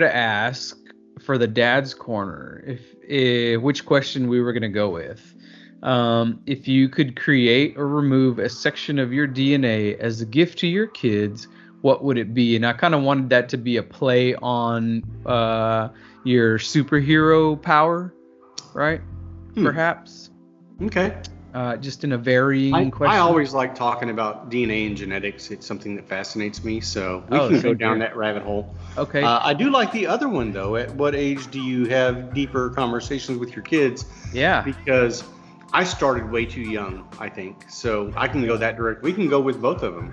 to 0.00 0.14
ask 0.14 0.76
for 1.20 1.38
the 1.38 1.46
dad's 1.46 1.94
corner 1.94 2.62
if, 2.66 2.80
if 3.02 3.60
which 3.60 3.86
question 3.86 4.28
we 4.28 4.40
were 4.40 4.52
going 4.52 4.62
to 4.62 4.68
go 4.68 4.90
with. 4.90 5.34
Um, 5.82 6.40
if 6.46 6.66
you 6.66 6.88
could 6.88 7.14
create 7.14 7.76
or 7.76 7.86
remove 7.86 8.38
a 8.38 8.48
section 8.48 8.98
of 8.98 9.12
your 9.12 9.28
DNA 9.28 9.98
as 9.98 10.20
a 10.20 10.26
gift 10.26 10.58
to 10.60 10.66
your 10.66 10.86
kids, 10.86 11.46
what 11.82 12.02
would 12.02 12.16
it 12.16 12.32
be? 12.32 12.56
And 12.56 12.66
I 12.66 12.72
kind 12.72 12.94
of 12.94 13.02
wanted 13.02 13.28
that 13.30 13.48
to 13.50 13.58
be 13.58 13.76
a 13.76 13.82
play 13.82 14.34
on 14.36 15.02
uh, 15.26 15.90
your 16.24 16.58
superhero 16.58 17.60
power, 17.60 18.14
right? 18.72 19.00
Hmm. 19.54 19.64
Perhaps. 19.64 20.30
Okay. 20.82 21.14
Uh, 21.54 21.76
just 21.76 22.02
in 22.02 22.10
a 22.10 22.18
varying 22.18 22.74
I, 22.74 22.90
question. 22.90 23.14
I 23.16 23.20
always 23.20 23.54
like 23.54 23.76
talking 23.76 24.10
about 24.10 24.50
DNA 24.50 24.88
and 24.88 24.96
genetics. 24.96 25.52
It's 25.52 25.64
something 25.64 25.94
that 25.94 26.08
fascinates 26.08 26.64
me. 26.64 26.80
So 26.80 27.22
we 27.30 27.38
Oh, 27.38 27.48
can 27.48 27.56
go 27.58 27.62
same 27.68 27.76
down 27.76 27.98
that 28.00 28.16
rabbit 28.16 28.42
hole. 28.42 28.74
Okay. 28.98 29.22
Uh, 29.22 29.38
I 29.40 29.54
do 29.54 29.70
like 29.70 29.92
the 29.92 30.04
other 30.08 30.28
one 30.28 30.52
though. 30.52 30.74
At 30.74 30.92
what 30.96 31.14
age 31.14 31.48
do 31.52 31.60
you 31.60 31.86
have 31.86 32.34
deeper 32.34 32.70
conversations 32.70 33.38
with 33.38 33.54
your 33.54 33.62
kids? 33.62 34.04
yeah. 34.32 34.62
Because 34.62 35.22
I 35.72 35.84
started 35.84 36.28
way 36.28 36.44
too 36.44 36.60
young, 36.60 37.08
I 37.20 37.28
think. 37.28 37.70
So 37.70 38.12
I 38.16 38.26
can 38.26 38.44
go 38.44 38.56
that 38.56 38.76
direct. 38.76 39.02
We 39.02 39.12
can 39.12 39.28
go 39.28 39.40
with 39.40 39.62
both 39.62 39.84
of 39.84 39.94
them. 39.94 40.12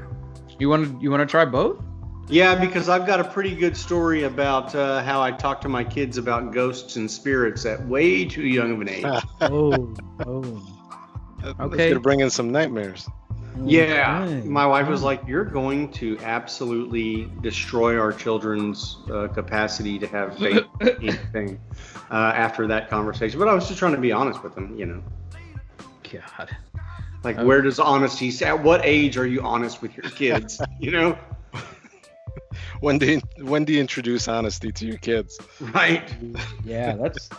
You 0.60 0.70
want 0.70 0.86
to 0.86 1.04
you 1.04 1.10
want 1.10 1.22
to 1.22 1.26
try 1.26 1.44
both? 1.46 1.82
Yeah, 2.30 2.54
because 2.54 2.88
I've 2.88 3.08
got 3.08 3.20
a 3.20 3.24
pretty 3.24 3.56
good 3.56 3.76
story 3.76 4.24
about 4.24 4.76
uh, 4.76 5.02
how 5.04 5.24
I 5.24 5.32
talk 5.32 5.60
to 5.62 5.70
my 5.70 5.84
kids 5.84 6.20
about 6.20 6.54
ghosts 6.54 6.98
and 6.98 7.10
spirits 7.10 7.66
at 7.66 7.84
way 7.88 8.26
too 8.26 8.46
young 8.46 8.74
of 8.74 8.82
an 8.82 8.90
age. 8.90 9.24
oh. 9.42 9.94
Oh. 10.26 10.78
That's 11.42 11.60
Okay. 11.60 11.90
gonna 11.90 12.00
bring 12.00 12.20
in 12.20 12.30
some 12.30 12.52
nightmares. 12.52 13.08
Yeah, 13.66 14.24
Okay. 14.24 14.48
my 14.48 14.66
wife 14.66 14.88
was 14.88 15.04
like, 15.04 15.28
"You're 15.28 15.44
going 15.46 15.92
to 15.94 16.18
absolutely 16.20 17.30
destroy 17.42 18.00
our 18.00 18.14
children's 18.14 18.98
uh, 19.12 19.28
capacity 19.28 20.00
to 20.00 20.08
have 20.08 20.38
faith 20.38 20.66
in 20.82 20.88
anything." 21.02 21.60
Uh, 22.10 22.34
after 22.36 22.68
that 22.68 22.90
conversation, 22.90 23.40
but 23.40 23.48
I 23.48 23.54
was 23.54 23.68
just 23.70 23.80
trying 23.80 23.94
to 23.96 24.02
be 24.02 24.12
honest 24.12 24.44
with 24.44 24.54
them, 24.54 24.76
you 24.78 24.86
know. 24.86 25.02
God. 26.12 26.50
Like, 27.24 27.38
Okay. 27.38 27.46
where 27.46 27.62
does 27.62 27.80
honesty? 27.80 28.34
At 28.44 28.62
what 28.64 28.82
age 28.84 29.18
are 29.18 29.26
you 29.26 29.42
honest 29.44 29.82
with 29.82 29.96
your 29.96 30.10
kids? 30.12 30.62
you 30.80 30.92
know, 30.92 31.18
When 32.82 32.98
do 32.98 33.06
you, 33.14 33.22
when 33.46 33.64
do 33.64 33.72
you 33.74 33.80
introduce 33.80 34.28
honesty 34.28 34.72
to 34.74 34.86
your 34.86 34.98
kids? 34.98 35.40
right? 35.74 36.14
Yeah, 36.66 36.96
that's 36.98 37.30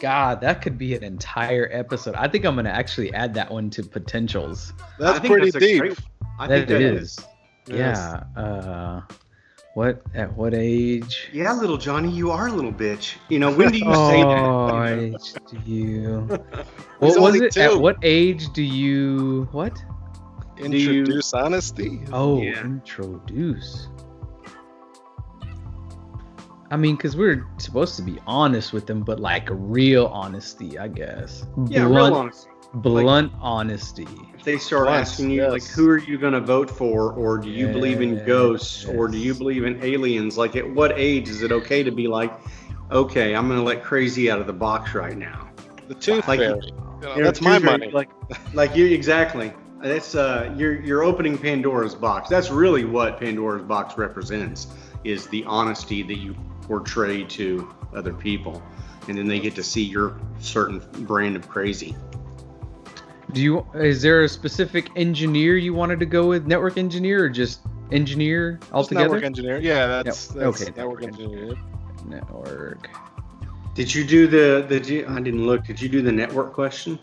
God. 0.00 0.40
That 0.40 0.62
could 0.62 0.76
be 0.78 0.94
an 0.94 1.04
entire 1.04 1.68
episode. 1.72 2.14
I 2.14 2.26
think 2.28 2.44
I'm 2.44 2.56
gonna 2.56 2.70
actually 2.70 3.12
add 3.14 3.34
that 3.34 3.50
one 3.50 3.70
to 3.70 3.82
potentials. 3.82 4.72
That's 4.98 5.18
I 5.18 5.20
think 5.20 5.32
pretty 5.32 5.50
that's 5.50 5.64
deep. 5.64 5.80
great- 5.80 5.98
I 6.38 6.46
That 6.46 6.56
think 6.56 6.68
that 6.68 6.80
it 6.80 6.94
is. 6.94 7.02
is. 7.18 7.26
Yes. 7.68 7.98
Yeah. 8.36 8.42
Uh, 8.42 9.02
what 9.74 10.02
at 10.14 10.34
what 10.36 10.52
age? 10.54 11.28
Yeah, 11.32 11.52
little 11.52 11.76
Johnny, 11.76 12.10
you 12.10 12.30
are 12.30 12.48
a 12.48 12.52
little 12.52 12.72
bitch. 12.72 13.16
You 13.28 13.38
know, 13.38 13.52
when 13.54 13.70
do 13.70 13.78
you 13.78 13.84
say 13.94 14.22
that? 14.22 14.40
Oh, 14.40 14.84
you 14.86 15.14
age 15.14 15.34
do 15.50 15.70
you? 15.70 16.18
What 16.98 17.08
was 17.08 17.16
only 17.18 17.46
it? 17.46 17.56
At 17.56 17.78
what 17.80 17.96
age 18.02 18.52
do 18.52 18.62
you? 18.62 19.48
What? 19.52 19.78
you- 20.58 20.64
Introduce 20.66 21.32
honesty. 21.32 22.00
Oh, 22.12 22.42
Yeah. 22.42 22.60
introduce. 22.62 23.88
I 26.70 26.76
mean, 26.76 26.96
because 26.96 27.16
we're 27.16 27.46
supposed 27.58 27.96
to 27.96 28.02
be 28.02 28.18
honest 28.26 28.72
with 28.72 28.86
them, 28.86 29.02
but 29.02 29.18
like 29.18 29.48
real 29.50 30.06
honesty, 30.06 30.78
I 30.78 30.88
guess. 30.88 31.44
Yeah, 31.68 31.86
blunt, 31.86 32.12
real 32.12 32.14
honest. 32.14 32.48
blunt 32.74 33.32
honesty. 33.40 34.06
If 34.34 34.44
they 34.44 34.56
start 34.58 34.88
Yes, 34.88 35.10
asking 35.12 35.30
you, 35.30 35.48
like, 35.48 35.64
who 35.64 35.88
are 35.88 35.98
you 35.98 36.16
going 36.16 36.32
to 36.32 36.40
vote 36.40 36.70
for? 36.70 37.12
Or 37.12 37.38
do 37.38 37.50
you 37.50 37.66
believe 37.68 38.00
in 38.00 38.14
Yes, 38.16 38.26
ghosts? 38.26 38.84
Or 38.84 39.08
do 39.08 39.18
you 39.18 39.34
believe 39.34 39.64
in 39.64 39.82
aliens? 39.82 40.38
Like, 40.38 40.54
at 40.56 40.68
what 40.68 40.92
age 40.98 41.28
is 41.28 41.42
it 41.42 41.50
okay 41.52 41.82
to 41.82 41.90
be 41.90 42.06
like, 42.06 42.32
okay, 42.92 43.34
I'm 43.34 43.48
going 43.48 43.58
to 43.58 43.64
let 43.64 43.82
crazy 43.82 44.30
out 44.30 44.40
of 44.40 44.46
the 44.46 44.52
box 44.52 44.94
right 44.94 45.16
now? 45.18 45.48
The 45.88 45.94
tooth 45.94 46.26
Like- 46.28 46.38
fairy. 46.40 46.60
You 47.00 47.06
know, 47.06 47.14
You 47.14 47.18
know, 47.20 47.24
that's 47.24 47.40
my 47.40 47.52
Tuesday, 47.58 47.66
money. 47.66 47.90
Like, 47.90 48.10
like 48.54 48.76
you 48.76 48.86
exactly. 48.86 49.52
That's 49.82 50.14
uh, 50.14 50.54
you're 50.58 50.78
you're 50.82 51.02
opening 51.02 51.38
Pandora's 51.38 51.94
box. 51.94 52.28
That's 52.28 52.50
really 52.50 52.84
what 52.84 53.18
Pandora's 53.18 53.62
box 53.62 53.96
represents 53.96 54.66
is 55.04 55.26
the 55.28 55.42
honesty 55.46 56.02
that 56.02 56.16
you 56.18 56.36
portray 56.70 57.24
to 57.24 57.68
other 57.96 58.12
people, 58.14 58.62
and 59.08 59.18
then 59.18 59.26
they 59.26 59.40
get 59.40 59.56
to 59.56 59.62
see 59.62 59.82
your 59.82 60.16
certain 60.38 60.78
brand 61.04 61.34
of 61.34 61.48
crazy. 61.48 61.96
Do 63.32 63.42
you? 63.42 63.66
Is 63.74 64.00
there 64.02 64.22
a 64.22 64.28
specific 64.28 64.88
engineer 64.94 65.56
you 65.56 65.74
wanted 65.74 65.98
to 65.98 66.06
go 66.06 66.28
with? 66.28 66.46
Network 66.46 66.78
engineer 66.78 67.24
or 67.24 67.28
just 67.28 67.62
engineer 67.90 68.58
Just 68.60 68.72
altogether? 68.72 69.04
network 69.06 69.24
engineer. 69.24 69.58
Yeah, 69.58 69.88
that's, 69.88 70.28
Yep. 70.28 70.44
that's 70.44 70.62
Okay, 70.62 70.72
network 70.76 71.00
network 71.00 71.20
engineer. 71.20 71.54
Network. 72.06 72.88
Did 73.74 73.92
you 73.92 74.04
do 74.04 74.28
the 74.28 74.64
the? 74.68 75.04
I 75.06 75.20
didn't 75.20 75.44
look. 75.44 75.64
Did 75.64 75.80
you 75.82 75.88
do 75.88 76.02
the 76.02 76.12
network 76.12 76.52
question? 76.52 77.00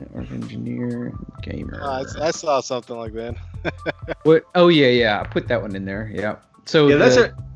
Network 0.00 0.32
engineer. 0.32 1.12
Gamer. 1.42 1.80
Uh, 1.80 2.04
I, 2.18 2.26
I 2.26 2.30
saw 2.32 2.60
something 2.60 2.96
like 2.96 3.12
that. 3.12 3.36
what? 4.24 4.44
Oh 4.56 4.66
yeah, 4.66 4.88
yeah. 4.88 5.20
I 5.20 5.28
put 5.28 5.46
that 5.46 5.62
one 5.62 5.76
in 5.76 5.84
there. 5.84 6.10
Yeah. 6.12 6.36
So 6.64 6.88
yeah, 6.88 6.96
that's 6.96 7.14
the- 7.14 7.30
a. 7.32 7.49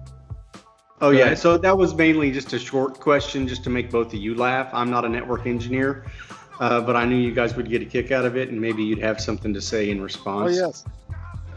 Oh 1.01 1.11
yeah, 1.11 1.35
so 1.35 1.59
that 1.59 1.77
was 1.77 1.95
mainly 1.95 2.31
just 2.31 2.53
a 2.53 2.59
short 2.59 3.01
question, 3.01 3.47
just 3.49 3.65
to 3.65 3.71
make 3.71 3.91
both 3.91 4.09
of 4.09 4.15
you 4.21 4.35
laugh. 4.35 4.71
I'm 4.73 4.91
not 4.91 5.05
a 5.05 5.09
network 5.09 5.47
engineer, 5.47 6.05
uh, 6.61 6.81
but 6.81 6.97
I 6.97 7.05
knew 7.05 7.17
you 7.17 7.33
guys 7.33 7.57
would 7.57 7.69
get 7.69 7.83
a 7.83 7.85
kick 7.85 8.13
out 8.13 8.25
of 8.25 8.37
it, 8.37 8.49
and 8.51 8.61
maybe 8.61 8.83
you'd 8.85 9.01
have 9.01 9.21
something 9.21 9.53
to 9.55 9.61
say 9.61 9.91
in 9.91 10.01
response. 10.01 10.53
Oh 10.57 10.67
yes. 10.67 10.85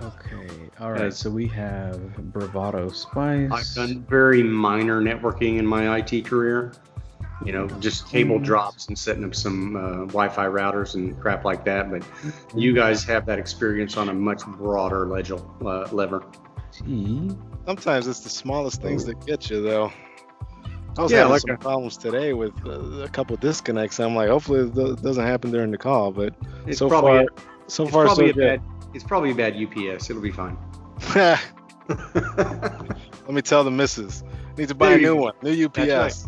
Okay. 0.02 0.48
All 0.80 0.92
right. 0.92 1.06
Yes. 1.06 1.18
So 1.18 1.30
we 1.30 1.48
have 1.48 2.16
Bravado 2.32 2.90
Spice. 2.90 3.52
I've 3.52 3.76
done 3.76 4.06
very 4.10 4.44
minor 4.44 5.02
networking 5.02 5.58
in 5.58 5.66
my 5.66 5.98
IT 5.98 6.26
career. 6.26 6.74
You 7.46 7.52
know, 7.52 7.68
just 7.80 8.10
cable 8.10 8.40
Mm. 8.40 8.44
drops 8.44 8.88
and 8.88 8.98
setting 8.98 9.24
up 9.24 9.36
some 9.36 9.76
uh, 9.76 10.06
Wi-Fi 10.08 10.46
routers 10.48 10.96
and 10.96 11.20
crap 11.20 11.46
like 11.46 11.64
that. 11.66 11.90
But 11.92 12.04
you 12.56 12.74
guys 12.74 13.04
have 13.04 13.26
that 13.28 13.38
experience 13.38 13.96
on 13.98 14.10
a 14.10 14.14
much 14.14 14.44
broader 14.46 15.06
ledger, 15.08 15.38
uh, 15.64 15.88
lever. 15.92 16.24
T. 16.72 17.32
Sometimes 17.68 18.08
it's 18.08 18.22
the 18.22 18.30
smallest 18.30 18.82
things 18.82 19.04
that 19.04 19.20
get 19.26 19.50
you, 19.50 19.62
though. 19.62 19.92
I 20.98 21.02
was 21.04 21.12
Yeah, 21.12 21.18
having 21.18 21.32
like 21.34 21.42
some 21.42 21.50
a- 21.52 21.58
problems 21.58 21.98
today 21.98 22.32
with 22.32 22.54
uh, 22.66 23.04
a 23.04 23.10
couple 23.10 23.36
disconnects. 23.36 24.00
I'm 24.00 24.16
like, 24.16 24.30
hopefully 24.30 24.62
it 24.62 25.02
doesn't 25.04 25.26
happen 25.26 25.52
during 25.52 25.72
the 25.72 25.78
call, 25.78 26.12
but 26.14 26.34
It's 26.66 26.80
so 26.80 26.88
probably 26.88 27.10
far, 27.12 27.20
a, 27.24 27.70
so 27.70 27.84
it's 27.84 27.92
far 27.92 28.08
so 28.16 28.24
a 28.24 28.32
good. 28.32 28.38
bad. 28.38 28.62
It's 28.94 29.04
probably 29.04 29.32
a 29.32 29.36
bad 29.36 29.54
UPS. 29.62 30.10
It'll 30.10 30.22
be 30.22 30.32
fine. 30.32 30.58
Let 31.16 31.42
me 33.30 33.42
tell 33.42 33.66
the 33.66 33.72
missus. 33.72 34.24
Need 34.58 34.70
to 34.70 34.76
buy 34.76 34.92
There 34.92 34.98
a 34.98 35.02
new 35.02 35.16
one, 35.18 35.34
new 35.44 35.66
UPS. 35.66 35.76
That's 35.88 36.28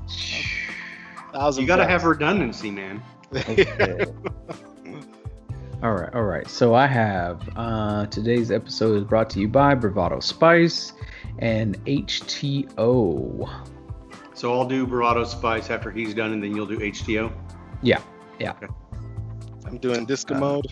Thousand 1.31 1.61
you 1.61 1.67
got 1.67 1.77
to 1.77 1.85
have 1.87 2.03
redundancy, 2.03 2.69
man. 2.69 3.01
Okay. 3.33 3.97
all 5.83 5.93
right. 5.93 6.13
All 6.13 6.23
right. 6.23 6.47
So 6.49 6.73
I 6.75 6.85
have 6.85 7.47
uh, 7.55 8.07
today's 8.07 8.51
episode 8.51 8.97
is 8.97 9.03
brought 9.05 9.29
to 9.31 9.39
you 9.39 9.47
by 9.47 9.73
Bravado 9.73 10.19
Spice 10.19 10.91
and 11.39 11.77
HTeaO. 11.85 13.49
So 14.33 14.53
I'll 14.53 14.65
do 14.65 14.87
Bravado 14.87 15.23
Spice 15.25 15.69
after 15.69 15.91
he's 15.91 16.13
done, 16.13 16.33
and 16.33 16.41
then 16.43 16.55
you'll 16.55 16.65
do 16.65 16.77
HTeaO. 16.79 17.31
Yeah. 17.81 17.99
Yeah, 18.39 18.53
I'm 19.65 19.77
doing 19.79 20.05
disco 20.05 20.35
Uh, 20.35 20.39
mode. 20.39 20.67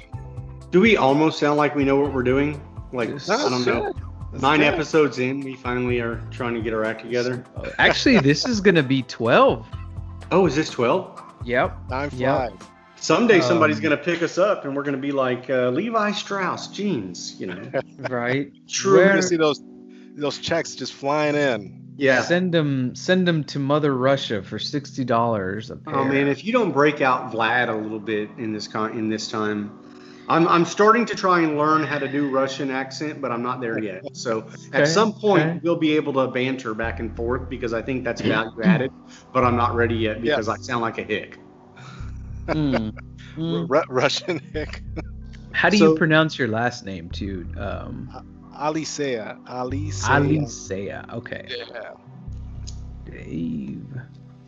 Do 0.72 0.80
we 0.80 0.96
almost 0.96 1.38
sound 1.38 1.58
like 1.58 1.76
we 1.76 1.84
know 1.84 1.98
what 2.00 2.14
we're 2.14 2.24
doing? 2.24 2.62
Like 2.94 3.10
Yes. 3.10 3.30
I 3.30 3.50
don't 3.50 3.66
know. 3.66 3.94
That's 4.32 4.42
Nine 4.42 4.60
good. 4.60 4.68
episodes 4.74 5.20
in, 5.20 5.42
we 5.42 5.56
finally 5.56 6.00
are 6.00 6.22
trying 6.32 6.54
to 6.54 6.62
get 6.62 6.74
our 6.74 6.86
act 6.86 7.02
together. 7.02 7.44
Actually, 7.78 8.20
this 8.20 8.46
is 8.46 8.62
gonna 8.62 8.84
be 8.84 9.02
twelve. 9.04 9.66
Oh, 10.32 10.46
is 10.46 10.56
this 10.56 10.70
twelve? 10.70 11.22
Yep. 11.44 11.90
Time 11.90 12.10
Yeah. 12.16 12.48
flies. 12.48 12.60
Someday 12.98 13.42
somebody's 13.42 13.78
Um, 13.78 13.84
gonna 13.84 13.98
pick 13.98 14.24
us 14.24 14.38
up, 14.38 14.64
and 14.66 14.76
we're 14.76 14.84
gonna 14.84 14.98
be 14.98 15.12
like 15.12 15.50
uh, 15.50 15.70
Levi 15.70 16.12
Strauss 16.12 16.68
jeans, 16.68 17.36
you 17.40 17.48
know. 17.48 17.62
Right. 18.10 18.52
True. 18.68 19.00
You're 19.00 19.08
gonna 19.10 19.22
see 19.22 19.36
those 19.38 19.62
those 20.18 20.40
checks 20.40 20.76
just 20.76 20.94
flying 20.94 21.36
in. 21.36 21.94
Yeah. 21.98 22.22
Send 22.22 22.54
them. 22.54 22.94
Send 22.96 23.28
them 23.28 23.44
to 23.46 23.60
Mother 23.60 23.96
Russia 23.96 24.44
for 24.44 24.60
sixty 24.60 25.04
dollars 25.06 25.72
a 25.72 25.78
pair. 25.78 25.96
Oh 25.96 26.04
man, 26.06 26.28
if 26.28 26.44
you 26.44 26.52
don't 26.52 26.72
break 26.72 27.02
out 27.02 27.32
Vlad 27.32 27.70
a 27.70 27.76
little 27.76 28.00
bit 28.00 28.30
in 28.38 28.52
this 28.54 28.68
con- 28.68 28.92
in 28.98 29.10
this 29.10 29.30
time, 29.30 29.72
I'm 30.30 30.48
I'm 30.48 30.64
starting 30.66 31.06
to 31.08 31.16
try 31.16 31.40
and 31.42 31.58
learn 31.58 31.84
how 31.84 31.98
to 31.98 32.08
do 32.08 32.30
Russian 32.30 32.70
accent, 32.70 33.20
but 33.20 33.32
I'm 33.32 33.42
not 33.42 33.62
there 33.62 33.82
yet. 33.82 34.04
So 34.16 34.42
Okay, 34.42 34.84
at 34.84 34.88
some 34.88 35.12
point 35.14 35.44
okay. 35.44 35.60
we'll 35.64 35.76
be 35.76 35.96
able 35.96 36.14
to 36.14 36.28
banter 36.28 36.76
back 36.76 37.00
and 37.00 37.16
forth 37.16 37.50
because 37.50 37.74
I 37.74 37.82
think 37.82 38.04
that's 38.04 38.22
value 38.22 38.62
added, 38.64 38.92
but 39.34 39.44
I'm 39.44 39.56
not 39.56 39.74
ready 39.74 39.96
yet 39.96 40.22
because 40.22 40.48
Yes. 40.48 40.60
I 40.60 40.62
sound 40.62 40.82
like 40.82 40.98
a 41.00 41.04
hick. 41.04 41.38
Mm. 42.48 42.98
Mm. 43.36 43.86
Russian 43.90 44.40
Hick. 44.54 44.82
How 45.52 45.70
do 45.70 45.76
So- 45.78 45.92
you 45.92 45.98
pronounce 45.98 46.40
your 46.40 46.48
last 46.48 46.86
name, 46.86 47.10
too? 47.10 47.46
Um, 47.58 48.10
Alicia. 48.58 49.40
Alicia. 49.48 50.18
Alicia. 50.18 51.06
Okay. 51.14 51.46
Yeah. 51.50 51.94
Dave. 53.06 53.86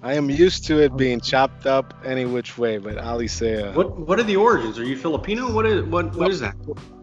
I 0.02 0.14
am 0.14 0.30
used 0.30 0.66
to 0.68 0.82
it 0.82 0.96
being 0.96 1.20
chopped 1.20 1.66
up 1.66 1.94
any 2.06 2.26
which 2.26 2.58
way, 2.58 2.78
but 2.78 2.98
Alicia. 2.98 3.74
What 3.74 4.00
what 4.00 4.20
are 4.20 4.24
the 4.24 4.38
origins? 4.38 4.80
Are 4.80 4.86
you 4.86 4.96
Filipino? 4.96 5.52
What 5.52 5.66
is 5.66 5.84
what 5.84 6.16
what 6.16 6.30
is 6.30 6.40
that? 6.40 6.56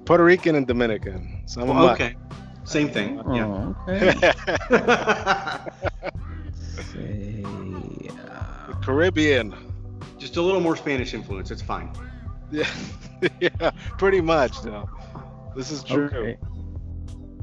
Puerto 0.06 0.24
Rican 0.24 0.54
and 0.54 0.66
Dominican. 0.66 1.42
So 1.46 1.60
I'm 1.60 1.68
a 1.68 1.74
Well, 1.74 1.90
okay, 1.90 2.14
same 2.64 2.88
thing. 2.88 3.20
Oh, 3.24 3.34
yeah. 3.34 3.46
Oh, 3.46 3.76
okay. 3.88 4.32
Uh, 6.96 8.74
Caribbean. 8.82 9.54
Just 10.18 10.36
a 10.36 10.42
little 10.42 10.60
more 10.60 10.76
Spanish 10.76 11.14
influence. 11.14 11.50
It's 11.50 11.62
fine. 11.62 11.90
Yeah, 12.48 12.70
yeah, 13.40 13.70
pretty 13.98 14.20
much. 14.20 14.62
No, 14.64 14.88
this 15.56 15.72
is 15.72 15.82
true. 15.82 16.04
Okay. 16.04 16.36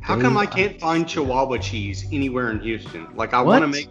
How 0.04 0.20
come 0.20 0.36
I 0.38 0.46
can't 0.46 0.80
find 0.82 1.08
Chihuahua 1.08 1.58
cheese 1.60 2.06
anywhere 2.12 2.52
in 2.52 2.60
Houston? 2.60 3.08
Like 3.16 3.34
I 3.34 3.42
want 3.42 3.64
to 3.64 3.68
make, 3.68 3.88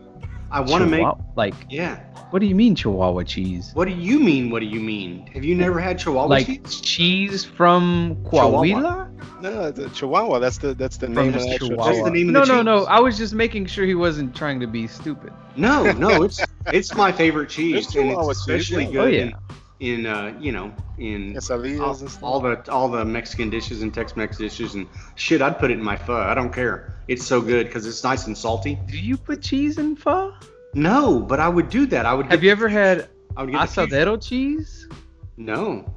I 0.50 0.61
want 0.61 0.85
to 0.85 0.87
make. 0.87 1.06
Like 1.37 1.55
Yeah. 1.70 2.00
what 2.31 2.41
do 2.41 2.47
you 2.47 2.55
mean 2.55 2.75
Chihuahua 2.76 3.23
cheese? 3.25 3.70
What 3.73 3.88
do 3.88 3.94
you 3.94 4.20
mean? 4.20 4.50
What 4.50 4.61
do 4.61 4.67
you 4.67 4.81
mean? 4.81 5.26
Have 5.29 5.43
you 5.44 5.55
never 5.55 5.81
had 5.81 5.99
Chihuahua 5.99 6.26
like 6.29 6.47
cheese? 6.47 6.81
cheese 6.82 7.44
from 7.47 8.19
Chihuahua. 8.25 8.62
Coahuila? 8.62 9.41
No, 9.41 9.70
the 9.70 9.88
Chihuahua. 9.88 10.38
That's 10.38 10.59
the 10.59 10.75
that's 10.75 10.99
the 10.99 11.06
From 11.06 11.14
name 11.14 11.29
of 11.29 11.35
just 11.35 11.47
the 11.47 11.55
actual 11.55 11.69
Chihuahua. 11.70 11.93
That's 11.93 12.05
the 12.05 12.11
name 12.11 12.29
of 12.29 12.35
no, 12.35 12.41
the 12.44 12.47
no, 12.47 12.58
cheese. 12.58 12.65
no. 12.65 12.93
I 12.93 13.00
was 13.00 13.17
just 13.17 13.32
making 13.35 13.67
sure 13.67 13.87
he 13.87 13.94
wasn't 13.94 14.37
trying 14.37 14.61
to 14.61 14.67
be 14.67 14.87
stupid. 14.87 15.32
No, 15.56 15.91
no. 15.93 16.23
It's 16.25 16.41
it's 16.67 16.94
my 16.94 17.11
favorite 17.11 17.49
cheese, 17.49 17.87
and 17.87 17.94
Chihuahua 17.94 18.31
it's 18.31 18.44
cheese, 18.44 18.61
especially 18.61 18.87
oh, 18.99 19.06
yeah. 19.06 19.25
good 19.25 19.35
Oh, 19.35 19.38
yeah. 19.49 19.51
In, 19.82 20.00
in 20.00 20.06
uh, 20.06 20.34
you 20.40 20.52
know 20.52 20.73
in 20.99 21.37
all, 21.81 21.99
all 22.23 22.40
the 22.40 22.70
all 22.70 22.88
the 22.88 23.05
Mexican 23.05 23.50
dishes 23.50 23.82
and 23.82 23.93
Tex-Mex 23.93 24.38
dishes 24.38 24.75
and 24.75 24.87
shit. 25.17 25.43
I'd 25.43 25.58
put 25.58 25.70
it 25.70 25.75
in 25.75 25.82
my 25.82 25.96
pho. 25.96 26.17
I 26.17 26.34
don't 26.34 26.52
care. 26.52 26.94
It's 27.08 27.26
so 27.26 27.40
good 27.40 27.67
because 27.67 27.87
it's 27.87 28.05
nice 28.05 28.26
and 28.26 28.38
salty. 28.38 28.79
Do 28.87 28.99
you 28.99 29.17
put 29.17 29.43
cheese 29.43 29.79
in 29.79 29.96
pho? 29.96 30.32
No, 30.75 31.20
but 31.20 31.40
I 31.40 31.49
would 31.49 31.69
do 31.69 31.87
that. 31.87 32.06
I 32.06 32.14
would. 32.14 32.26
Have 32.26 32.40
get 32.40 32.46
you 32.46 32.52
ever 32.52 32.69
had 32.69 33.08
I 33.37 33.43
would 33.43 33.52
get 33.52 33.61
asadero 33.61 34.17
cheese? 34.17 34.88
No, 35.37 35.93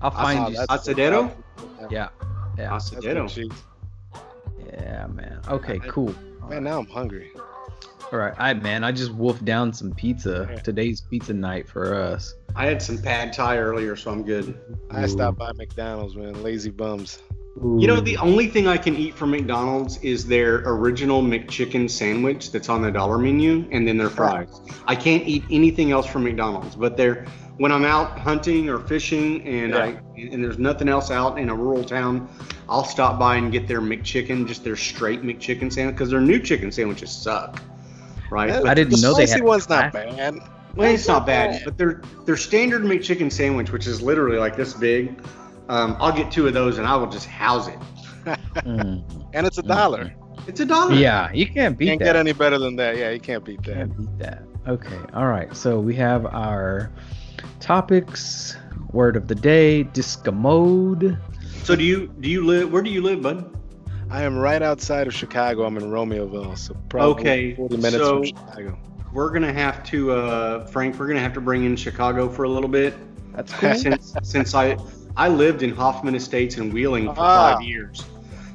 I'll 0.00 0.10
find 0.10 0.48
you. 0.48 0.60
that's- 0.60 0.88
Asadero? 0.88 1.30
Yeah, 1.90 2.08
yeah, 2.56 2.70
That's 2.70 2.90
asadero. 2.90 3.28
cheese. 3.28 3.52
yeah, 4.72 5.06
man. 5.08 5.40
Okay, 5.48 5.78
cool. 5.88 6.14
Man, 6.48 6.64
now 6.64 6.78
I'm 6.78 6.86
hungry. 6.86 7.30
All 8.10 8.18
right, 8.18 8.32
I 8.38 8.54
man, 8.54 8.84
I 8.84 8.92
just 8.92 9.12
wolfed 9.12 9.44
down 9.44 9.72
some 9.72 9.92
pizza. 9.92 10.48
Yeah. 10.50 10.60
Today's 10.60 11.02
pizza 11.02 11.34
night 11.34 11.68
for 11.68 11.94
us. 11.94 12.34
I 12.56 12.64
had 12.64 12.80
some 12.80 12.96
pad 12.96 13.34
thai 13.34 13.58
earlier, 13.58 13.96
so 13.96 14.10
I'm 14.10 14.22
good. 14.22 14.58
I 14.90 15.06
stopped 15.06 15.38
by 15.38 15.52
McDonald's, 15.52 16.16
man. 16.16 16.42
Lazy 16.42 16.70
bums. 16.70 17.18
You 17.56 17.86
know, 17.86 18.00
the 18.00 18.16
only 18.18 18.46
thing 18.46 18.66
I 18.66 18.78
can 18.78 18.96
eat 18.96 19.14
from 19.14 19.32
McDonald's 19.32 19.98
is 19.98 20.26
their 20.26 20.62
original 20.64 21.22
McChicken 21.22 21.90
sandwich 21.90 22.52
that's 22.52 22.68
on 22.68 22.82
the 22.82 22.90
dollar 22.90 23.18
menu, 23.18 23.68
and 23.72 23.86
then 23.86 23.98
their 23.98 24.08
fries. 24.08 24.60
I 24.86 24.94
can't 24.94 25.26
eat 25.26 25.44
anything 25.50 25.90
else 25.90 26.06
from 26.06 26.24
McDonald's. 26.24 26.76
But 26.76 26.96
they're 26.96 27.26
when 27.58 27.72
I'm 27.72 27.84
out 27.84 28.18
hunting 28.18 28.70
or 28.70 28.78
fishing, 28.78 29.46
and 29.46 29.74
I 29.74 30.00
and 30.16 30.42
there's 30.42 30.58
nothing 30.58 30.88
else 30.88 31.10
out 31.10 31.38
in 31.38 31.50
a 31.50 31.54
rural 31.54 31.84
town, 31.84 32.28
I'll 32.68 32.84
stop 32.84 33.18
by 33.18 33.36
and 33.36 33.52
get 33.52 33.68
their 33.68 33.80
McChicken, 33.80 34.46
just 34.46 34.64
their 34.64 34.76
straight 34.76 35.22
McChicken 35.22 35.70
sandwich, 35.70 35.96
because 35.96 36.10
their 36.10 36.20
new 36.20 36.38
chicken 36.38 36.72
sandwiches 36.72 37.10
suck. 37.10 37.60
Right? 38.30 38.50
Yeah, 38.50 38.62
I 38.70 38.74
didn't 38.74 38.90
the 38.90 39.02
know 39.02 39.14
they 39.14 39.26
spicy 39.26 39.40
had 39.40 39.48
one's 39.48 39.68
not 39.68 39.92
bad. 39.92 40.40
Well, 40.74 40.94
it's 40.94 41.08
not 41.08 41.26
bad, 41.26 41.62
but 41.64 41.76
their 41.76 42.02
their 42.24 42.36
standard 42.36 42.82
McChicken 42.82 43.32
sandwich, 43.32 43.72
which 43.72 43.86
is 43.86 44.00
literally 44.00 44.38
like 44.38 44.56
this 44.56 44.74
big, 44.74 45.20
um, 45.68 45.96
I'll 45.98 46.12
get 46.12 46.30
two 46.30 46.46
of 46.46 46.54
those 46.54 46.78
and 46.78 46.86
I 46.86 46.94
will 46.96 47.08
just 47.08 47.26
house 47.26 47.68
it. 47.68 47.78
Mm. 48.56 49.28
And 49.32 49.46
it's 49.46 49.58
a 49.58 49.62
dollar. 49.62 50.14
It's 50.46 50.60
a 50.60 50.64
dollar. 50.64 50.94
Yeah, 50.94 51.32
you 51.32 51.46
can't 51.46 51.76
beat 51.76 51.86
that. 51.86 51.90
Can't 51.90 51.98
that. 52.00 52.04
get 52.04 52.16
any 52.16 52.32
better 52.32 52.58
than 52.58 52.76
that. 52.76 52.96
Yeah, 52.96 53.10
you 53.10 53.20
can't 53.20 53.44
beat 53.44 53.62
that. 53.64 53.74
Can't 53.74 53.96
beat 53.96 54.18
that. 54.18 54.42
Okay, 54.66 54.98
all 55.14 55.26
right. 55.26 55.54
So 55.56 55.80
we 55.80 55.94
have 55.96 56.26
our 56.26 56.90
topics. 57.60 58.56
Word 58.92 59.16
of 59.16 59.28
the 59.28 59.34
day: 59.34 59.84
discommode. 59.84 61.18
So 61.64 61.76
do 61.76 61.84
you 61.84 62.08
do 62.20 62.30
you 62.30 62.46
live? 62.46 62.72
Where 62.72 62.82
do 62.82 62.90
you 62.90 63.02
live, 63.02 63.22
bud? 63.22 63.57
I 64.10 64.22
am 64.22 64.38
right 64.38 64.62
outside 64.62 65.06
of 65.06 65.14
Chicago. 65.14 65.64
I'm 65.64 65.76
in 65.76 65.84
Romeoville, 65.84 66.56
so 66.56 66.74
probably 66.88 67.20
Okay, 67.20 67.54
40 67.54 67.76
minutes 67.76 67.96
so- 67.96 68.16
from 68.16 68.24
Chicago. 68.24 68.78
We're 69.12 69.30
gonna 69.30 69.52
have 69.52 69.82
to, 69.84 70.12
uh, 70.12 70.66
Frank. 70.66 70.98
We're 70.98 71.08
gonna 71.08 71.20
have 71.20 71.32
to 71.34 71.40
bring 71.40 71.64
in 71.64 71.76
Chicago 71.76 72.28
for 72.28 72.44
a 72.44 72.48
little 72.48 72.68
bit 72.68 72.94
That's 73.34 73.52
cool. 73.54 73.74
since 73.74 74.14
since 74.22 74.54
I 74.54 74.76
I 75.16 75.28
lived 75.28 75.62
in 75.62 75.74
Hoffman 75.74 76.14
Estates 76.14 76.58
and 76.58 76.72
Wheeling 76.72 77.06
for 77.06 77.14
Ah. 77.18 77.54
five 77.54 77.62
years. 77.62 78.04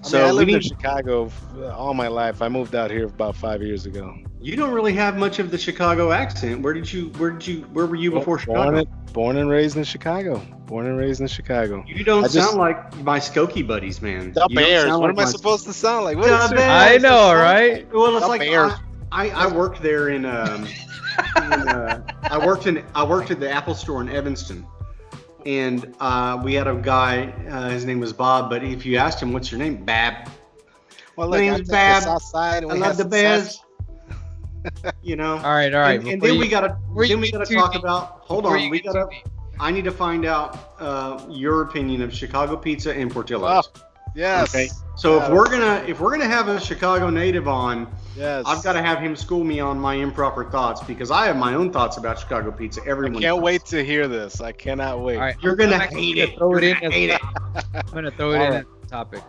I 0.03 0.07
So 0.07 0.17
mean, 0.19 0.27
I 0.27 0.31
lived 0.31 0.51
in 0.51 0.61
Chicago 0.61 1.29
all 1.75 1.93
my 1.93 2.07
life. 2.07 2.41
I 2.41 2.49
moved 2.49 2.75
out 2.75 2.91
here 2.91 3.05
about 3.05 3.35
five 3.35 3.61
years 3.63 3.85
ago. 3.85 4.13
You 4.43 4.55
don't 4.55 4.71
really 4.73 4.93
have 4.93 5.17
much 5.17 5.39
of 5.39 5.49
the 5.51 5.57
Chicago 5.57 6.11
accent. 6.11 6.61
Where 6.61 6.73
did 6.73 6.91
you 6.91 7.07
Where 7.17 7.31
did 7.31 7.47
you 7.47 7.61
Where 7.73 7.85
were 7.85 7.95
you 7.95 8.11
before 8.11 8.37
born, 8.37 8.39
Chicago? 8.39 8.77
and, 8.77 9.13
born 9.13 9.37
and 9.37 9.49
raised 9.49 9.77
in 9.77 9.83
Chicago. 9.83 10.39
Born 10.65 10.85
and 10.85 10.97
raised 10.97 11.21
in 11.21 11.27
Chicago. 11.27 11.83
You 11.87 12.03
don't 12.03 12.23
I 12.25 12.27
just- 12.27 12.45
sound 12.47 12.57
like 12.57 12.95
my 13.03 13.19
Skokie 13.19 13.65
buddies, 13.65 14.01
man. 14.01 14.33
The 14.33 14.45
You 14.49 14.55
Bears. 14.55 14.89
What 14.91 14.99
like 15.01 15.09
am 15.11 15.19
I 15.19 15.25
supposed 15.25 15.65
to 15.65 15.73
sound 15.73 16.05
like? 16.05 16.17
What 16.17 16.27
The 16.27 16.43
is? 16.45 16.51
Bears. 16.51 16.93
I 16.93 16.97
know, 16.97 17.33
right? 17.33 17.91
Well, 17.93 18.15
it's 18.17 18.21
The 18.25 18.27
like 18.27 18.41
Bears. 18.41 18.73
I, 19.11 19.29
I, 19.29 19.45
I 19.45 19.47
worked 19.53 19.81
there 19.81 20.09
in 20.09 20.25
um, 20.25 20.65
in, 21.37 21.43
uh, 21.53 22.01
I 22.23 22.43
worked 22.45 22.67
in 22.67 22.83
I 22.95 23.03
worked 23.03 23.31
at 23.31 23.39
the 23.39 23.49
Apple 23.49 23.75
Store 23.75 24.01
in 24.01 24.09
Evanston, 24.09 24.65
and 25.45 25.93
uh, 25.99 26.41
we 26.43 26.53
had 26.55 26.67
a 26.67 26.75
guy. 26.75 27.27
Uh, 27.49 27.69
his 27.69 27.85
name 27.85 27.99
was 27.99 28.11
Bob, 28.11 28.49
but 28.49 28.63
if 28.63 28.85
you 28.85 28.97
asked 28.97 29.21
him 29.21 29.31
what's 29.31 29.51
your 29.51 29.59
name, 29.59 29.85
Bab, 29.85 30.27
Well, 31.15 31.29
My 31.29 31.37
look, 31.37 31.39
name's 31.41 31.53
I 31.53 31.57
take 31.59 31.65
the 31.67 31.71
Bab. 31.71 32.03
South 32.03 32.23
Side 32.23 32.63
and 32.63 32.71
I 32.71 32.75
we 32.75 32.79
love 32.81 32.87
have 32.87 32.97
the 32.97 33.03
some 33.03 33.09
Bears. 33.11 33.59
Sausage. 34.63 34.93
You 35.01 35.15
know. 35.15 35.35
All 35.37 35.43
right, 35.53 35.73
all 35.73 35.81
right. 35.81 35.99
and, 35.99 36.07
and 36.09 36.21
then 36.21 36.33
you- 36.35 36.39
we 36.39 36.47
gotta 36.47 36.77
then 37.07 37.19
we 37.19 37.31
gotta 37.31 37.45
talk 37.53 37.73
deep- 37.73 37.81
about. 37.83 38.19
Hold 38.21 38.43
before 38.43 38.57
on, 38.57 38.69
we 38.69 38.79
gotta. 38.81 39.07
I 39.59 39.71
need 39.71 39.83
to 39.85 39.91
find 39.91 40.25
out 40.25 40.73
uh, 40.79 41.23
your 41.29 41.61
opinion 41.61 42.01
of 42.01 42.13
Chicago 42.13 42.57
pizza 42.57 42.93
and 42.93 43.11
Portillo's. 43.11 43.69
Oh, 43.75 43.81
Yes. 44.15 44.53
Okay. 44.53 44.69
So 44.95 45.19
if 45.19 45.29
we're 45.31 45.49
gonna 45.49 45.83
if 45.87 45.99
we're 45.99 46.11
gonna 46.11 46.27
have 46.29 46.47
a 46.47 46.59
Chicago 46.59 47.09
native 47.09 47.47
on, 47.47 47.87
Yes. 48.15 48.43
I've 48.45 48.63
got 48.63 48.73
to 48.73 48.81
have 48.83 48.99
him 48.99 49.15
school 49.15 49.43
me 49.43 49.59
on 49.59 49.79
my 49.79 49.95
improper 49.95 50.43
thoughts 50.51 50.83
because 50.83 51.09
I 51.09 51.25
have 51.25 51.35
my 51.35 51.55
own 51.55 51.71
thoughts 51.73 51.97
about 51.97 52.19
Chicago 52.19 52.51
pizza. 52.51 52.81
I 52.85 52.89
Everyone 52.89 53.13
can't 53.19 53.37
does. 53.37 53.43
wait 53.43 53.65
to 53.65 53.83
hear 53.83 54.07
this. 54.07 54.39
I 54.39 54.51
cannot 54.51 54.99
wait. 55.01 55.15
All 55.15 55.21
right, 55.23 55.35
You're 55.41 55.53
I'm 55.53 55.57
gonna 55.57 55.75
actually 55.77 56.03
hate 56.03 56.15
gonna 56.17 56.31
it. 56.31 56.37
Throw 56.37 56.53
it 56.57 56.61
You're 56.63 56.71
in 56.75 56.75
gonna 56.75 56.85
as 56.85 56.93
hate 56.93 57.09
a 57.09 57.15
it. 57.15 57.21
I'm 57.73 57.91
gonna 57.91 58.11
throw 58.11 58.31
it 58.33 58.37
All 58.37 58.43
in 58.45 58.53
right. 58.53 58.65
topic. 58.87 59.21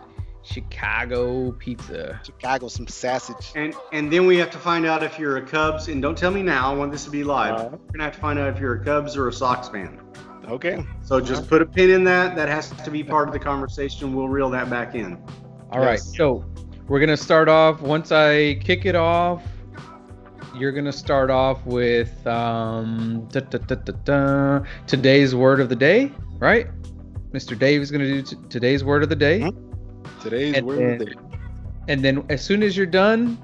Chicago 0.45 1.53
pizza. 1.53 2.21
Chicago, 2.25 2.69
some 2.69 2.87
sausage. 2.87 3.53
And 3.57 3.75
and 3.93 4.13
then 4.13 4.27
we 4.27 4.37
have 4.39 4.51
to 4.51 4.59
find 4.59 4.87
out 4.87 5.03
if 5.03 5.19
you're 5.19 5.37
a 5.39 5.43
Cubs. 5.43 5.89
And 5.89 6.01
don't 6.03 6.17
tell 6.17 6.31
me 6.31 6.43
now. 6.43 6.71
I 6.73 6.75
want 6.77 6.93
this 6.93 7.05
to 7.05 7.11
be 7.11 7.25
live. 7.25 7.53
All 7.55 7.59
right. 7.71 7.71
We're 7.73 7.79
gonna 7.93 8.05
have 8.05 8.15
to 8.15 8.21
find 8.21 8.39
out 8.39 8.55
if 8.55 8.61
you're 8.61 8.75
a 8.75 8.85
Cubs 8.85 9.17
or 9.17 9.29
a 9.29 9.33
Sox 9.33 9.69
fan. 9.69 10.01
Okay. 10.49 10.85
So 11.03 11.21
just 11.21 11.49
put 11.49 11.63
a 11.63 11.67
pin 11.67 11.91
in 11.91 12.05
that. 12.05 12.37
That 12.37 12.49
has 12.49 12.71
to 12.71 12.91
be 12.91 13.03
part 13.03 13.29
of 13.29 13.33
the 13.33 13.41
conversation. 13.41 14.15
We'll 14.15 14.29
reel 14.29 14.51
that 14.51 14.69
back 14.69 14.95
in. 14.95 15.17
All 15.73 15.81
right, 15.81 15.93
Yes. 15.95 16.15
so 16.17 16.45
we're 16.87 17.01
gonna 17.01 17.17
start 17.17 17.49
off. 17.49 17.81
Once 17.81 18.13
I 18.13 18.55
kick 18.63 18.85
it 18.85 18.95
off, 18.95 19.43
you're 20.55 20.71
gonna 20.73 20.93
start 20.93 21.31
off 21.31 21.65
with 21.67 22.25
um, 22.27 23.27
da, 23.33 23.41
da, 23.41 23.59
da, 23.59 23.75
da, 23.77 23.93
da, 24.05 24.65
today's 24.87 25.35
word 25.35 25.61
of 25.61 25.69
the 25.71 25.75
day, 25.77 26.13
right? 26.39 26.69
Mr. 27.33 27.59
Dave 27.59 27.81
is 27.81 27.91
gonna 27.91 28.07
do 28.07 28.23
t- 28.23 28.37
today's 28.51 28.85
word 28.85 29.03
of 29.03 29.09
the 29.09 29.17
day, 29.17 29.41
Mhm. 29.41 29.74
Today's 30.25 30.55
And 30.57 30.67
word 30.67 30.93
of 30.95 30.99
the 30.99 31.05
day. 31.07 31.13
and 31.89 32.05
then 32.05 32.25
as 32.31 32.43
soon 32.43 32.63
as 32.63 32.77
you're 32.77 32.87
done, 32.87 33.39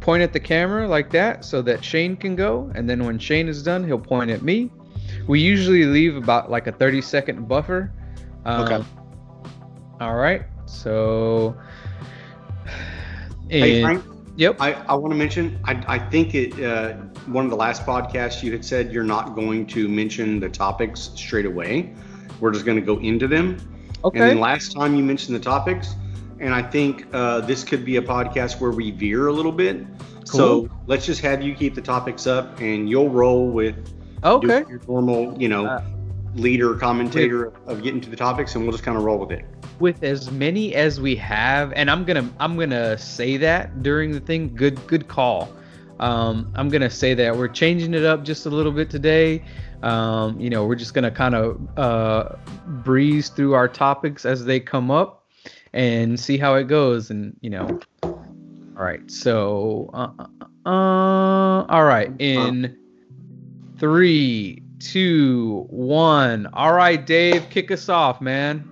point 0.00 0.22
at 0.22 0.32
the 0.32 0.40
camera 0.40 0.88
like 0.88 1.10
that 1.10 1.44
so 1.44 1.62
that 1.62 1.84
Shane 1.84 2.16
can 2.16 2.34
go, 2.34 2.70
and 2.74 2.88
then 2.88 3.04
when 3.04 3.18
Shane 3.18 3.48
is 3.48 3.62
done, 3.62 3.84
he'll 3.86 3.98
point 3.98 4.30
at 4.30 4.42
me. 4.42 4.70
We 5.28 5.40
usually 5.40 5.84
leave 5.84 6.16
about 6.16 6.50
like 6.50 6.66
a 6.66 6.72
30 6.72 7.00
second 7.02 7.46
buffer. 7.48 7.92
Um, 8.44 8.62
Okay. 8.64 8.84
All 10.00 10.16
right. 10.16 10.42
So. 10.66 11.56
Hey 13.48 13.82
and- 13.82 14.00
Frank, 14.02 14.04
Yep. 14.38 14.56
I, 14.60 14.72
I 14.72 14.94
want 14.94 15.12
to 15.12 15.16
mention. 15.18 15.58
I, 15.64 15.82
I 15.88 15.98
think 15.98 16.34
it 16.34 16.62
uh, 16.62 16.92
one 17.26 17.44
of 17.46 17.50
the 17.50 17.56
last 17.56 17.86
podcasts 17.86 18.42
you 18.42 18.52
had 18.52 18.62
said 18.64 18.92
you're 18.92 19.02
not 19.02 19.34
going 19.34 19.66
to 19.68 19.88
mention 19.88 20.40
the 20.40 20.48
topics 20.50 21.10
straight 21.14 21.46
away. 21.46 21.94
We're 22.40 22.50
just 22.50 22.66
going 22.66 22.78
to 22.78 22.84
go 22.84 22.98
into 22.98 23.26
them. 23.28 23.56
Okay. 24.04 24.18
And 24.20 24.28
then 24.30 24.40
last 24.40 24.72
time 24.72 24.94
you 24.94 25.02
mentioned 25.02 25.34
the 25.34 25.40
topics, 25.40 25.94
and 26.40 26.54
I 26.54 26.62
think 26.62 27.06
uh, 27.12 27.40
this 27.40 27.64
could 27.64 27.84
be 27.84 27.96
a 27.96 28.02
podcast 28.02 28.60
where 28.60 28.70
we 28.70 28.90
veer 28.90 29.28
a 29.28 29.32
little 29.32 29.52
bit. 29.52 29.86
So 30.24 30.68
let's 30.86 31.06
just 31.06 31.20
have 31.22 31.42
you 31.42 31.54
keep 31.54 31.74
the 31.74 31.80
topics 31.82 32.26
up, 32.26 32.60
and 32.60 32.88
you'll 32.88 33.10
roll 33.10 33.48
with 33.48 33.76
Okay. 34.24 34.64
your 34.68 34.80
normal, 34.88 35.40
you 35.40 35.48
know, 35.48 35.66
Uh, 35.66 35.82
leader 36.34 36.74
commentator 36.74 37.52
of 37.66 37.82
getting 37.82 38.00
to 38.00 38.10
the 38.10 38.16
topics, 38.16 38.54
and 38.54 38.64
we'll 38.64 38.72
just 38.72 38.84
kind 38.84 38.98
of 38.98 39.04
roll 39.04 39.18
with 39.18 39.30
it. 39.30 39.44
With 39.78 40.02
as 40.02 40.30
many 40.30 40.74
as 40.74 41.00
we 41.00 41.14
have, 41.16 41.72
and 41.74 41.90
I'm 41.90 42.04
gonna 42.04 42.28
I'm 42.40 42.58
gonna 42.58 42.98
say 42.98 43.36
that 43.38 43.82
during 43.82 44.12
the 44.12 44.20
thing. 44.20 44.54
Good 44.54 44.84
good 44.86 45.06
call. 45.08 45.48
Um, 46.00 46.52
I'm 46.54 46.68
gonna 46.68 46.90
say 46.90 47.14
that 47.14 47.34
we're 47.36 47.48
changing 47.48 47.94
it 47.94 48.04
up 48.04 48.22
just 48.24 48.44
a 48.46 48.50
little 48.50 48.72
bit 48.72 48.90
today. 48.90 49.42
Um, 49.82 50.38
you 50.40 50.50
know, 50.50 50.66
we're 50.66 50.74
just 50.74 50.92
gonna 50.92 51.10
kind 51.10 51.34
of 51.34 51.58
uh, 51.78 52.36
breeze 52.84 53.28
through 53.28 53.54
our 53.54 53.68
topics 53.68 54.26
as 54.26 54.44
they 54.44 54.60
come 54.60 54.90
up 54.90 55.15
and 55.76 56.18
see 56.18 56.38
how 56.38 56.54
it 56.54 56.64
goes. 56.64 57.10
And 57.10 57.36
you 57.42 57.50
know, 57.50 57.78
all 58.02 58.82
right. 58.82 59.02
So, 59.10 59.90
uh, 59.92 60.08
uh, 60.18 60.68
uh, 60.68 61.66
all 61.68 61.84
right. 61.84 62.10
In 62.18 62.76
three, 63.78 64.62
two, 64.80 65.66
one. 65.68 66.46
All 66.54 66.72
right, 66.72 67.04
Dave, 67.04 67.48
kick 67.50 67.70
us 67.70 67.88
off, 67.88 68.20
man. 68.20 68.66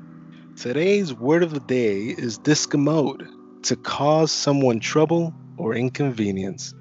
Today's 0.56 1.12
word 1.12 1.42
of 1.42 1.52
the 1.52 1.60
day 1.60 2.14
is 2.16 2.38
discommode, 2.38 3.28
to 3.62 3.76
cause 3.76 4.32
someone 4.32 4.80
trouble 4.80 5.34
or 5.58 5.74
inconvenience. 5.74 6.72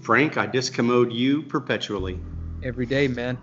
Frank, 0.00 0.36
I 0.36 0.46
discommode 0.46 1.14
you 1.14 1.42
perpetually. 1.42 2.18
Every 2.62 2.86
day, 2.86 3.08
man. 3.08 3.38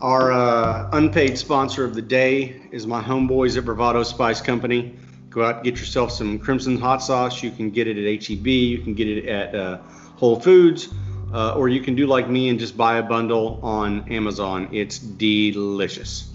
Our 0.00 0.32
uh, 0.32 0.88
unpaid 0.92 1.38
sponsor 1.38 1.84
of 1.84 1.94
the 1.94 2.02
day 2.02 2.60
is 2.72 2.86
my 2.86 3.02
homeboys 3.02 3.56
at 3.56 3.64
Bravado 3.64 4.02
Spice 4.02 4.40
Company. 4.40 4.96
Go 5.32 5.44
out 5.44 5.56
and 5.56 5.64
get 5.64 5.78
yourself 5.78 6.12
some 6.12 6.38
Crimson 6.38 6.78
hot 6.78 7.02
sauce. 7.02 7.42
You 7.42 7.50
can 7.50 7.70
get 7.70 7.88
it 7.88 7.96
at 7.96 8.26
HEB. 8.26 8.46
You 8.46 8.78
can 8.78 8.94
get 8.94 9.08
it 9.08 9.26
at 9.26 9.54
uh, 9.54 9.78
Whole 10.16 10.38
Foods. 10.38 10.88
Uh, 11.32 11.54
or 11.54 11.70
you 11.70 11.80
can 11.80 11.94
do 11.94 12.06
like 12.06 12.28
me 12.28 12.50
and 12.50 12.58
just 12.58 12.76
buy 12.76 12.98
a 12.98 13.02
bundle 13.02 13.58
on 13.62 14.06
Amazon. 14.12 14.68
It's 14.70 14.98
delicious. 14.98 16.30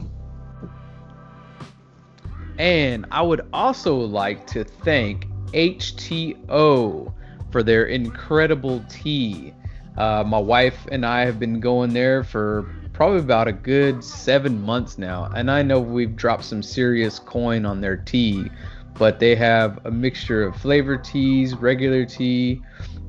And 2.57 3.05
I 3.11 3.21
would 3.21 3.47
also 3.53 3.95
like 3.95 4.47
to 4.47 4.63
thank 4.63 5.27
HTeaO 5.53 7.13
for 7.51 7.63
their 7.63 7.85
incredible 7.85 8.83
tea. 8.89 9.53
Uh, 9.95 10.23
my 10.25 10.39
wife 10.39 10.87
and 10.91 11.05
I 11.05 11.25
have 11.25 11.39
been 11.39 11.59
going 11.59 11.93
there 11.93 12.23
for 12.23 12.73
probably 12.93 13.19
about 13.19 13.47
a 13.47 13.53
good 13.53 14.03
seven 14.03 14.59
months 14.59 14.97
now, 14.97 15.31
and 15.35 15.51
I 15.51 15.61
know 15.61 15.79
we've 15.79 16.15
dropped 16.15 16.45
some 16.45 16.63
serious 16.63 17.19
coin 17.19 17.63
on 17.63 17.79
their 17.79 17.97
tea, 17.97 18.49
but 18.97 19.19
they 19.19 19.35
have 19.35 19.79
a 19.85 19.91
mixture 19.91 20.43
of 20.43 20.55
flavor 20.55 20.97
teas, 20.97 21.55
regular 21.55 22.05
tea. 22.05 22.61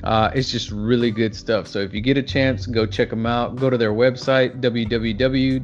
Uh, 0.05 0.31
it's 0.35 0.51
just 0.51 0.71
really 0.71 1.11
good 1.11 1.35
stuff. 1.35 1.67
So 1.67 1.81
if 1.81 1.93
you 1.93 2.01
get 2.01 2.17
a 2.17 2.23
chance, 2.23 2.67
go 2.67 2.87
check 2.87 3.11
them 3.11 3.27
out. 3.27 3.57
Go 3.57 3.69
to 3.71 3.77
their 3.77 3.93
website 3.93 4.61
www.h 4.61 5.61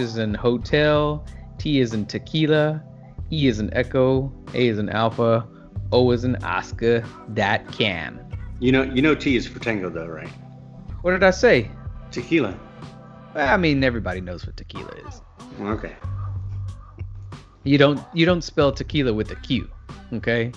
is 0.00 0.18
in 0.18 0.34
hotel, 0.34 1.26
T 1.58 1.80
is 1.80 1.94
in 1.94 2.06
tequila, 2.06 2.82
E 3.30 3.48
is 3.48 3.60
in 3.60 3.72
echo, 3.74 4.32
A 4.54 4.68
is 4.68 4.78
in 4.78 4.88
alpha, 4.88 5.46
O 5.92 6.10
is 6.12 6.24
in 6.24 6.36
Oscar. 6.44 7.04
That 7.28 7.70
can. 7.72 8.24
You 8.60 8.72
know, 8.72 8.82
you 8.82 9.02
know, 9.02 9.14
T 9.14 9.36
is 9.36 9.46
for 9.46 9.58
tango, 9.58 9.90
though, 9.90 10.06
right? 10.06 10.30
What 11.02 11.12
did 11.12 11.22
I 11.22 11.30
say? 11.30 11.70
Tequila. 12.10 12.58
I 13.34 13.56
mean, 13.56 13.84
everybody 13.84 14.20
knows 14.20 14.46
what 14.46 14.56
tequila 14.56 14.90
is. 15.06 15.20
Okay. 15.60 15.94
You 17.68 17.76
don't 17.76 18.00
you 18.14 18.24
don't 18.24 18.40
spell 18.40 18.72
tequila 18.72 19.12
with 19.12 19.30
a 19.30 19.36
Q, 19.36 19.68
okay? 20.14 20.52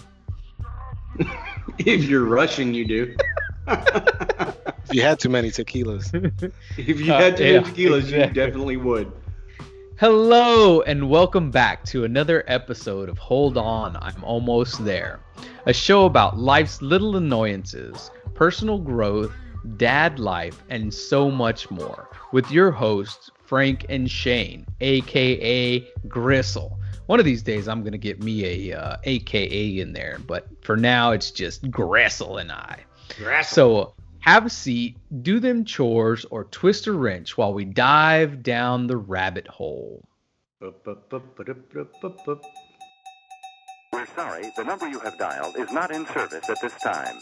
if 1.77 2.05
you're 2.05 2.23
Russian, 2.23 2.73
you 2.73 2.85
do. 2.87 3.15
If 4.87 4.95
you 4.95 5.01
had 5.01 5.19
too 5.19 5.27
many 5.27 5.49
tequilas. 5.51 6.07
if 6.77 6.99
you 7.01 7.11
Uh, 7.11 7.19
had 7.19 7.35
too 7.35 7.43
yeah, 7.45 7.59
many 7.59 7.73
tequilas, 7.73 8.03
exactly. 8.03 8.27
you 8.27 8.33
definitely 8.33 8.77
would. 8.77 9.11
Hello 9.99 10.81
and 10.83 11.09
welcome 11.09 11.51
back 11.51 11.83
to 11.87 12.05
another 12.05 12.45
episode 12.47 13.09
of 13.09 13.17
Hold 13.17 13.57
On, 13.57 13.97
I'm 13.97 14.23
Almost 14.23 14.85
There. 14.85 15.19
A 15.65 15.73
show 15.73 16.05
about 16.05 16.37
life's 16.39 16.81
little 16.81 17.17
annoyances, 17.17 18.09
personal 18.35 18.77
growth, 18.79 19.33
dad 19.77 20.19
life, 20.19 20.61
and 20.69 20.93
so 20.93 21.29
much 21.29 21.69
more. 21.71 22.09
With 22.31 22.49
your 22.51 22.71
hosts, 22.71 23.29
Frank 23.43 23.85
and 23.89 24.09
Shane, 24.09 24.65
aka 24.79 25.85
Gristle. 26.07 26.79
One 27.07 27.19
of 27.19 27.25
these 27.25 27.43
days 27.43 27.67
I'm 27.67 27.83
gonna 27.83 27.97
get 27.97 28.23
me 28.23 28.71
a 28.71 28.79
uh, 28.79 28.97
AKA 29.03 29.79
in 29.79 29.93
there, 29.93 30.19
but 30.25 30.47
for 30.61 30.77
now 30.77 31.11
it's 31.11 31.31
just 31.31 31.69
Gristle 31.69 32.37
and 32.37 32.51
I. 32.51 32.79
So 33.49 33.93
have 34.21 34.45
a 34.45 34.49
seat, 34.49 34.97
do 35.21 35.39
them 35.39 35.65
chores, 35.65 36.25
or 36.25 36.45
twist 36.45 36.87
a 36.87 36.93
wrench 36.93 37.37
while 37.37 37.53
we 37.53 37.65
dive 37.65 38.43
down 38.43 38.87
the 38.87 38.97
rabbit 38.97 39.47
hole. 39.47 40.07
We're 43.91 44.05
sorry, 44.15 44.51
the 44.55 44.63
number 44.63 44.87
you 44.87 44.99
have 44.99 45.17
dialed 45.17 45.57
is 45.57 45.71
not 45.71 45.91
in 45.91 46.05
service 46.07 46.49
at 46.49 46.61
this 46.61 46.73
time. 46.83 47.17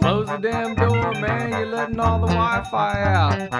Close 0.00 0.26
the 0.26 0.38
damn 0.42 0.74
door, 0.74 1.12
man. 1.12 1.50
You're 1.50 1.66
letting 1.66 2.00
all 2.00 2.18
the 2.20 2.26
Wi 2.26 2.64
Fi 2.70 3.02
out. 3.02 3.50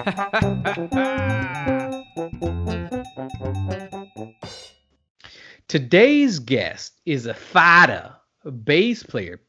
Today's 5.69 6.39
guest 6.39 7.01
is 7.07 7.27
a 7.27 7.35
fighter, 7.35 8.13
a 8.45 8.51
bass 8.51 9.03
player, 9.03 9.41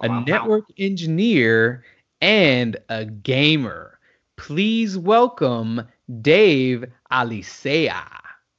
a 0.00 0.20
network 0.24 0.64
engineer, 0.78 1.84
and 2.20 2.76
a 2.88 3.04
gamer. 3.04 3.98
Please 4.36 4.96
welcome 4.96 5.86
Dave 6.22 6.84
Alicea. 7.10 8.04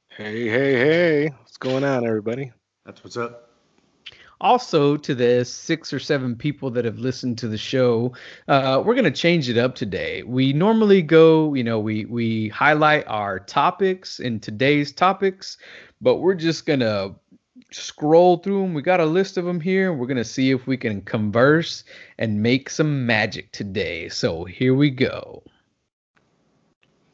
Hey, 0.08 0.48
hey, 0.48 0.72
hey. 0.74 1.30
What's 1.54 1.70
going 1.70 1.84
on, 1.84 2.04
everybody? 2.04 2.50
That's 2.84 3.04
what's 3.04 3.16
up. 3.16 3.48
also 4.40 4.96
to 4.96 5.14
the 5.14 5.44
six 5.44 5.92
or 5.92 6.00
seven 6.00 6.34
people 6.34 6.68
that 6.68 6.84
have 6.84 6.98
listened 6.98 7.38
to 7.38 7.46
the 7.46 7.56
show 7.56 8.12
uh, 8.48 8.82
we're 8.84 8.96
going 8.96 9.04
to 9.04 9.10
change 9.12 9.48
it 9.48 9.56
up 9.56 9.76
today. 9.76 10.24
We 10.24 10.52
normally 10.52 11.00
go 11.00 11.54
you 11.54 11.62
know 11.62 11.78
we 11.78 12.06
we 12.06 12.48
highlight 12.48 13.06
our 13.06 13.38
topics 13.38 14.18
in 14.18 14.40
today's 14.40 14.90
topics 14.90 15.56
but 16.00 16.16
we're 16.16 16.34
just 16.34 16.66
going 16.66 16.80
to 16.80 17.14
scroll 17.70 18.38
through 18.38 18.62
them 18.62 18.74
we 18.74 18.82
got 18.82 18.98
a 18.98 19.06
list 19.06 19.36
of 19.36 19.44
them 19.44 19.60
here. 19.60 19.92
We're 19.92 20.08
going 20.08 20.16
to 20.16 20.24
see 20.24 20.50
if 20.50 20.66
we 20.66 20.76
can 20.76 21.02
converse 21.02 21.84
and 22.18 22.42
make 22.42 22.68
some 22.68 23.06
magic 23.06 23.52
today. 23.52 24.08
So 24.08 24.42
here 24.44 24.74
we 24.74 24.90
go 24.90 25.44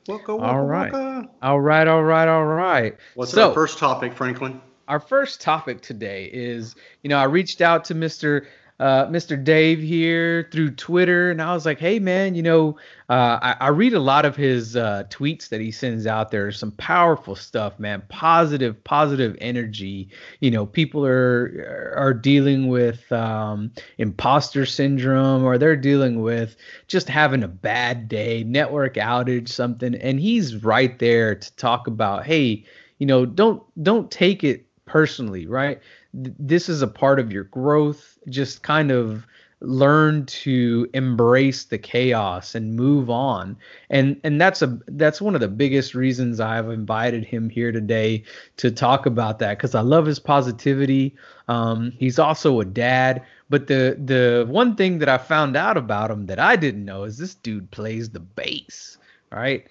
Waka, 0.08 0.32
All 0.32 0.38
waka, 0.38 0.62
right. 0.64 0.92
waka. 0.92 1.28
all 1.42 1.60
right 1.60 1.86
all 1.86 2.02
right 2.02 2.28
all 2.28 2.44
right 2.46 2.96
What's 3.14 3.32
So- 3.32 3.48
our 3.48 3.54
first 3.54 3.78
topic, 3.78 4.14
Franklin? 4.14 4.60
our 4.88 4.98
first 4.98 5.40
topic 5.40 5.80
today 5.82 6.28
is 6.32 6.74
you 7.02 7.10
know 7.10 7.16
i 7.16 7.22
reached 7.24 7.60
out 7.60 7.84
to 7.84 7.94
mr 7.94 8.46
uh, 8.80 9.06
mr 9.06 9.42
dave 9.42 9.80
here 9.80 10.48
through 10.50 10.70
twitter 10.70 11.30
and 11.30 11.40
i 11.40 11.54
was 11.54 11.64
like 11.64 11.78
hey 11.78 12.00
man 12.00 12.34
you 12.34 12.42
know 12.42 12.76
uh, 13.10 13.40
I, 13.42 13.66
I 13.66 13.68
read 13.70 13.92
a 13.92 13.98
lot 13.98 14.24
of 14.24 14.36
his 14.36 14.76
uh, 14.76 15.02
tweets 15.10 15.48
that 15.48 15.60
he 15.60 15.72
sends 15.72 16.06
out 16.06 16.30
there. 16.30 16.52
Some 16.52 16.70
powerful 16.70 17.34
stuff 17.34 17.76
man. 17.80 18.04
Positive 18.08 18.82
positive 18.84 19.36
energy. 19.40 20.08
You 20.38 20.52
know 20.52 20.64
people 20.64 21.04
are 21.04 21.92
are 21.96 22.14
dealing 22.14 22.68
with 22.68 23.10
um, 23.10 23.72
imposter 23.98 24.64
syndrome 24.64 25.42
or 25.42 25.58
they're 25.58 25.74
dealing 25.74 26.22
with 26.22 26.54
just 26.86 27.08
having 27.08 27.42
a 27.42 27.48
bad 27.48 28.08
day 28.08 28.44
network 28.44 28.94
outage 28.94 29.48
something. 29.48 29.96
And 29.96 30.20
he's 30.20 30.62
right 30.62 30.96
there 31.00 31.34
to 31.34 31.56
talk 31.56 31.88
about 31.88 32.24
hey 32.24 32.64
you 32.98 33.06
know 33.06 33.26
don't 33.26 33.60
don't 33.82 34.08
take 34.12 34.44
it 34.44 34.66
personally 34.86 35.46
right 35.46 35.80
this 36.12 36.68
is 36.68 36.82
a 36.82 36.88
part 36.88 37.20
of 37.20 37.32
your 37.32 37.44
growth. 37.44 38.18
Just 38.28 38.62
kind 38.62 38.90
of 38.90 39.26
learn 39.62 40.24
to 40.24 40.88
embrace 40.94 41.64
the 41.64 41.76
chaos 41.76 42.54
and 42.54 42.74
move 42.76 43.10
on. 43.10 43.56
And 43.90 44.18
and 44.24 44.40
that's 44.40 44.62
a 44.62 44.78
that's 44.88 45.20
one 45.20 45.34
of 45.34 45.40
the 45.40 45.48
biggest 45.48 45.94
reasons 45.94 46.40
i've 46.40 46.70
invited 46.70 47.24
him 47.24 47.50
here 47.50 47.70
today 47.70 48.24
to 48.56 48.70
talk 48.70 49.04
about 49.04 49.38
that 49.40 49.58
because 49.58 49.74
i 49.74 49.80
love 49.80 50.06
his 50.06 50.18
positivity. 50.18 51.14
Um, 51.48 51.92
he's 51.98 52.18
also 52.18 52.60
a 52.60 52.64
dad. 52.64 53.22
But 53.50 53.66
the 53.66 53.98
the 54.02 54.46
one 54.48 54.76
thing 54.76 54.98
that 55.00 55.08
i 55.08 55.18
found 55.18 55.56
out 55.56 55.76
about 55.76 56.10
him 56.10 56.26
that 56.26 56.38
i 56.38 56.56
didn't 56.56 56.84
know 56.84 57.04
is 57.04 57.18
this 57.18 57.34
dude 57.34 57.70
plays 57.70 58.10
the 58.10 58.20
bass 58.20 58.96
right 59.30 59.66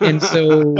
and 0.00 0.22
so 0.22 0.76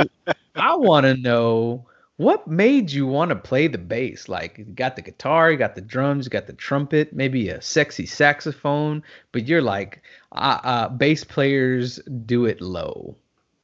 I 0.56 0.74
want 0.76 1.06
to 1.06 1.16
know 1.16 1.86
what 2.16 2.46
made 2.46 2.92
you 2.92 3.06
want 3.06 3.30
to 3.30 3.36
play 3.36 3.66
the 3.66 3.78
bass? 3.78 4.28
Like, 4.28 4.58
you 4.58 4.64
got 4.64 4.96
the 4.96 5.02
guitar, 5.02 5.50
you 5.50 5.56
got 5.56 5.74
the 5.74 5.80
drums, 5.80 6.26
you 6.26 6.30
got 6.30 6.46
the 6.46 6.52
trumpet, 6.52 7.12
maybe 7.12 7.48
a 7.48 7.60
sexy 7.60 8.06
saxophone, 8.06 9.02
but 9.32 9.48
you're 9.48 9.62
like, 9.62 10.02
uh, 10.32 10.60
uh, 10.62 10.88
bass 10.88 11.24
players 11.24 11.96
do 12.26 12.44
it 12.44 12.60
low. 12.60 13.16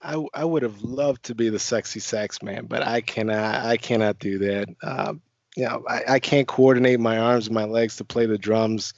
I, 0.03 0.25
I 0.35 0.45
would 0.45 0.63
have 0.63 0.83
loved 0.83 1.25
to 1.25 1.35
be 1.35 1.49
the 1.49 1.59
sexy 1.59 2.01
sax 2.01 2.43
man, 2.43 2.67
but 2.67 2.83
I 2.83 3.03
cannot. 3.03 3.67
I 3.67 3.77
cannot 3.77 4.19
do 4.19 4.39
that. 4.39 4.69
Um, 4.83 5.21
you 5.57 5.65
know, 5.65 5.85
I, 5.89 6.03
I 6.09 6.19
can't 6.19 6.49
coordinate 6.49 7.01
my 7.01 7.19
arms 7.19 7.47
and 7.47 7.55
my 7.55 7.65
legs 7.65 7.97
to 7.97 8.05
play 8.05 8.27
the 8.27 8.39
drums. 8.39 8.95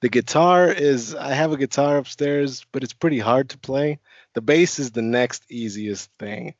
The 0.00 0.08
guitar 0.08 0.70
is. 0.70 1.14
I 1.14 1.32
have 1.32 1.52
a 1.52 1.56
guitar 1.56 1.96
upstairs, 1.96 2.66
but 2.72 2.82
it's 2.82 2.92
pretty 2.92 3.18
hard 3.18 3.50
to 3.50 3.58
play. 3.58 3.98
The 4.34 4.42
bass 4.42 4.78
is 4.78 4.90
the 4.90 5.02
next 5.02 5.44
easiest 5.50 6.10
thing. 6.18 6.54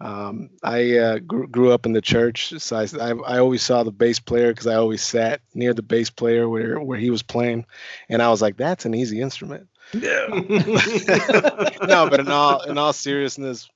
Um, 0.00 0.50
I 0.62 0.98
uh, 0.98 1.18
grew, 1.20 1.46
grew 1.46 1.72
up 1.72 1.86
in 1.86 1.92
the 1.92 2.02
church, 2.02 2.52
so 2.58 2.76
I, 2.76 2.86
I, 3.00 3.10
I 3.12 3.38
always 3.38 3.62
saw 3.62 3.84
the 3.84 3.92
bass 3.92 4.18
player 4.18 4.48
because 4.48 4.66
I 4.66 4.74
always 4.74 5.02
sat 5.02 5.40
near 5.54 5.72
the 5.72 5.82
bass 5.82 6.10
player 6.10 6.48
where 6.48 6.80
where 6.80 6.98
he 6.98 7.10
was 7.10 7.22
playing, 7.22 7.64
and 8.08 8.20
I 8.20 8.28
was 8.28 8.42
like, 8.42 8.56
that's 8.56 8.84
an 8.84 8.94
easy 8.94 9.20
instrument. 9.20 9.68
Yeah. 9.92 10.26
no, 10.28 12.08
but 12.10 12.20
in 12.20 12.28
all 12.28 12.60
in 12.68 12.76
all 12.76 12.92
seriousness, 12.92 13.70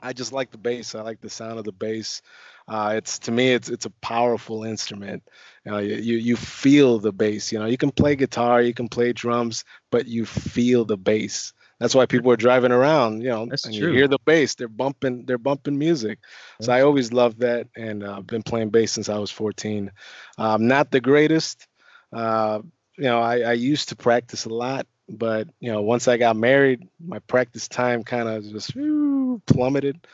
I 0.00 0.12
just 0.12 0.32
like 0.32 0.50
the 0.50 0.58
bass. 0.58 0.94
I 0.94 1.02
like 1.02 1.20
the 1.20 1.30
sound 1.30 1.58
of 1.58 1.64
the 1.64 1.72
bass. 1.72 2.22
Uh, 2.68 2.94
it's 2.96 3.18
to 3.20 3.32
me, 3.32 3.52
it's 3.52 3.68
it's 3.68 3.86
a 3.86 3.90
powerful 4.02 4.64
instrument. 4.64 5.22
You 5.64 5.72
know, 5.72 5.78
you 5.78 6.16
you 6.16 6.36
feel 6.36 6.98
the 6.98 7.12
bass. 7.12 7.50
You 7.50 7.58
know, 7.58 7.66
you 7.66 7.78
can 7.78 7.90
play 7.90 8.16
guitar, 8.16 8.60
you 8.60 8.74
can 8.74 8.88
play 8.88 9.12
drums, 9.12 9.64
but 9.90 10.06
you 10.06 10.26
feel 10.26 10.84
the 10.84 10.98
bass. 10.98 11.52
That's 11.78 11.94
why 11.94 12.06
people 12.06 12.32
are 12.32 12.36
driving 12.36 12.72
around, 12.72 13.22
you 13.22 13.28
know, 13.28 13.46
That's 13.46 13.64
and 13.64 13.74
true. 13.74 13.88
you 13.88 13.94
hear 13.94 14.08
the 14.08 14.18
bass. 14.24 14.56
They're 14.56 14.66
bumping, 14.66 15.26
they're 15.26 15.38
bumping 15.38 15.78
music. 15.78 16.18
So 16.60 16.72
I 16.72 16.82
always 16.82 17.12
loved 17.12 17.40
that, 17.40 17.68
and 17.76 18.02
I've 18.04 18.18
uh, 18.18 18.22
been 18.22 18.42
playing 18.42 18.70
bass 18.70 18.92
since 18.92 19.08
I 19.08 19.18
was 19.18 19.30
14. 19.30 19.92
Um, 20.38 20.66
not 20.66 20.90
the 20.90 21.00
greatest. 21.00 21.68
Uh, 22.12 22.60
you 22.96 23.04
know, 23.04 23.20
I, 23.20 23.40
I 23.40 23.52
used 23.52 23.90
to 23.90 23.96
practice 23.96 24.44
a 24.44 24.48
lot, 24.48 24.88
but 25.08 25.48
you 25.60 25.70
know, 25.70 25.82
once 25.82 26.08
I 26.08 26.16
got 26.16 26.36
married, 26.36 26.88
my 27.04 27.20
practice 27.20 27.68
time 27.68 28.02
kind 28.02 28.28
of 28.28 28.42
just 28.42 28.74
whew, 28.74 29.40
plummeted. 29.46 30.04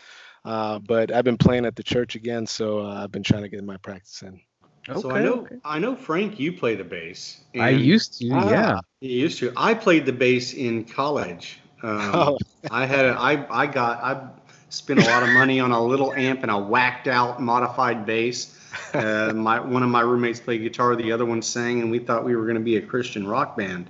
Uh, 0.44 0.78
but 0.78 1.10
I've 1.12 1.24
been 1.24 1.38
playing 1.38 1.64
at 1.64 1.74
the 1.76 1.82
church 1.82 2.14
again, 2.16 2.46
so 2.46 2.80
uh, 2.80 3.02
I've 3.04 3.12
been 3.12 3.22
trying 3.22 3.42
to 3.42 3.48
get 3.48 3.64
my 3.64 3.78
practice 3.78 4.22
in. 4.22 4.40
Okay, 4.86 5.00
so 5.00 5.10
I 5.10 5.22
know 5.22 5.48
I 5.64 5.78
know 5.78 5.96
Frank, 5.96 6.38
you 6.38 6.52
play 6.52 6.74
the 6.74 6.84
bass. 6.84 7.40
I 7.58 7.70
used 7.70 8.18
to, 8.20 8.28
Ah. 8.32 8.50
yeah. 8.50 8.80
You 9.00 9.20
used 9.20 9.38
to. 9.38 9.52
I 9.56 9.72
played 9.72 10.04
the 10.04 10.12
bass 10.12 10.52
in 10.52 10.84
college. 10.84 11.58
Um, 11.82 12.10
Oh. 12.14 12.38
I 12.70 12.84
had 12.84 13.06
a, 13.06 13.18
I 13.18 13.46
I 13.62 13.66
got 13.66 14.02
I 14.04 14.28
spent 14.68 15.00
a 15.00 15.06
lot 15.06 15.22
of 15.22 15.30
money 15.30 15.58
on 15.60 15.70
a 15.72 15.82
little 15.82 16.12
amp 16.12 16.42
and 16.42 16.50
a 16.50 16.58
whacked 16.58 17.08
out 17.08 17.40
modified 17.40 18.04
bass. 18.04 18.58
Uh, 18.92 19.32
my 19.34 19.58
one 19.60 19.82
of 19.82 19.88
my 19.88 20.02
roommates 20.02 20.40
played 20.40 20.60
guitar, 20.60 20.94
the 20.96 21.12
other 21.12 21.24
one 21.24 21.40
sang, 21.40 21.80
and 21.80 21.90
we 21.90 21.98
thought 21.98 22.22
we 22.22 22.36
were 22.36 22.42
going 22.44 22.56
to 22.56 22.60
be 22.62 22.76
a 22.76 22.82
Christian 22.82 23.26
rock 23.26 23.56
band. 23.56 23.88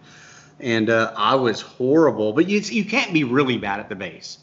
And 0.61 0.89
uh, 0.91 1.13
I 1.17 1.35
was 1.35 1.61
horrible, 1.61 2.33
but 2.33 2.49
you 2.49 2.61
you 2.61 2.85
can't 2.85 3.13
be 3.13 3.25
really 3.25 3.59
bad 3.59 3.81
at 3.81 3.89
the 3.89 3.97
bass. 3.97 4.39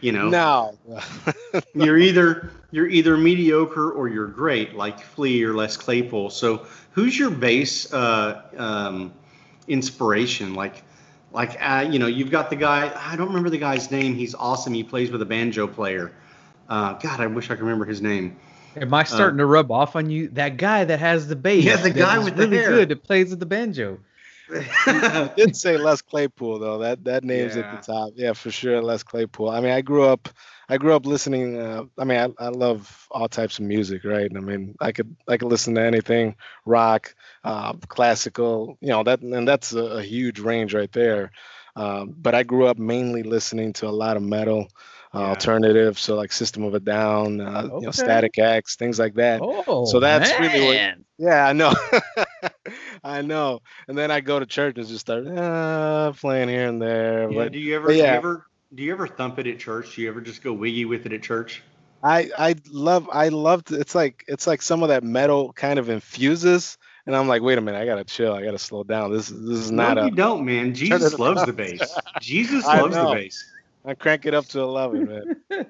You 0.00 0.12
know, 0.12 0.28
No. 0.28 0.78
you're 1.74 1.98
either 1.98 2.50
you're 2.70 2.88
either 2.88 3.16
mediocre 3.16 3.90
or 3.90 4.08
you're 4.08 4.26
great, 4.26 4.74
like 4.74 5.00
Flea 5.00 5.44
or 5.44 5.54
Les 5.54 5.76
Claypool. 5.76 6.30
So, 6.30 6.66
who's 6.92 7.18
your 7.18 7.30
bass 7.30 7.92
uh, 7.92 8.42
um, 8.56 9.12
inspiration? 9.68 10.54
Like, 10.54 10.82
like 11.32 11.56
uh, 11.60 11.86
you 11.90 11.98
know, 11.98 12.06
you've 12.06 12.30
got 12.30 12.50
the 12.50 12.56
guy. 12.56 12.92
I 12.94 13.16
don't 13.16 13.28
remember 13.28 13.50
the 13.50 13.58
guy's 13.58 13.90
name. 13.90 14.14
He's 14.14 14.34
awesome. 14.34 14.74
He 14.74 14.84
plays 14.84 15.10
with 15.10 15.22
a 15.22 15.26
banjo 15.26 15.66
player. 15.66 16.12
Uh, 16.68 16.94
God, 16.94 17.20
I 17.20 17.26
wish 17.26 17.46
I 17.46 17.54
could 17.54 17.62
remember 17.62 17.84
his 17.84 18.02
name. 18.02 18.36
Am 18.76 18.92
I 18.92 19.04
starting 19.04 19.38
to 19.38 19.46
rub 19.46 19.70
off 19.70 19.96
on 19.96 20.10
you? 20.10 20.28
That 20.28 20.58
guy 20.58 20.84
that 20.84 20.98
has 20.98 21.28
the 21.28 21.36
bass. 21.36 21.64
Yeah, 21.64 21.76
the 21.76 21.90
guy 21.90 22.18
with 22.18 22.36
the 22.36 22.42
really 22.42 22.58
hair. 22.58 22.70
good 22.70 22.88
that 22.90 23.04
plays 23.04 23.30
with 23.30 23.40
the 23.40 23.46
banjo. 23.46 23.98
I 24.86 25.30
did 25.36 25.56
say 25.56 25.76
Les 25.76 26.02
Claypool 26.02 26.58
though. 26.60 26.78
That 26.78 27.04
that 27.04 27.24
name's 27.24 27.56
at 27.56 27.70
the 27.70 27.78
top. 27.78 28.12
Yeah, 28.14 28.32
for 28.32 28.50
sure, 28.50 28.80
Les 28.82 29.02
Claypool. 29.02 29.50
I 29.50 29.60
mean, 29.60 29.72
I 29.72 29.80
grew 29.80 30.04
up, 30.04 30.28
I 30.68 30.78
grew 30.78 30.94
up 30.94 31.04
listening. 31.04 31.58
Uh, 31.60 31.84
I 31.98 32.04
mean, 32.04 32.18
I, 32.18 32.44
I 32.44 32.48
love 32.48 33.08
all 33.10 33.28
types 33.28 33.58
of 33.58 33.64
music, 33.64 34.04
right? 34.04 34.30
I 34.34 34.40
mean, 34.40 34.76
I 34.80 34.92
could 34.92 35.16
I 35.28 35.36
could 35.36 35.48
listen 35.48 35.74
to 35.74 35.80
anything, 35.82 36.36
rock, 36.64 37.14
uh, 37.44 37.72
classical. 37.88 38.78
You 38.80 38.88
know 38.88 39.02
that, 39.02 39.20
and 39.20 39.48
that's 39.48 39.72
a, 39.72 39.84
a 39.84 40.02
huge 40.02 40.38
range 40.38 40.74
right 40.74 40.92
there. 40.92 41.32
Um, 41.74 42.14
but 42.16 42.34
I 42.34 42.42
grew 42.42 42.66
up 42.66 42.78
mainly 42.78 43.22
listening 43.22 43.72
to 43.74 43.88
a 43.88 43.90
lot 43.90 44.16
of 44.16 44.22
metal, 44.22 44.68
uh, 45.14 45.18
Yeah. 45.20 45.26
alternative, 45.28 45.98
so 45.98 46.14
like 46.16 46.32
System 46.32 46.62
of 46.64 46.74
a 46.74 46.80
Down, 46.80 47.40
uh, 47.40 47.68
you 47.74 47.80
know, 47.82 47.90
Static 47.90 48.38
X, 48.38 48.76
things 48.76 48.98
like 48.98 49.14
that. 49.14 49.40
Oh, 49.42 49.84
So 49.86 50.00
that's 50.00 50.30
really 50.40 50.64
what- 50.66 50.94
Yeah, 51.18 51.46
I 51.46 51.52
know. 51.52 51.72
I 53.04 53.22
know. 53.22 53.60
And 53.88 53.96
then 53.96 54.10
I 54.10 54.20
go 54.20 54.38
to 54.38 54.46
church 54.46 54.76
and 54.78 54.86
just 54.86 55.00
start 55.00 55.26
uh, 55.26 56.12
playing 56.12 56.48
here 56.48 56.68
and 56.68 56.80
there. 56.80 57.30
Yeah, 57.30 57.36
But 57.44 57.52
do 57.52 57.58
you 57.58 57.76
ever 57.76 57.86
but 57.86 57.92
do 57.92 57.98
you 57.98 58.04
yeah. 58.04 58.12
ever 58.14 58.46
do 58.74 58.82
you 58.82 58.92
ever 58.92 59.06
thump 59.06 59.38
it 59.38 59.46
at 59.46 59.58
church? 59.58 59.94
Do 59.94 60.02
you 60.02 60.08
ever 60.08 60.20
just 60.20 60.42
go 60.42 60.52
wiggy 60.52 60.84
with 60.84 61.06
it 61.06 61.12
at 61.12 61.22
church? 61.22 61.62
I 62.02 62.30
I 62.36 62.54
love 62.70 63.08
I 63.12 63.28
love 63.28 63.62
it's 63.70 63.94
like 63.94 64.24
it's 64.28 64.46
like 64.46 64.60
some 64.62 64.82
of 64.82 64.88
that 64.90 65.02
metal 65.04 65.52
kind 65.52 65.78
of 65.78 65.88
infuses 65.88 66.76
and 67.06 67.14
I'm 67.16 67.28
like, 67.28 67.42
wait 67.42 67.56
a 67.58 67.60
minute, 67.60 67.80
I 67.80 67.86
gotta 67.86 68.04
chill, 68.04 68.34
I 68.34 68.42
gotta 68.44 68.58
slow 68.58 68.82
down. 68.84 69.12
This 69.12 69.30
is 69.30 69.40
this 69.46 69.58
is 69.58 69.70
not 69.70 69.96
no, 69.96 70.02
a 70.02 70.04
you 70.06 70.10
don't, 70.10 70.44
man. 70.44 70.74
Jesus 70.74 71.18
loves 71.18 71.44
the 71.46 71.52
bass. 71.52 71.96
Jesus 72.20 72.66
loves 72.66 72.96
the 72.96 73.04
bass. 73.14 73.44
I 73.86 73.94
crank 73.94 74.26
it 74.26 74.34
up 74.34 74.46
to 74.46 74.60
eleven, 74.60 75.06
man. 75.06 75.36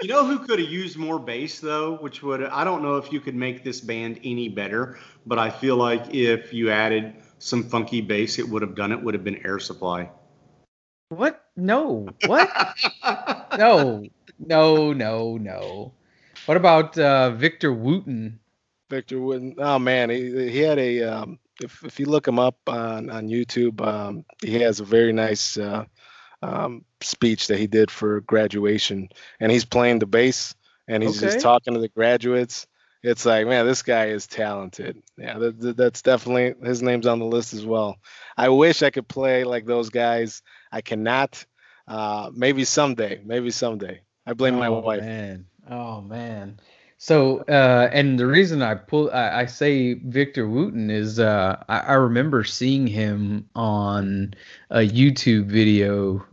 you 0.00 0.08
know 0.08 0.24
who 0.26 0.38
could 0.38 0.58
have 0.58 0.70
used 0.70 0.96
more 0.96 1.18
bass 1.18 1.60
though, 1.60 1.96
which 1.98 2.22
would 2.22 2.42
I 2.42 2.64
don't 2.64 2.82
know 2.82 2.96
if 2.96 3.12
you 3.12 3.20
could 3.20 3.34
make 3.34 3.62
this 3.62 3.80
band 3.80 4.20
any 4.24 4.48
better, 4.48 4.98
but 5.26 5.38
I 5.38 5.50
feel 5.50 5.76
like 5.76 6.14
if 6.14 6.54
you 6.54 6.70
added 6.70 7.14
some 7.38 7.62
funky 7.62 8.00
bass, 8.00 8.38
it 8.38 8.48
would 8.48 8.62
have 8.62 8.74
done 8.74 8.90
it. 8.90 9.02
Would 9.02 9.12
have 9.12 9.22
been 9.22 9.44
Air 9.44 9.58
Supply. 9.58 10.08
What? 11.10 11.44
No. 11.56 12.08
What? 12.24 12.50
no. 13.58 14.04
No, 14.38 14.92
no, 14.92 15.36
no. 15.36 15.92
What 16.46 16.56
about 16.56 16.98
uh, 16.98 17.30
Victor 17.32 17.72
Wooten? 17.72 18.40
Victor 18.90 19.20
Wooten. 19.20 19.56
Oh 19.58 19.78
man, 19.78 20.10
he 20.10 20.50
he 20.50 20.58
had 20.58 20.78
a 20.78 21.02
um, 21.02 21.38
if 21.60 21.84
if 21.84 22.00
you 22.00 22.06
look 22.06 22.26
him 22.26 22.38
up 22.38 22.56
on 22.66 23.10
on 23.10 23.28
YouTube, 23.28 23.80
um, 23.80 24.24
he 24.42 24.54
has 24.60 24.80
a 24.80 24.84
very 24.84 25.12
nice 25.12 25.56
uh, 25.56 25.84
um, 26.44 26.84
speech 27.00 27.48
that 27.48 27.58
he 27.58 27.66
did 27.66 27.90
for 27.90 28.20
graduation, 28.20 29.08
and 29.40 29.50
he's 29.52 29.64
playing 29.64 29.98
the 30.00 30.06
bass 30.06 30.54
and 30.88 31.02
he's 31.02 31.22
Okay. 31.22 31.32
just 31.32 31.40
talking 31.40 31.74
to 31.74 31.80
the 31.80 31.88
graduates. 31.88 32.66
It's 33.02 33.24
like, 33.26 33.46
man, 33.46 33.66
this 33.66 33.82
guy 33.82 34.06
is 34.06 34.26
talented. 34.26 35.02
Yeah, 35.18 35.38
that, 35.38 35.60
that- 35.60 35.76
that's 35.76 36.02
definitely 36.02 36.54
his 36.66 36.82
name's 36.82 37.06
on 37.06 37.18
the 37.18 37.24
list 37.26 37.52
as 37.54 37.64
well. 37.66 37.96
I 38.36 38.48
wish 38.48 38.82
I 38.82 38.90
could 38.90 39.08
play 39.08 39.44
like 39.44 39.66
those 39.66 39.90
guys. 39.90 40.42
I 40.72 40.80
cannot. 40.82 41.44
Uh, 41.86 42.30
maybe 42.34 42.64
someday. 42.64 43.20
Maybe 43.24 43.50
someday. 43.50 44.00
I 44.26 44.32
blame 44.34 44.56
my 44.56 44.68
oh, 44.68 44.80
wife. 44.80 45.00
Man. 45.00 45.46
Oh 45.68 46.00
man. 46.00 46.58
So 47.04 47.40
uh, 47.50 47.90
and 47.92 48.18
the 48.18 48.26
reason 48.26 48.62
I 48.62 48.76
pull 48.76 49.10
I, 49.12 49.40
I 49.40 49.44
say 49.44 49.92
Victor 49.92 50.48
Wooten 50.48 50.88
is 50.88 51.20
uh, 51.20 51.62
I, 51.68 51.80
I 51.80 51.92
remember 51.92 52.44
seeing 52.44 52.86
him 52.86 53.46
on 53.54 54.32
a 54.70 54.88
YouTube 54.88 55.44
video 55.44 56.24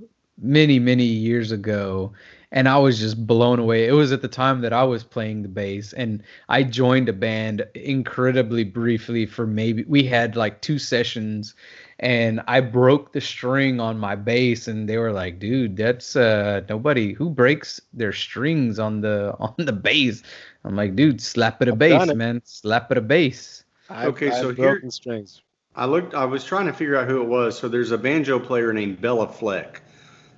many 0.41 0.79
many 0.79 1.03
years 1.03 1.51
ago 1.51 2.13
and 2.53 2.69
I 2.69 2.77
was 2.77 2.99
just 2.99 3.27
blown 3.27 3.60
away. 3.60 3.86
It 3.86 3.91
was 3.91 4.13
at 4.13 4.21
the 4.21 4.29
time 4.29 4.62
that 4.62 4.71
I 4.71 4.84
was 4.84 5.03
playing 5.03 5.41
the 5.41 5.49
bass 5.49 5.91
and 5.91 6.23
I 6.47 6.63
joined 6.63 7.10
a 7.10 7.13
band 7.13 7.65
incredibly 7.75 8.63
briefly 8.63 9.25
for 9.25 9.45
maybe 9.45 9.84
we 9.89 10.03
had 10.03 10.38
like 10.38 10.62
two 10.62 10.79
sessions 10.79 11.53
and 11.99 12.41
I 12.47 12.62
broke 12.62 13.13
the 13.13 13.21
string 13.21 13.79
on 13.79 13.99
my 13.99 14.15
bass 14.15 14.67
and 14.67 14.89
they 14.89 14.97
were 14.97 15.12
like, 15.12 15.38
"Dude, 15.38 15.77
that's 15.77 16.15
uh 16.15 16.62
nobody 16.67 17.13
who 17.13 17.29
breaks 17.29 17.79
their 17.93 18.12
strings 18.13 18.79
on 18.79 19.01
the 19.01 19.36
on 19.39 19.53
the 19.57 19.73
bass." 19.73 20.23
I'm 20.63 20.76
like, 20.76 20.95
"Dude, 20.95 21.21
slap 21.21 21.62
it 21.62 21.67
a 21.67 21.71
I've 21.71 21.80
bass, 21.80 22.10
it. 22.10 22.15
man. 22.17 22.41
Slap 22.45 22.91
it 22.91 22.97
a 22.97 23.02
bass." 23.02 23.63
I've- 23.89 24.08
Okay, 24.10 24.30
so 24.32 24.50
I've 24.50 24.58
here- 24.58 24.82
strings. 24.89 25.41
I 25.76 25.86
looked. 25.86 26.13
I 26.13 26.26
was 26.26 26.43
trying 26.43 26.65
to 26.67 26.74
figure 26.74 26.95
out 26.97 27.08
who 27.08 27.21
it 27.21 27.28
was. 27.28 27.58
So 27.58 27.67
there's 27.69 27.91
a 27.91 27.97
banjo 27.97 28.39
player 28.39 28.74
named 28.74 29.02
Béla 29.02 29.34
Fleck, 29.34 29.82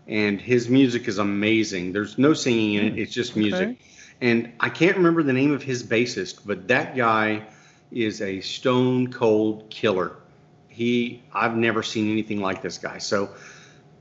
and 0.08 0.40
his 0.40 0.70
music 0.70 1.08
is 1.08 1.18
amazing. 1.18 1.92
There's 1.92 2.18
no 2.18 2.34
singing 2.34 2.76
in 2.76 2.86
it. 2.86 2.94
Hmm. 2.94 3.00
It's 3.00 3.14
just 3.14 3.36
music. 3.36 3.70
Okay. 3.70 3.78
And 4.22 4.52
I 4.60 4.70
can't 4.70 4.96
remember 4.96 5.24
the 5.24 5.34
name 5.34 5.52
of 5.52 5.64
his 5.64 5.84
bassist, 5.84 6.42
but 6.46 6.68
that 6.68 6.96
guy 6.96 7.44
is 7.92 8.22
a 8.22 8.40
stone 8.42 9.12
cold 9.12 9.70
killer. 9.70 10.14
He, 10.70 11.22
I've 11.34 11.56
never 11.58 11.84
seen 11.84 12.10
anything 12.12 12.40
like 12.42 12.62
this 12.62 12.78
guy. 12.78 12.98
So, 13.00 13.30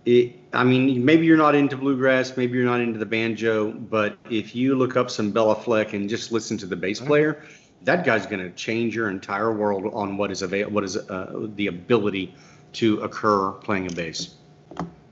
it, 0.05 0.35
I 0.53 0.65
mean, 0.65 1.05
maybe 1.05 1.27
you're 1.27 1.37
not 1.37 1.55
into 1.55 1.77
bluegrass, 1.77 2.37
maybe 2.37 2.59
you're 2.59 2.67
not 2.67 2.81
into 2.81 2.99
the 2.99 3.07
banjo, 3.07 3.73
but 3.73 4.19
if 4.31 4.55
you 4.55 4.75
look 4.75 4.97
up 4.97 5.11
some 5.11 5.33
Béla 5.33 5.63
Fleck 5.63 5.93
and 5.93 6.09
just 6.09 6.33
listen 6.33 6.59
to 6.59 6.67
the 6.67 6.77
bass 6.77 7.01
player, 7.01 7.43
that 7.83 8.05
guy's 8.05 8.27
going 8.27 8.41
to 8.43 8.51
change 8.51 8.95
your 8.95 9.09
entire 9.11 9.53
world 9.53 9.91
on 9.95 10.17
what 10.17 10.31
is 10.31 10.43
avail- 10.43 10.71
what 10.71 10.85
is 10.85 10.97
uh, 10.97 11.49
the 11.57 11.69
ability 11.69 12.35
to 12.75 13.01
occur 13.01 13.53
playing 13.53 13.87
a 13.91 13.95
bass. 13.95 14.37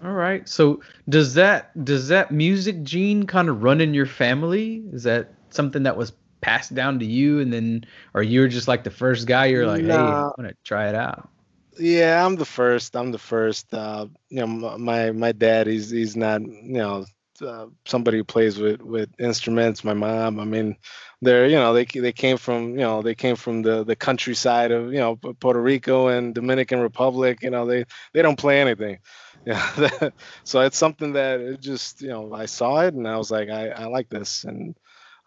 All 0.02 0.12
right. 0.12 0.48
So, 0.48 0.80
does 1.08 1.34
that 1.34 1.84
does 1.84 2.08
that 2.08 2.30
music 2.30 2.82
gene 2.82 3.26
kind 3.26 3.48
of 3.48 3.62
run 3.62 3.80
in 3.80 3.92
your 3.94 4.06
family? 4.06 4.82
Is 4.92 5.02
that 5.04 5.34
something 5.50 5.82
that 5.82 5.96
was 5.96 6.12
passed 6.40 6.74
down 6.74 6.98
to 7.00 7.04
you 7.04 7.40
and 7.40 7.52
then 7.52 7.84
or 8.14 8.22
you're 8.22 8.48
just 8.48 8.66
like 8.66 8.82
the 8.82 8.90
first 8.90 9.26
guy 9.26 9.46
you're 9.46 9.66
like, 9.66 9.84
"Hey, 9.84 10.14
I 10.14 10.20
Nah. 10.20 10.32
want 10.38 10.48
to 10.48 10.54
try 10.64 10.88
it 10.88 10.94
out." 10.94 11.28
Yeah, 11.78 12.24
I'm 12.24 12.36
the 12.36 12.44
first. 12.44 12.96
I'm 12.96 13.12
the 13.12 13.18
first. 13.18 13.72
Uh, 13.72 14.06
you 14.28 14.44
know, 14.44 14.78
my 14.78 15.12
my 15.12 15.32
dad, 15.32 15.66
he's 15.66 15.90
he's 15.90 16.16
not, 16.16 16.42
you 16.42 16.72
know, 16.74 17.04
uh, 17.40 17.66
somebody 17.86 18.18
who 18.18 18.24
plays 18.24 18.58
with 18.58 18.82
with 18.82 19.08
instruments. 19.18 19.84
My 19.84 19.94
mom, 19.94 20.40
I 20.40 20.44
mean, 20.44 20.76
they're 21.22 21.46
you 21.46 21.56
know 21.56 21.72
they 21.72 21.84
they 21.84 22.12
came 22.12 22.36
from 22.36 22.70
you 22.72 22.84
know 22.84 23.02
they 23.02 23.14
came 23.14 23.36
from 23.36 23.62
the 23.62 23.84
the 23.84 23.96
countryside 23.96 24.72
of 24.72 24.92
you 24.92 24.98
know 24.98 25.16
Puerto 25.16 25.60
Rico 25.62 26.08
and 26.08 26.34
Dominican 26.34 26.80
Republic. 26.80 27.42
You 27.42 27.50
know 27.50 27.66
they 27.66 27.84
they 28.12 28.22
don't 28.22 28.38
play 28.38 28.60
anything. 28.60 28.98
Yeah, 29.46 30.10
so 30.44 30.60
it's 30.60 30.76
something 30.76 31.14
that 31.14 31.40
it 31.40 31.60
just 31.62 32.02
you 32.02 32.08
know 32.08 32.34
I 32.34 32.44
saw 32.44 32.80
it 32.80 32.92
and 32.92 33.08
I 33.08 33.16
was 33.16 33.30
like 33.30 33.48
I 33.48 33.68
I 33.70 33.86
like 33.86 34.10
this 34.10 34.44
and. 34.44 34.76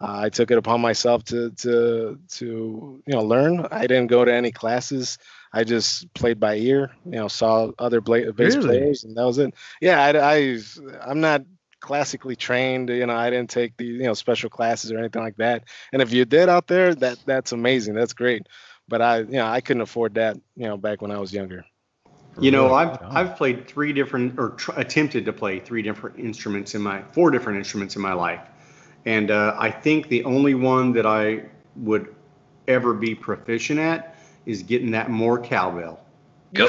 Uh, 0.00 0.22
I 0.24 0.28
took 0.28 0.50
it 0.50 0.58
upon 0.58 0.80
myself 0.80 1.24
to 1.26 1.50
to 1.50 2.18
to 2.32 3.02
you 3.06 3.12
know 3.14 3.22
learn. 3.22 3.66
I 3.70 3.82
didn't 3.86 4.08
go 4.08 4.24
to 4.24 4.32
any 4.32 4.50
classes. 4.50 5.18
I 5.54 5.64
just 5.64 6.12
played 6.14 6.40
by 6.40 6.56
ear. 6.56 6.90
You 7.04 7.12
know, 7.12 7.28
saw 7.28 7.70
other 7.78 8.00
bla- 8.00 8.32
bass 8.32 8.56
Really? 8.56 8.66
players, 8.66 9.04
and 9.04 9.16
that 9.16 9.24
was 9.24 9.38
it. 9.38 9.54
Yeah, 9.80 10.02
I, 10.02 10.34
I 10.36 10.58
I'm 11.00 11.20
not 11.20 11.42
classically 11.80 12.34
trained. 12.34 12.88
You 12.88 13.06
know, 13.06 13.14
I 13.14 13.30
didn't 13.30 13.50
take 13.50 13.76
the 13.76 13.84
you 13.84 14.02
know 14.02 14.14
special 14.14 14.50
classes 14.50 14.90
or 14.90 14.98
anything 14.98 15.22
like 15.22 15.36
that. 15.36 15.64
And 15.92 16.02
if 16.02 16.12
you 16.12 16.24
did 16.24 16.48
out 16.48 16.66
there, 16.66 16.94
that 16.96 17.18
that's 17.24 17.52
amazing. 17.52 17.94
That's 17.94 18.14
great. 18.14 18.48
But 18.88 19.00
I 19.00 19.18
you 19.20 19.38
know 19.38 19.46
I 19.46 19.60
couldn't 19.60 19.82
afford 19.82 20.14
that. 20.14 20.36
You 20.56 20.66
know, 20.66 20.76
back 20.76 21.02
when 21.02 21.12
I 21.12 21.18
was 21.18 21.32
younger. 21.32 21.64
You 22.40 22.50
know, 22.50 22.74
I've 22.74 22.98
Right. 23.00 23.10
I've 23.10 23.36
played 23.36 23.68
three 23.68 23.92
different 23.92 24.38
or 24.38 24.50
tr- 24.50 24.72
attempted 24.76 25.24
to 25.26 25.32
play 25.32 25.60
three 25.60 25.82
different 25.82 26.18
instruments 26.18 26.74
in 26.74 26.82
my 26.82 27.02
four 27.12 27.30
different 27.30 27.58
instruments 27.58 27.94
in 27.94 28.02
my 28.02 28.12
life, 28.12 28.40
and 29.06 29.30
uh, 29.30 29.54
I 29.56 29.70
think 29.70 30.08
the 30.08 30.24
only 30.24 30.54
one 30.54 30.92
that 30.94 31.06
I 31.06 31.44
would 31.76 32.12
ever 32.66 32.92
be 32.92 33.14
proficient 33.14 33.78
at 33.78 34.13
is 34.46 34.62
getting 34.62 34.92
that 34.92 35.10
more 35.10 35.40
cowbell. 35.40 36.00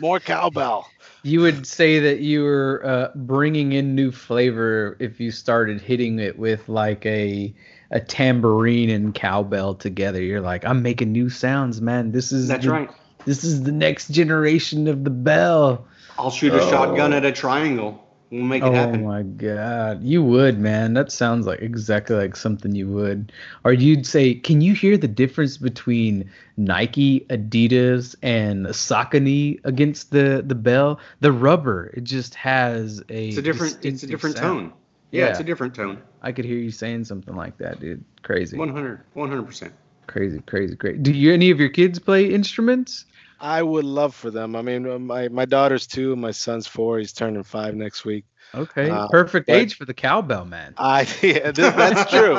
More 0.00 0.20
cowbell. 0.20 0.88
You 1.22 1.42
would 1.42 1.66
say 1.66 1.98
that 1.98 2.20
you 2.20 2.44
were 2.44 2.82
uh, 2.84 3.08
bringing 3.14 3.72
in 3.72 3.94
new 3.94 4.10
flavor 4.10 4.96
if 4.98 5.20
you 5.20 5.30
started 5.30 5.80
hitting 5.80 6.18
it 6.18 6.38
with 6.38 6.68
like 6.68 7.04
a 7.06 7.54
a 7.90 8.00
tambourine 8.00 8.88
and 8.88 9.14
cowbell 9.14 9.74
together. 9.74 10.22
You're 10.22 10.40
like, 10.40 10.64
I'm 10.64 10.82
making 10.82 11.12
new 11.12 11.28
sounds, 11.28 11.80
man. 11.80 12.12
This 12.12 12.32
is 12.32 12.48
That's 12.48 12.64
the, 12.64 12.70
right. 12.70 12.90
This 13.26 13.44
is 13.44 13.64
the 13.64 13.72
next 13.72 14.10
generation 14.10 14.88
of 14.88 15.04
the 15.04 15.10
bell. 15.10 15.86
I'll 16.18 16.30
shoot 16.30 16.54
a 16.54 16.60
shotgun 16.60 17.12
at 17.12 17.24
a 17.24 17.32
triangle. 17.32 18.06
We'll 18.30 18.44
make 18.44 18.62
it 18.62 18.66
oh 18.66 18.72
happen. 18.72 19.04
my 19.04 19.22
god, 19.22 20.04
you 20.04 20.22
would, 20.22 20.60
man. 20.60 20.94
That 20.94 21.10
sounds 21.10 21.46
like 21.46 21.60
exactly 21.60 22.14
like 22.14 22.36
something 22.36 22.74
you 22.76 22.86
would. 22.86 23.32
Or 23.64 23.72
you'd 23.72 24.06
say, 24.06 24.34
can 24.34 24.60
you 24.60 24.72
hear 24.72 24.96
the 24.96 25.08
difference 25.08 25.56
between 25.56 26.30
Nike, 26.56 27.26
Adidas, 27.28 28.14
and 28.22 28.66
Saucony 28.66 29.58
against 29.64 30.12
the 30.12 30.44
the 30.46 30.54
bell? 30.54 31.00
The 31.20 31.32
rubber, 31.32 31.92
it 31.96 32.04
just 32.04 32.36
has 32.36 33.02
a. 33.08 33.28
It's 33.28 33.38
a 33.38 33.42
different. 33.42 33.78
It's 33.82 34.04
a 34.04 34.06
different 34.06 34.36
sound. 34.36 34.70
tone. 34.70 34.78
Yeah, 35.10 35.26
it's 35.26 35.40
a 35.40 35.44
different 35.44 35.74
tone. 35.74 36.00
I 36.22 36.30
could 36.30 36.44
hear 36.44 36.58
you 36.58 36.70
saying 36.70 37.06
something 37.06 37.34
like 37.34 37.58
that, 37.58 37.80
dude. 37.80 38.04
Crazy, 38.22 38.56
100 38.56 39.02
percent. 39.44 39.72
crazy, 40.06 40.40
crazy, 40.46 40.76
crazy. 40.76 40.98
Do 40.98 41.12
you 41.12 41.32
any 41.32 41.50
of 41.50 41.58
your 41.58 41.68
kids 41.68 41.98
play 41.98 42.32
instruments? 42.32 43.06
I 43.40 43.62
would 43.62 43.84
love 43.84 44.14
for 44.14 44.30
them. 44.30 44.54
I 44.54 44.62
mean, 44.62 44.88
uh, 44.88 44.98
my 44.98 45.28
my 45.28 45.44
daughter's 45.44 45.86
two, 45.86 46.16
my 46.16 46.30
son's 46.30 46.66
four. 46.66 46.98
He's 46.98 47.12
turning 47.12 47.42
five 47.42 47.74
next 47.74 48.04
week. 48.04 48.24
Okay, 48.54 48.90
Uh, 48.90 49.08
perfect 49.08 49.48
age 49.48 49.76
for 49.76 49.84
the 49.84 49.94
cowbell, 49.94 50.44
man. 50.44 50.74
I 50.76 51.02
yeah, 51.22 51.52
th- 51.52 51.54
that's 51.54 52.10
true. 52.10 52.36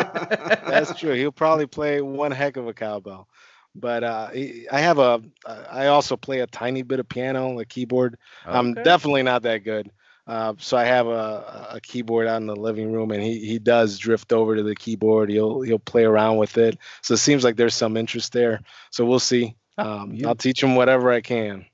That's 0.68 1.00
true. 1.00 1.14
He'll 1.14 1.32
probably 1.32 1.68
play 1.80 2.02
one 2.02 2.32
heck 2.32 2.58
of 2.58 2.68
a 2.68 2.74
cowbell. 2.74 3.28
But 3.74 4.04
uh, 4.04 4.30
I 4.72 4.80
have 4.80 5.00
a. 5.00 5.22
I 5.48 5.88
also 5.88 6.18
play 6.18 6.40
a 6.42 6.48
tiny 6.48 6.82
bit 6.82 7.00
of 7.00 7.08
piano, 7.08 7.60
a 7.60 7.66
keyboard. 7.66 8.18
I'm 8.46 8.76
definitely 8.84 9.24
not 9.24 9.44
that 9.44 9.60
good. 9.60 9.92
Uh, 10.28 10.54
so 10.60 10.78
I 10.78 10.84
have 10.84 11.08
a, 11.08 11.70
a 11.74 11.82
keyboard 11.82 12.28
out 12.28 12.42
in 12.42 12.48
the 12.48 12.56
living 12.56 12.92
room, 12.92 13.12
and 13.12 13.24
he, 13.24 13.40
he 13.46 13.60
does 13.60 13.98
drift 13.98 14.32
over 14.34 14.56
to 14.56 14.64
the 14.64 14.76
keyboard. 14.76 15.30
He'll 15.30 15.62
he'll 15.62 15.80
play 15.80 16.04
around 16.04 16.38
with 16.38 16.58
it. 16.58 16.78
So 17.02 17.14
it 17.16 17.18
seems 17.18 17.44
like 17.44 17.56
there's 17.56 17.74
some 17.76 17.98
interest 17.98 18.34
there. 18.34 18.62
So 18.92 19.06
we'll 19.06 19.20
see. 19.20 19.56
Um, 19.86 20.18
I'll 20.26 20.36
teach 20.36 20.62
them 20.62 20.76
whatever 20.76 21.12
I 21.12 21.22
can. 21.22 21.66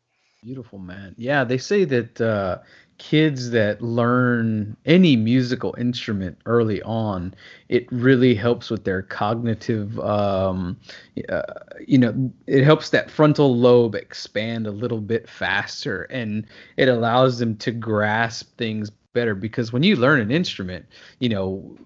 Beautiful 0.43 0.79
man. 0.79 1.15
Yeah, 1.17 1.43
they 1.43 1.57
say 1.57 1.83
that 1.85 2.21
uh, 2.21 2.59
kids 2.99 3.49
that 3.51 3.81
learn 3.81 4.77
any 4.85 5.15
musical 5.15 5.75
instrument 5.77 6.37
early 6.45 6.81
on, 6.83 7.33
it 7.69 7.91
really 7.91 8.35
helps 8.35 8.69
with 8.69 8.83
their 8.83 9.01
cognitive. 9.01 9.99
Um, 9.99 10.79
uh, 11.27 11.41
you 11.85 11.97
know, 11.97 12.31
it 12.45 12.63
helps 12.63 12.91
that 12.91 13.09
frontal 13.11 13.57
lobe 13.57 13.95
expand 13.95 14.67
a 14.67 14.71
little 14.71 15.01
bit 15.01 15.27
faster, 15.27 16.03
and 16.03 16.45
it 16.77 16.87
allows 16.87 17.39
them 17.39 17.57
to 17.57 17.71
grasp 17.71 18.55
things 18.57 18.89
better. 19.13 19.35
Because 19.35 19.73
when 19.73 19.83
you 19.83 19.95
learn 19.95 20.21
an 20.21 20.31
instrument, 20.31 20.85
you 21.19 21.29
know. 21.29 21.77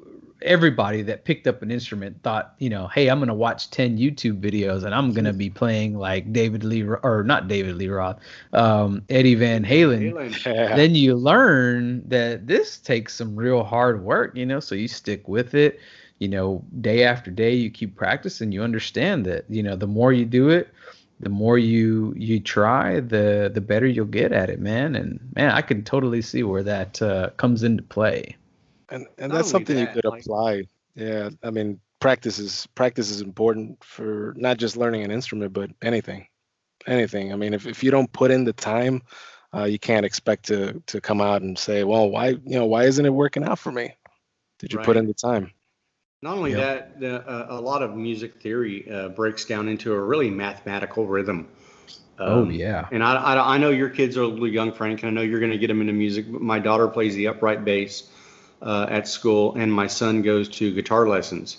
Everybody 0.44 1.02
that 1.04 1.26
picked 1.26 1.48
up 1.48 1.62
an 1.62 1.72
instrument 1.72 2.22
thought, 2.24 2.56
you 2.58 2.70
know, 2.70 2.88
hey, 2.88 3.10
I'm 3.10 3.20
gonna 3.20 3.34
watch 3.34 3.70
10 3.72 3.98
YouTube 3.98 4.42
videos 4.42 4.84
and 4.84 4.94
I'm 4.94 5.14
gonna 5.14 5.34
be 5.34 5.50
playing 5.50 5.98
like 5.98 6.32
David 6.34 6.64
Lee 6.64 6.84
or 6.84 7.24
not 7.26 7.48
David 7.48 7.76
Lee 7.76 7.88
Roth, 7.88 8.20
um, 8.54 9.04
Eddie 9.10 9.36
Van 9.36 9.64
Halen. 9.64 10.14
Halen. 10.14 10.46
Yeah. 10.46 10.76
Then 10.82 10.96
you 10.96 11.16
learn 11.16 12.08
that 12.08 12.48
this 12.48 12.78
takes 12.78 13.16
some 13.16 13.36
real 13.36 13.64
hard 13.64 14.04
work, 14.04 14.36
you 14.36 14.46
know, 14.46 14.60
so 14.60 14.76
you 14.76 14.88
stick 14.88 15.28
with 15.28 15.54
it, 15.54 15.80
you 16.20 16.28
know, 16.28 16.64
day 16.82 17.04
after 17.04 17.32
day, 17.32 17.54
you 17.54 17.70
keep 17.70 17.96
practicing, 17.96 18.52
you 18.52 18.64
understand 18.64 19.26
that, 19.26 19.46
you 19.50 19.64
know, 19.64 19.76
the 19.76 19.88
more 19.88 20.14
you 20.14 20.26
do 20.26 20.50
it, 20.50 20.74
the 21.22 21.30
more 21.30 21.58
you 21.58 22.14
you 22.18 22.40
try, 22.40 23.00
the 23.00 23.50
the 23.54 23.62
better 23.62 23.86
you'll 23.86 24.06
get 24.06 24.32
at 24.32 24.50
it, 24.50 24.60
man. 24.60 24.96
And 24.96 25.20
man, 25.36 25.52
I 25.52 25.62
can 25.62 25.84
totally 25.84 26.22
see 26.22 26.44
where 26.44 26.64
that 26.64 27.02
uh, 27.02 27.30
comes 27.38 27.64
into 27.64 27.84
play. 27.84 28.36
And 28.92 29.08
and 29.18 29.30
Not 29.32 29.38
that's 29.38 29.50
something 29.50 29.78
you 29.78 29.88
could 29.88 30.06
like- 30.06 30.22
apply. 30.22 30.64
Yeah 30.96 31.30
i 31.44 31.50
mean 31.50 31.80
practice 32.00 32.38
is 32.40 32.68
practice 32.76 33.10
is 33.10 33.22
important 33.22 33.84
for 33.84 34.34
not 34.38 34.58
just 34.58 34.76
learning 34.76 35.04
an 35.04 35.12
instrument 35.12 35.54
but 35.54 35.70
anything 35.82 36.28
anything. 36.88 37.32
I 37.32 37.36
mean 37.36 37.54
if, 37.54 37.66
if 37.68 37.84
you 37.84 37.92
don't 37.92 38.12
put 38.12 38.32
in 38.32 38.44
the 38.44 38.54
time 38.54 39.02
uh, 39.54 39.66
you 39.66 39.78
can't 39.80 40.06
expect 40.06 40.46
to 40.48 40.82
to 40.88 41.00
come 41.02 41.22
out 41.22 41.42
and 41.42 41.58
say 41.58 41.84
well 41.84 42.10
why 42.10 42.30
you 42.30 42.58
know 42.60 42.66
why 42.66 42.86
isn't 42.86 43.06
it 43.06 43.14
working 43.14 43.44
out 43.44 43.60
for 43.60 43.72
me? 43.72 43.94
Did 44.60 44.74
you 44.74 44.80
put 44.80 44.98
in 44.98 45.06
the 45.08 45.14
time? 45.14 45.52
Not 46.24 46.38
only 46.38 46.54
that, 46.54 47.00
the, 47.00 47.28
uh, 47.28 47.48
a 47.50 47.60
lot 47.60 47.82
of 47.82 47.96
music 47.96 48.40
theory 48.42 48.88
uh, 48.92 49.10
breaks 49.10 49.44
down 49.46 49.68
into 49.68 49.92
a 49.94 50.00
really 50.00 50.30
mathematical 50.30 51.08
rhythm. 51.08 51.48
oh 52.20 52.44
Um, 52.44 52.52
yeah. 52.52 52.88
And 52.92 53.04
I, 53.04 53.16
I, 53.16 53.56
I 53.56 53.58
know 53.58 53.72
your 53.72 53.90
kids 53.90 54.18
are 54.18 54.22
a 54.22 54.28
little 54.28 54.48
young, 54.48 54.72
Frank, 54.72 55.02
and 55.02 55.10
I 55.10 55.12
know 55.12 55.22
you're 55.28 55.40
going 55.40 55.52
to 55.52 55.58
get 55.58 55.66
them 55.68 55.82
into 55.82 55.94
music. 55.94 56.32
But 56.32 56.42
my 56.44 56.60
daughter 56.60 56.88
plays 56.88 57.16
the 57.16 57.26
upright 57.28 57.66
bass 57.66 58.04
uh, 58.62 58.88
at 58.90 59.08
school, 59.08 59.56
and 59.56 59.72
my 59.72 59.88
son 59.88 60.22
goes 60.22 60.48
to 60.50 60.74
guitar 60.74 61.08
lessons. 61.08 61.58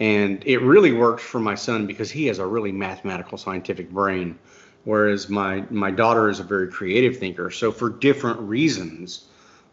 And 0.00 0.42
it 0.46 0.60
really 0.62 0.92
works 0.92 1.22
for 1.22 1.38
my 1.38 1.54
son 1.54 1.86
because 1.86 2.10
he 2.10 2.26
has 2.26 2.38
a 2.38 2.46
really 2.46 2.72
mathematical, 2.72 3.38
scientific 3.38 3.90
brain, 3.90 4.38
whereas 4.84 5.28
my 5.28 5.64
my 5.70 5.90
daughter 5.90 6.28
is 6.28 6.40
a 6.40 6.44
very 6.44 6.68
creative 6.68 7.18
thinker. 7.18 7.50
So 7.50 7.70
for 7.70 7.88
different 7.88 8.40
reasons, 8.40 9.26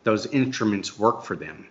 those 0.04 0.28
instruments 0.28 1.00
work 1.00 1.24
for 1.24 1.36
them. 1.36 1.68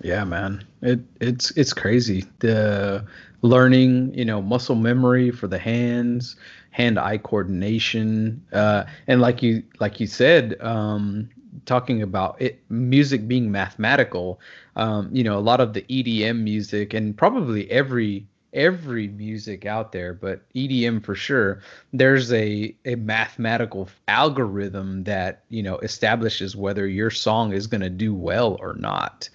Yeah, 0.00 0.24
man. 0.24 0.64
It 0.80 1.00
it's 1.20 1.50
it's 1.52 1.72
crazy. 1.72 2.24
The 2.38 3.04
learning, 3.42 4.14
you 4.14 4.24
know, 4.24 4.40
muscle 4.40 4.76
memory 4.76 5.30
for 5.30 5.48
the 5.48 5.58
hands, 5.58 6.36
hand-eye 6.70 7.18
coordination, 7.18 8.44
uh, 8.52 8.84
and 9.08 9.20
like 9.20 9.42
you 9.42 9.62
like 9.80 10.00
you 10.00 10.06
said, 10.06 10.56
um, 10.60 11.28
talking 11.66 12.02
about 12.02 12.40
it, 12.40 12.60
music 12.68 13.28
being 13.28 13.50
mathematical. 13.50 14.40
Um, 14.76 15.08
you 15.12 15.24
know, 15.24 15.38
a 15.38 15.40
lot 15.40 15.60
of 15.60 15.74
the 15.74 15.82
EDM 15.82 16.42
music 16.42 16.94
and 16.94 17.16
probably 17.16 17.70
every 17.70 18.26
every 18.54 19.08
music 19.08 19.66
out 19.66 19.92
there, 19.92 20.14
but 20.14 20.40
EDM 20.54 21.04
for 21.04 21.14
sure. 21.14 21.60
There's 21.92 22.32
a 22.32 22.74
a 22.84 22.94
mathematical 22.96 23.88
algorithm 24.08 25.04
that 25.04 25.42
you 25.48 25.62
know 25.62 25.78
establishes 25.78 26.56
whether 26.56 26.86
your 26.86 27.10
song 27.10 27.52
is 27.52 27.66
going 27.66 27.82
to 27.82 27.90
do 27.90 28.14
well 28.14 28.56
or 28.60 28.74
not 28.74 29.28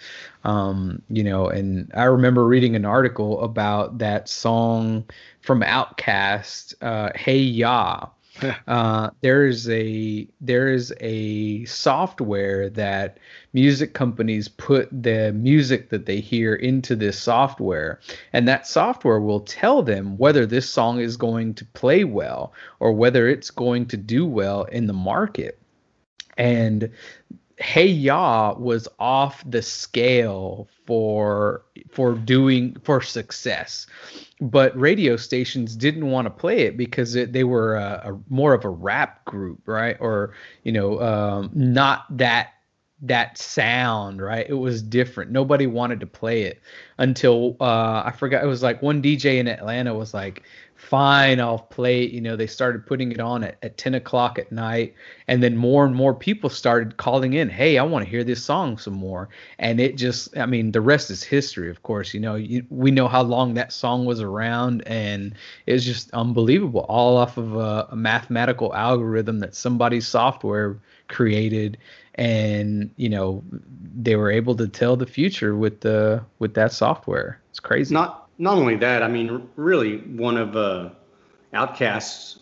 um, 0.44 1.02
you 1.10 1.24
know, 1.24 1.48
and 1.48 1.90
I 1.94 2.04
remember 2.04 2.46
reading 2.46 2.76
an 2.76 2.86
article 2.86 3.42
about 3.42 4.00
that 4.00 4.28
song 4.28 5.06
from 5.42 5.62
Outkast, 5.62 6.76
uh, 6.82 7.12
"Hey 7.16 7.38
Ya." 7.40 8.08
uh, 8.67 9.10
there 9.22 9.46
is 9.46 9.69
a 9.69 10.28
there 10.41 10.72
is 10.72 10.93
a 11.00 11.65
software 11.65 12.69
that 12.69 13.19
music 13.54 13.93
companies 13.93 14.48
put 14.48 14.89
the 14.91 15.32
music 15.34 15.89
that 15.89 16.06
they 16.06 16.19
hear 16.19 16.56
into 16.56 16.96
this 16.96 17.19
software, 17.19 18.00
and 18.32 18.48
that 18.48 18.67
software 18.67 19.19
will 19.19 19.41
tell 19.41 19.84
them 19.84 20.17
whether 20.17 20.46
this 20.46 20.69
song 20.69 21.00
is 21.00 21.17
going 21.17 21.54
to 21.54 21.65
play 21.65 22.04
well 22.04 22.54
or 22.80 22.91
whether 22.91 23.28
it's 23.28 23.52
going 23.52 23.86
to 23.86 23.98
do 23.98 24.26
well 24.26 24.63
in 24.63 24.88
the 24.88 24.93
market. 24.93 25.60
And 26.38 26.89
Hey 27.58 27.86
Ya 27.88 28.54
was 28.54 28.88
off 29.00 29.44
the 29.50 29.62
scale 29.62 30.68
for 30.86 31.63
for 31.92 32.13
doing 32.16 32.76
for 32.84 33.02
success, 33.02 33.86
but 34.42 34.78
radio 34.78 35.16
stations 35.18 35.76
didn't 35.76 36.10
want 36.10 36.26
to 36.26 36.32
play 36.32 36.62
it 36.62 36.78
because 36.78 37.16
it, 37.16 37.32
they 37.32 37.44
were 37.44 37.76
a, 37.76 38.12
a 38.12 38.20
more 38.34 38.54
of 38.54 38.66
a 38.66 38.70
rap 38.70 39.24
group, 39.26 39.62
right? 39.68 39.98
Or 40.00 40.34
you 40.63 40.72
know, 40.72 41.00
um, 41.02 41.52
not 41.54 42.06
that 42.18 42.54
that 43.04 43.38
sound, 43.38 44.22
right? 44.22 44.46
It 44.48 44.54
was 44.54 44.82
different. 44.82 45.30
Nobody 45.30 45.68
wanted 45.68 46.00
to 46.00 46.08
play 46.08 46.44
it 46.44 46.62
until 46.98 47.58
uh, 47.60 48.04
I 48.06 48.13
forgot. 48.18 48.44
It 48.44 48.48
was 48.48 48.63
like 48.63 48.82
one 48.82 49.02
DJ 49.02 49.39
in 49.39 49.48
Atlanta 49.48 49.94
was 49.94 50.13
like, 50.13 50.44
"Fine, 50.89 51.39
I'll 51.39 51.60
play 51.60 52.04
it." 52.04 52.12
You 52.12 52.22
know, 52.22 52.36
they 52.36 52.48
started 52.48 52.86
putting 52.86 53.12
it 53.12 53.19
on 53.19 53.43
at, 53.43 53.58
at 53.63 53.78
10 53.78 53.96
o'clock 53.96 54.38
at 54.38 54.52
night, 54.52 54.93
and 55.28 55.41
then 55.41 55.58
more 55.58 55.86
and 55.86 55.96
more 55.96 56.13
people 56.13 56.50
started 56.50 56.98
calling 56.98 57.34
in, 57.34 57.50
"Hey, 57.50 57.78
I 57.78 57.84
want 57.84 58.06
to 58.06 58.12
hear 58.12 58.24
this 58.24 58.43
song 58.43 58.78
some 58.78 58.93
more." 58.93 59.30
And 59.60 59.80
it 59.80 59.98
just, 59.98 60.38
I 60.38 60.46
mean, 60.46 60.72
the 60.72 60.82
rest 60.82 61.10
is 61.10 61.24
history. 61.24 61.69
Of 61.69 61.84
course, 61.84 62.13
you 62.13 62.19
know, 62.19 62.36
you, 62.36 62.65
we 62.69 62.91
know 62.91 63.08
how 63.08 63.24
long 63.24 63.54
that 63.54 63.72
song 63.74 64.06
was 64.06 64.22
around, 64.22 64.84
and 64.86 65.34
it's 65.65 65.86
just 65.86 66.12
unbelievable, 66.12 66.86
all 66.89 67.17
off 67.17 67.38
of 67.38 67.56
a, 67.56 67.88
a 67.91 67.96
mathematical 67.96 68.74
algorithm 68.76 69.39
that 69.39 69.56
somebody's 69.56 70.08
software 70.08 70.78
created 71.08 71.78
and 72.15 72.89
you 72.98 73.10
know 73.10 73.43
they 73.96 74.15
were 74.15 74.32
able 74.32 74.56
to 74.56 74.67
tell 74.67 74.96
the 74.96 75.06
future 75.06 75.56
with 75.56 75.82
the 75.82 76.24
with 76.39 76.54
that 76.54 76.72
software 76.72 77.39
it's 77.50 77.60
crazy 77.60 77.93
Not 77.93 78.23
not 78.38 78.58
only 78.58 78.76
that, 78.78 79.04
I 79.04 79.08
mean, 79.08 79.50
really 79.56 79.98
one 79.98 80.38
of 80.38 80.56
uh, 80.56 80.89
Outkast's 81.54 82.39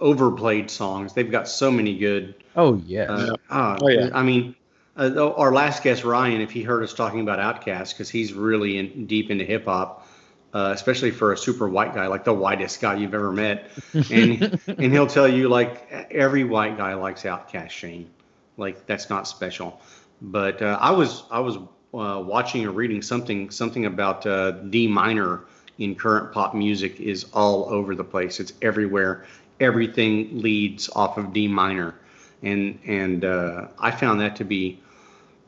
overplayed 0.00 0.70
songs. 0.70 1.12
They've 1.12 1.30
got 1.30 1.48
so 1.48 1.70
many 1.70 1.96
good. 1.96 2.34
Oh 2.56 2.76
yeah. 2.86 3.04
Uh, 3.04 3.36
uh, 3.50 3.78
Oh, 3.80 3.88
yeah. 3.88 4.10
I 4.12 4.22
mean, 4.22 4.54
uh, 4.96 5.32
our 5.34 5.52
last 5.52 5.82
guest 5.82 6.04
Ryan, 6.04 6.40
if 6.40 6.50
he 6.50 6.62
heard 6.62 6.82
us 6.82 6.94
talking 6.94 7.20
about 7.20 7.38
Outkast, 7.38 7.90
because 7.90 8.08
he's 8.08 8.32
really 8.32 8.78
in, 8.78 9.06
deep 9.06 9.30
into 9.30 9.44
hip 9.44 9.64
hop, 9.64 10.06
uh, 10.52 10.70
especially 10.74 11.10
for 11.10 11.32
a 11.32 11.36
super 11.36 11.68
white 11.68 11.94
guy, 11.94 12.06
like 12.06 12.24
the 12.24 12.32
whitest 12.32 12.80
guy 12.80 12.94
you've 12.94 13.14
ever 13.14 13.32
met, 13.32 13.70
and 14.10 14.60
and 14.68 14.92
he'll 14.92 15.06
tell 15.06 15.26
you 15.26 15.48
like 15.48 15.90
every 16.10 16.44
white 16.44 16.76
guy 16.76 16.94
likes 16.94 17.24
Outcast, 17.26 17.74
Shane. 17.74 18.10
Like 18.56 18.86
that's 18.86 19.10
not 19.10 19.26
special. 19.26 19.80
But 20.22 20.62
uh, 20.62 20.78
I 20.80 20.92
was 20.92 21.24
I 21.30 21.40
was 21.40 21.58
uh, 21.98 22.20
watching 22.20 22.64
or 22.64 22.70
reading 22.70 23.02
something 23.02 23.50
something 23.50 23.86
about 23.86 24.26
uh, 24.26 24.52
D 24.52 24.86
minor 24.86 25.40
in 25.78 25.94
current 25.94 26.32
pop 26.32 26.54
music 26.54 27.00
is 27.00 27.26
all 27.32 27.68
over 27.68 27.94
the 27.94 28.04
place. 28.04 28.40
It's 28.40 28.52
everywhere. 28.62 29.24
Everything 29.60 30.40
leads 30.40 30.88
off 30.90 31.18
of 31.18 31.32
D 31.32 31.48
minor, 31.48 31.94
and 32.42 32.78
and 32.86 33.24
uh, 33.24 33.68
I 33.78 33.90
found 33.90 34.20
that 34.20 34.36
to 34.36 34.44
be 34.44 34.80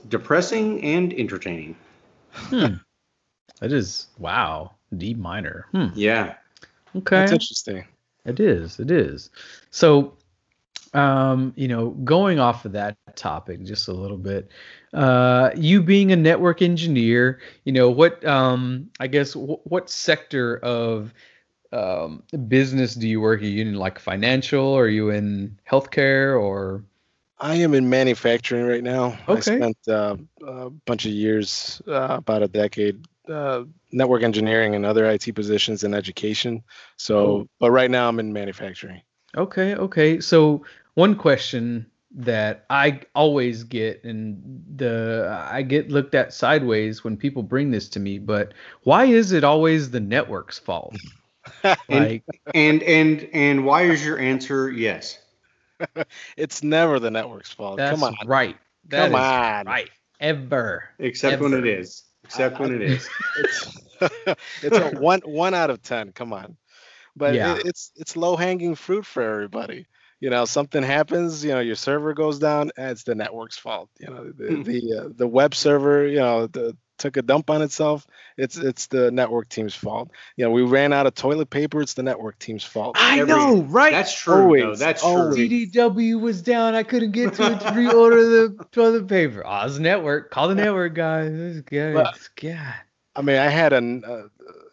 depressing 0.09 0.83
and 0.83 1.13
entertaining. 1.13 1.77
That 2.51 3.73
is 3.73 4.09
wow. 4.19 4.73
D 4.97 5.15
minor. 5.15 5.67
Hmm. 5.73 5.87
Yeah. 5.95 6.35
Okay. 6.95 7.17
That's 7.17 7.33
interesting. 7.33 7.85
It 8.25 8.41
is. 8.41 8.79
It 8.81 8.91
is. 8.91 9.31
So, 9.71 10.16
um, 10.97 11.53
you 11.57 11.69
know, 11.69 11.91
going 11.91 12.39
off 12.41 12.65
of 12.65 12.73
that 12.73 13.07
topic 13.17 13.63
just 13.65 13.89
a 13.89 13.93
little 13.93 14.17
bit, 14.19 14.51
uh, 14.95 15.51
you 15.57 15.83
being 15.83 16.13
a 16.13 16.17
network 16.17 16.63
engineer, 16.63 17.41
you 17.65 17.73
know, 17.73 17.91
what, 17.91 18.25
um, 18.25 18.91
I 19.01 19.07
guess, 19.07 19.35
w- 19.35 19.61
what 19.65 19.91
sector 19.91 20.59
of 20.59 21.13
um, 21.73 22.23
business 22.49 22.95
do 22.95 23.09
you 23.09 23.21
work? 23.21 23.41
Are 23.41 23.45
you 23.45 23.63
in 23.63 23.75
like 23.75 23.99
financial? 23.99 24.65
Or 24.65 24.85
are 24.85 24.89
you 24.89 25.11
in 25.11 25.59
healthcare? 25.71 26.41
Or 26.41 26.85
I 27.39 27.57
am 27.57 27.75
in 27.75 27.89
manufacturing 27.89 28.67
right 28.67 28.83
now. 28.83 29.19
I 29.29 29.41
Okay. 29.41 29.41
spent 29.41 29.77
uh, 29.89 30.17
a 30.47 30.71
bunch 30.71 31.05
of 31.07 31.13
years, 31.13 31.83
uh, 31.89 32.17
about 32.19 32.43
a 32.43 32.49
decade, 32.49 33.05
uh, 33.29 33.65
network 33.93 34.23
engineering 34.23 34.75
and 34.75 34.87
other 34.87 35.05
IT 35.07 35.33
positions 35.33 35.85
in 35.85 35.95
education. 35.95 36.63
So, 36.97 37.17
Oh. 37.19 37.49
but 37.61 37.71
right 37.71 37.91
now 37.91 38.09
I'm 38.09 38.19
in 38.21 38.33
manufacturing. 38.33 39.03
Okay, 39.37 39.75
okay. 39.75 40.21
So 40.21 40.65
one 40.97 41.17
question 41.17 41.87
that 42.19 42.67
I 42.71 43.03
always 43.15 43.65
get, 43.65 44.05
and 44.05 44.65
the 44.77 45.47
I 45.51 45.63
get 45.63 45.91
looked 45.91 46.15
at 46.15 46.35
sideways 46.35 47.05
when 47.05 47.17
people 47.17 47.43
bring 47.43 47.71
this 47.71 47.89
to 47.91 48.01
me, 48.01 48.19
but 48.19 48.55
why 48.85 49.05
is 49.07 49.33
it 49.33 49.45
always 49.45 49.91
the 49.91 50.01
network's 50.01 50.59
fault? 50.59 50.99
like, 51.89 52.25
And 52.55 52.83
and 52.83 53.29
and 53.33 53.65
why 53.65 53.83
is 53.85 54.05
your 54.05 54.19
answer 54.19 54.71
yes? 54.71 55.21
It's 56.37 56.63
never 56.63 56.99
the 56.99 57.11
network's 57.11 57.53
fault. 57.53 57.79
that's 57.79 58.01
Come 58.01 58.05
on. 58.05 58.17
right. 58.27 58.57
That 58.89 59.13
Come 59.13 59.15
is 59.15 59.27
on. 59.27 59.67
right. 59.67 59.91
Ever. 60.21 60.91
Except 60.99 61.41
when 61.43 61.53
it 61.55 61.67
is. 61.67 62.05
Except 62.25 62.59
when 62.59 62.75
it 62.75 62.83
is. 62.83 63.09
It's 63.37 63.67
it's 64.63 64.79
a 64.79 64.89
one 64.89 65.21
one 65.25 65.55
out 65.55 65.71
of 65.71 65.83
ten. 65.83 66.13
Come 66.13 66.33
on, 66.33 66.57
but 67.17 67.35
Yeah. 67.35 67.53
it, 67.57 67.67
it's 67.67 67.93
it's 67.97 68.17
low 68.17 68.37
hanging 68.37 68.75
fruit 68.75 69.07
for 69.07 69.23
everybody. 69.23 69.87
You 70.27 70.31
know, 70.31 70.45
something 70.45 70.83
happens. 70.83 71.45
You 71.45 71.53
know, 71.53 71.61
your 71.61 71.77
server 71.77 72.13
goes 72.13 72.41
down. 72.41 72.73
eh, 72.77 72.91
It's 72.91 73.05
the 73.05 73.15
network's 73.15 73.57
fault. 73.57 73.91
You 74.01 74.09
know, 74.09 74.33
the 74.33 74.47
Hmm. 74.57 74.63
the, 74.65 74.79
uh, 74.99 75.09
the 75.15 75.29
web 75.29 75.55
server. 75.55 76.05
You 76.09 76.19
know, 76.19 76.47
the, 76.49 76.77
took 76.99 77.17
a 77.17 77.23
dump 77.23 77.49
on 77.49 77.63
itself. 77.63 78.05
It's 78.37 78.57
it's 78.57 78.89
the 78.89 79.13
network 79.13 79.49
team's 79.49 79.77
fault. 79.77 80.11
You 80.37 80.45
know, 80.45 80.51
we 80.51 80.63
ran 80.63 80.93
out 80.93 81.07
of 81.07 81.15
toilet 81.15 81.49
paper. 81.49 81.81
It's 81.81 81.95
the 81.95 82.03
network 82.03 82.41
team's 82.41 82.65
fault. 82.65 82.97
I 82.99 83.21
Every- 83.21 83.35
know, 83.35 83.63
right? 83.69 83.93
That's 83.93 84.19
true. 84.21 84.59
though. 84.59 84.75
That's 84.75 85.05
always. 85.05 85.37
true. 85.37 85.49
CDW 85.49 86.21
was 86.21 86.43
down. 86.43 86.75
I 86.75 86.83
couldn't 86.83 87.13
get 87.13 87.35
to 87.35 87.53
it 87.53 87.61
to 87.61 87.67
reorder 87.67 88.57
the 88.59 88.65
toilet 88.73 89.07
paper. 89.07 89.47
Oz 89.47 89.79
Network. 89.79 90.31
Call 90.33 90.49
the 90.49 90.57
network 90.57 90.95
guys. 90.95 91.31
This 91.31 91.61
guy. 91.61 91.93
Well, 91.95 92.13
God. 92.43 92.75
I 93.15 93.23
mean, 93.23 93.37
I 93.37 93.49
had 93.49 93.73
an, 93.73 94.03
uh, 94.05 94.23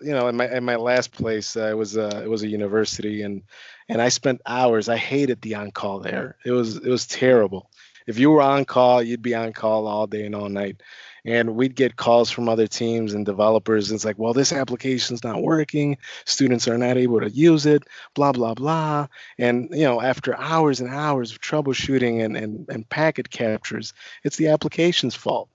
you 0.02 0.14
know, 0.14 0.30
in 0.30 0.36
my 0.36 0.50
in 0.50 0.64
my 0.64 0.78
last 0.78 1.12
place, 1.12 1.56
uh, 1.56 1.68
it 1.70 1.78
was 1.78 1.96
uh, 1.96 2.22
it 2.24 2.30
was 2.30 2.42
a 2.44 2.48
university, 2.48 3.22
and 3.22 3.44
and 3.90 4.02
I 4.02 4.10
spent 4.10 4.42
hours. 4.46 4.90
I 4.90 4.98
hated 4.98 5.42
the 5.42 5.56
on 5.56 5.72
call 5.72 6.00
there. 6.00 6.38
It 6.46 6.52
was 6.52 6.78
it 6.78 6.90
was 6.90 7.06
terrible. 7.08 7.70
If 8.06 8.20
you 8.20 8.32
were 8.32 8.42
on 8.42 8.66
call, 8.66 9.02
you'd 9.02 9.22
be 9.22 9.36
on 9.36 9.54
call 9.54 9.88
all 9.88 10.08
day 10.08 10.26
and 10.26 10.36
all 10.36 10.50
night, 10.50 10.82
and 11.24 11.56
we'd 11.56 11.76
get 11.76 11.96
calls 11.96 12.30
from 12.30 12.50
other 12.50 12.68
teams 12.68 13.14
and 13.14 13.26
developers. 13.26 13.90
And 13.90 13.96
it's 13.96 14.04
like, 14.04 14.20
well, 14.20 14.34
this 14.34 14.52
application's 14.52 15.24
not 15.24 15.42
working. 15.42 15.98
Students 16.26 16.68
are 16.68 16.78
not 16.78 16.98
able 16.98 17.22
to 17.22 17.30
use 17.30 17.66
it. 17.66 17.84
Blah 18.14 18.34
blah 18.34 18.56
blah. 18.56 19.08
And 19.38 19.70
you 19.72 19.84
know, 19.84 20.02
after 20.02 20.38
hours 20.38 20.82
and 20.82 20.90
hours 20.90 21.32
of 21.32 21.40
troubleshooting 21.40 22.24
and 22.24 22.36
and, 22.36 22.68
and 22.70 22.88
packet 22.90 23.30
captures, 23.30 23.94
it's 24.24 24.38
the 24.38 24.48
application's 24.48 25.16
fault. 25.16 25.50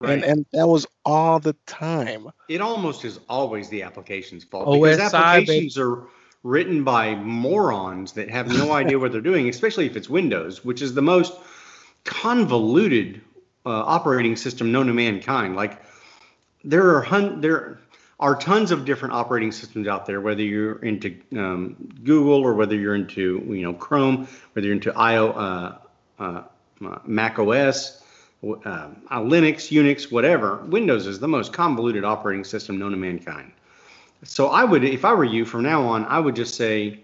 Right. 0.00 0.14
And 0.14 0.24
and 0.24 0.46
that 0.52 0.66
was 0.66 0.86
all 1.04 1.38
the 1.38 1.54
time. 1.66 2.26
It 2.48 2.60
almost 2.60 3.04
is 3.04 3.20
always 3.28 3.68
the 3.68 3.82
application's 3.82 4.42
fault 4.42 4.66
OSI, 4.66 4.96
because 4.96 5.14
applications 5.14 5.78
are 5.78 6.08
written 6.42 6.84
by 6.84 7.14
morons 7.14 8.12
that 8.12 8.30
have 8.30 8.48
no 8.48 8.72
idea 8.80 8.98
what 8.98 9.12
they're 9.12 9.20
doing, 9.20 9.48
especially 9.48 9.86
if 9.86 9.96
it's 9.96 10.08
Windows, 10.08 10.64
which 10.64 10.82
is 10.82 10.94
the 10.94 11.02
most 11.02 11.34
convoluted 12.04 13.20
uh, 13.64 13.70
operating 13.70 14.36
system 14.36 14.72
known 14.72 14.86
to 14.86 14.92
mankind. 14.92 15.54
Like 15.54 15.80
there 16.64 16.96
are 16.96 17.02
hun- 17.02 17.40
there 17.40 17.78
are 18.18 18.36
tons 18.36 18.70
of 18.70 18.84
different 18.84 19.14
operating 19.14 19.52
systems 19.52 19.88
out 19.88 20.06
there, 20.06 20.20
whether 20.20 20.42
you're 20.42 20.78
into 20.84 21.16
um, 21.36 21.76
Google 22.04 22.40
or 22.42 22.54
whether 22.54 22.74
you're 22.74 22.94
into 22.94 23.42
you 23.48 23.62
know 23.62 23.74
Chrome, 23.74 24.28
whether 24.52 24.66
you're 24.66 24.74
into 24.74 24.92
IO, 24.96 25.32
uh, 25.32 25.78
uh, 26.18 26.42
uh, 26.84 26.98
Mac 27.04 27.38
OS, 27.38 28.02
uh, 28.42 28.88
Linux, 29.10 29.70
Unix, 29.70 30.10
whatever. 30.10 30.56
Windows 30.66 31.06
is 31.06 31.20
the 31.20 31.28
most 31.28 31.52
convoluted 31.52 32.04
operating 32.04 32.44
system 32.44 32.78
known 32.78 32.90
to 32.92 32.96
mankind. 32.96 33.52
So 34.24 34.48
I 34.48 34.64
would, 34.64 34.84
if 34.84 35.04
I 35.04 35.12
were 35.14 35.24
you, 35.24 35.44
from 35.44 35.62
now 35.62 35.82
on, 35.82 36.04
I 36.04 36.18
would 36.18 36.36
just 36.36 36.54
say 36.54 37.00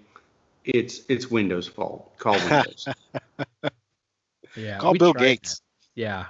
it's 0.65 1.01
it's 1.09 1.31
Windows' 1.31 1.67
fault. 1.69 2.17
Call 2.19 2.35
Windows. 2.45 2.87
Yeah. 4.57 4.79
Call 4.79 4.95
Bill 4.95 5.13
Gates. 5.13 5.61
that. 5.95 6.01
Yeah. 6.01 6.27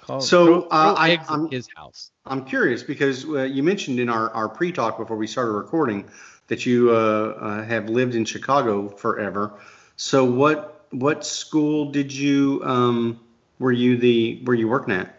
Call, 0.00 0.20
So, 0.20 0.44
throw, 0.44 0.62
uh, 0.62 0.94
I, 0.96 1.18
I'm 1.28 1.50
his 1.50 1.68
house. 1.74 2.10
I'm 2.24 2.44
curious 2.44 2.82
because 2.82 3.24
uh, 3.24 3.42
you 3.42 3.62
mentioned 3.62 3.98
in 3.98 4.08
our, 4.08 4.30
our 4.30 4.48
pre-talk 4.48 4.98
before 4.98 5.16
we 5.16 5.26
started 5.26 5.52
recording 5.52 6.08
that 6.48 6.66
you 6.66 6.90
uh, 6.90 6.94
uh, 6.94 7.64
have 7.64 7.88
lived 7.88 8.14
in 8.14 8.24
Chicago 8.24 8.88
forever. 8.88 9.54
So 9.96 10.24
what 10.24 10.86
what 10.90 11.24
school 11.24 11.90
did 11.90 12.12
you 12.12 12.60
um, 12.64 13.20
were 13.58 13.72
you 13.72 13.96
the 13.96 14.42
were 14.44 14.54
you 14.54 14.68
working 14.68 14.94
at? 14.94 15.14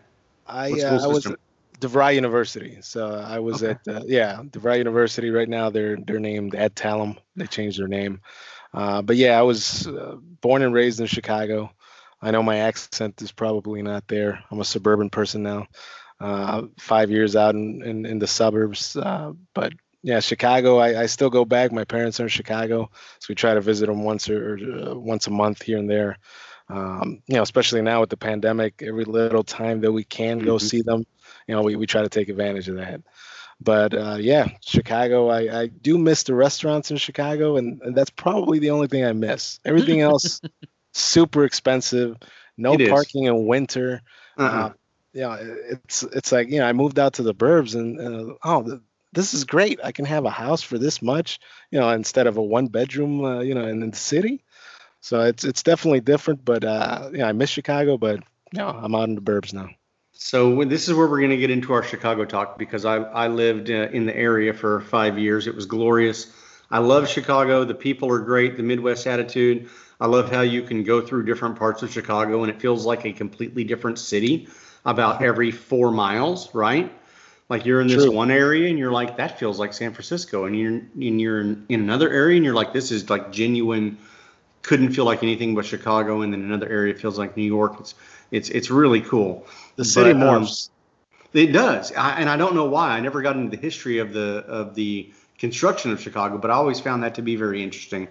I 0.48 0.70
What 0.70 0.80
uh, 0.80 0.80
school 0.80 1.00
I 1.00 1.08
was 1.08 1.16
system? 1.16 1.34
at 1.34 1.40
DeVry 1.84 2.16
University. 2.16 2.80
So 2.82 3.08
I 3.14 3.40
was 3.40 3.62
Okay. 3.62 3.72
at 3.72 3.80
uh, 3.88 4.02
yeah 4.06 4.42
DeVry 4.44 4.78
University. 4.78 5.30
Right 5.30 5.50
now 5.50 5.70
they're 5.70 5.98
they're 6.08 6.20
named 6.20 6.54
Adtalem. 6.54 7.18
They 7.36 7.48
changed 7.48 7.80
their 7.80 7.88
name. 7.88 8.22
Uh, 8.74 9.02
but 9.02 9.18
yeah, 9.18 9.38
I 9.40 9.44
was 9.44 9.88
uh, 9.88 10.16
born 10.42 10.62
and 10.64 10.74
raised 10.74 11.00
in 11.00 11.08
Chicago. 11.08 11.72
I 12.22 12.32
know 12.32 12.44
my 12.44 12.58
accent 12.60 13.12
is 13.12 13.22
probably 13.22 13.72
not 13.72 13.98
there. 13.98 14.32
I'm 14.42 14.52
a 14.52 14.56
suburban 14.56 15.04
person 15.04 15.36
now. 15.38 15.68
Uh, 16.20 16.64
five 16.80 17.10
years 17.12 17.36
out 17.36 17.54
in, 17.56 17.82
in, 17.84 18.06
in 18.06 18.20
the 18.20 18.28
suburbs. 18.28 18.96
Uh, 18.96 19.34
but 19.54 19.74
yeah, 20.04 20.20
Chicago. 20.20 20.78
I, 20.78 21.02
I 21.02 21.06
still 21.08 21.30
go 21.30 21.46
back. 21.46 21.72
My 21.72 21.84
parents 21.86 22.20
are 22.20 22.24
in 22.24 22.30
Chicago, 22.30 22.90
so 23.20 23.26
we 23.30 23.36
try 23.36 23.54
to 23.54 23.62
visit 23.62 23.88
them 23.88 24.04
once 24.04 24.30
or, 24.30 24.56
or 24.56 24.92
uh, 24.92 24.96
once 24.96 25.28
a 25.28 25.32
month 25.32 25.62
here 25.64 25.78
and 25.78 25.90
there. 25.90 26.18
Um, 26.70 27.22
you 27.28 27.36
know, 27.36 27.42
especially 27.44 27.82
now 27.82 28.02
with 28.02 28.10
the 28.10 28.18
pandemic, 28.18 28.82
every 28.84 29.06
little 29.06 29.36
time 29.36 29.82
that 29.82 29.84
we 29.84 29.98
can 29.98 30.32
go 30.32 30.50
Mhm. 30.56 30.60
see 30.60 30.82
them, 30.82 30.98
you 31.48 31.56
know, 31.56 31.62
we, 31.62 31.76
we 31.76 31.86
try 31.86 32.02
to 32.02 32.10
take 32.10 32.30
advantage 32.30 32.70
of 32.70 32.76
that. 32.78 33.02
But 33.60 33.94
uh, 33.94 34.18
yeah, 34.20 34.50
Chicago, 34.62 35.30
I, 35.30 35.62
I 35.62 35.68
do 35.68 35.98
miss 35.98 36.24
the 36.24 36.36
restaurants 36.36 36.92
in 36.92 36.98
Chicago, 36.98 37.58
and, 37.58 37.82
and 37.82 37.96
that's 37.96 38.10
probably 38.10 38.60
the 38.60 38.72
only 38.72 38.88
thing 38.88 39.06
I 39.06 39.14
miss. 39.14 39.60
Everything 39.64 40.02
else, 40.02 40.42
super 40.94 41.46
expensive, 41.46 42.18
no 42.58 42.74
It 42.74 42.82
is. 42.82 42.90
parking 42.90 43.26
in 43.26 43.48
winter. 43.48 44.02
Uh-uh. 44.38 44.46
Uh, 44.46 44.74
you 45.14 45.22
know, 45.22 45.58
it's 45.84 46.04
it's 46.04 46.32
like 46.32 46.50
you 46.50 46.60
know, 46.60 46.66
I 46.66 46.74
moved 46.74 46.98
out 46.98 47.14
to 47.14 47.24
the 47.24 47.36
burbs, 47.36 47.76
and 47.76 48.00
uh, 48.00 48.34
oh, 48.44 48.64
th- 48.64 48.80
this 49.14 49.34
is 49.34 49.44
great. 49.44 49.80
I 49.84 49.92
can 49.92 50.06
have 50.06 50.26
a 50.26 50.32
house 50.32 50.64
for 50.64 50.80
this 50.80 51.02
much, 51.02 51.40
you 51.70 51.80
know, 51.80 51.90
instead 51.90 52.26
of 52.26 52.38
a 52.38 52.42
one 52.42 52.68
bedroom, 52.68 53.24
uh, 53.24 53.42
you 53.42 53.54
know, 53.54 53.68
in, 53.68 53.84
in 53.84 53.92
the 53.92 53.98
city. 53.98 54.44
So 55.02 55.22
it's 55.22 55.44
it's 55.44 55.64
definitely 55.64 56.02
different. 56.02 56.44
But 56.44 56.64
uh, 56.64 57.10
you 57.12 57.20
know, 57.20 57.28
I 57.28 57.32
miss 57.34 57.52
Chicago, 57.52 57.98
but 57.98 58.24
you 58.52 58.60
know, 58.60 58.70
I'm 58.70 58.96
out 58.96 59.08
in 59.08 59.16
the 59.16 59.22
burbs 59.22 59.54
now. 59.54 59.70
So 60.26 60.50
when- 60.50 60.70
this 60.70 60.88
is 60.88 60.94
where 60.94 61.06
we're 61.06 61.20
going 61.20 61.32
to 61.32 61.38
get 61.38 61.52
into 61.52 61.74
our 61.74 61.84
Chicago 61.84 62.24
talk 62.24 62.58
because 62.58 62.86
I, 62.86 62.96
I 62.96 63.28
lived 63.28 63.70
uh, 63.70 63.90
in 63.92 64.06
the 64.06 64.16
area 64.16 64.54
for 64.54 64.80
five 64.80 65.20
years. 65.20 65.48
It 65.48 65.54
was 65.54 65.66
glorious. 65.66 66.28
I 66.72 66.80
love 66.80 67.10
Chicago. 67.10 67.66
The 67.66 67.76
people 67.76 68.10
are 68.10 68.20
great. 68.20 68.56
The 68.56 68.64
Midwest 68.64 69.06
attitude. 69.06 69.70
I 70.00 70.08
love 70.08 70.32
how 70.32 70.40
you 70.40 70.62
can 70.62 70.86
go 70.86 71.02
through 71.02 71.26
different 71.26 71.58
parts 71.60 71.84
of 71.84 71.92
Chicago 71.92 72.42
and 72.42 72.50
it 72.50 72.62
feels 72.62 72.86
like 72.86 73.04
a 73.04 73.12
completely 73.12 73.66
different 73.66 74.00
city 74.00 74.48
about 74.86 75.22
every 75.22 75.52
four 75.52 75.92
miles, 75.92 76.56
right? 76.56 76.90
Like 77.50 77.66
you're 77.66 77.82
in 77.82 77.88
this 77.88 78.06
True. 78.06 78.14
one 78.14 78.32
area 78.32 78.70
and 78.70 78.80
you're 78.80 78.94
like, 78.94 79.18
that 79.18 79.38
feels 79.38 79.60
like 79.60 79.74
San 79.74 79.92
Francisco, 79.92 80.46
and 80.46 80.58
you're 80.58 80.72
and 80.72 81.20
you're 81.20 81.42
in, 81.42 81.66
in 81.68 81.82
another 81.82 82.10
area 82.10 82.38
and 82.38 82.46
you're 82.46 82.54
like, 82.54 82.72
this 82.72 82.92
is 82.92 83.10
like 83.10 83.34
genuine. 83.34 83.98
Couldn't 84.64 84.94
feel 84.94 85.06
like 85.06 85.24
anything 85.24 85.56
but 85.56 85.66
Chicago, 85.66 86.22
and 86.22 86.34
then 86.34 86.42
another 86.42 86.68
area 86.68 86.96
feels 86.96 87.18
like 87.18 87.38
New 87.38 87.44
York. 87.44 87.80
It's 87.80 87.96
it's 88.32 88.50
it's 88.50 88.70
really 88.70 89.02
cool. 89.02 89.46
The 89.76 89.86
city 89.86 90.14
But, 90.14 90.28
um, 90.28 90.44
morphs. 90.44 90.70
It 91.34 91.48
does, 91.48 91.92
I, 91.94 92.20
and 92.20 92.30
I 92.30 92.38
don't 92.38 92.54
know 92.54 92.66
why. 92.66 92.92
I 92.92 93.00
never 93.00 93.24
got 93.24 93.36
into 93.36 93.50
the 93.56 93.62
history 93.62 93.98
of 93.98 94.14
the 94.14 94.46
of 94.48 94.76
the 94.76 95.12
construction 95.38 95.92
of 95.92 96.00
Chicago, 96.00 96.38
but 96.38 96.52
I 96.52 96.54
always 96.54 96.80
found 96.80 97.04
that 97.04 97.16
to 97.16 97.22
be 97.22 97.36
very 97.36 97.64
interesting. 97.64 98.08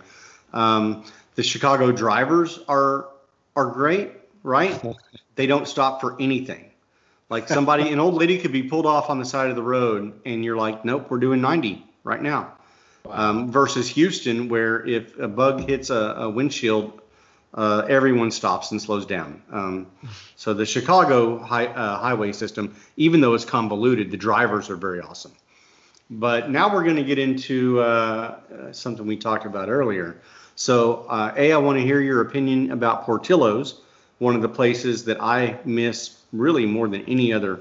Um, 0.53 1.05
the 1.37 1.43
Chicago 1.43 1.93
drivers 1.93 2.61
are 2.69 3.09
are 3.57 3.67
great, 3.67 4.13
right? 4.43 4.83
they 5.37 5.47
don't 5.47 5.69
stop 5.69 6.01
for 6.01 6.21
anything. 6.21 6.71
Like 7.31 7.49
somebody, 7.49 7.89
an 7.89 7.99
old 7.99 8.15
lady 8.15 8.39
could 8.39 8.53
be 8.53 8.65
pulled 8.65 8.85
off 8.85 9.09
on 9.09 9.19
the 9.19 9.25
side 9.25 9.49
of 9.49 9.57
the 9.57 9.63
road, 9.63 10.13
and 10.27 10.45
you're 10.45 10.57
like, 10.57 10.85
nope, 10.85 11.07
we're 11.09 11.19
doing 11.19 11.41
90 11.41 11.83
right 12.05 12.21
now. 12.21 12.53
Um, 13.11 13.51
versus 13.51 13.89
Houston, 13.89 14.49
where 14.49 14.87
if 14.87 15.19
a 15.19 15.29
bug 15.29 15.69
hits 15.69 15.91
a, 15.91 16.15
a 16.19 16.31
windshield, 16.31 17.03
uh, 17.53 17.85
everyone 17.89 18.31
stops 18.31 18.71
and 18.71 18.81
slows 18.81 19.05
down. 19.05 19.43
Um, 19.51 19.87
so 20.37 20.55
the 20.55 20.65
Chicago 20.65 21.39
high, 21.39 21.67
uh, 21.67 21.99
highway 21.99 22.33
system, 22.33 22.75
even 22.97 23.21
though 23.21 23.35
it's 23.35 23.45
convoluted, 23.45 24.11
the 24.11 24.17
drivers 24.17 24.71
are 24.71 24.77
very 24.77 25.01
awesome. 25.01 25.33
But 26.11 26.51
now 26.51 26.73
we're 26.73 26.85
going 26.85 26.97
to 26.97 27.05
get 27.05 27.19
into 27.19 27.81
uh, 27.81 27.85
uh, 27.85 28.73
something 28.73 29.07
we 29.07 29.17
talked 29.17 29.47
about 29.47 29.69
earlier. 29.69 30.21
So, 30.55 31.05
uh, 31.09 31.35
A, 31.37 31.53
I 31.53 31.57
want 31.59 31.79
to 31.79 31.85
hear 31.85 32.01
your 32.01 32.21
opinion 32.21 32.71
about 32.71 33.05
Portillo's, 33.05 33.81
one 34.19 34.37
of 34.37 34.43
the 34.43 34.49
places 34.49 35.05
that 35.07 35.21
I 35.21 35.59
miss 35.65 36.19
really 36.33 36.67
more 36.67 36.89
than 36.89 37.03
any 37.07 37.33
other 37.33 37.61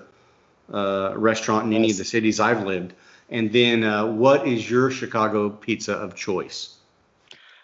uh, 0.71 1.13
restaurant 1.15 1.65
in 1.65 1.73
any 1.73 1.91
of 1.91 1.97
the 1.97 2.06
cities 2.06 2.39
I've 2.39 2.63
lived. 2.65 2.93
And 3.32 3.52
then, 3.52 3.84
uh, 3.84 4.06
what 4.06 4.46
is 4.46 4.70
your 4.70 4.91
Chicago 4.91 5.50
pizza 5.50 5.94
of 5.94 6.15
choice? 6.15 6.76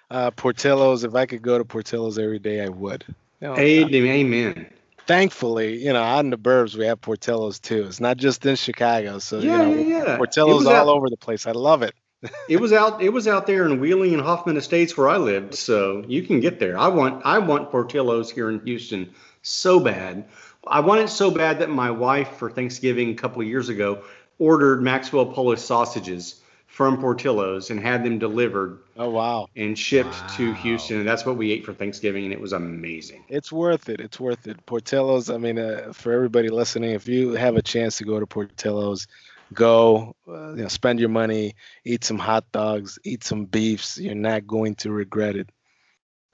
Uh, 0.09 0.31
Portillo's. 0.31 1.03
If 1.03 1.13
I 1.13 1.25
could 1.25 1.41
go 1.41 1.57
to 1.57 1.65
Portillo's 1.65 2.17
every 2.17 2.39
day, 2.39 2.61
I 2.61 2.69
would. 2.69 3.03
Know, 3.41 3.55
Amen. 3.57 4.67
thankfully, 5.05 5.83
you 5.83 5.93
know, 5.93 6.01
out 6.01 6.21
in 6.21 6.31
the 6.31 6.37
burbs 6.37 6.75
we 6.75 6.85
have 6.85 6.99
Portillo's 7.01 7.59
too. 7.59 7.83
It's 7.83 7.99
not 7.99 8.17
just 8.17 8.45
in 8.45 8.55
Chicago. 8.55 9.19
So 9.19 9.39
Yeah, 9.39 9.67
you 9.67 9.75
know, 9.75 9.81
yeah, 9.81 10.03
yeah. 10.05 10.17
Portillo's 10.17 10.65
all 10.65 10.73
out- 10.73 10.87
over 10.87 11.09
the 11.09 11.17
place. 11.17 11.45
I 11.45 11.51
love 11.51 11.83
it. 11.83 11.93
It 12.49 12.59
was 12.59 12.73
out. 12.73 13.01
It 13.01 13.09
was 13.09 13.27
out 13.27 13.45
there 13.45 13.65
in 13.65 13.79
Wheeling 13.79 14.13
and 14.13 14.23
Hoffman 14.23 14.57
Estates 14.57 14.97
where 14.97 15.07
I 15.07 15.17
lived, 15.17 15.53
so 15.53 16.03
you 16.07 16.23
can 16.23 16.39
get 16.39 16.59
there. 16.59 16.75
I 16.75 16.87
want. 16.87 17.23
I 17.25 17.37
want 17.37 17.69
Portillo's 17.69 18.31
here 18.31 18.49
in 18.49 18.59
Houston 18.65 19.13
so 19.43 19.79
bad. 19.79 20.25
I 20.65 20.79
want 20.79 21.01
it 21.01 21.09
so 21.09 21.29
bad 21.29 21.59
that 21.59 21.69
my 21.69 21.91
wife 21.91 22.37
for 22.37 22.49
Thanksgiving 22.49 23.11
a 23.11 23.13
couple 23.13 23.41
of 23.41 23.47
years 23.47 23.69
ago 23.69 24.03
ordered 24.39 24.81
Maxwell 24.81 25.25
Polish 25.25 25.61
sausages 25.61 26.41
from 26.67 26.99
Portillo's 26.99 27.69
and 27.71 27.79
had 27.79 28.03
them 28.03 28.19
delivered 28.19 28.79
Oh 28.97 29.09
wow, 29.09 29.47
and 29.55 29.77
shipped 29.77 30.15
to 30.35 30.53
Houston, 30.53 30.97
and 30.99 31.07
that's 31.07 31.25
what 31.25 31.37
we 31.37 31.51
ate 31.51 31.65
for 31.65 31.73
Thanksgiving, 31.73 32.25
and 32.25 32.33
it 32.33 32.39
was 32.41 32.53
amazing. 32.53 33.23
it's 33.29 33.51
worth 33.51 33.89
it. 33.89 33.99
It's 33.99 34.19
worth 34.19 34.47
it. 34.47 34.63
Portillo's. 34.65 35.29
I 35.29 35.37
mean, 35.37 35.57
uh, 35.57 35.91
for 35.93 36.11
everybody 36.11 36.49
listening, 36.49 36.91
if 36.91 37.07
you 37.07 37.31
have 37.33 37.55
a 37.55 37.61
chance 37.61 37.97
to 37.97 38.03
go 38.03 38.19
to 38.19 38.27
Portillo's, 38.27 39.07
go. 39.53 40.15
Uh, 40.27 40.49
you 40.51 40.63
know, 40.63 40.67
spend 40.67 40.99
your 40.99 41.09
money, 41.09 41.55
eat 41.85 42.03
some 42.03 42.19
hot 42.19 42.43
dogs, 42.51 42.99
eat 43.03 43.23
some 43.23 43.45
beefs. 43.45 43.97
You're 43.97 44.13
not 44.15 44.45
going 44.45 44.75
to 44.75 44.91
regret 44.91 45.35
it. 45.35 45.49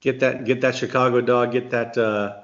Get 0.00 0.20
that. 0.20 0.44
Get 0.44 0.60
that 0.62 0.74
Chicago 0.74 1.20
dog. 1.22 1.52
Get 1.52 1.70
that 1.70 1.96
uh, 1.96 2.40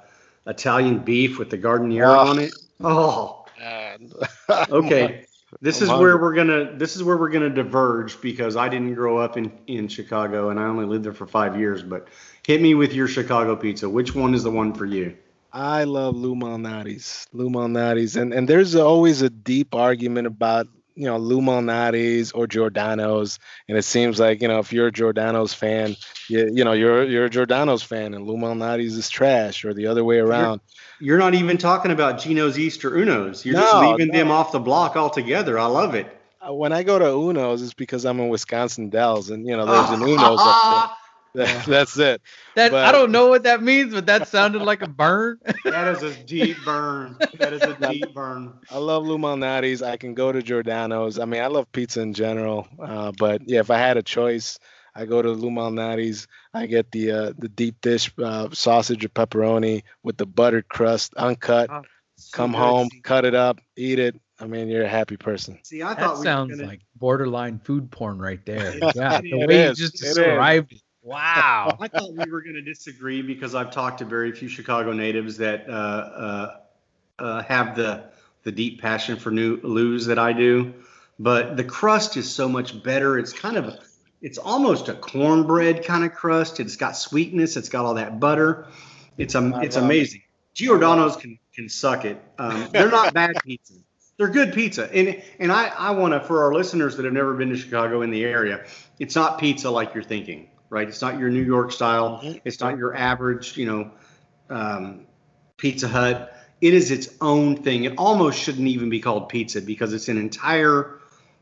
Italian 0.47 0.99
beef 0.99 1.37
with 1.37 1.49
the 1.51 1.57
giardiniera 1.57 2.15
Oh. 2.15 2.29
on 2.29 2.39
it. 2.39 2.53
Oh. 2.79 3.45
And- 3.61 4.13
Okay. 4.69 5.25
This 5.59 5.81
is 5.81 5.89
where 5.89 6.17
we're 6.17 6.33
gonna 6.33 6.77
this 6.77 6.95
is 6.95 7.03
where 7.03 7.17
we're 7.17 7.29
gonna 7.29 7.49
diverge 7.49 8.21
because 8.21 8.55
I 8.55 8.69
didn't 8.69 8.93
grow 8.93 9.17
up 9.17 9.37
in, 9.37 9.51
in 9.67 9.87
Chicago 9.87 10.49
and 10.49 10.59
I 10.59 10.63
only 10.63 10.85
lived 10.85 11.03
there 11.03 11.13
for 11.13 11.27
five 11.27 11.59
years, 11.59 11.83
but 11.83 12.07
hit 12.45 12.61
me 12.61 12.73
with 12.73 12.93
your 12.93 13.07
Chicago 13.07 13.55
pizza. 13.55 13.89
Which 13.89 14.15
one 14.15 14.33
is 14.33 14.43
the 14.43 14.51
one 14.51 14.73
for 14.73 14.85
you? 14.85 15.17
I 15.53 15.83
love 15.83 16.15
Lou 16.15 16.35
Malnati's. 16.35 17.27
Lou 17.33 17.49
Malnati's, 17.49 18.15
and 18.15 18.33
and 18.33 18.47
there's 18.47 18.75
always 18.75 19.21
a 19.21 19.29
deep 19.29 19.75
argument 19.75 20.27
about 20.27 20.67
you 20.95 21.05
know 21.05 21.17
Lou 21.17 21.41
Malnati's 21.41 22.31
or 22.31 22.47
Giordano's, 22.47 23.39
and 23.67 23.77
it 23.77 23.83
seems 23.83 24.19
like 24.19 24.41
you 24.41 24.47
know 24.47 24.59
if 24.59 24.73
you're 24.73 24.87
a 24.87 24.91
Giordano's 24.91 25.53
fan, 25.53 25.95
you 26.29 26.51
you 26.53 26.63
know 26.63 26.73
you're 26.73 27.03
you're 27.03 27.25
a 27.25 27.29
Giordano's 27.29 27.83
fan, 27.83 28.13
and 28.13 28.25
Lou 28.25 28.37
Malnati's 28.37 28.95
is 28.95 29.09
trash, 29.09 29.65
or 29.65 29.73
the 29.73 29.87
other 29.87 30.03
way 30.03 30.17
around. 30.17 30.61
You're 30.99 31.17
not 31.17 31.33
even 31.33 31.57
talking 31.57 31.91
about 31.91 32.19
Gino's 32.19 32.59
East 32.59 32.85
or 32.85 32.95
Uno's. 32.95 33.45
You're 33.45 33.55
just 33.55 33.73
No, 33.73 33.91
leaving 33.91 34.11
them 34.13 34.31
off 34.31 34.51
the 34.51 34.59
block 34.59 34.95
altogether. 34.95 35.57
I 35.57 35.65
love 35.65 35.95
it. 35.95 36.07
Uh, 36.45 36.53
When 36.53 36.73
I 36.73 36.83
go 36.83 36.99
to 36.99 37.05
Uno's, 37.05 37.61
it's 37.61 37.73
because 37.73 38.05
I'm 38.05 38.19
in 38.19 38.29
Wisconsin 38.29 38.89
Dells, 38.89 39.29
and 39.29 39.47
you 39.47 39.55
know 39.57 39.65
there's 39.65 39.89
an 39.89 40.01
Uno's 40.07 40.39
up 40.39 40.71
there. 40.71 40.97
That- 41.33 41.65
That's 41.65 41.97
it. 41.97 42.21
That 42.55 42.73
I 42.73 42.91
don't 42.91 43.11
know 43.11 43.27
what 43.27 43.43
that 43.43 43.63
means, 43.63 43.93
but 43.93 44.05
that 44.07 44.27
sounded 44.27 44.61
like 44.63 44.81
a 44.81 44.87
burn. 44.87 45.39
That 45.63 45.87
is 45.95 46.03
a 46.03 46.13
deep 46.25 46.57
burn. 46.65 47.17
That 47.39 47.53
is 47.53 47.61
a 47.61 47.73
deep 47.75 48.13
burn. 48.13 48.59
I 48.69 48.77
love 48.77 49.05
Lou 49.05 49.17
Malnati's. 49.17 49.81
I 49.81 49.95
can 49.97 50.13
go 50.13 50.31
to 50.31 50.41
Giordano's. 50.41 51.17
I 51.19 51.25
mean, 51.25 51.41
I 51.41 51.47
love 51.47 51.71
pizza 51.71 52.01
in 52.01 52.13
general. 52.13 52.67
Uh, 52.81 53.11
but 53.17 53.47
yeah, 53.47 53.59
if 53.61 53.71
I 53.71 53.77
had 53.77 53.95
a 53.97 54.03
choice, 54.03 54.59
I 54.93 55.05
go 55.05 55.21
to 55.21 55.29
Lou 55.31 55.49
Malnati's. 55.49 56.27
I 56.53 56.65
get 56.65 56.91
the 56.91 57.11
uh, 57.11 57.33
the 57.37 57.47
deep 57.47 57.79
dish 57.81 58.11
uh, 58.21 58.49
sausage 58.51 59.05
or 59.05 59.09
pepperoni 59.09 59.83
with 60.03 60.17
the 60.17 60.25
buttered 60.25 60.67
crust, 60.67 61.13
uncut. 61.15 61.69
Oh, 61.71 61.81
Come 62.33 62.53
home, 62.53 62.89
good. 62.89 63.03
cut 63.03 63.25
it 63.25 63.33
up, 63.33 63.59
eat 63.77 63.97
it. 63.99 64.19
I 64.39 64.45
mean, 64.45 64.67
you're 64.67 64.83
a 64.83 64.87
happy 64.89 65.17
person. 65.17 65.59
See, 65.63 65.81
I 65.81 65.93
that 65.93 65.99
thought 65.99 66.13
we 66.15 66.19
were 66.19 66.23
sounds 66.23 66.55
gonna- 66.57 66.67
like 66.67 66.81
borderline 66.95 67.59
food 67.59 67.89
porn 67.91 68.19
right 68.19 68.43
there. 68.45 68.75
Yeah, 68.95 69.19
it 69.19 69.21
the 69.23 69.39
is. 69.39 69.47
way 69.47 69.63
you 69.65 69.69
It 69.71 69.75
just 69.75 69.93
is. 69.95 70.01
described 70.15 70.73
it. 70.73 70.81
Wow. 71.03 71.77
I 71.79 71.87
thought 71.87 72.13
we 72.13 72.31
were 72.31 72.41
going 72.41 72.55
to 72.55 72.61
disagree 72.61 73.21
because 73.21 73.55
I've 73.55 73.71
talked 73.71 73.99
to 73.99 74.05
very 74.05 74.31
few 74.31 74.47
Chicago 74.47 74.93
natives 74.93 75.37
that 75.37 75.67
uh, 75.67 75.71
uh, 75.71 76.57
uh, 77.19 77.43
have 77.43 77.75
the 77.75 78.05
the 78.43 78.51
deep 78.51 78.81
passion 78.81 79.17
for 79.17 79.29
new 79.31 79.59
Lou's 79.61 80.07
that 80.07 80.17
I 80.19 80.33
do. 80.33 80.73
But 81.19 81.57
the 81.57 81.63
crust 81.63 82.17
is 82.17 82.29
so 82.29 82.49
much 82.49 82.81
better. 82.83 83.19
It's 83.19 83.33
kind 83.33 83.57
of 83.57 83.77
it's 84.21 84.37
almost 84.37 84.89
a 84.89 84.93
cornbread 84.93 85.83
kind 85.83 86.03
of 86.03 86.13
crust. 86.13 86.59
It's 86.59 86.75
got 86.75 86.95
sweetness. 86.95 87.57
It's 87.57 87.69
got 87.69 87.85
all 87.85 87.95
that 87.95 88.19
butter. 88.19 88.67
It's 89.17 89.35
um, 89.35 89.55
it's 89.61 89.75
amazing. 89.75 90.21
Giordano's 90.53 91.15
can 91.15 91.39
can 91.53 91.69
suck 91.69 92.05
it. 92.05 92.21
Um, 92.37 92.69
they're 92.71 92.91
not 92.91 93.13
bad 93.13 93.35
pizza. 93.43 93.73
They're 94.17 94.29
good 94.29 94.53
pizza. 94.53 94.93
And 94.93 95.21
and 95.39 95.51
I 95.51 95.67
I 95.67 95.91
want 95.91 96.13
to 96.13 96.19
for 96.19 96.43
our 96.43 96.53
listeners 96.53 96.97
that 96.97 97.05
have 97.05 97.13
never 97.13 97.33
been 97.33 97.49
to 97.49 97.57
Chicago 97.57 98.01
in 98.03 98.11
the 98.11 98.23
area, 98.23 98.65
it's 98.99 99.15
not 99.15 99.39
pizza 99.39 99.69
like 99.69 99.93
you're 99.93 100.03
thinking, 100.03 100.49
right? 100.71 100.87
It's 100.87 101.01
not 101.01 101.19
your 101.19 101.29
New 101.29 101.43
York 101.43 101.71
style. 101.71 102.21
Mhm. 102.23 102.41
It's 102.45 102.59
not 102.59 102.77
your 102.77 102.95
average, 102.95 103.57
you 103.57 103.65
know, 103.67 103.91
um, 104.49 105.01
Pizza 105.57 105.87
Hut. 105.87 106.35
It 106.61 106.73
is 106.73 106.89
its 106.89 107.09
own 107.19 107.57
thing. 107.57 107.83
It 107.83 107.93
almost 107.97 108.39
shouldn't 108.39 108.67
even 108.67 108.89
be 108.89 108.99
called 108.99 109.29
pizza 109.29 109.61
because 109.61 109.93
it's 109.93 110.07
an 110.07 110.17
entire 110.17 110.97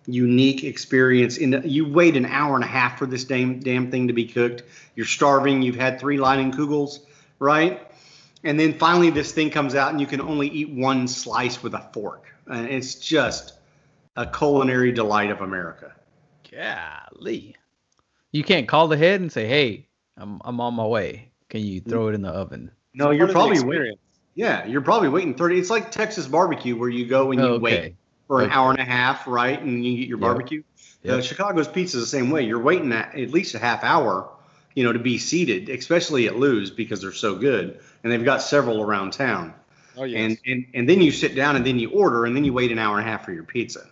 unique 0.07 0.63
experience. 0.63 1.37
In 1.37 1.61
you 1.63 1.87
wait 1.87 2.17
an 2.17 2.25
hour 2.25 2.55
and 2.55 2.63
a 2.63 2.67
half 2.67 2.97
for 2.97 3.05
this 3.05 3.23
damn 3.23 3.59
damn 3.59 3.91
thing 3.91 4.07
to 4.07 4.13
be 4.13 4.25
cooked. 4.25 4.63
You're 4.95 5.05
starving. 5.05 5.61
You've 5.61 5.75
had 5.75 5.99
three 5.99 6.17
Leinenkugels, 6.17 6.99
right? 7.37 7.85
And 8.43 8.59
then 8.59 8.73
finally, 8.73 9.11
this 9.11 9.31
thing 9.31 9.51
comes 9.51 9.75
out, 9.75 9.91
and 9.91 10.01
you 10.01 10.07
can 10.07 10.21
only 10.21 10.47
eat 10.47 10.69
one 10.69 11.07
slice 11.07 11.61
with 11.61 11.73
a 11.75 11.89
fork. 11.93 12.25
And 12.47 12.67
it's 12.67 12.95
just 12.95 13.53
a 14.15 14.25
culinary 14.25 14.91
delight 14.91 15.29
of 15.29 15.41
America. 15.41 15.93
Golly. 16.49 17.55
You 18.31 18.43
can't 18.43 18.67
call 18.67 18.87
the 18.87 18.97
head 18.97 19.21
and 19.21 19.31
say, 19.31 19.47
"Hey, 19.47 19.87
I'm 20.17 20.41
I'm 20.45 20.59
on 20.61 20.73
my 20.75 20.85
way. 20.85 21.31
Can 21.49 21.61
you 21.61 21.81
throw 21.81 22.07
it 22.09 22.15
in 22.15 22.21
the 22.21 22.29
oven?" 22.29 22.71
No, 22.93 23.09
It's 23.09 23.17
you're 23.17 23.27
part 23.33 23.51
of 23.51 23.57
the 23.57 23.63
probably 23.63 23.79
waiting. 23.79 23.95
Yeah, 24.35 24.65
you're 24.65 24.81
probably 24.81 25.09
waiting 25.09 25.33
30. 25.35 25.59
It's 25.59 25.69
like 25.69 25.91
Texas 25.91 26.27
barbecue 26.27 26.75
where 26.77 26.89
you 26.89 27.05
go 27.07 27.31
and 27.31 27.41
you 27.41 27.47
Oh, 27.47 27.59
wait 27.59 27.79
okay. 27.79 27.95
for 28.27 28.39
an 28.39 28.45
Okay. 28.45 28.53
hour 28.55 28.71
and 28.71 28.79
a 28.79 28.85
half, 28.85 29.27
right? 29.27 29.59
And 29.61 29.83
you 29.83 29.97
get 29.97 30.07
your 30.07 30.17
Yep. 30.17 30.21
barbecue. 30.21 30.63
Uh, 31.07 31.21
Chicago's 31.21 31.67
pizza 31.67 31.97
is 31.97 32.03
the 32.03 32.09
same 32.09 32.29
way. 32.29 32.43
You're 32.43 32.59
waiting 32.61 32.91
at, 32.93 33.15
at 33.17 33.31
least 33.31 33.55
a 33.55 33.59
half 33.59 33.83
hour, 33.83 34.29
you 34.75 34.83
know, 34.83 34.93
to 34.93 34.99
be 34.99 35.17
seated, 35.17 35.69
especially 35.69 36.27
at 36.27 36.37
Lou's 36.37 36.69
because 36.71 37.01
they're 37.01 37.11
so 37.11 37.35
good. 37.35 37.79
And 38.03 38.11
they've 38.13 38.23
got 38.23 38.41
several 38.41 38.81
around 38.81 39.13
town. 39.13 39.53
Oh 39.97 40.03
yes. 40.03 40.19
And, 40.19 40.37
and 40.45 40.65
and 40.73 40.89
then 40.89 41.01
you 41.01 41.11
sit 41.11 41.35
down 41.35 41.55
and 41.55 41.65
then 41.65 41.79
you 41.79 41.89
order 41.89 42.25
and 42.25 42.35
then 42.35 42.45
you 42.45 42.53
wait 42.53 42.71
an 42.71 42.79
hour 42.79 42.97
and 42.99 43.07
a 43.07 43.11
half 43.11 43.25
for 43.25 43.33
your 43.33 43.43
pizza. 43.43 43.87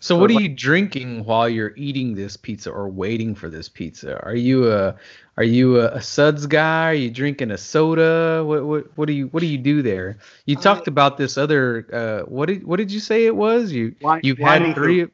So, 0.00 0.16
what 0.16 0.30
are 0.30 0.34
you 0.34 0.48
drinking 0.48 1.24
while 1.24 1.48
you're 1.48 1.72
eating 1.76 2.14
this 2.14 2.36
pizza 2.36 2.70
or 2.70 2.88
waiting 2.88 3.34
for 3.34 3.48
this 3.48 3.68
pizza? 3.68 4.18
Are 4.24 4.34
you 4.34 4.70
a 4.70 4.94
are 5.36 5.44
you 5.44 5.80
a, 5.80 5.86
a 5.96 6.00
suds 6.02 6.46
guy? 6.46 6.90
Are 6.90 6.94
you 6.94 7.10
drinking 7.10 7.50
a 7.50 7.58
soda? 7.58 8.42
What 8.44 8.64
what 8.64 8.96
what 8.96 9.06
do 9.06 9.12
you 9.12 9.26
what 9.28 9.40
do 9.40 9.46
you 9.46 9.58
do 9.58 9.82
there? 9.82 10.18
You 10.46 10.56
Uh, 10.56 10.60
talked 10.60 10.88
about 10.88 11.16
this 11.16 11.36
other 11.38 11.86
uh 11.92 12.30
what 12.30 12.46
did 12.46 12.66
what 12.66 12.76
did 12.76 12.90
you 12.92 13.00
say 13.00 13.26
it 13.26 13.36
was? 13.36 13.72
You 13.72 13.94
you've 14.22 14.38
had 14.38 14.74
three 14.74 15.06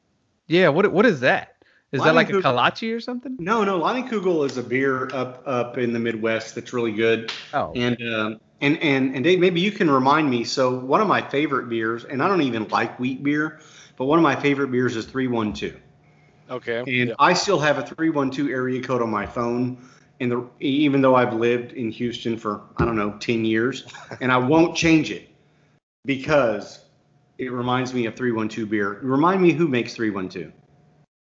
Yeah, 0.48 0.68
what 0.68 0.90
what 0.92 1.06
is 1.06 1.20
that? 1.20 1.54
Is 1.92 2.02
that 2.02 2.14
like 2.14 2.30
a 2.30 2.34
Leinenkugel. 2.34 2.42
kolache 2.42 2.94
or 2.94 3.00
something? 3.00 3.36
No, 3.38 3.64
no, 3.64 3.80
Leinenkugel 3.80 4.44
is 4.46 4.56
a 4.56 4.62
beer 4.62 5.08
up 5.14 5.42
up 5.46 5.78
in 5.78 5.92
the 5.92 5.98
Midwest 5.98 6.54
that's 6.54 6.72
really 6.72 6.92
good. 6.92 7.32
Oh. 7.54 7.72
And 7.74 7.96
um, 8.14 8.40
and 8.60 8.78
and 8.82 9.14
and 9.14 9.24
Dave, 9.24 9.38
maybe 9.38 9.60
you 9.60 9.70
can 9.70 9.90
remind 9.90 10.28
me. 10.30 10.44
So 10.44 10.74
one 10.78 11.00
of 11.00 11.08
my 11.08 11.22
favorite 11.22 11.68
beers, 11.68 12.04
and 12.04 12.22
I 12.22 12.28
don't 12.28 12.42
even 12.42 12.68
like 12.68 12.98
wheat 12.98 13.22
beer, 13.22 13.60
but 13.96 14.06
one 14.06 14.18
of 14.18 14.22
my 14.22 14.36
favorite 14.36 14.70
beers 14.70 14.96
is 14.96 15.06
312. 15.06 15.80
Okay. 16.48 16.78
And 16.78 17.08
Yeah. 17.08 17.14
I 17.18 17.32
still 17.32 17.58
have 17.58 17.78
a 17.78 17.82
312 17.82 18.48
area 18.50 18.82
code 18.82 19.02
on 19.02 19.10
my 19.10 19.26
phone. 19.26 19.88
And 20.20 20.32
the, 20.32 20.48
even 20.60 21.02
though 21.02 21.14
I've 21.14 21.34
lived 21.34 21.72
in 21.72 21.90
Houston 21.90 22.38
for, 22.38 22.62
I 22.78 22.84
don't 22.84 22.96
know, 22.96 23.18
10 23.18 23.44
years, 23.44 23.86
and 24.20 24.32
I 24.32 24.38
won't 24.38 24.76
change 24.76 25.10
it 25.10 25.28
because 26.04 26.84
it 27.38 27.52
reminds 27.52 27.92
me 27.92 28.06
of 28.06 28.16
312 28.16 28.70
beer. 28.70 28.98
Remind 29.02 29.42
me 29.42 29.52
who 29.52 29.68
makes 29.68 29.94
312. 29.94 30.52
I 30.52 30.52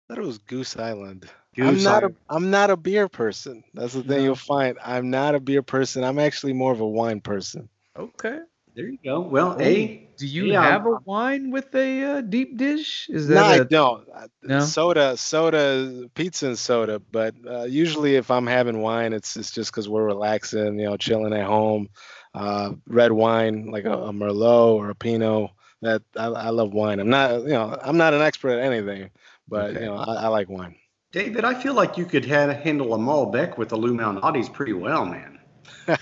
thought 0.08 0.22
it 0.22 0.26
was 0.26 0.38
Goose 0.38 0.76
Island. 0.76 1.30
I'm 1.58 1.82
not 1.82 2.02
Island. 2.02 2.16
a 2.28 2.34
I'm 2.34 2.50
not 2.50 2.70
a 2.70 2.76
beer 2.76 3.08
person. 3.08 3.62
That's 3.74 3.92
the 3.92 4.02
thing 4.02 4.24
you'll 4.24 4.34
find. 4.34 4.78
I'm 4.82 5.10
not 5.10 5.34
a 5.34 5.40
beer 5.40 5.62
person. 5.62 6.02
I'm 6.02 6.18
actually 6.18 6.54
more 6.54 6.72
of 6.72 6.80
a 6.80 6.88
wine 6.88 7.20
person. 7.20 7.68
Okay. 7.96 8.38
There 8.74 8.86
you 8.86 8.98
go. 9.04 9.20
Well, 9.20 9.56
A, 9.60 10.08
Do 10.18 10.26
you 10.26 10.44
Yeah, 10.46 10.62
have 10.62 10.86
a 10.86 10.90
I'm- 10.90 11.02
wine 11.04 11.50
with 11.50 11.74
a 11.74 12.02
uh, 12.04 12.20
deep 12.22 12.56
dish? 12.56 13.08
Is 13.10 13.28
No, 13.28 13.34
that 13.34 13.44
I 13.44 13.56
a- 13.56 13.64
don't. 13.64 14.08
No? 14.42 14.60
Soda, 14.60 15.16
soda, 15.16 16.08
pizza 16.14 16.46
and 16.46 16.58
soda. 16.58 16.98
But 17.10 17.34
uh, 17.46 17.64
usually, 17.64 18.16
if 18.16 18.30
I'm 18.30 18.46
having 18.46 18.80
wine, 18.80 19.12
it's 19.12 19.36
it's 19.36 19.50
just 19.50 19.70
because 19.72 19.88
we're 19.88 20.04
relaxing, 20.04 20.78
you 20.78 20.86
know, 20.86 20.96
chilling 20.96 21.32
at 21.34 21.44
home. 21.46 21.88
Uh, 22.34 22.72
red 22.86 23.12
wine, 23.12 23.66
like 23.70 23.84
a, 23.84 23.92
a 23.92 24.12
Merlot 24.12 24.74
or 24.76 24.90
a 24.90 24.94
Pinot. 24.94 25.50
That 25.82 26.02
I, 26.16 26.26
I 26.26 26.48
love 26.50 26.72
wine. 26.72 27.00
I'm 27.00 27.10
not, 27.10 27.42
you 27.42 27.48
know, 27.48 27.76
I'm 27.82 27.96
not 27.96 28.14
an 28.14 28.22
expert 28.22 28.50
at 28.58 28.64
anything, 28.64 29.10
but 29.48 29.70
Okay. 29.70 29.80
you 29.80 29.86
know, 29.86 29.96
I, 29.96 30.14
I 30.14 30.28
like 30.28 30.48
wine. 30.48 30.76
David, 31.10 31.44
I 31.44 31.54
feel 31.60 31.74
like 31.74 31.98
you 31.98 32.06
could 32.06 32.24
ha- 32.24 32.54
handle 32.54 32.94
a 32.94 32.98
Malbec 32.98 33.58
with 33.58 33.68
the 33.70 33.76
Lou 33.76 33.92
Malnati's 33.94 34.48
pretty 34.48 34.72
well, 34.72 35.04
man. 35.04 35.40
Get 35.86 35.98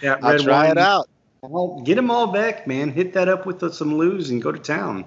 that 0.00 0.24
I'll 0.24 0.38
try 0.38 0.62
wine- 0.62 0.70
it 0.70 0.78
out. 0.78 1.08
Well, 1.42 1.80
get 1.84 1.94
them 1.94 2.10
all 2.10 2.26
back, 2.26 2.66
man. 2.66 2.90
Hit 2.90 3.12
that 3.14 3.28
up 3.28 3.46
with 3.46 3.72
some 3.72 3.94
Lou's 3.96 4.30
and 4.30 4.42
go 4.42 4.52
to 4.52 4.58
town. 4.58 5.04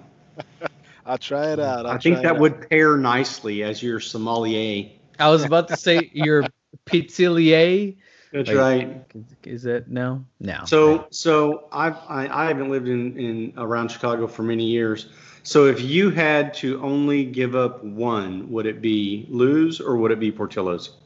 I'll 1.05 1.17
try 1.17 1.51
it 1.51 1.59
out. 1.59 1.85
I'll 1.85 1.93
I 1.93 1.97
think 1.97 2.21
that 2.21 2.39
would 2.39 2.69
pair 2.69 2.97
nicely 2.97 3.63
as 3.63 3.83
your 3.83 3.99
sommelier. 3.99 4.89
I 5.19 5.29
was 5.29 5.43
about 5.43 5.67
to 5.67 5.77
say 5.77 6.09
your 6.13 6.45
pizzilier. 6.85 7.95
That's 8.31 8.49
Like- 8.49 8.57
right. 8.57 9.05
Is 9.43 9.63
that 9.63 9.89
no? 9.89 10.25
No. 10.39 10.63
So, 10.65 11.07
so 11.11 11.67
I've 11.71 11.97
I, 12.07 12.27
I 12.31 12.47
haven't 12.47 12.69
lived 12.71 12.87
in, 12.87 13.17
in 13.17 13.53
around 13.57 13.89
Chicago 13.89 14.27
for 14.27 14.41
many 14.41 14.65
years. 14.65 15.09
So, 15.43 15.65
if 15.65 15.81
you 15.81 16.09
had 16.09 16.53
to 16.55 16.81
only 16.81 17.25
give 17.25 17.53
up 17.53 17.83
one, 17.83 18.49
would 18.49 18.65
it 18.65 18.81
be 18.81 19.27
Lou's 19.29 19.81
or 19.81 19.97
would 19.97 20.09
it 20.11 20.19
be 20.19 20.31
Portillo's? 20.31 20.97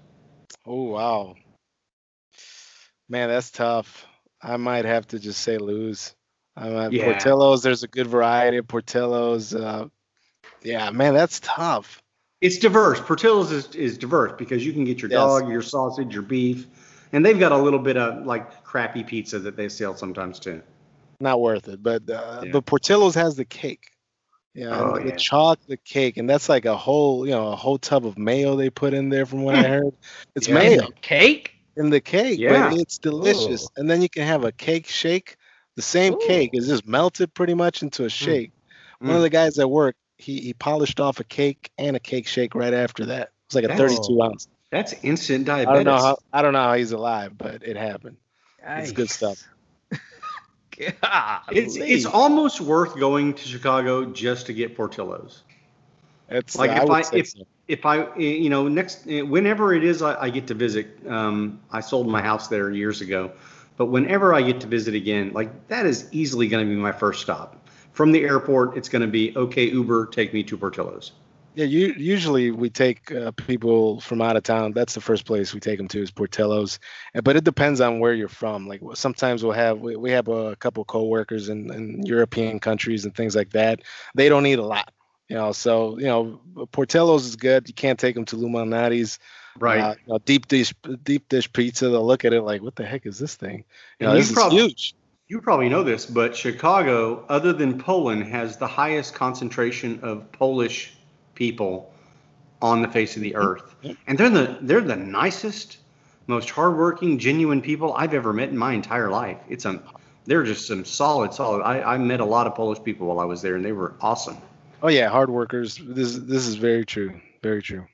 Oh 0.66 0.84
wow. 0.84 1.36
Man, 3.10 3.30
that's 3.30 3.50
tough. 3.52 4.06
I 4.42 4.58
might 4.58 4.86
have 4.86 5.08
to 5.08 5.20
just 5.20 5.42
say 5.42 5.58
Lou's. 5.58 6.16
I'm 6.56 6.76
at 6.76 6.92
Yeah. 6.94 7.04
Portillo's. 7.04 7.64
There's 7.64 7.84
a 7.84 7.88
good 7.88 8.08
variety 8.08 8.58
of 8.58 8.68
Portillo's. 8.68 9.54
Uh, 9.54 9.88
yeah, 10.64 10.90
man, 10.90 11.14
that's 11.14 11.40
tough. 11.40 12.02
It's 12.42 12.58
diverse. 12.58 13.00
Portillo's 13.00 13.52
is, 13.52 13.74
is 13.76 13.98
diverse 13.98 14.34
because 14.38 14.66
you 14.66 14.74
can 14.74 14.84
get 14.86 15.02
your 15.02 15.10
Yes. 15.10 15.18
dog, 15.18 15.50
your 15.50 15.62
sausage, 15.62 16.14
your 16.14 16.24
beef, 16.24 16.68
and 17.14 17.26
they've 17.26 17.40
got 17.40 17.52
a 17.52 17.58
little 17.58 17.80
bit 17.80 17.98
of 17.98 18.26
like 18.26 18.64
crappy 18.64 19.04
pizza 19.04 19.40
that 19.40 19.56
they 19.56 19.70
sell 19.70 19.96
sometimes 19.96 20.40
too. 20.40 20.62
Not 21.20 21.42
worth 21.42 21.68
it. 21.68 21.82
But 21.82 22.10
uh, 22.10 22.42
Yeah. 22.46 22.52
but 22.52 22.66
Portillo's 22.66 23.16
has 23.16 23.36
the 23.36 23.46
cake. 23.46 23.92
Yeah, 24.54 24.82
Oh, 24.82 24.98
the 24.98 25.10
yeah. 25.10 25.16
chocolate 25.18 25.84
cake, 25.84 26.18
and 26.18 26.28
that's 26.28 26.50
like 26.50 26.66
a 26.66 26.76
whole, 26.76 27.26
you 27.28 27.32
know, 27.32 27.50
a 27.50 27.56
whole 27.56 27.78
tub 27.78 28.08
of 28.08 28.18
mayo 28.18 28.56
they 28.56 28.72
put 28.72 28.94
in 28.96 29.10
there, 29.10 29.26
from 29.28 29.44
what 29.44 29.54
I 29.54 29.64
heard. 29.68 29.94
It's 30.36 30.48
Yeah. 30.48 30.56
mayo 30.56 30.88
cake. 31.02 31.54
In 31.78 31.90
the 31.90 32.02
cake, 32.02 32.40
Yeah. 32.40 32.70
but 32.70 32.80
it's 32.80 32.98
delicious. 32.98 33.64
Ooh. 33.66 33.68
And 33.78 33.90
then 33.90 34.02
you 34.02 34.10
can 34.10 34.24
have 34.28 34.44
a 34.44 34.52
cake 34.52 34.88
shake. 34.88 35.38
The 35.76 35.82
same 35.82 36.14
Ooh. 36.16 36.22
cake 36.28 36.52
is 36.54 36.68
just 36.68 36.88
melted 36.88 37.34
pretty 37.34 37.54
much 37.54 37.82
into 37.84 38.06
a 38.06 38.10
shake. 38.10 38.52
One 39.00 39.12
of 39.12 39.18
Mm. 39.18 39.22
the 39.22 39.30
guys 39.30 39.60
at 39.60 39.70
work, 39.70 39.96
he, 40.18 40.40
he 40.40 40.54
polished 40.54 41.00
off 41.00 41.20
a 41.20 41.24
cake 41.24 41.72
and 41.78 41.96
a 41.96 42.00
cake 42.00 42.28
shake 42.28 42.56
right 42.56 42.74
after 42.74 43.06
that. 43.08 43.30
It's 43.46 43.56
like 43.56 43.64
a 43.66 43.68
That's- 43.68 43.96
32 43.96 44.22
ounce. 44.22 44.48
That's 44.72 44.94
instant 45.04 45.46
diabetes. 45.46 45.70
I 45.70 45.74
don't 45.76 45.86
know 45.86 45.98
how 45.98 46.18
I 46.34 46.42
don't 46.42 46.52
know 46.54 46.62
how 46.64 46.74
he's 46.74 46.92
alive, 46.92 47.38
but 47.38 47.64
it 47.64 47.78
happened. 47.78 48.18
It's 48.68 48.92
good 48.92 49.10
stuff. 49.10 49.42
It's 50.80 51.76
it's 51.78 52.06
almost 52.06 52.62
worth 52.62 52.96
going 53.00 53.34
to 53.34 53.48
Chicago 53.48 54.06
just 54.06 54.46
to 54.48 54.54
get 54.54 54.76
Portillo's. 54.76 55.42
It's 56.30 56.56
like 56.56 56.70
uh, 56.72 56.82
if 56.84 56.90
would 56.90 56.92
I- 56.92 57.18
if- 57.18 57.28
so. 57.30 57.44
If 57.68 57.86
I, 57.86 58.04
eh, 58.16 58.20
you 58.20 58.50
know, 58.50 58.68
next 58.68 59.08
eh, 59.08 59.22
whenever 59.22 59.74
it 59.74 59.84
is 59.84 60.02
I, 60.02 60.22
I 60.24 60.30
get 60.30 60.48
to 60.48 60.54
visit, 60.54 60.88
um, 61.08 61.60
I 61.72 61.82
sold 61.82 62.08
my 62.08 62.22
house 62.22 62.48
there 62.48 62.72
years 62.72 63.02
ago, 63.02 63.32
but 63.78 63.88
whenever 63.88 64.34
I 64.34 64.42
get 64.42 64.62
to 64.62 64.68
visit 64.68 64.96
again, 64.96 65.32
like 65.34 65.68
that 65.68 65.86
is 65.86 66.08
easily 66.12 66.48
going 66.48 66.66
to 66.66 66.70
be 66.70 66.80
my 66.80 66.92
first 66.92 67.22
stop. 67.22 67.68
From 67.92 68.12
the 68.12 68.24
airport, 68.24 68.78
it's 68.78 68.90
going 68.90 69.02
to 69.02 69.08
be 69.08 69.36
okay. 69.36 69.66
Uber, 69.66 70.08
take 70.08 70.34
me 70.34 70.44
to 70.44 70.58
Portillo's. 70.58 71.14
Yeah, 71.58 71.66
you, 71.66 71.96
usually 71.98 72.52
we 72.52 72.70
take 72.70 73.12
uh, 73.12 73.32
people 73.32 74.00
from 74.00 74.22
out 74.22 74.36
of 74.38 74.44
town. 74.44 74.74
That's 74.74 74.94
the 74.94 75.02
first 75.02 75.26
place 75.26 75.56
we 75.56 75.60
take 75.60 75.80
them 75.80 75.88
to 75.88 76.04
is 76.04 76.12
Portillo's. 76.12 76.78
But 77.24 77.36
it 77.36 77.44
depends 77.44 77.82
on 77.82 78.00
where 78.00 78.14
you're 78.14 78.28
from. 78.28 78.68
Like 78.68 78.82
sometimes 78.94 79.44
we'll 79.44 79.54
have 79.54 79.80
we, 79.80 79.96
we 79.96 80.12
have 80.12 80.28
a 80.28 80.56
couple 80.58 80.86
coworkers 80.86 81.50
in, 81.50 81.74
in 81.74 82.06
European 82.06 82.60
countries 82.60 83.06
and 83.06 83.16
things 83.16 83.36
like 83.36 83.50
that. 83.54 83.82
They 84.14 84.30
don't 84.30 84.46
eat 84.46 84.60
a 84.60 84.64
lot, 84.64 84.94
you 85.28 85.36
know. 85.36 85.52
So 85.52 85.98
you 85.98 86.06
know, 86.06 86.42
Portillo's 86.72 87.26
is 87.26 87.36
good. 87.36 87.68
You 87.68 87.74
can't 87.74 88.00
take 88.00 88.16
them 88.16 88.26
to 88.26 88.36
Lou 88.36 88.50
Right. 89.60 89.80
Uh, 89.80 89.96
you 90.06 90.14
know, 90.14 90.20
deep 90.20 90.48
dish 90.48 90.74
deep 91.04 91.28
dish 91.30 91.52
pizza. 91.52 91.90
They'll 91.90 92.06
look 92.06 92.26
at 92.26 92.34
it 92.34 92.42
like, 92.42 92.62
what 92.62 92.76
the 92.76 92.86
heck 92.86 93.06
is 93.06 93.18
this 93.18 93.36
thing? 93.36 93.64
You 94.00 94.08
know, 94.08 94.14
this 94.14 94.32
is 94.32 94.44
huge. 94.52 94.96
You 95.28 95.42
probably 95.42 95.68
know 95.68 95.84
this, 95.84 96.06
but 96.06 96.36
Chicago, 96.36 97.26
other 97.28 97.52
than 97.52 97.78
Poland, 97.78 98.24
has 98.26 98.56
the 98.56 98.68
highest 98.68 99.14
concentration 99.14 100.00
of 100.02 100.32
Polish 100.32 100.94
people 101.36 101.94
on 102.62 102.82
the 102.82 102.88
face 102.88 103.16
of 103.18 103.22
the 103.22 103.36
earth, 103.36 103.76
and 104.08 104.18
they're 104.18 104.30
the 104.30 104.58
they're 104.62 104.82
the 104.82 104.96
nicest, 104.96 105.80
most 106.28 106.50
hardworking, 106.50 107.20
genuine 107.20 107.62
people 107.62 107.94
I've 107.94 108.14
ever 108.14 108.32
met 108.32 108.50
in 108.50 108.58
my 108.58 108.74
entire 108.74 109.10
life. 109.10 109.38
It's 109.50 109.66
a 109.66 109.82
they're 110.26 110.44
just 110.44 110.68
some 110.68 110.86
solid, 110.86 111.34
solid. 111.34 111.62
I, 111.62 111.82
I 111.94 111.98
met 111.98 112.20
a 112.20 112.26
lot 112.26 112.48
of 112.48 112.56
Polish 112.56 112.84
people 112.84 113.08
while 113.08 113.20
I 113.20 113.26
was 113.26 113.42
there, 113.42 113.56
and 113.56 113.66
they 113.66 113.72
were 113.72 113.96
awesome. 114.02 114.38
Oh 114.82 114.90
yeah, 114.90 115.10
hard 115.10 115.30
workers. 115.30 115.80
This 115.82 116.16
this 116.16 116.48
is 116.48 116.56
very 116.56 116.86
true. 116.86 117.20
Very 117.42 117.62
true. 117.62 117.86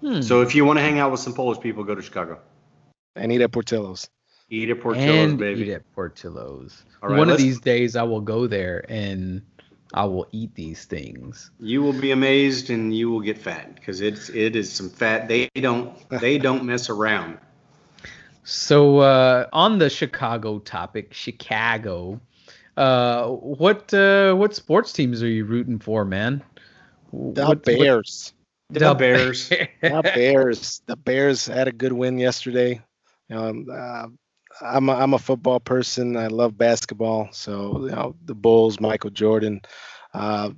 Hmm. 0.00 0.20
So 0.20 0.42
if 0.42 0.54
you 0.54 0.64
want 0.64 0.78
to 0.78 0.82
hang 0.82 0.98
out 0.98 1.10
with 1.10 1.20
some 1.20 1.34
Polish 1.34 1.60
people, 1.60 1.84
go 1.84 1.94
to 1.94 2.02
Chicago. 2.02 2.40
And 3.14 3.32
eat 3.32 3.40
at 3.40 3.52
Portillo's. 3.52 4.08
Eat 4.50 4.70
at 4.70 4.80
Portillo's, 4.80 5.30
and 5.30 5.38
baby. 5.38 5.62
eat 5.62 5.72
at 5.72 5.82
Portillo's. 5.94 6.84
All 7.02 7.08
right, 7.08 7.18
One 7.18 7.30
of 7.30 7.38
these 7.38 7.60
days, 7.60 7.96
I 7.96 8.02
will 8.02 8.20
go 8.20 8.46
there 8.46 8.84
and 8.88 9.42
I 9.94 10.04
will 10.04 10.26
eat 10.32 10.54
these 10.54 10.84
things. 10.84 11.50
You 11.58 11.82
will 11.82 11.92
be 11.92 12.10
amazed, 12.10 12.70
and 12.70 12.94
you 12.94 13.10
will 13.10 13.20
get 13.20 13.38
fat 13.38 13.74
because 13.74 14.00
it's 14.00 14.28
it 14.30 14.56
is 14.56 14.72
some 14.72 14.90
fat. 14.90 15.28
They 15.28 15.48
don't 15.54 15.96
they 16.20 16.38
don't 16.46 16.64
mess 16.64 16.90
around. 16.90 17.38
So 18.44 18.98
uh, 18.98 19.46
on 19.52 19.78
the 19.78 19.90
Chicago 19.90 20.60
topic, 20.60 21.12
Chicago, 21.12 22.20
uh, 22.76 23.28
what 23.28 23.92
uh, 23.94 24.34
what 24.34 24.54
sports 24.54 24.92
teams 24.92 25.22
are 25.22 25.28
you 25.28 25.44
rooting 25.44 25.78
for, 25.78 26.04
man? 26.04 26.42
The 27.12 27.18
What- 27.18 27.48
what- 27.48 27.64
Bears. 27.64 28.32
The 28.70 28.94
Bears. 28.94 29.48
the 29.82 30.00
Bears. 30.02 30.82
The 30.86 30.96
Bears 30.96 31.46
had 31.46 31.68
a 31.68 31.72
good 31.72 31.92
win 31.92 32.18
yesterday. 32.18 32.80
Um, 33.30 33.66
uh, 33.72 34.06
I'm 34.60 34.88
a, 34.88 34.92
I'm 34.92 35.14
a 35.14 35.18
football 35.18 35.60
person. 35.60 36.16
I 36.16 36.26
love 36.26 36.58
basketball. 36.58 37.28
So 37.30 37.84
you 37.84 37.92
know 37.92 38.16
the 38.24 38.34
Bulls, 38.34 38.80
Michael 38.80 39.10
Jordan. 39.10 39.60
Uh, 40.12 40.50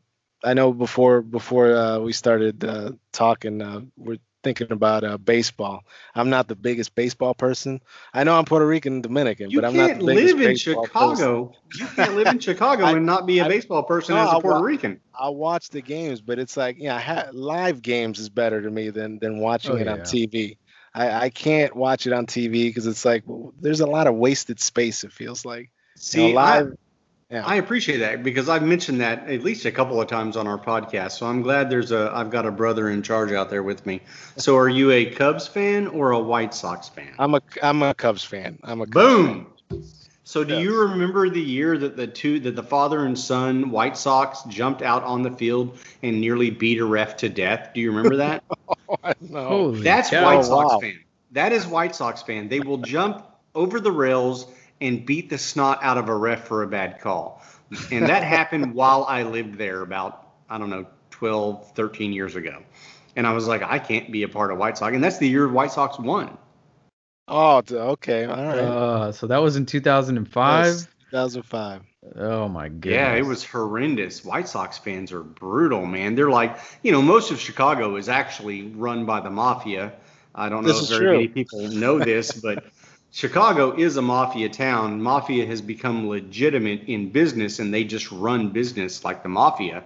I 0.43 0.55
know 0.55 0.73
before 0.73 1.21
before 1.21 1.75
uh, 1.75 1.99
we 1.99 2.12
started 2.12 2.64
uh, 2.64 2.93
talking, 3.12 3.61
uh, 3.61 3.81
we're 3.97 4.19
thinking 4.43 4.70
about 4.72 5.05
uh, 5.05 5.16
baseball. 5.18 5.84
I'm 6.14 6.30
not 6.30 6.49
the 6.49 6.57
biggest 6.57 6.95
baseball 6.95 7.34
person. 7.34 7.80
I 8.12 8.24
know 8.24 8.36
I'm 8.39 8.45
Puerto 8.45 8.66
Rican 8.66 8.95
and 8.95 9.03
Dominican, 9.03 9.51
You 9.51 9.61
but 9.61 9.64
I'm 9.64 9.76
not 9.76 9.95
the 9.95 10.01
biggest 10.01 10.34
live 10.34 10.41
in 10.41 10.55
person. 10.55 10.57
Chicago. 10.57 11.53
You 11.72 11.89
can't 11.89 12.14
live 12.14 12.30
in 12.30 12.39
Chicago 12.41 12.84
I- 12.84 12.93
and 12.93 13.07
not 13.07 13.26
be 13.26 13.39
a 13.39 13.45
I- 13.45 13.49
baseball 13.49 13.82
person 13.84 14.16
No, 14.16 14.22
as 14.22 14.32
a 14.32 14.36
Puerto 14.36 14.61
wa- 14.61 14.61
Rican. 14.61 15.01
I 15.18 15.28
watch 15.30 15.68
the 15.70 15.82
games, 15.82 16.20
but 16.20 16.39
it's 16.39 16.57
like 16.57 16.76
yeah, 16.78 16.99
ha- 16.99 17.30
live 17.32 17.82
games 17.82 18.18
is 18.18 18.28
better 18.28 18.61
to 18.62 18.70
me 18.70 18.91
than 18.91 19.18
than 19.18 19.41
watching 19.41 19.74
Oh, 19.74 19.76
it 19.78 19.89
on. 19.89 20.01
TV. 20.03 20.59
I, 20.95 21.24
I 21.26 21.30
can't 21.30 21.74
watch 21.76 22.07
it 22.07 22.12
on 22.12 22.26
TV 22.26 22.68
because 22.68 22.86
it's 22.86 23.05
like 23.05 23.24
well, 23.26 23.53
there's 23.61 23.80
a 23.80 23.86
lot 23.86 24.07
of 24.07 24.14
wasted 24.14 24.61
space. 24.61 25.05
It 25.05 25.12
feels 25.12 25.45
like 25.45 25.70
See, 25.97 26.28
you 26.28 26.34
know, 26.34 26.39
I, 26.39 26.61
live. 26.61 26.76
Yeah. 27.31 27.43
I 27.47 27.57
appreciate 27.57 27.99
that 27.99 28.22
because 28.22 28.49
I've 28.49 28.62
mentioned 28.62 29.01
that 29.01 29.29
at 29.29 29.43
least 29.43 29.64
a 29.66 29.72
couple 29.72 30.01
of 30.01 30.09
times 30.09 30.37
on 30.37 30.47
our 30.47 30.59
podcast. 30.59 31.12
So 31.12 31.26
I'm 31.26 31.43
glad 31.43 31.68
there's 31.70 31.93
a 31.93 32.11
I've 32.14 32.31
got 32.31 32.47
a 32.47 32.51
brother 32.51 32.89
in 32.89 33.03
charge 33.03 33.33
out 33.33 33.51
there 33.51 33.62
with 33.62 33.85
me. 33.87 34.01
So 34.37 34.57
are 34.57 34.68
you 34.68 34.91
a 34.91 35.07
Cubs 35.07 35.47
fan 35.47 35.87
or 35.89 36.12
a 36.12 36.18
White 36.20 36.55
Sox 36.55 36.89
fan? 36.89 37.12
I'm 37.18 37.35
a 37.35 37.43
I'm 37.62 37.83
a 37.83 37.95
Cubs 37.95 38.24
fan. 38.24 38.59
I'm 38.62 38.81
a 38.81 38.87
Cubs 38.87 38.95
fan. 39.16 39.47
Boom. 39.70 39.83
So 40.24 40.45
do 40.45 40.55
Yes. 40.55 40.62
you 40.64 40.79
remember 40.83 41.31
the 41.31 41.41
year 41.41 41.79
that 41.79 41.97
the 41.97 42.07
two 42.07 42.39
that 42.41 42.55
the 42.55 42.62
father 42.62 43.05
and 43.07 43.18
son 43.18 43.70
White 43.70 43.97
Sox 43.97 44.43
jumped 44.45 44.83
out 44.83 45.03
on 45.05 45.22
the 45.22 45.31
field 45.31 45.79
and 46.03 46.20
nearly 46.20 46.51
beat 46.51 46.79
a 46.81 46.85
ref 46.85 47.16
to 47.18 47.29
death? 47.31 47.70
Do 47.74 47.81
you 47.81 47.91
remember 47.93 48.16
that? 48.16 48.43
Oh, 48.91 49.12
no. 49.20 49.70
That's 49.72 50.09
cow. 50.11 50.24
White 50.24 50.39
Oh, 50.39 50.43
Sox 50.43 50.72
wow. 50.72 50.81
fan. 50.81 50.99
That 51.33 51.53
is 51.53 51.66
White 51.66 51.95
Sox 51.95 52.22
fan. 52.22 52.49
They 52.49 52.61
will 52.61 52.79
jump 52.79 53.22
over 53.55 53.81
the 53.81 53.93
rails 53.93 54.47
and 54.81 55.05
beat 55.05 55.31
the 55.31 55.39
snot 55.39 55.81
out 55.83 55.99
of 55.99 56.09
a 56.09 56.14
ref 56.14 56.47
for 56.47 56.62
a 56.62 56.68
bad 56.68 57.01
call. 57.01 57.43
And 57.91 58.07
that 58.07 58.22
happened 58.37 58.74
while 58.74 59.05
I 59.09 59.22
lived 59.24 59.59
there 59.59 59.83
about, 59.83 60.26
I 60.49 60.59
don't 60.59 60.70
know, 60.70 60.87
12, 61.11 61.72
13 61.72 62.12
years 62.12 62.37
ago. 62.37 62.62
And 63.16 63.26
I 63.26 63.33
was 63.33 63.47
like, 63.49 63.62
I 63.62 63.79
can't 63.79 64.12
be 64.12 64.22
a 64.22 64.29
part 64.29 64.53
of 64.53 64.59
White 64.59 64.79
Sox. 64.79 64.95
And 64.95 65.03
that's 65.03 65.18
the 65.18 65.29
year 65.29 65.49
White 65.49 65.72
Sox 65.72 65.99
won. 65.99 66.37
Oh, 67.26 67.62
okay, 67.70 68.24
all 68.24 68.37
right. 68.37 68.59
Uh, 68.59 69.12
so 69.12 69.26
that 69.26 69.39
was 69.39 69.57
in 69.57 69.66
2005. 69.66 70.64
That's 70.64 70.87
2005. 71.11 71.83
Oh 72.16 72.49
my 72.49 72.68
god. 72.68 72.91
Yeah, 72.91 73.14
it 73.14 73.26
was 73.26 73.45
horrendous. 73.45 74.24
White 74.24 74.49
Sox 74.49 74.79
fans 74.79 75.12
are 75.12 75.22
brutal, 75.22 75.85
man. 75.85 76.14
They're 76.14 76.31
like, 76.31 76.57
you 76.83 76.93
know, 76.93 77.03
most 77.03 77.31
of 77.31 77.39
Chicago 77.39 77.97
is 77.97 78.09
actually 78.09 78.68
run 78.68 79.05
by 79.05 79.20
the 79.20 79.31
mafia. 79.31 79.93
I 80.35 80.49
don't 80.49 80.62
know 80.62 80.68
This 80.68 80.85
if 80.85 80.89
very 80.89 81.01
true. 81.01 81.12
many 81.16 81.29
people 81.29 81.61
know 81.68 81.99
this, 81.99 82.33
but 82.33 82.64
Chicago 83.11 83.75
is 83.77 83.97
a 83.97 84.03
mafia 84.03 84.49
town. 84.49 85.01
Mafia 85.01 85.47
has 85.47 85.63
become 85.63 86.09
legitimate 86.09 86.83
in 86.87 87.11
business, 87.11 87.59
and 87.59 87.73
they 87.73 87.85
just 87.85 88.13
run 88.13 88.51
business 88.51 89.05
like 89.05 89.23
the 89.23 89.29
mafia, 89.29 89.83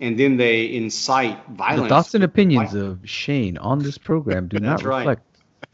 and 0.00 0.18
then 0.18 0.36
they 0.36 0.74
incite 0.74 1.38
violence. 1.48 1.84
The 1.84 1.88
thoughts 1.88 2.14
and 2.14 2.24
opinions 2.24 2.74
of 2.74 3.00
Shane 3.04 3.56
on 3.58 3.78
this 3.78 3.96
program 3.98 4.48
do 4.48 4.58
not 4.58 4.78
That's 4.78 4.82
right. 4.84 4.98
reflect 4.98 5.22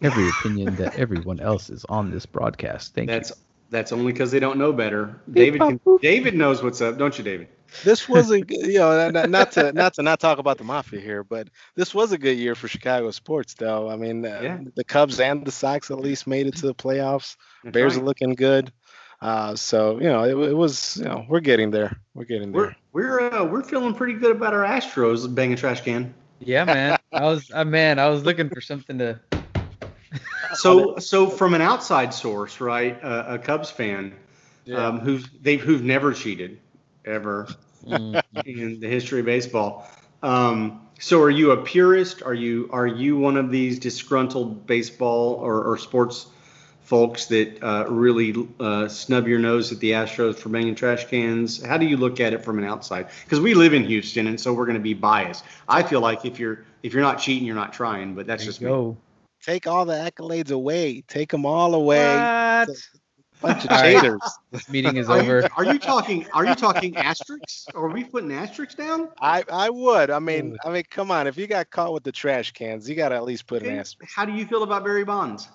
every 0.00 0.28
opinion 0.28 0.76
that 0.76 0.96
everyone 0.96 1.40
else 1.40 1.70
is 1.70 1.84
on 1.88 2.10
this 2.10 2.24
broadcast. 2.24 2.94
Thank 2.94 3.08
That's 3.08 3.30
you. 3.30 3.36
that's 3.70 3.92
only 3.92 4.12
because 4.12 4.30
they 4.30 4.40
don't 4.40 4.58
know 4.58 4.72
better. 4.72 5.20
David 5.30 5.60
can. 5.60 5.80
David 6.00 6.34
knows 6.34 6.62
what's 6.62 6.80
up, 6.80 6.98
don't 6.98 7.16
you, 7.18 7.24
David? 7.24 7.48
This 7.84 8.08
was 8.08 8.30
a 8.30 8.40
g- 8.40 8.72
you 8.72 8.78
know 8.78 9.10
not, 9.10 9.30
not 9.30 9.52
to 9.52 9.72
not 9.74 9.94
to 9.94 10.02
not 10.02 10.20
talk 10.20 10.38
about 10.38 10.58
the 10.58 10.64
mafia 10.64 11.00
here, 11.00 11.24
but 11.24 11.48
this 11.74 11.94
was 11.94 12.12
a 12.12 12.18
good 12.18 12.36
year 12.36 12.54
for 12.54 12.68
Chicago 12.68 13.10
sports, 13.10 13.54
though. 13.54 13.90
I 13.90 13.96
mean, 13.96 14.24
uh, 14.24 14.58
the 14.74 14.84
Cubs 14.84 15.20
and 15.20 15.44
the 15.44 15.50
Sox 15.50 15.90
at 15.90 15.98
least 15.98 16.26
made 16.26 16.46
it 16.46 16.56
to 16.56 16.66
the 16.66 16.74
playoffs. 16.74 17.36
That's 17.64 17.74
Bears 17.74 17.94
right. 17.94 18.02
are 18.02 18.06
looking 18.06 18.34
good. 18.34 18.72
Uh, 19.20 19.54
so 19.56 19.98
you 19.98 20.08
know, 20.08 20.24
it, 20.24 20.50
it 20.50 20.54
was 20.54 20.96
you 20.96 21.04
know 21.04 21.24
we're 21.28 21.40
getting 21.40 21.70
there. 21.70 21.96
We're 22.14 22.24
getting 22.24 22.52
there. 22.52 22.76
We're 22.92 23.10
there. 23.10 23.30
we're 23.30 23.34
uh, 23.34 23.44
we're 23.44 23.64
feeling 23.64 23.94
pretty 23.94 24.14
good 24.14 24.36
about 24.36 24.52
our 24.52 24.64
Astros 24.64 25.32
banging 25.32 25.56
trash 25.56 25.80
can. 25.80 26.14
Yeah, 26.40 26.64
man. 26.64 26.98
I 27.12 27.22
was, 27.22 27.50
uh, 27.52 27.64
man, 27.64 27.98
I 27.98 28.08
was 28.08 28.24
looking 28.24 28.48
for 28.48 28.60
something 28.60 28.98
to. 28.98 29.20
So, 30.54 30.98
so 30.98 31.30
from 31.30 31.54
an 31.54 31.62
outside 31.62 32.12
source, 32.12 32.60
right, 32.60 33.02
uh, 33.02 33.24
a 33.28 33.38
Cubs 33.38 33.70
fan 33.70 34.12
um, 34.74 35.00
who's 35.00 35.26
they've 35.40 35.60
who've 35.60 35.82
never 35.82 36.12
cheated 36.12 36.58
ever 37.04 37.48
Mm, 37.86 38.22
in 38.46 38.80
the 38.80 38.88
history 38.88 39.20
of 39.20 39.26
baseball. 39.26 39.88
Um, 40.22 40.86
so, 41.00 41.20
are 41.20 41.30
you 41.30 41.50
a 41.50 41.56
purist? 41.56 42.22
Are 42.22 42.34
you 42.34 42.68
are 42.72 42.86
you 42.86 43.16
one 43.16 43.36
of 43.36 43.50
these 43.50 43.78
disgruntled 43.80 44.66
baseball 44.66 45.34
or, 45.34 45.64
or 45.64 45.78
sports 45.78 46.26
folks 46.84 47.26
that 47.26 47.62
uh, 47.62 47.86
really 47.88 48.48
uh, 48.60 48.86
snub 48.86 49.26
your 49.26 49.40
nose 49.40 49.72
at 49.72 49.80
the 49.80 49.92
Astros 49.92 50.36
for 50.36 50.48
banging 50.48 50.76
trash 50.76 51.06
cans? 51.06 51.64
How 51.64 51.76
do 51.76 51.86
you 51.86 51.96
look 51.96 52.20
at 52.20 52.32
it 52.32 52.44
from 52.44 52.58
an 52.58 52.64
outside? 52.64 53.08
Because 53.24 53.40
we 53.40 53.54
live 53.54 53.74
in 53.74 53.84
Houston, 53.84 54.28
and 54.28 54.40
so 54.40 54.52
we're 54.52 54.66
going 54.66 54.78
to 54.78 54.80
be 54.80 54.94
biased. 54.94 55.44
I 55.68 55.82
feel 55.82 56.00
like 56.00 56.24
if 56.24 56.38
you're 56.38 56.64
if 56.84 56.92
you're 56.92 57.02
not 57.02 57.18
cheating, 57.18 57.44
you're 57.44 57.56
not 57.56 57.72
trying. 57.72 58.14
But 58.14 58.28
that's 58.28 58.44
there 58.44 58.50
just 58.50 58.60
you 58.60 58.68
me. 58.68 58.96
Take 59.42 59.66
all 59.66 59.84
the 59.84 59.94
accolades 59.94 60.52
away. 60.52 61.00
Take 61.08 61.32
them 61.32 61.46
all 61.46 61.74
away. 61.74 62.16
What? 62.16 62.70
Bunch 63.42 63.64
of 63.64 63.72
All 63.72 63.82
right. 63.82 63.96
cheaters. 63.96 64.20
This 64.52 64.68
meeting 64.68 64.96
is 64.96 65.10
Are 65.10 65.20
over. 65.20 65.42
you, 65.42 65.48
are 65.56 65.64
you 65.64 65.78
talking? 65.78 66.26
Are 66.32 66.46
you 66.46 66.54
talking 66.54 66.96
asterisks? 66.96 67.68
Are 67.74 67.88
we 67.88 68.04
putting 68.04 68.32
asterisks 68.32 68.74
down? 68.76 69.08
I 69.20 69.44
I 69.50 69.68
would. 69.68 70.10
I 70.10 70.18
mean, 70.20 70.56
I 70.64 70.70
mean, 70.70 70.84
come 70.90 71.10
on. 71.10 71.26
If 71.26 71.36
you 71.36 71.46
got 71.46 71.70
caught 71.70 71.92
with 71.92 72.04
the 72.04 72.12
trash 72.12 72.52
cans, 72.52 72.88
you 72.88 72.94
got 72.94 73.08
to 73.10 73.16
at 73.16 73.24
least 73.24 73.46
put 73.46 73.62
an 73.62 73.68
Okay. 73.68 73.78
asterisk. 73.78 74.12
How 74.14 74.24
do 74.24 74.32
you 74.32 74.46
feel 74.46 74.62
about 74.62 74.84
Barry 74.84 75.04
Bonds? 75.04 75.48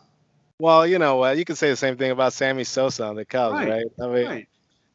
Well, 0.60 0.86
you 0.88 1.00
know, 1.00 1.24
uh, 1.24 1.32
you 1.32 1.46
can 1.46 1.56
say 1.56 1.70
the 1.70 1.76
same 1.76 1.98
thing 1.98 2.12
about 2.12 2.34
Sammy 2.34 2.64
Sosa 2.64 3.06
on 3.06 3.16
the 3.16 3.26
Cubs, 3.26 3.54
Right. 3.54 3.70
right? 3.70 3.86
I 4.02 4.08
mean, 4.08 4.26
Right. 4.28 4.48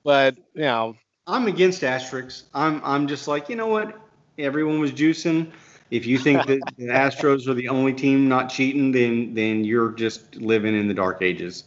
but 0.04 0.36
you 0.54 0.62
know, 0.62 0.96
I'm 1.26 1.46
against 1.46 1.84
asterisks. 1.84 2.44
I'm 2.54 2.80
I'm 2.84 3.06
just 3.06 3.28
like 3.28 3.48
you 3.48 3.56
know 3.56 3.68
what? 3.68 3.98
Everyone 4.38 4.80
was 4.80 4.92
juicing. 4.92 5.52
If 5.90 6.06
you 6.06 6.18
think 6.18 6.46
that 6.46 6.60
the 6.76 6.86
Astros 6.86 7.46
are 7.48 7.54
the 7.54 7.68
only 7.68 7.92
team 7.92 8.28
not 8.28 8.48
cheating, 8.50 8.92
then 8.92 9.34
then 9.34 9.64
you're 9.64 9.92
just 9.92 10.36
living 10.36 10.74
in 10.74 10.88
the 10.88 10.94
dark 10.94 11.22
ages. 11.22 11.64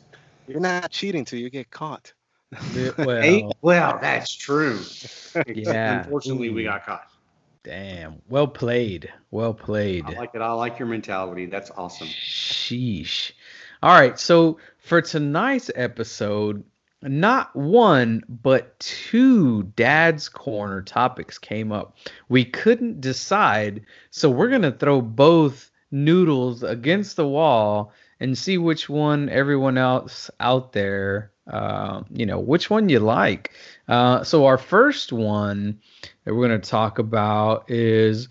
You're 0.47 0.59
not 0.59 0.91
cheating 0.91 1.25
till 1.25 1.39
you 1.39 1.49
get 1.49 1.69
caught. 1.69 2.13
well, 2.97 3.21
Hey, 3.21 3.49
well, 3.61 3.99
that's 4.01 4.33
true. 4.33 4.79
Yeah. 5.47 6.01
Unfortunately, 6.03 6.49
we 6.49 6.63
got 6.63 6.85
caught. 6.85 7.07
damn. 7.63 8.21
Well 8.29 8.47
played. 8.47 9.11
Well 9.31 9.53
played. 9.53 10.05
I 10.05 10.11
like 10.11 10.31
it. 10.35 10.41
I 10.41 10.51
like 10.53 10.79
your 10.79 10.87
mentality. 10.87 11.47
That's 11.47 11.71
awesome. 11.71 12.07
Sheesh. 12.07 13.31
All 13.81 13.99
right. 13.99 14.19
So 14.19 14.59
for 14.77 15.01
tonight's 15.01 15.71
episode, 15.75 16.63
not 17.01 17.55
one, 17.55 18.23
but 18.29 18.79
two 18.79 19.63
Dad's 19.75 20.29
Corner 20.29 20.81
topics 20.81 21.37
came 21.37 21.71
up. 21.71 21.97
We 22.29 22.45
couldn't 22.45 23.01
decide. 23.01 23.85
So 24.11 24.29
we're 24.29 24.49
going 24.49 24.61
to 24.61 24.71
throw 24.71 25.01
both 25.01 25.71
noodles 25.91 26.63
against 26.63 27.15
the 27.15 27.27
wall 27.27 27.93
and 28.19 28.37
see 28.37 28.57
which 28.57 28.89
one 28.89 29.29
everyone 29.29 29.77
else 29.77 30.29
out 30.39 30.73
there, 30.73 31.31
uh, 31.47 32.01
you 32.09 32.25
know, 32.25 32.39
which 32.39 32.69
one 32.69 32.89
you 32.89 32.99
like. 32.99 33.51
Uh, 33.87 34.23
so 34.23 34.45
our 34.45 34.57
first 34.57 35.11
one 35.11 35.79
that 36.23 36.33
we're 36.33 36.47
going 36.47 36.59
to 36.59 36.69
talk 36.69 36.99
about 36.99 37.69
is 37.69 38.29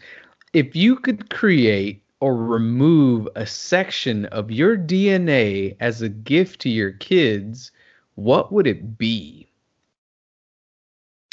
if 0.52 0.74
you 0.74 0.96
could 0.96 1.30
create 1.30 2.02
or 2.20 2.36
remove 2.36 3.28
a 3.34 3.46
section 3.46 4.24
of 4.26 4.50
your 4.50 4.76
DNA 4.76 5.76
as 5.80 6.00
a 6.00 6.08
gift 6.08 6.60
to 6.62 6.70
your 6.70 6.92
kids, 6.92 7.70
what 8.14 8.52
would 8.52 8.66
it 8.66 8.96
be? 8.96 9.46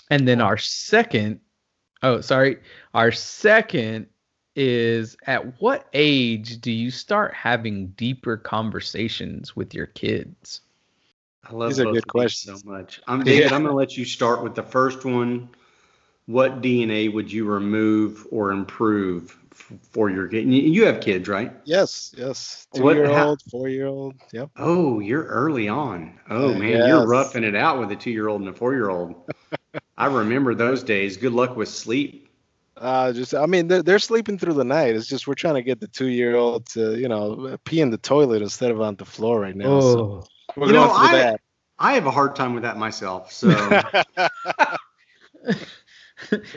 And 0.10 0.28
then 0.28 0.42
our 0.42 0.58
second, 0.58 1.40
oh, 2.04 2.20
sorry, 2.20 2.58
our 2.94 3.12
second 3.14 4.08
is 4.56 5.16
at 5.28 5.62
what 5.62 5.88
age 5.94 6.60
do 6.62 6.72
you 6.72 6.92
start 6.92 7.34
having 7.34 7.88
deeper 7.90 8.38
conversations 8.38 9.56
with 9.56 9.74
your 9.74 9.88
kids? 9.88 10.62
I 11.50 11.54
love 11.54 11.70
These 11.70 11.80
are 11.80 11.92
good 11.92 12.08
questions. 12.08 12.62
so 12.62 12.70
much. 12.70 13.02
I'm 13.08 13.24
David. 13.24 13.50
Yeah. 13.50 13.56
I'm 13.56 13.64
going 13.64 13.74
to 13.74 13.78
let 13.78 13.98
you 13.98 14.06
start 14.06 14.44
with 14.44 14.56
the 14.56 14.64
first 14.64 15.06
one. 15.06 15.50
What 16.28 16.62
DNA 16.62 17.12
would 17.12 17.32
you 17.32 17.46
remove 17.46 18.28
or 18.30 18.52
improve 18.52 19.36
f- 19.52 19.72
for 19.92 20.10
your 20.10 20.28
kid? 20.28 20.46
You- 20.46 20.62
You 20.62 20.86
have 20.86 21.02
kids, 21.02 21.28
right? 21.28 21.52
Yes, 21.66 22.14
yes. 22.18 22.68
Two 22.74 22.84
What- 22.84 22.96
year 22.96 23.12
how- 23.12 23.30
old, 23.30 23.42
four 23.50 23.68
year 23.70 23.88
old. 23.88 24.16
Yep. 24.32 24.52
Oh, 24.58 25.00
you're 25.00 25.24
early 25.26 25.68
on. 25.68 26.20
Oh 26.30 26.54
Uh, 26.54 26.58
man, 26.60 26.88
you're 26.88 27.08
roughing 27.08 27.44
it 27.44 27.56
out 27.56 27.80
with 27.80 27.92
a 27.92 27.96
two-year-old 27.96 28.42
and 28.42 28.50
a 28.50 28.54
four-year-old. 28.54 29.16
I 29.98 30.06
remember 30.06 30.54
those 30.54 30.84
days. 30.84 31.18
Good 31.18 31.34
luck 31.34 31.56
with 31.58 31.70
sleep. 31.70 32.30
Uh, 32.82 33.14
just 33.14 33.36
I 33.36 33.46
mean, 33.46 33.68
they're, 33.68 33.84
they're 33.84 34.00
sleeping 34.00 34.40
through 34.40 34.54
the 34.56 34.64
night. 34.64 34.96
It's 34.96 35.06
just 35.06 35.28
we're 35.28 35.36
trying 35.36 35.54
to 35.54 35.62
get 35.62 35.80
the 35.80 35.88
two 35.88 36.08
year 36.08 36.36
old 36.36 36.66
to 36.70 36.98
you 36.98 37.08
know 37.08 37.56
pee 37.64 37.80
in 37.80 37.92
the 37.92 37.98
toilet 38.00 38.42
instead 38.42 38.72
of 38.72 38.82
on 38.82 38.96
the 38.96 39.06
floor 39.06 39.40
right 39.40 39.56
now. 39.56 39.80
So 39.82 40.00
Oh, 40.00 40.24
we're 40.58 40.68
You 40.68 40.74
going 40.74 40.88
know, 40.88 40.96
through 40.96 41.08
I- 41.08 41.12
that. 41.18 41.42
I 41.78 41.94
have 41.94 42.06
a 42.06 42.12
hard 42.12 42.36
time 42.36 42.54
with 42.54 42.62
that 42.64 42.78
myself. 42.78 43.32
So 43.32 43.50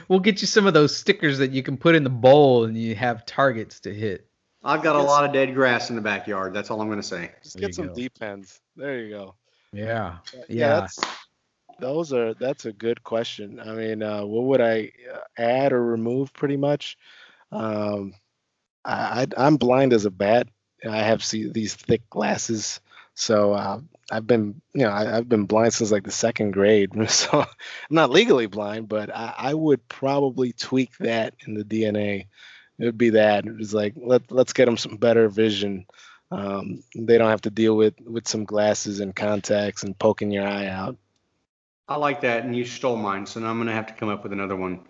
we'll 0.08 0.20
get 0.20 0.40
you 0.42 0.46
some 0.46 0.66
of 0.66 0.74
those 0.74 0.94
stickers 0.96 1.38
that 1.38 1.50
you 1.50 1.62
can 1.62 1.76
put 1.78 1.94
in 1.94 2.04
the 2.04 2.10
bowl 2.10 2.64
and 2.64 2.76
you 2.76 2.94
have 2.94 3.24
targets 3.24 3.80
to 3.80 3.94
hit. 3.94 4.26
I've 4.62 4.82
got 4.82 4.96
a 4.96 5.02
lot 5.02 5.24
of 5.24 5.32
dead 5.32 5.54
grass 5.54 5.90
in 5.90 5.96
the 5.96 6.02
backyard. 6.02 6.52
That's 6.54 6.70
all 6.70 6.80
I'm 6.80 6.88
going 6.88 7.00
to 7.00 7.06
say. 7.06 7.32
Just 7.42 7.56
There 7.56 7.68
get 7.68 7.74
some 7.74 7.88
go. 7.88 7.94
Depends. 7.94 8.60
There 8.76 8.98
you 8.98 9.10
go. 9.10 9.34
Yeah. 9.72 10.16
Yeah, 10.34 10.42
Yeah. 10.48 10.86
Those 11.78 12.12
are 12.12 12.34
that's 12.34 12.64
a 12.66 12.72
good 12.72 13.02
question. 13.02 13.60
I 13.60 13.72
mean, 13.72 14.02
uh, 14.02 14.24
what 14.24 14.44
would 14.44 14.60
I 14.60 14.92
uh, 15.12 15.18
add 15.38 15.72
or 15.72 15.84
remove? 15.84 16.32
Pretty 16.32 16.56
much. 16.56 16.96
Um, 17.52 18.14
I, 18.84 19.26
I'm 19.36 19.56
blind 19.56 19.92
as 19.92 20.04
a 20.04 20.10
bat. 20.10 20.48
I 20.88 20.98
have 20.98 21.24
see 21.24 21.48
these 21.48 21.74
thick 21.74 22.08
glasses, 22.10 22.80
so 23.14 23.54
uh, 23.54 23.80
I've 24.10 24.26
been 24.26 24.60
you 24.74 24.82
know 24.82 24.90
I, 24.90 25.16
I've 25.16 25.28
been 25.28 25.46
blind 25.46 25.72
since 25.72 25.90
like 25.90 26.04
the 26.04 26.10
second 26.10 26.52
grade. 26.52 26.90
So 27.08 27.40
I'm 27.40 27.46
not 27.90 28.10
legally 28.10 28.46
blind, 28.46 28.88
but 28.88 29.14
I, 29.14 29.34
I 29.36 29.54
would 29.54 29.86
probably 29.88 30.52
tweak 30.52 30.96
that 30.98 31.34
in 31.46 31.54
the 31.54 31.64
DNA. 31.64 32.26
It 32.78 32.84
would 32.84 32.98
be 32.98 33.10
that 33.10 33.46
it 33.46 33.56
was 33.56 33.72
like 33.72 33.94
let 33.96 34.30
let's 34.30 34.52
get 34.52 34.66
them 34.66 34.76
some 34.76 34.96
better 34.96 35.28
vision. 35.28 35.86
Um, 36.30 36.82
they 36.96 37.16
don't 37.18 37.30
have 37.30 37.42
to 37.42 37.50
deal 37.50 37.76
with 37.76 37.94
with 38.00 38.28
some 38.28 38.44
glasses 38.44 39.00
and 39.00 39.14
contacts 39.14 39.84
and 39.84 39.98
poking 39.98 40.30
your 40.30 40.46
eye 40.46 40.66
out. 40.66 40.96
I 41.88 41.96
like 41.96 42.20
that, 42.22 42.44
and 42.44 42.56
you 42.56 42.64
stole 42.64 42.96
mine, 42.96 43.26
so 43.26 43.40
now 43.40 43.50
I'm 43.50 43.56
going 43.58 43.68
to 43.68 43.74
have 43.74 43.86
to 43.86 43.94
come 43.94 44.08
up 44.08 44.22
with 44.22 44.32
another 44.32 44.56
one. 44.56 44.80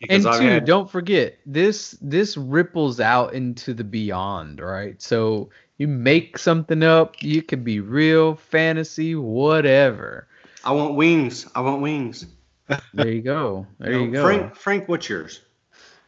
Because 0.00 0.24
and 0.24 0.34
I've 0.34 0.40
two, 0.40 0.46
had- 0.46 0.64
don't 0.64 0.90
forget 0.90 1.38
this 1.46 1.96
this 2.00 2.36
ripples 2.36 3.00
out 3.00 3.34
into 3.34 3.74
the 3.74 3.84
beyond, 3.84 4.60
right? 4.60 5.00
So 5.00 5.50
you 5.76 5.86
make 5.86 6.38
something 6.38 6.82
up, 6.82 7.22
you 7.22 7.42
could 7.42 7.64
be 7.64 7.80
real, 7.80 8.34
fantasy, 8.34 9.14
whatever. 9.14 10.26
I 10.64 10.72
want 10.72 10.94
wings. 10.94 11.46
I 11.54 11.60
want 11.60 11.82
wings. 11.82 12.26
There 12.94 13.10
you 13.10 13.22
go. 13.22 13.66
There 13.78 13.92
you 13.92 14.10
go. 14.12 14.22
Frank, 14.22 14.56
Frank, 14.56 14.88
what's 14.88 15.08
yours? 15.08 15.40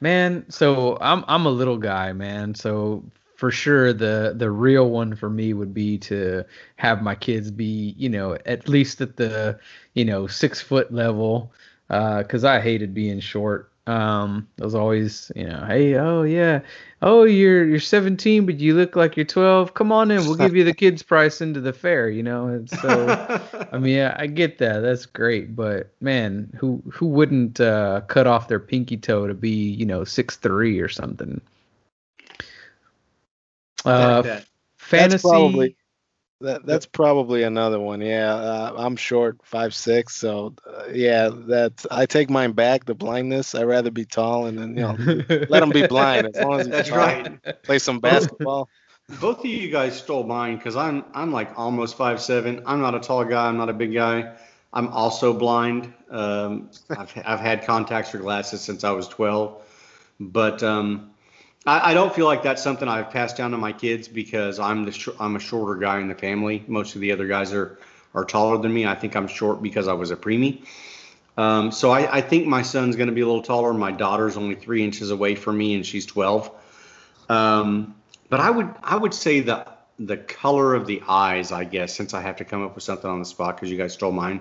Man, 0.00 0.44
so 0.48 0.98
I'm 1.00 1.24
I'm 1.28 1.46
a 1.46 1.50
little 1.50 1.78
guy, 1.78 2.12
man. 2.12 2.54
So 2.54 3.04
for 3.42 3.50
sure 3.50 3.92
the 3.92 4.34
the 4.36 4.48
real 4.48 4.88
one 4.88 5.16
for 5.16 5.28
me 5.28 5.52
would 5.52 5.74
be 5.74 5.98
to 5.98 6.44
have 6.76 7.02
my 7.02 7.16
kids 7.16 7.50
be 7.50 7.92
you 7.98 8.08
know 8.08 8.38
at 8.46 8.68
least 8.68 9.00
at 9.00 9.16
the 9.16 9.58
you 9.94 10.04
know 10.04 10.28
six 10.28 10.60
foot 10.60 10.94
level 10.94 11.52
because 11.88 12.44
I 12.44 12.60
hated 12.60 12.94
being 12.94 13.18
short. 13.18 13.68
Um, 13.88 14.46
it 14.58 14.62
was 14.62 14.76
always, 14.76 15.32
you 15.34 15.44
know, 15.44 15.64
hey, 15.66 15.96
oh 15.96 16.22
yeah, 16.22 16.60
oh 17.02 17.24
you're 17.24 17.66
you're 17.66 17.80
17, 17.80 18.46
but 18.46 18.60
you 18.60 18.76
look 18.76 18.94
like 18.94 19.16
you're 19.16 19.26
12. 19.26 19.74
Come 19.74 19.90
on 19.90 20.12
in, 20.12 20.24
we'll 20.24 20.36
give 20.36 20.54
you 20.54 20.62
the 20.62 20.72
kids 20.72 21.02
price 21.02 21.40
into 21.40 21.60
the 21.60 21.72
fair, 21.72 22.08
you 22.08 22.22
know. 22.22 22.46
And 22.46 22.70
so, 22.70 23.68
I 23.72 23.78
mean, 23.78 23.96
yeah, 23.96 24.14
I 24.20 24.28
get 24.28 24.58
that, 24.58 24.82
that's 24.82 25.04
great, 25.04 25.56
but 25.56 25.90
man, 26.00 26.48
who 26.60 26.80
who 26.92 27.08
wouldn't 27.08 27.60
uh, 27.60 28.02
cut 28.06 28.28
off 28.28 28.46
their 28.46 28.60
pinky 28.60 28.98
toe 28.98 29.26
to 29.26 29.34
be, 29.34 29.50
you 29.50 29.84
know, 29.84 30.04
six 30.04 30.36
three 30.36 30.78
or 30.78 30.88
something? 30.88 31.40
Uh, 33.84 34.22
that. 34.22 34.46
fantasy. 34.76 35.12
That's 35.12 35.22
probably 35.22 35.76
that, 36.42 36.66
that's 36.66 36.86
probably 36.86 37.44
another 37.44 37.78
one. 37.78 38.00
Yeah, 38.00 38.34
uh, 38.34 38.74
I'm 38.76 38.96
short, 38.96 39.38
five 39.44 39.74
six, 39.74 40.16
so 40.16 40.54
uh, 40.66 40.88
yeah, 40.92 41.30
that 41.46 41.86
I 41.90 42.06
take 42.06 42.30
mine 42.30 42.52
back. 42.52 42.84
The 42.84 42.94
blindness. 42.94 43.54
I'd 43.54 43.64
rather 43.64 43.90
be 43.90 44.04
tall 44.04 44.46
and 44.46 44.58
then 44.58 44.76
you 44.76 44.82
know 44.82 44.96
let 45.48 45.60
them 45.60 45.70
be 45.70 45.86
blind 45.86 46.26
as 46.26 46.42
long 46.42 46.60
as 46.60 46.66
he's 46.66 46.74
That's 46.74 46.88
tall. 46.88 46.98
right. 46.98 47.62
Play 47.62 47.78
some 47.78 48.00
basketball. 48.00 48.68
Both 49.20 49.40
of 49.40 49.46
you 49.46 49.70
guys 49.70 49.96
stole 49.96 50.24
mine 50.24 50.56
because 50.56 50.76
I'm 50.76 51.04
I'm 51.14 51.32
like 51.32 51.58
almost 51.58 51.96
five 51.96 52.20
seven. 52.20 52.62
I'm 52.66 52.80
not 52.80 52.94
a 52.94 53.00
tall 53.00 53.24
guy. 53.24 53.46
I'm 53.46 53.56
not 53.56 53.68
a 53.68 53.74
big 53.74 53.94
guy. 53.94 54.34
I'm 54.72 54.88
also 54.88 55.34
blind. 55.34 55.92
Um, 56.10 56.70
I've 56.90 57.12
I've 57.24 57.40
had 57.40 57.64
contacts 57.64 58.14
or 58.14 58.18
glasses 58.18 58.62
since 58.62 58.84
I 58.84 58.90
was 58.92 59.06
12, 59.08 59.62
but 60.18 60.62
um, 60.62 61.11
I, 61.66 61.90
I 61.90 61.94
don't 61.94 62.14
feel 62.14 62.26
like 62.26 62.42
that's 62.42 62.62
something 62.62 62.88
I've 62.88 63.10
passed 63.10 63.36
down 63.36 63.52
to 63.52 63.56
my 63.56 63.72
kids 63.72 64.08
because 64.08 64.58
I'm 64.58 64.84
the 64.84 64.92
sh- 64.92 65.08
I'm 65.20 65.36
a 65.36 65.40
shorter 65.40 65.78
guy 65.78 66.00
in 66.00 66.08
the 66.08 66.14
family. 66.14 66.64
Most 66.66 66.94
of 66.94 67.00
the 67.00 67.12
other 67.12 67.26
guys 67.26 67.52
are 67.52 67.78
are 68.14 68.24
taller 68.24 68.58
than 68.58 68.72
me. 68.72 68.86
I 68.86 68.94
think 68.94 69.16
I'm 69.16 69.28
short 69.28 69.62
because 69.62 69.88
I 69.88 69.94
was 69.94 70.10
a 70.10 70.16
preemie. 70.16 70.64
Um, 71.36 71.72
so 71.72 71.90
I, 71.90 72.18
I 72.18 72.20
think 72.20 72.46
my 72.46 72.62
son's 72.62 72.96
going 72.96 73.08
to 73.08 73.14
be 73.14 73.22
a 73.22 73.26
little 73.26 73.42
taller. 73.42 73.72
My 73.72 73.90
daughter's 73.90 74.36
only 74.36 74.54
three 74.54 74.84
inches 74.84 75.10
away 75.10 75.34
from 75.34 75.56
me, 75.56 75.74
and 75.74 75.86
she's 75.86 76.04
12. 76.04 76.50
Um, 77.30 77.94
but 78.28 78.40
I 78.40 78.50
would 78.50 78.74
I 78.82 78.96
would 78.96 79.14
say 79.14 79.40
the 79.40 79.66
the 79.98 80.16
color 80.16 80.74
of 80.74 80.86
the 80.86 81.02
eyes, 81.06 81.52
I 81.52 81.64
guess, 81.64 81.94
since 81.94 82.12
I 82.12 82.20
have 82.20 82.36
to 82.36 82.44
come 82.44 82.62
up 82.64 82.74
with 82.74 82.84
something 82.84 83.08
on 83.08 83.18
the 83.18 83.24
spot 83.24 83.56
because 83.56 83.70
you 83.70 83.78
guys 83.78 83.92
stole 83.92 84.12
mine. 84.12 84.40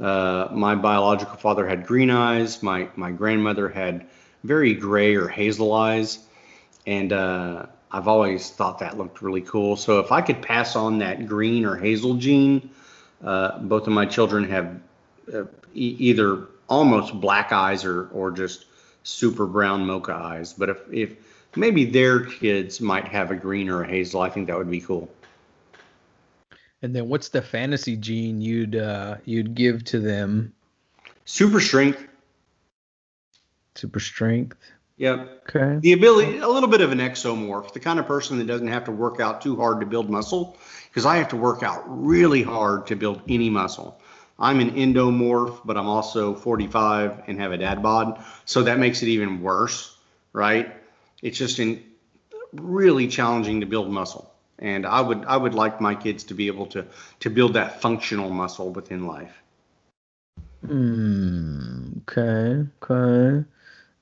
Uh, 0.00 0.48
my 0.52 0.74
biological 0.74 1.36
father 1.36 1.66
had 1.66 1.86
green 1.86 2.10
eyes. 2.10 2.62
My 2.62 2.88
my 2.96 3.10
grandmother 3.10 3.68
had 3.68 4.06
very 4.44 4.74
gray 4.74 5.16
or 5.16 5.28
hazel 5.28 5.72
eyes, 5.72 6.20
and 6.86 7.12
uh, 7.12 7.66
I've 7.90 8.08
always 8.08 8.50
thought 8.50 8.78
that 8.78 8.96
looked 8.96 9.22
really 9.22 9.42
cool. 9.42 9.76
So 9.76 10.00
if 10.00 10.12
I 10.12 10.20
could 10.22 10.42
pass 10.42 10.76
on 10.76 10.98
that 10.98 11.26
green 11.26 11.64
or 11.64 11.76
hazel 11.76 12.14
gene, 12.14 12.70
uh, 13.24 13.58
both 13.58 13.86
of 13.86 13.92
my 13.92 14.06
children 14.06 14.44
have 14.44 14.80
uh, 15.32 15.44
e- 15.74 15.96
either 15.98 16.46
almost 16.68 17.20
black 17.20 17.52
eyes 17.52 17.84
or 17.84 18.08
or 18.08 18.30
just 18.30 18.66
super 19.02 19.46
brown 19.46 19.86
mocha 19.86 20.14
eyes. 20.14 20.52
But 20.52 20.70
if 20.70 20.78
if 20.92 21.56
maybe 21.56 21.84
their 21.84 22.20
kids 22.20 22.80
might 22.80 23.08
have 23.08 23.30
a 23.30 23.36
green 23.36 23.68
or 23.68 23.82
a 23.82 23.88
hazel, 23.88 24.20
I 24.20 24.30
think 24.30 24.46
that 24.48 24.56
would 24.58 24.70
be 24.70 24.80
cool. 24.80 25.08
and 26.82 26.94
then 26.94 27.08
what's 27.08 27.30
the 27.30 27.42
fantasy 27.42 27.96
gene 27.96 28.40
you'd 28.40 28.76
uh, 28.76 29.16
you'd 29.24 29.54
give 29.54 29.84
to 29.84 29.98
them? 29.98 30.52
Super 31.24 31.60
strength. 31.60 32.06
Super 33.74 34.00
strength. 34.00 34.56
Yep. 34.98 35.42
Okay. 35.48 35.78
The 35.80 35.92
ability, 35.92 36.38
a 36.38 36.48
little 36.48 36.68
bit 36.68 36.80
of 36.80 36.90
an 36.90 36.98
exomorph, 36.98 37.72
the 37.72 37.80
kind 37.80 37.98
of 37.98 38.06
person 38.06 38.38
that 38.38 38.46
doesn't 38.46 38.68
have 38.68 38.84
to 38.84 38.92
work 38.92 39.20
out 39.20 39.42
too 39.42 39.56
hard 39.56 39.80
to 39.80 39.86
build 39.86 40.08
muscle, 40.08 40.56
because 40.88 41.04
I 41.04 41.18
have 41.18 41.28
to 41.28 41.36
work 41.36 41.62
out 41.62 41.84
really 41.86 42.42
hard 42.42 42.86
to 42.86 42.96
build 42.96 43.20
any 43.28 43.50
muscle. 43.50 44.00
I'm 44.38 44.60
an 44.60 44.72
endomorph, 44.72 45.60
but 45.64 45.76
I'm 45.76 45.86
also 45.86 46.34
45 46.34 47.24
and 47.26 47.38
have 47.40 47.52
a 47.52 47.58
dad 47.58 47.82
bod, 47.82 48.22
so 48.44 48.62
that 48.62 48.78
makes 48.78 49.02
it 49.02 49.08
even 49.08 49.42
worse, 49.42 49.96
right? 50.32 50.74
It's 51.22 51.38
just 51.38 51.58
in 51.58 51.82
really 52.52 53.08
challenging 53.08 53.60
to 53.60 53.66
build 53.66 53.90
muscle, 53.90 54.32
and 54.58 54.86
I 54.86 55.00
would 55.00 55.24
I 55.24 55.36
would 55.36 55.54
like 55.54 55.80
my 55.80 55.94
kids 55.94 56.24
to 56.24 56.34
be 56.34 56.46
able 56.46 56.66
to 56.66 56.86
to 57.20 57.30
build 57.30 57.54
that 57.54 57.80
functional 57.80 58.30
muscle 58.30 58.70
within 58.70 59.06
life. 59.06 59.42
Hmm. 60.66 61.98
Okay. 62.08 62.66
Okay. 62.82 63.46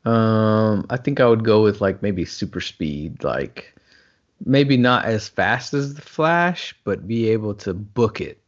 Um, 0.04 0.86
I 0.90 0.96
think 0.96 1.20
I 1.20 1.26
would 1.26 1.44
go 1.44 1.62
with 1.62 1.80
like 1.80 2.02
maybe 2.02 2.24
super 2.24 2.60
speed, 2.60 3.24
like 3.24 3.74
maybe 4.44 4.76
not 4.76 5.04
as 5.06 5.28
fast 5.28 5.72
as 5.74 5.94
the 5.94 6.02
Flash, 6.02 6.74
but 6.84 7.06
be 7.08 7.30
able 7.30 7.54
to 7.56 7.72
book 7.74 8.20
it. 8.20 8.38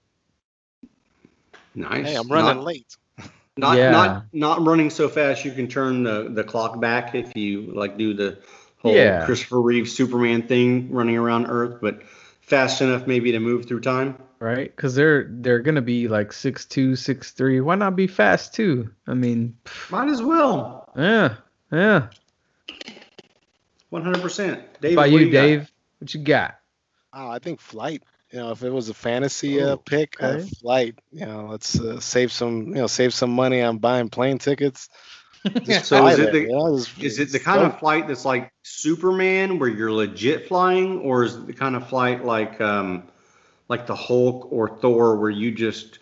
Nice. 1.74 2.06
Hey, 2.06 2.14
I'm 2.16 2.28
running 2.28 2.56
Not- 2.56 2.64
late. 2.64 2.96
Not 3.58 3.78
Yeah. 3.78 3.90
not 3.90 4.24
not 4.34 4.66
running 4.66 4.90
so 4.90 5.08
fast 5.08 5.46
you 5.46 5.50
can 5.52 5.66
turn 5.66 6.02
the, 6.02 6.28
the 6.28 6.44
clock 6.44 6.78
back 6.78 7.14
if 7.14 7.34
you 7.34 7.72
like 7.74 7.96
do 7.96 8.12
the 8.12 8.36
whole 8.82 8.94
Yeah. 8.94 9.24
Christopher 9.24 9.62
Reeve 9.62 9.88
Superman 9.88 10.42
thing 10.46 10.92
running 10.92 11.16
around 11.16 11.46
Earth, 11.46 11.78
but 11.80 12.02
fast 12.42 12.82
enough 12.82 13.06
maybe 13.06 13.32
to 13.32 13.40
move 13.40 13.64
through 13.64 13.80
time. 13.80 14.14
Right? 14.40 14.76
Because 14.76 14.94
they're 14.94 15.26
they're 15.30 15.60
gonna 15.60 15.80
be 15.80 16.06
like 16.06 16.34
six 16.34 16.66
two, 16.66 16.96
six 16.96 17.30
three. 17.30 17.62
Why 17.62 17.76
not 17.76 17.96
be 17.96 18.06
fast 18.06 18.52
too? 18.52 18.90
I 19.06 19.14
mean, 19.14 19.56
Might 19.88 20.10
as 20.10 20.20
well. 20.22 20.92
yeah, 20.94 21.36
yeah. 21.72 22.08
One 23.90 24.02
hundred 24.02 24.22
percent. 24.22 24.62
Dave, 24.80 24.92
about 24.94 25.10
what 25.10 25.18
do 25.18 25.24
you, 25.26 25.32
got? 25.32 25.42
Dave? 25.42 25.70
What 26.00 26.14
you 26.14 26.20
got? 26.20 26.56
Oh, 27.12 27.28
I 27.28 27.38
think 27.38 27.60
flight. 27.60 28.02
You 28.32 28.40
know, 28.40 28.50
if 28.50 28.62
it 28.64 28.70
was 28.70 28.88
a 28.88 28.94
fantasy 28.94 29.62
uh, 29.62 29.74
Oh, 29.74 29.76
pick, 29.76 30.16
uh, 30.20 30.38
flight. 30.60 30.98
You 31.12 31.26
know, 31.26 31.46
let's 31.50 31.78
uh, 31.78 32.00
save 32.00 32.32
some. 32.32 32.68
You 32.68 32.74
know, 32.74 32.86
save 32.88 33.14
some 33.14 33.30
money 33.30 33.62
on 33.62 33.78
buying 33.78 34.08
plane 34.08 34.38
tickets. 34.38 34.88
Just 35.62 35.86
So 35.86 36.06
is 36.08 36.18
it 36.18 36.32
the- 36.32 36.40
you 36.40 36.48
know, 36.48 36.76
just- 36.78 36.98
Is 37.02 37.18
it 37.20 37.30
the 37.30 37.38
kind 37.38 37.60
go. 37.60 37.66
of 37.66 37.78
flight 37.78 38.08
that's 38.08 38.24
like 38.24 38.52
Superman 38.64 39.60
where 39.60 39.68
you're 39.68 39.92
legit 39.92 40.48
flying, 40.48 40.98
or 41.00 41.22
is 41.22 41.36
it 41.36 41.46
the 41.46 41.52
kind 41.52 41.76
of 41.76 41.88
flight 41.88 42.24
like 42.24 42.60
um 42.60 43.04
like 43.68 43.86
the 43.86 43.94
Hulk 43.94 44.48
or 44.50 44.68
Thor 44.80 45.16
where 45.16 45.30
you 45.30 45.52
just 45.52 46.00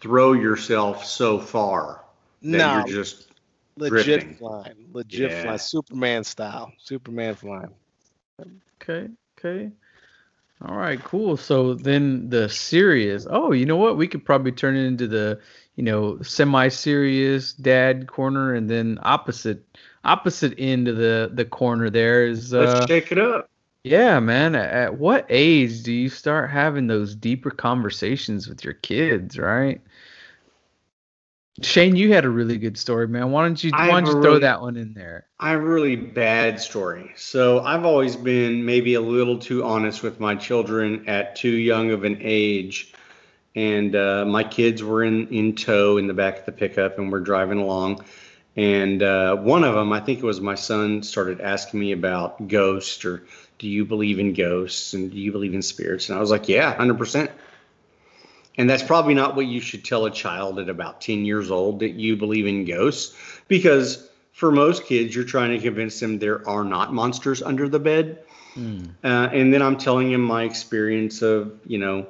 throw 0.00 0.34
yourself 0.34 1.04
so 1.04 1.40
far 1.40 2.04
that 2.42 2.48
no 2.58 2.74
you're 2.86 2.86
just 3.02 3.26
legit 3.76 4.24
drifting? 4.24 4.38
flying, 4.38 4.88
legit 4.92 5.32
Yeah. 5.32 5.40
flying, 5.40 5.58
Superman 5.58 6.24
style, 6.24 6.72
Superman 6.78 7.34
flying. 7.34 7.74
Okay, 8.82 9.08
okay. 9.38 9.70
All 10.62 10.76
right, 10.76 11.02
cool. 11.02 11.36
So 11.36 11.74
then 11.74 12.30
the 12.30 12.48
serious. 12.48 13.26
Oh, 13.28 13.52
you 13.52 13.66
know 13.66 13.76
what? 13.76 13.96
We 13.96 14.08
could 14.08 14.24
probably 14.24 14.52
turn 14.52 14.76
it 14.76 14.86
into 14.86 15.06
the, 15.06 15.40
you 15.76 15.84
know, 15.84 16.20
semi-serious 16.22 17.52
dad 17.54 18.06
corner, 18.06 18.54
and 18.54 18.68
then 18.70 18.98
opposite 19.02 19.64
opposite 20.04 20.54
end 20.58 20.88
of 20.88 20.96
the 20.96 21.30
the 21.32 21.44
corner 21.44 21.90
there 21.90 22.26
is. 22.26 22.52
let's 22.58 22.74
Uh, 22.80 22.86
shake 22.86 23.12
it 23.12 23.18
up. 23.18 23.48
yeah, 23.84 24.18
man. 24.20 24.54
At, 24.54 24.70
at 24.72 24.98
what 24.98 25.26
age 25.28 25.82
do 25.82 25.92
you 25.92 26.08
start 26.08 26.50
having 26.50 26.86
those 26.86 27.14
deeper 27.14 27.50
conversations 27.50 28.48
with 28.48 28.64
your 28.64 28.74
kids, 28.74 29.38
right? 29.38 29.80
Shane, 31.62 31.96
you 31.96 32.12
had 32.12 32.24
a 32.24 32.28
really 32.28 32.58
good 32.58 32.76
story, 32.76 33.08
man. 33.08 33.30
Why 33.30 33.42
don't 33.44 33.62
you 33.62 33.70
why 33.70 33.88
don't 33.88 34.06
you 34.06 34.12
throw 34.12 34.22
really- 34.22 34.40
that 34.40 34.60
one 34.60 34.76
in 34.76 34.92
there? 34.92 35.26
I 35.38 35.50
have 35.50 35.60
a 35.60 35.64
really 35.64 35.96
bad 35.96 36.60
story. 36.60 37.12
So 37.16 37.60
I've 37.60 37.84
always 37.84 38.16
been 38.16 38.64
maybe 38.64 38.94
a 38.94 39.00
little 39.00 39.38
too 39.38 39.64
honest 39.64 40.02
with 40.02 40.20
my 40.20 40.34
children 40.34 41.08
at 41.08 41.36
too 41.36 41.50
young 41.50 41.90
of 41.90 42.04
an 42.04 42.18
age. 42.20 42.92
And 43.54 43.96
uh, 43.96 44.24
my 44.26 44.44
kids 44.44 44.82
were 44.82 45.02
in, 45.02 45.28
in 45.28 45.54
tow 45.54 45.96
in 45.96 46.06
the 46.06 46.14
back 46.14 46.38
of 46.38 46.44
the 46.46 46.52
pickup 46.52 46.98
and 46.98 47.10
we're 47.10 47.20
driving 47.20 47.58
along. 47.58 48.04
And 48.56 49.02
uh, 49.02 49.36
one 49.36 49.64
of 49.64 49.74
them, 49.74 49.92
I 49.92 50.00
think 50.00 50.18
it 50.18 50.24
was 50.24 50.40
my 50.40 50.54
son, 50.54 51.02
started 51.02 51.40
asking 51.40 51.80
me 51.80 51.92
about 51.92 52.48
ghosts 52.48 53.04
or 53.04 53.24
do 53.58 53.68
you 53.68 53.84
believe 53.84 54.18
in 54.18 54.34
ghosts 54.34 54.94
and 54.94 55.10
do 55.10 55.18
you 55.18 55.32
believe 55.32 55.54
in 55.54 55.62
spirits? 55.62 56.08
And 56.08 56.16
I 56.16 56.20
was 56.20 56.30
like, 56.30 56.48
yeah, 56.48 56.74
100%. 56.76 57.30
And 58.58 58.68
that's 58.68 58.82
probably 58.82 59.14
not 59.14 59.36
what 59.36 59.46
you 59.46 59.60
should 59.60 59.84
tell 59.84 60.06
a 60.06 60.10
child 60.10 60.58
at 60.58 60.68
about 60.68 61.00
10 61.00 61.24
years 61.24 61.50
old 61.50 61.80
that 61.80 61.90
you 61.90 62.16
believe 62.16 62.46
in 62.46 62.64
ghosts 62.64 63.14
because 63.48 64.08
for 64.32 64.52
most 64.52 64.84
kids, 64.84 65.14
you're 65.14 65.24
trying 65.24 65.50
to 65.50 65.58
convince 65.58 65.98
them 65.98 66.18
there 66.18 66.46
are 66.48 66.62
not 66.62 66.92
monsters 66.92 67.42
under 67.42 67.68
the 67.68 67.78
bed. 67.78 68.22
Hmm. 68.52 68.84
Uh, 69.02 69.28
and 69.32 69.52
then 69.52 69.62
I'm 69.62 69.78
telling 69.78 70.10
him 70.10 70.20
my 70.20 70.44
experience 70.44 71.22
of, 71.22 71.58
you 71.66 71.78
know, 71.78 72.06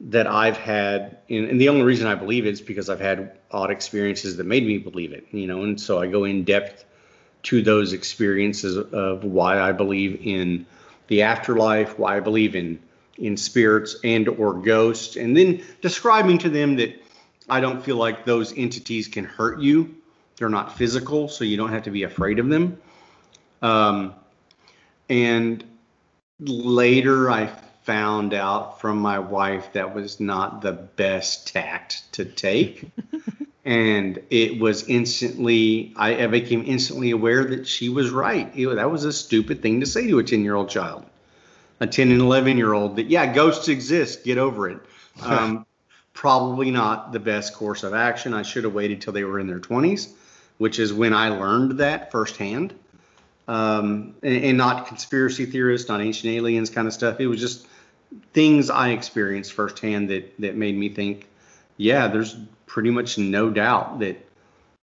that 0.00 0.26
I've 0.26 0.56
had. 0.56 1.18
And, 1.28 1.46
and 1.46 1.60
the 1.60 1.68
only 1.68 1.82
reason 1.82 2.06
I 2.06 2.14
believe 2.14 2.46
it 2.46 2.50
is 2.50 2.60
because 2.60 2.88
I've 2.88 3.00
had 3.00 3.36
odd 3.50 3.70
experiences 3.70 4.36
that 4.36 4.44
made 4.44 4.64
me 4.64 4.78
believe 4.78 5.12
it, 5.12 5.26
you 5.32 5.48
know. 5.48 5.62
And 5.64 5.80
so 5.80 6.00
I 6.00 6.06
go 6.06 6.24
in 6.24 6.44
depth 6.44 6.84
to 7.44 7.62
those 7.62 7.92
experiences 7.92 8.76
of 8.76 9.24
why 9.24 9.60
I 9.60 9.72
believe 9.72 10.20
in 10.24 10.66
the 11.08 11.22
afterlife, 11.22 11.98
why 11.98 12.16
I 12.16 12.20
believe 12.20 12.54
in 12.54 12.80
in 13.20 13.36
spirits 13.36 13.96
and 14.02 14.28
or 14.28 14.54
ghosts, 14.54 15.16
and 15.16 15.36
then 15.36 15.62
describing 15.80 16.38
to 16.38 16.48
them 16.48 16.76
that 16.76 17.00
I 17.48 17.60
don't 17.60 17.82
feel 17.82 17.96
like 17.96 18.24
those 18.24 18.56
entities 18.56 19.08
can 19.08 19.24
hurt 19.24 19.60
you. 19.60 19.94
They're 20.36 20.48
not 20.48 20.76
physical, 20.76 21.28
so 21.28 21.44
you 21.44 21.56
don't 21.56 21.70
have 21.70 21.82
to 21.84 21.90
be 21.90 22.04
afraid 22.04 22.38
of 22.38 22.48
them. 22.48 22.80
Um, 23.60 24.14
and 25.08 25.62
later 26.38 27.30
I 27.30 27.50
found 27.82 28.34
out 28.34 28.80
from 28.80 28.98
my 28.98 29.18
wife 29.18 29.72
that 29.72 29.94
was 29.94 30.20
not 30.20 30.62
the 30.62 30.72
best 30.72 31.48
tact 31.52 32.10
to 32.12 32.24
take. 32.24 32.90
and 33.64 34.22
it 34.30 34.60
was 34.60 34.88
instantly, 34.88 35.92
I, 35.96 36.24
I 36.24 36.26
became 36.28 36.64
instantly 36.66 37.10
aware 37.10 37.44
that 37.44 37.66
she 37.66 37.88
was 37.88 38.10
right. 38.10 38.50
It, 38.54 38.74
that 38.76 38.90
was 38.90 39.04
a 39.04 39.12
stupid 39.12 39.60
thing 39.60 39.80
to 39.80 39.86
say 39.86 40.06
to 40.06 40.18
a 40.18 40.24
10 40.24 40.44
year 40.44 40.54
old 40.54 40.70
child, 40.70 41.04
a 41.80 41.86
10 41.86 42.10
and 42.10 42.20
11 42.20 42.56
year 42.56 42.72
old 42.72 42.96
that, 42.96 43.06
yeah, 43.06 43.32
ghosts 43.32 43.68
exist, 43.68 44.24
get 44.24 44.38
over 44.38 44.68
it. 44.68 44.80
Um, 45.22 45.66
probably 46.14 46.70
not 46.70 47.12
the 47.12 47.18
best 47.18 47.52
course 47.52 47.82
of 47.82 47.92
action. 47.92 48.32
I 48.32 48.42
should 48.42 48.64
have 48.64 48.72
waited 48.72 49.02
till 49.02 49.12
they 49.12 49.24
were 49.24 49.38
in 49.38 49.46
their 49.46 49.58
20s, 49.58 50.12
which 50.58 50.78
is 50.78 50.92
when 50.92 51.12
I 51.12 51.28
learned 51.28 51.72
that 51.78 52.10
firsthand. 52.10 52.74
Um, 53.48 54.14
and, 54.22 54.44
and 54.44 54.56
not 54.56 54.86
conspiracy 54.86 55.44
theorists, 55.44 55.88
not 55.88 56.00
ancient 56.00 56.32
aliens 56.32 56.70
kind 56.70 56.86
of 56.86 56.94
stuff. 56.94 57.20
It 57.20 57.26
was 57.26 57.40
just 57.40 57.66
things 58.32 58.70
I 58.70 58.90
experienced 58.90 59.52
firsthand 59.52 60.10
that 60.10 60.38
that 60.40 60.56
made 60.56 60.76
me 60.76 60.88
think, 60.88 61.26
yeah, 61.76 62.06
there's 62.06 62.36
pretty 62.66 62.90
much 62.90 63.18
no 63.18 63.50
doubt 63.50 63.98
that 63.98 64.24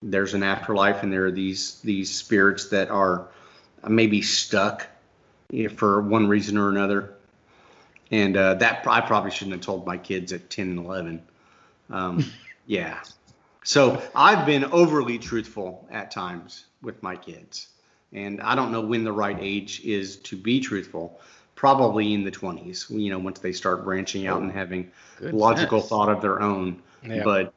there's 0.02 0.34
an 0.34 0.43
afterlife 0.43 1.04
and 1.04 1.12
there 1.14 1.26
are 1.26 1.32
these 1.32 1.80
these 1.82 2.14
spirits 2.14 2.70
that 2.70 2.89
are 2.89 3.28
maybe 3.88 4.22
stuck 4.22 4.88
for 5.76 6.02
one 6.02 6.28
reason 6.28 6.58
or 6.58 6.70
another. 6.70 7.14
And 8.12 8.38
uh, 8.38 8.56
that 8.56 8.86
I 8.88 9.02
probably 9.02 9.32
shouldn't 9.32 9.54
have 9.54 9.62
told 9.62 9.86
my 9.86 9.98
kids 9.98 10.32
at 10.32 10.50
10 10.50 10.70
and 10.70 10.80
11. 10.80 11.22
Um, 11.89 12.26
yeah. 12.68 13.00
So 13.64 14.02
I've 14.14 14.46
been 14.46 14.66
overly 14.66 15.18
truthful 15.18 15.88
at 15.91 16.12
times 16.12 16.66
with 16.82 17.02
my 17.02 17.16
kids. 17.16 17.68
And 18.14 18.41
I 18.41 18.56
don't 18.56 18.72
know 18.72 18.82
when 18.82 19.04
the 19.04 19.12
right 19.12 19.38
age 19.39 19.82
is 19.84 20.18
to 20.18 20.38
be 20.38 20.60
truthful. 20.60 21.20
Probably 21.56 22.14
in 22.14 22.24
the 22.24 22.32
20s, 22.32 22.89
you 22.89 23.10
know, 23.10 23.18
once 23.18 23.39
they 23.39 23.54
start 23.54 23.86
branching 23.86 24.28
out 24.28 24.41
and 24.41 24.52
having 24.52 24.91
Good 25.20 25.34
logical 25.34 25.82
thought 25.82 26.10
of 26.10 26.22
their 26.22 26.41
own. 26.41 26.82
Yeah. 27.04 27.24
But 27.24 27.54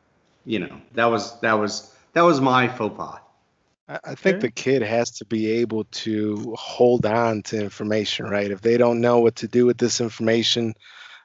you 0.47 0.61
know, 0.61 0.81
that 0.95 1.07
was 1.07 1.39
that 1.41 1.55
was 1.55 1.93
that 2.13 2.23
was 2.23 2.41
my 2.41 2.69
faux 2.69 2.97
pas. 2.97 3.19
I 3.89 3.99
I 4.05 4.15
think 4.15 4.37
Okay. 4.37 4.47
the 4.49 4.51
kid 4.51 4.83
has 4.83 5.11
to 5.19 5.25
be 5.25 5.51
able 5.61 5.85
to 5.85 6.55
hold 6.59 7.07
on 7.07 7.43
to 7.45 7.61
information, 7.63 8.27
right? 8.27 8.51
If 8.51 8.61
they 8.61 8.77
don't 8.77 9.01
know 9.01 9.21
what 9.21 9.37
to 9.37 9.49
do 9.49 9.67
with 9.67 9.79
this 9.79 10.01
information, 10.01 10.75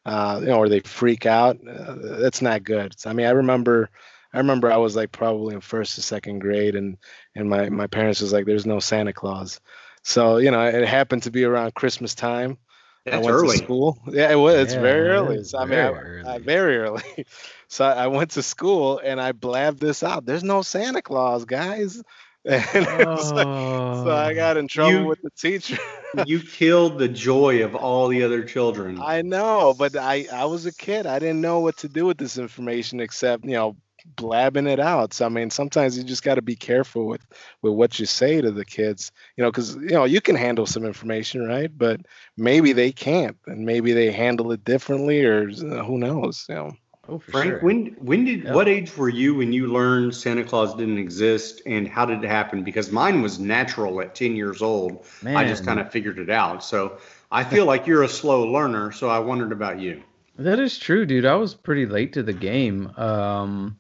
uh, 0.05 0.38
you 0.41 0.47
know, 0.47 0.57
or 0.57 0.70
they 0.70 0.80
freak 0.82 1.26
out, 1.26 1.57
uh, 1.68 1.95
that's 2.20 2.41
not 2.41 2.64
good. 2.64 2.97
So, 2.99 3.09
I 3.09 3.14
mean, 3.14 3.26
I 3.26 3.32
remember, 3.32 3.89
I 4.34 4.38
remember 4.39 4.72
I 4.72 4.78
was 4.78 4.95
like 4.95 5.11
probably 5.11 5.55
in 5.55 5.61
first 5.61 5.97
or 5.97 6.01
second 6.01 6.39
grade, 6.39 6.76
and 6.76 6.97
and 7.36 7.49
my 7.49 7.70
my 7.70 7.88
parents 7.88 8.22
was 8.22 8.34
like, 8.34 8.45
"There's 8.45 8.66
no 8.66 8.80
Santa 8.80 9.14
Claus," 9.14 9.59
so 10.03 10.38
you 10.38 10.51
know, 10.51 10.66
it 10.66 10.88
happened 10.88 11.24
to 11.24 11.32
be 11.32 11.43
around 11.45 11.74
Christmas 11.76 12.16
time. 12.16 12.57
I 13.05 13.11
That's 13.11 13.26
went 13.26 13.36
early. 13.36 13.57
to 13.57 13.64
school. 13.64 13.99
Yeah, 14.07 14.32
it 14.32 14.36
was. 14.36 14.55
It's 14.55 14.74
very 14.76 15.09
early. 15.09 15.38
it's 15.38 15.51
So, 15.51 15.59
I 15.59 15.66
mean, 15.66 15.80
I- 15.80 15.91
very 15.91 16.22
I- 16.24 16.36
early. 16.36 16.43
very 16.43 16.78
early. 16.78 17.03
So 17.68 17.86
I 17.86 18.03
I 18.05 18.07
went 18.07 18.32
to 18.32 18.43
school 18.43 18.99
and 19.03 19.20
I 19.20 19.32
blabbed 19.34 19.80
this 19.80 20.03
out. 20.03 20.26
There's 20.26 20.43
no 20.43 20.61
Santa 20.61 21.01
Claus, 21.01 21.43
guys. 21.45 22.01
And 22.74 22.86
was 23.08 23.32
like- 23.32 23.46
so 23.46 24.10
I 24.10 24.32
Oh. 24.32 24.36
got 24.36 24.58
in 24.58 24.68
trouble 24.68 24.91
You- 25.02 25.06
with 25.06 25.22
the 25.22 25.30
teacher. 25.32 25.78
you 26.26 26.39
killed 26.39 27.00
the 27.00 27.08
joy 27.08 27.64
of 27.64 27.76
all 27.76 28.08
the 28.08 28.24
other 28.24 28.44
children. 28.44 29.00
I 29.02 29.22
know, 29.22 29.74
but 29.78 29.96
I 29.96 30.28
I 30.32 30.46
was 30.46 30.66
a 30.66 30.74
kid. 30.74 31.06
I 31.08 31.20
didn't 31.20 31.41
know 31.41 31.60
what 31.60 31.78
to 31.78 31.89
do 31.89 32.06
with 32.06 32.18
this 32.18 32.38
information 32.38 33.00
except 33.00 33.46
you 33.46 33.52
know 33.54 33.76
blabbing 34.18 34.68
it 34.68 34.80
out. 34.80 35.14
So 35.14 35.26
I 35.26 35.30
mean, 35.30 35.50
sometimes 35.50 35.98
you 35.98 36.04
just 36.04 36.24
got 36.24 36.36
to 36.36 36.41
be 36.41 36.56
careful 36.56 37.08
with 37.08 37.26
with 37.62 37.74
what 37.74 38.00
you 38.00 38.06
say 38.06 38.41
to 38.41 38.52
the 38.52 38.66
kids. 38.66 39.12
You 39.38 39.44
know, 39.44 39.52
because 39.52 39.76
you 39.76 39.91
know 39.91 40.04
you 40.06 40.20
can 40.22 40.36
handle 40.36 40.66
some 40.66 40.86
information, 40.86 41.46
right? 41.48 41.72
But 41.76 42.02
maybe 42.38 42.74
they 42.74 42.91
can't, 42.91 43.38
and 43.48 43.66
maybe 43.66 43.94
they 43.94 44.12
handle 44.12 44.52
it 44.52 44.64
differently, 44.66 45.24
or 45.26 45.50
uh, 45.50 45.84
who 45.84 45.98
knows? 45.98 46.46
You 46.50 46.56
know. 46.56 46.72
Oh, 47.10 47.20
Frank, 47.20 47.51
sure. 47.51 47.60
when 47.60 47.88
when 47.99 48.24
did 48.24 48.45
Yeah. 48.45 48.54
what 48.54 48.70
age 48.70 48.95
were 48.95 49.10
you 49.10 49.36
when 49.36 49.51
you 49.51 49.68
learned 49.68 50.16
Santa 50.16 50.43
Claus 50.43 50.74
didn't 50.74 50.97
exist, 50.97 51.62
and 51.66 51.88
how 51.88 52.06
did 52.06 52.24
it 52.24 52.28
happen? 52.28 52.64
Because 52.64 52.91
mine 52.91 53.22
was 53.22 53.39
natural 53.39 53.99
at 53.99 54.16
ten 54.16 54.36
years 54.36 54.62
old. 54.62 55.06
Man. 55.22 55.36
I 55.36 55.45
just 55.45 55.66
kind 55.66 55.80
of 55.80 55.91
figured 55.91 56.18
it 56.18 56.30
out. 56.30 56.64
So 56.64 56.97
I 57.30 57.43
feel 57.43 57.66
like 57.66 57.88
you're 57.88 58.04
a 58.04 58.08
slow 58.08 58.45
learner. 58.45 58.93
So 58.93 59.10
I 59.10 59.20
wondered 59.20 59.51
about 59.51 59.80
you. 59.82 60.01
That 60.38 60.60
is 60.60 60.80
true, 60.80 61.06
dude. 61.06 61.26
I 61.26 61.36
was 61.36 61.54
pretty 61.54 61.86
late 61.86 62.14
to 62.14 62.24
the 62.24 62.34
game. 62.34 62.91
Um, 62.95 63.78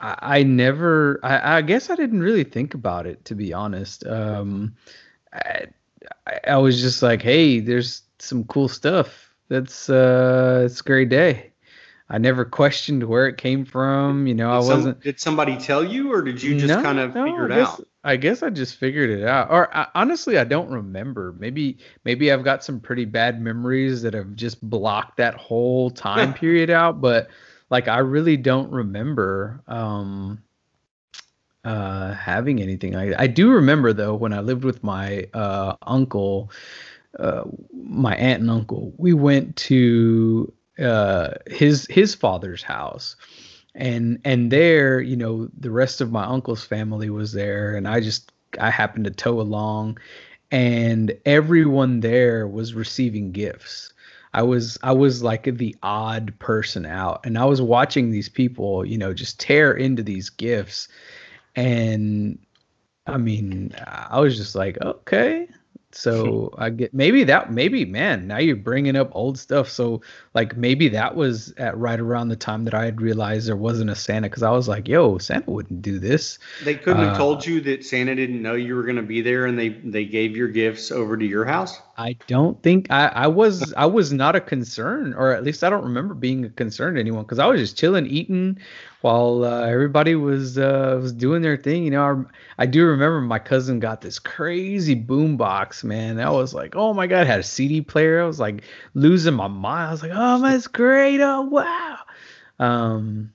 I, 0.00 0.38
I 0.38 0.42
never. 0.44 1.20
I, 1.22 1.58
I 1.58 1.62
guess 1.62 1.90
I 1.90 1.96
didn't 1.96 2.20
really 2.20 2.44
think 2.44 2.72
about 2.72 3.06
it, 3.06 3.24
to 3.26 3.34
be 3.34 3.52
honest. 3.52 4.06
Um, 4.06 4.76
I, 5.32 5.66
I 6.46 6.56
was 6.56 6.80
just 6.80 7.02
like, 7.02 7.20
hey, 7.22 7.60
there's 7.60 8.02
some 8.18 8.44
cool 8.44 8.68
stuff. 8.68 9.23
That's 9.48 9.88
uh, 9.90 10.62
it's 10.64 10.80
a 10.80 10.84
great 10.84 11.08
day. 11.08 11.50
I 12.08 12.18
never 12.18 12.44
questioned 12.44 13.02
where 13.04 13.26
it 13.26 13.38
came 13.38 13.64
from. 13.64 14.26
You 14.26 14.34
know, 14.34 14.50
I 14.52 14.58
Did, 14.58 14.64
some- 14.64 14.76
wasn't. 14.78 15.00
did 15.00 15.20
somebody 15.20 15.56
tell 15.56 15.82
you, 15.82 16.12
or 16.12 16.22
did 16.22 16.42
you 16.42 16.54
just 16.58 16.74
No, 16.74 16.82
kind 16.82 16.98
of 16.98 17.14
no, 17.14 17.24
figure 17.24 17.46
it 17.46 17.52
I 17.52 17.56
guess, 17.56 17.80
out? 17.80 17.88
I 18.04 18.16
guess 18.16 18.42
I 18.42 18.50
just 18.50 18.76
figured 18.76 19.10
it 19.10 19.24
out. 19.24 19.50
Or 19.50 19.74
I, 19.74 19.86
honestly, 19.94 20.38
I 20.38 20.44
don't 20.44 20.70
remember. 20.70 21.34
Maybe 21.38 21.78
maybe 22.04 22.30
I've 22.30 22.44
got 22.44 22.62
some 22.62 22.78
pretty 22.80 23.06
bad 23.06 23.40
memories 23.40 24.02
that 24.02 24.12
have 24.14 24.34
just 24.36 24.60
blocked 24.68 25.16
that 25.16 25.34
whole 25.34 25.90
time 25.90 26.34
period 26.42 26.68
out. 26.70 27.00
But 27.00 27.28
like, 27.70 27.88
I 27.88 27.98
really 27.98 28.36
don't 28.36 28.70
remember 28.70 29.62
um, 29.66 30.42
uh, 31.64 32.12
having 32.12 32.60
anything 32.60 32.92
that. 32.92 33.18
I 33.18 33.26
do 33.26 33.50
remember 33.50 33.92
though 33.94 34.14
when 34.14 34.32
I 34.34 34.40
lived 34.40 34.64
with 34.64 34.84
my 34.84 35.26
uh, 35.32 35.76
uncle, 35.82 36.50
uh, 37.18 37.44
my 37.72 38.14
aunt 38.16 38.40
and 38.42 38.50
uncle. 38.50 38.92
We 38.96 39.14
went 39.14 39.56
to 39.56 40.52
uh, 40.78 41.30
his 41.46 41.86
his 41.90 42.14
father's 42.14 42.62
house. 42.62 43.16
And 43.76 44.20
and 44.24 44.52
there 44.52 45.00
you 45.00 45.16
know 45.16 45.48
the 45.58 45.70
rest 45.70 46.00
of 46.00 46.12
my 46.12 46.24
uncle's 46.24 46.64
family 46.64 47.10
was 47.10 47.32
there 47.32 47.74
and 47.74 47.88
i 47.88 47.98
just 47.98 48.30
i 48.60 48.70
happened 48.70 49.04
to 49.06 49.10
tow 49.10 49.40
along 49.40 49.98
and 50.52 51.12
everyone 51.26 51.98
there 51.98 52.46
was 52.46 52.74
receiving 52.74 53.32
gifts. 53.32 53.92
I 54.32 54.42
was 54.42 54.78
i 54.84 54.92
was 54.92 55.24
like 55.24 55.44
the 55.58 55.74
odd 55.82 56.38
person 56.38 56.86
out 56.86 57.24
and 57.24 57.36
i 57.36 57.44
was 57.44 57.60
watching 57.60 58.10
these 58.10 58.28
people 58.28 58.84
you 58.84 58.98
know 58.98 59.12
just 59.12 59.40
tear 59.40 59.72
into 59.72 60.04
these 60.04 60.30
gifts. 60.30 60.86
And 61.56 62.38
i 63.08 63.16
mean 63.16 63.74
i 63.86 64.20
was 64.20 64.36
just 64.36 64.54
like 64.54 64.80
okay 64.82 65.48
so 65.94 66.52
i 66.58 66.68
get 66.70 66.92
maybe 66.92 67.24
that 67.24 67.52
maybe 67.52 67.84
man 67.84 68.26
now 68.26 68.38
you're 68.38 68.56
bringing 68.56 68.96
up 68.96 69.10
old 69.12 69.38
stuff 69.38 69.68
so 69.68 70.00
like 70.34 70.56
maybe 70.56 70.88
that 70.88 71.14
was 71.16 71.52
at 71.56 71.76
right 71.78 72.00
around 72.00 72.28
the 72.28 72.36
time 72.36 72.64
that 72.64 72.74
i 72.74 72.84
had 72.84 73.00
realized 73.00 73.48
there 73.48 73.56
wasn't 73.56 73.88
a 73.88 73.94
santa 73.94 74.28
because 74.28 74.42
i 74.42 74.50
was 74.50 74.68
like 74.68 74.88
yo 74.88 75.18
santa 75.18 75.50
wouldn't 75.50 75.82
do 75.82 75.98
this 75.98 76.38
They 76.60 76.74
couldn't 76.76 77.02
have 77.02 77.12
Uh, 77.12 77.16
told 77.16 77.46
you 77.46 77.60
that 77.62 77.84
Santa 77.84 78.14
didn't 78.14 78.42
know 78.42 78.54
you 78.54 78.74
were 78.74 78.84
going 78.84 78.96
to 78.96 79.02
be 79.02 79.20
there, 79.20 79.46
and 79.46 79.58
they 79.58 79.68
they 79.68 80.04
gave 80.04 80.36
your 80.36 80.48
gifts 80.48 80.90
over 80.90 81.16
to 81.16 81.24
your 81.24 81.44
house. 81.44 81.80
I 81.96 82.14
don't 82.26 82.60
think 82.62 82.90
I, 82.90 83.06
I 83.06 83.26
was 83.28 83.72
I 83.74 83.86
was 83.86 84.12
not 84.12 84.34
a 84.34 84.40
concern, 84.40 85.14
or 85.14 85.32
at 85.32 85.44
least 85.44 85.62
I 85.62 85.70
don't 85.70 85.84
remember 85.84 86.14
being 86.14 86.44
a 86.44 86.48
concern 86.50 86.94
to 86.94 87.00
anyone 87.00 87.22
because 87.22 87.38
I 87.38 87.46
was 87.46 87.60
just 87.60 87.78
chilling, 87.78 88.06
eating, 88.06 88.58
while 89.00 89.44
uh, 89.44 89.62
everybody 89.66 90.16
was 90.16 90.58
uh, 90.58 90.98
was 91.00 91.12
doing 91.12 91.42
their 91.42 91.56
thing. 91.56 91.84
You 91.84 91.90
know, 91.92 92.26
I, 92.58 92.62
I 92.64 92.66
do 92.66 92.84
remember 92.86 93.20
my 93.20 93.38
cousin 93.38 93.78
got 93.78 94.00
this 94.00 94.18
crazy 94.18 94.94
boom 94.94 95.36
box, 95.36 95.84
man. 95.84 96.16
That 96.16 96.32
was 96.32 96.52
like, 96.52 96.74
oh 96.74 96.94
my 96.94 97.06
god, 97.06 97.26
had 97.28 97.40
a 97.40 97.44
CD 97.44 97.80
player. 97.80 98.22
I 98.22 98.26
was 98.26 98.40
like 98.40 98.64
losing 98.94 99.34
my 99.34 99.48
mind. 99.48 99.88
I 99.88 99.92
was 99.92 100.02
like, 100.02 100.12
oh, 100.14 100.40
that's 100.42 100.66
great. 100.66 101.20
Oh 101.20 101.42
wow. 101.42 101.98
Um, 102.58 103.32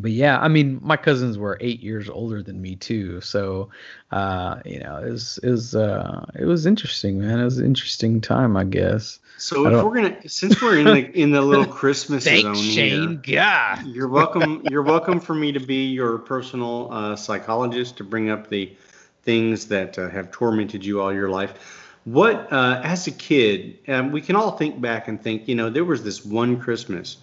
but 0.00 0.12
yeah, 0.12 0.38
I 0.38 0.48
mean, 0.48 0.80
my 0.82 0.96
cousins 0.96 1.36
were 1.36 1.58
eight 1.60 1.80
years 1.80 2.08
older 2.08 2.42
than 2.42 2.62
me 2.62 2.76
too, 2.76 3.20
so 3.20 3.68
uh, 4.10 4.60
you 4.64 4.78
know, 4.80 4.96
it 4.98 5.10
was 5.10 5.38
it 5.42 5.50
was 5.50 5.74
uh, 5.74 6.24
it 6.38 6.44
was 6.44 6.66
interesting, 6.66 7.20
man. 7.20 7.40
It 7.40 7.44
was 7.44 7.58
an 7.58 7.66
interesting 7.66 8.20
time, 8.20 8.56
I 8.56 8.64
guess. 8.64 9.18
So 9.36 9.66
I 9.66 9.78
if 9.78 9.84
we're 9.84 9.94
gonna, 9.94 10.28
since 10.28 10.60
we're 10.62 10.78
in 10.78 10.84
the 10.84 11.10
in 11.18 11.30
the 11.30 11.42
little 11.42 11.66
Christmas 11.80 12.24
zone 12.24 12.54
here, 12.54 13.06
God. 13.14 13.86
You're 13.86 14.08
welcome. 14.08 14.62
You're 14.70 14.82
welcome 14.82 15.20
for 15.20 15.34
me 15.34 15.52
to 15.52 15.60
be 15.60 15.86
your 15.88 16.18
personal 16.18 16.92
uh, 16.92 17.16
psychologist 17.16 17.96
to 17.98 18.04
bring 18.04 18.30
up 18.30 18.48
the 18.48 18.74
things 19.22 19.66
that 19.68 19.98
uh, 19.98 20.08
have 20.08 20.30
tormented 20.30 20.84
you 20.84 21.00
all 21.00 21.12
your 21.12 21.28
life. 21.28 21.84
What, 22.04 22.50
uh, 22.50 22.80
as 22.82 23.06
a 23.06 23.10
kid, 23.10 23.78
um, 23.88 24.12
we 24.12 24.22
can 24.22 24.34
all 24.34 24.52
think 24.52 24.80
back 24.80 25.08
and 25.08 25.22
think, 25.22 25.46
you 25.46 25.54
know, 25.54 25.68
there 25.68 25.84
was 25.84 26.02
this 26.02 26.24
one 26.24 26.58
Christmas 26.58 27.18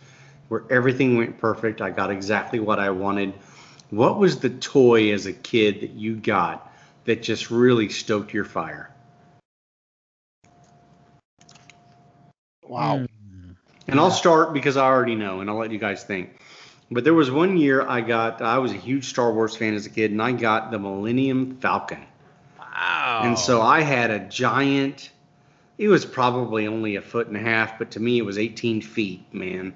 where 0.47 0.63
everything 0.69 1.17
went 1.17 1.37
perfect. 1.37 1.81
I 1.81 1.89
got 1.89 2.11
exactly 2.11 2.59
what 2.59 2.79
I 2.79 2.89
wanted. 2.89 3.33
What 3.89 4.17
was 4.17 4.39
the 4.39 4.49
toy 4.49 5.13
as 5.13 5.25
a 5.25 5.33
kid 5.33 5.81
that 5.81 5.91
you 5.91 6.15
got 6.15 6.71
that 7.05 7.21
just 7.23 7.51
really 7.51 7.89
stoked 7.89 8.33
your 8.33 8.45
fire? 8.45 8.91
Wow. 12.67 12.97
Mm. 12.97 13.55
And 13.87 13.99
I'll 13.99 14.11
start 14.11 14.53
because 14.53 14.77
I 14.77 14.85
already 14.85 15.15
know, 15.15 15.41
and 15.41 15.49
I'll 15.49 15.57
let 15.57 15.71
you 15.71 15.77
guys 15.77 16.03
think. 16.03 16.39
But 16.91 17.03
there 17.03 17.13
was 17.13 17.31
one 17.31 17.57
year 17.57 17.81
I 17.87 18.01
got, 18.01 18.41
I 18.41 18.57
was 18.57 18.71
a 18.71 18.77
huge 18.77 19.05
Star 19.05 19.31
Wars 19.31 19.55
fan 19.55 19.73
as 19.73 19.85
a 19.85 19.89
kid, 19.89 20.11
and 20.11 20.21
I 20.21 20.31
got 20.31 20.71
the 20.71 20.79
Millennium 20.79 21.57
Falcon. 21.57 22.03
Wow. 22.59 23.21
And 23.23 23.39
so 23.39 23.61
I 23.61 23.81
had 23.81 24.11
a 24.11 24.19
giant 24.19 25.11
it 25.77 25.87
was 25.89 26.05
probably 26.05 26.67
only 26.67 26.95
a 26.95 27.01
foot 27.01 27.27
and 27.27 27.35
a 27.35 27.39
half, 27.39 27.77
but 27.77 27.91
to 27.91 27.99
me 27.99 28.17
it 28.17 28.25
was 28.25 28.37
18 28.37 28.81
feet, 28.81 29.33
man. 29.33 29.73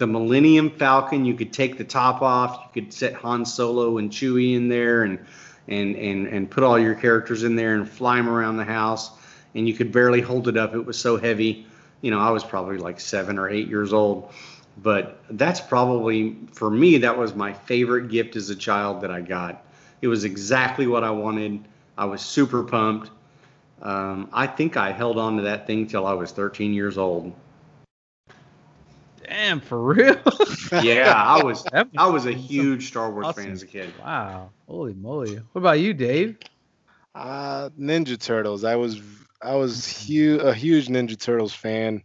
The 0.00 0.06
Millennium 0.06 0.70
Falcon, 0.70 1.26
you 1.26 1.34
could 1.34 1.52
take 1.52 1.76
the 1.76 1.84
top 1.84 2.22
off, 2.22 2.58
you 2.64 2.82
could 2.82 2.90
set 2.90 3.12
Han 3.16 3.44
Solo 3.44 3.98
and 3.98 4.10
Chewie 4.10 4.54
in 4.56 4.70
there, 4.70 5.02
and 5.02 5.18
and 5.68 5.94
and 5.94 6.26
and 6.26 6.50
put 6.50 6.64
all 6.64 6.78
your 6.78 6.94
characters 6.94 7.42
in 7.42 7.54
there 7.54 7.74
and 7.74 7.86
fly 7.86 8.16
them 8.16 8.26
around 8.26 8.56
the 8.56 8.64
house, 8.64 9.10
and 9.54 9.68
you 9.68 9.74
could 9.74 9.92
barely 9.92 10.22
hold 10.22 10.48
it 10.48 10.56
up. 10.56 10.74
It 10.74 10.86
was 10.86 10.98
so 10.98 11.18
heavy. 11.18 11.66
You 12.00 12.10
know, 12.10 12.18
I 12.18 12.30
was 12.30 12.42
probably 12.42 12.78
like 12.78 12.98
seven 12.98 13.38
or 13.38 13.50
eight 13.50 13.68
years 13.68 13.92
old, 13.92 14.32
but 14.82 15.22
that's 15.32 15.60
probably 15.60 16.34
for 16.50 16.70
me 16.70 16.96
that 16.96 17.18
was 17.18 17.34
my 17.34 17.52
favorite 17.52 18.08
gift 18.08 18.36
as 18.36 18.48
a 18.48 18.56
child 18.56 19.02
that 19.02 19.10
I 19.10 19.20
got. 19.20 19.66
It 20.00 20.08
was 20.08 20.24
exactly 20.24 20.86
what 20.86 21.04
I 21.04 21.10
wanted. 21.10 21.62
I 21.98 22.06
was 22.06 22.22
super 22.22 22.64
pumped. 22.64 23.10
Um, 23.82 24.30
I 24.32 24.46
think 24.46 24.78
I 24.78 24.92
held 24.92 25.18
on 25.18 25.36
to 25.36 25.42
that 25.42 25.66
thing 25.66 25.86
till 25.86 26.06
I 26.06 26.14
was 26.14 26.32
13 26.32 26.72
years 26.72 26.96
old. 26.96 27.34
Damn, 29.30 29.60
for 29.60 29.80
real? 29.80 30.20
Yeah, 30.82 31.14
I 31.14 31.42
was 31.42 31.66
I 31.96 32.08
was 32.08 32.26
a 32.26 32.32
huge 32.32 32.88
Star 32.88 33.10
Wars 33.10 33.26
Awesome. 33.28 33.44
fan 33.44 33.52
as 33.52 33.62
a 33.62 33.66
kid. 33.66 33.94
Wow. 34.00 34.50
Holy 34.68 34.94
moly. 34.94 35.36
What 35.36 35.60
about 35.60 35.80
you, 35.80 35.94
Dave? 35.94 36.38
Uh, 37.14 37.70
Ninja 37.78 38.18
Turtles. 38.18 38.64
I 38.64 38.76
was 38.76 39.00
I 39.42 39.56
was 39.56 40.06
hu- 40.06 40.40
a 40.40 40.54
huge 40.54 40.88
Ninja 40.88 41.18
Turtles 41.18 41.54
fan, 41.54 42.02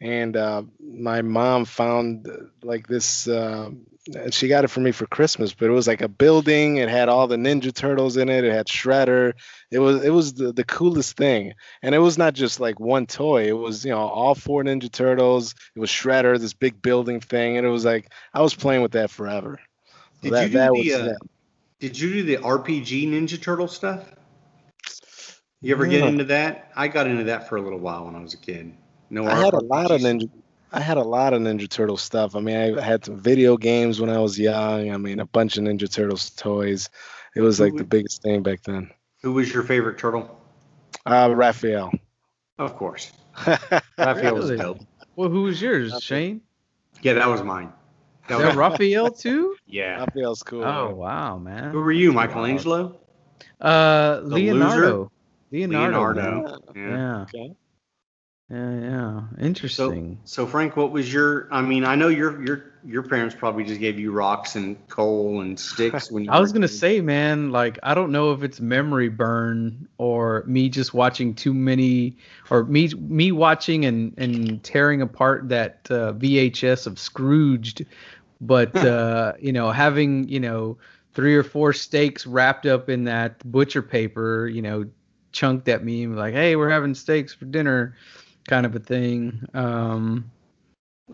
and 0.00 0.36
uh, 0.36 0.62
my 0.80 1.22
mom 1.22 1.64
found 1.64 2.28
uh, 2.28 2.44
like 2.62 2.86
this. 2.86 3.28
Uh, 3.28 3.70
and 4.14 4.32
she 4.32 4.48
got 4.48 4.64
it 4.64 4.68
for 4.68 4.80
me 4.80 4.92
for 4.92 5.06
Christmas, 5.06 5.52
but 5.52 5.66
it 5.66 5.72
was 5.72 5.86
like 5.86 6.00
a 6.00 6.08
building. 6.08 6.76
It 6.76 6.88
had 6.88 7.08
all 7.08 7.26
the 7.26 7.36
Ninja 7.36 7.72
Turtles 7.72 8.16
in 8.16 8.28
it. 8.28 8.44
It 8.44 8.52
had 8.52 8.66
Shredder. 8.66 9.34
It 9.70 9.78
was 9.78 10.04
it 10.04 10.10
was 10.10 10.34
the, 10.34 10.52
the 10.52 10.64
coolest 10.64 11.16
thing, 11.16 11.54
and 11.82 11.94
it 11.94 11.98
was 11.98 12.18
not 12.18 12.34
just 12.34 12.60
like 12.60 12.80
one 12.80 13.06
toy. 13.06 13.44
It 13.48 13.56
was 13.56 13.84
you 13.84 13.90
know 13.90 13.98
all 13.98 14.34
four 14.34 14.62
Ninja 14.64 14.90
Turtles. 14.90 15.54
It 15.74 15.80
was 15.80 15.90
Shredder, 15.90 16.38
this 16.38 16.54
big 16.54 16.80
building 16.80 17.20
thing, 17.20 17.56
and 17.56 17.66
it 17.66 17.70
was 17.70 17.84
like 17.84 18.10
I 18.32 18.42
was 18.42 18.54
playing 18.54 18.82
with 18.82 18.92
that 18.92 19.10
forever. 19.10 19.60
So 20.22 20.30
Did 20.30 20.32
that, 20.32 20.42
you 20.42 20.48
do 20.48 20.58
that 20.58 20.72
the 20.72 20.78
was 20.78 20.94
uh. 20.94 21.14
Did 21.80 21.98
you 21.98 22.12
do 22.12 22.22
the 22.24 22.36
RPG 22.38 23.08
Ninja 23.08 23.40
Turtle 23.40 23.68
stuff? 23.68 24.12
You 25.60 25.74
ever 25.74 25.86
get 25.86 26.04
into 26.04 26.24
that? 26.24 26.70
I 26.76 26.88
got 26.88 27.06
into 27.06 27.24
that 27.24 27.48
for 27.48 27.56
a 27.56 27.60
little 27.60 27.78
while 27.78 28.04
when 28.04 28.14
I 28.14 28.20
was 28.20 28.34
a 28.34 28.36
kid. 28.36 28.74
No, 29.10 29.26
I 29.26 29.36
had 29.36 29.54
a 29.54 29.62
lot 29.64 29.90
of 29.90 30.00
Ninja. 30.00 30.28
I 30.72 30.80
had 30.80 30.96
a 30.98 31.02
lot 31.02 31.32
of 31.32 31.40
Ninja 31.42 31.68
Turtle 31.68 31.96
stuff. 31.96 32.36
I 32.36 32.40
mean, 32.40 32.56
I 32.78 32.80
had 32.80 33.04
some 33.04 33.18
video 33.18 33.56
games 33.56 34.00
when 34.00 34.10
I 34.10 34.18
was 34.18 34.38
young. 34.38 34.90
I 34.92 34.96
mean, 34.96 35.18
a 35.20 35.26
bunch 35.26 35.56
of 35.56 35.64
Ninja 35.64 35.90
Turtles 35.92 36.30
toys. 36.30 36.90
It 37.34 37.40
was 37.40 37.58
Who 37.58 37.64
like 37.64 37.74
the 37.76 37.84
biggest 37.84 38.22
thing 38.22 38.42
back 38.42 38.62
then. 38.64 38.90
Who 39.22 39.32
was 39.32 39.52
your 39.52 39.62
favorite 39.62 39.98
turtle? 39.98 40.38
Uh, 41.06 41.32
Raphael. 41.34 41.92
Of 42.58 42.76
course, 42.76 43.12
Raphael 43.98 44.34
was 44.34 44.50
Really? 44.50 44.56
dope. 44.56 44.80
Well, 45.16 45.28
who 45.28 45.42
was 45.44 45.60
yours, 45.62 45.92
Okay. 45.92 46.00
Shane? 46.00 46.40
Yeah, 47.02 47.12
that 47.14 47.28
was 47.28 47.42
mine. 47.42 47.72
That 48.28 48.34
Is 48.36 48.40
that 48.40 48.46
was, 48.48 48.56
Raphael 48.56 49.10
too? 49.12 49.56
yeah. 49.66 50.00
Raphael's 50.00 50.42
cool. 50.42 50.64
Oh 50.64 50.88
man. 50.88 50.96
wow, 50.96 51.38
man. 51.38 51.70
Who 51.70 51.80
were 51.80 51.92
you, 51.92 52.12
Michelangelo? 52.12 52.98
Uh, 53.60 54.20
Leonardo. 54.24 55.10
Leonardo. 55.50 56.00
Leonardo. 56.00 56.58
Yeah. 56.74 56.82
Yeah. 56.82 57.22
Okay. 57.22 57.54
Yeah, 58.50 58.80
yeah. 58.80 59.20
So, 59.20 59.44
Interesting. 59.44 60.18
so 60.24 60.46
Frank, 60.46 60.74
what 60.74 60.90
was 60.90 61.12
your? 61.12 61.48
I 61.52 61.60
mean, 61.60 61.84
I 61.84 61.96
know 61.96 62.08
your 62.08 62.42
your 62.42 62.64
your 62.82 63.02
parents 63.02 63.34
probably 63.34 63.62
just 63.64 63.78
gave 63.78 63.98
you 63.98 64.10
rocks 64.10 64.56
and 64.56 64.88
coal 64.88 65.42
and 65.42 65.60
sticks 65.60 66.10
when 66.10 66.24
you. 66.24 66.30
I 66.32 66.40
was 66.40 66.52
gonna 66.52 66.66
say, 66.66 67.02
man, 67.02 67.50
like 67.50 67.78
I 67.82 67.92
don't 67.92 68.10
know 68.10 68.32
if 68.32 68.42
it's 68.42 68.58
memory 68.58 69.10
burn 69.10 69.86
or 69.98 70.44
me 70.46 70.70
just 70.70 70.94
watching 70.94 71.34
too 71.34 71.52
many, 71.52 72.16
or 72.48 72.64
me 72.64 72.88
me 72.88 73.32
watching 73.32 73.84
and 73.84 74.14
and 74.16 74.62
tearing 74.64 75.02
apart 75.02 75.50
that 75.50 75.86
uh, 75.90 76.14
VHS 76.14 76.86
of 76.86 76.98
Scrooged, 76.98 77.84
but 78.40 78.74
uh, 78.76 79.34
you 79.38 79.52
know 79.52 79.70
having 79.70 80.26
you 80.26 80.40
know 80.40 80.78
three 81.12 81.36
or 81.36 81.42
four 81.42 81.74
steaks 81.74 82.26
wrapped 82.26 82.64
up 82.64 82.88
in 82.88 83.04
that 83.04 83.38
butcher 83.50 83.82
paper, 83.82 84.46
you 84.46 84.62
know, 84.62 84.86
chunked 85.32 85.68
at 85.68 85.84
me 85.84 86.06
like, 86.06 86.32
hey, 86.32 86.56
we're 86.56 86.70
having 86.70 86.94
steaks 86.94 87.34
for 87.34 87.44
dinner, 87.44 87.96
kind 88.48 88.66
of 88.66 88.74
a 88.74 88.80
thing. 88.80 89.46
Um, 89.54 90.30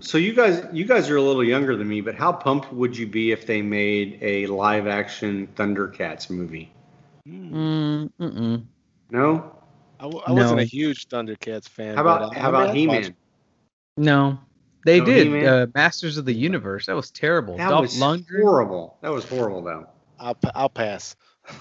So 0.01 0.16
you 0.18 0.32
guys, 0.32 0.66
you 0.72 0.87
guys 0.87 1.11
are 1.11 1.16
a 1.16 1.22
little 1.22 1.45
younger 1.45 1.76
than 1.76 1.89
me, 1.89 2.01
but 2.01 2.14
how 2.14 2.32
pumped 2.32 2.72
would 2.72 2.97
you 2.97 3.07
be 3.07 3.32
if 3.32 3.47
they 3.47 3.61
made 3.61 4.18
a 4.22 4.47
live 4.47 4.87
action 4.87 5.49
Thundercats 5.55 6.30
movie? 6.30 6.72
mm, 7.28 8.11
mm-mm. 8.18 8.64
No. 9.11 9.53
I, 10.01 10.05
w- 10.05 10.22
I 10.26 10.32
wasn't 10.32 10.61
a 10.61 10.64
huge 10.64 11.09
Thundercats 11.09 11.68
fan. 11.68 11.97
How 11.97 12.03
but, 12.03 12.16
about 12.16 12.37
uh, 12.37 12.41
how 12.41 12.49
about 12.49 12.74
He 12.74 12.87
watch 12.87 13.03
Man? 13.03 13.16
No, 13.97 14.39
they 14.85 14.99
No 14.99 15.05
did. 15.05 15.47
Uh, 15.47 15.66
Masters 15.74 16.18
of 16.18 16.24
the 16.24 16.35
Universe. 16.35 16.87
That 16.87 16.97
was 16.97 17.11
terrible. 17.11 17.57
That 17.57 17.68
Dolph 17.68 17.82
was 17.82 18.01
Lundgren. 18.01 18.43
horrible. 18.43 18.99
That 19.03 19.12
was 19.12 19.24
horrible, 19.24 19.62
though. 19.62 19.87
I'll, 20.18 20.35
pa- 20.35 20.53
I'll 20.55 20.68
pass. 20.68 21.14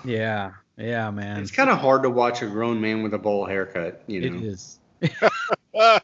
Yeah, 0.04 0.54
yeah, 0.78 1.12
man. 1.12 1.42
It's 1.42 1.52
kind 1.52 1.70
of 1.70 1.78
hard 1.78 2.04
to 2.04 2.10
watch 2.10 2.42
a 2.42 2.48
grown 2.48 2.82
man 2.82 3.04
with 3.04 3.14
a 3.14 3.20
bowl 3.20 3.46
haircut. 3.46 4.04
You 4.08 4.30
know. 4.30 4.40
is. 4.40 4.80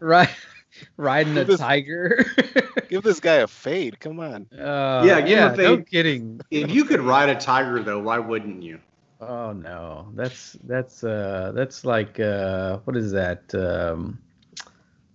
right, 0.00 0.28
riding 0.96 1.38
a 1.38 1.44
This- 1.44 1.60
tiger. 1.60 2.24
Give 2.88 3.02
this 3.04 3.20
guy 3.20 3.34
a 3.36 3.46
fade. 3.46 4.00
Come 4.00 4.18
on. 4.18 4.46
uh, 4.58 5.04
Yeah, 5.06 5.20
give 5.20 5.38
him 5.38 5.38
yeah. 5.38 5.52
a 5.52 5.56
No 5.56 5.76
kidding. 5.78 6.40
if 6.50 6.70
you 6.72 6.84
could 6.84 7.00
ride 7.00 7.28
a 7.28 7.36
tiger, 7.36 7.80
though, 7.82 8.00
why 8.00 8.18
wouldn't 8.18 8.62
you? 8.64 8.80
Oh 9.20 9.52
no, 9.52 10.08
that's 10.14 10.56
that's 10.64 11.04
uh 11.04 11.52
that's 11.54 11.84
like 11.84 12.18
uh 12.18 12.78
what 12.84 12.96
is 12.96 13.12
that? 13.12 13.54
Um, 13.54 14.18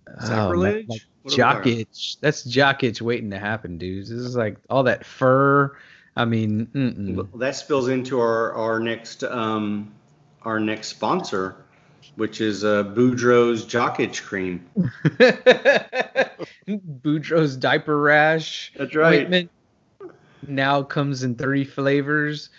oh, 0.08 0.12
man, 0.20 0.26
Sacrilege? 0.26 0.88
like 0.88 1.00
What 1.00 1.00
are 1.00 1.04
we 1.24 1.36
jock 1.36 1.66
itch. 1.66 2.16
That's 2.20 2.44
jock 2.44 2.84
itch 2.84 3.02
waiting 3.02 3.30
to 3.30 3.38
happen, 3.38 3.76
dudes. 3.78 4.08
This 4.08 4.20
is 4.20 4.36
like 4.36 4.56
all 4.70 4.84
that 4.84 5.04
fur. 5.04 5.76
I 6.16 6.24
mean, 6.24 6.66
mm-mm. 6.68 7.38
That 7.38 7.56
spills 7.56 7.88
into 7.88 8.20
our 8.20 8.52
our 8.54 8.78
next 8.78 9.24
um 9.24 9.92
our 10.46 10.58
next 10.60 10.88
sponsor, 10.88 11.56
which 12.14 12.40
is 12.40 12.64
uh, 12.64 12.84
Boudreaux's 12.84 13.64
Jock 13.66 14.00
Itch 14.00 14.22
Cream. 14.24 14.64
Boudreaux's 16.68 17.56
diaper 17.56 18.00
rash 18.00 18.72
That's 18.76 18.94
ointment 18.96 19.50
now 20.46 20.82
comes 20.82 21.22
in 21.24 21.34
three 21.34 21.64
flavors. 21.64 22.50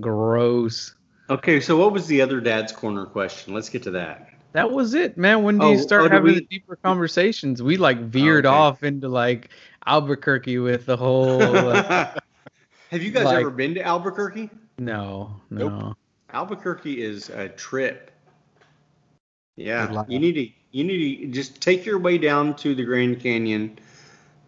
Gross. 0.00 0.94
Okay, 1.30 1.60
so 1.60 1.76
what 1.76 1.92
was 1.92 2.06
the 2.06 2.20
other 2.20 2.40
dad's 2.40 2.72
corner 2.72 3.06
question? 3.06 3.54
Let's 3.54 3.68
get 3.68 3.82
to 3.84 3.90
that. 3.92 4.30
That 4.52 4.70
was 4.70 4.94
it, 4.94 5.16
man. 5.18 5.42
When 5.42 5.58
do 5.58 5.66
Oh, 5.66 5.72
you 5.72 5.78
start 5.78 6.04
oh, 6.04 6.08
having 6.08 6.32
we- 6.32 6.40
the 6.40 6.46
deeper 6.46 6.76
conversations? 6.76 7.62
We 7.62 7.76
like 7.76 7.98
veered 8.00 8.46
okay. 8.46 8.54
off 8.54 8.82
into 8.82 9.08
like 9.08 9.50
Albuquerque 9.86 10.58
with 10.58 10.86
the 10.86 10.96
whole. 10.96 11.40
uh, 11.42 12.12
Have 12.90 13.02
you 13.02 13.10
guys 13.10 13.24
Like- 13.24 13.40
ever 13.40 13.50
been 13.50 13.74
to 13.74 13.82
Albuquerque? 13.82 14.50
no, 14.78 15.40
no. 15.50 15.68
Nope. 15.68 15.96
Albuquerque 16.32 17.02
is 17.02 17.30
a 17.30 17.48
trip. 17.48 18.10
Yeah, 19.56 20.04
you 20.08 20.18
need 20.18 20.32
to 20.34 20.48
you 20.72 20.84
need 20.84 21.20
to 21.20 21.26
just 21.28 21.60
take 21.62 21.86
your 21.86 21.98
way 21.98 22.18
down 22.18 22.54
to 22.56 22.74
the 22.74 22.84
Grand 22.84 23.20
Canyon. 23.20 23.78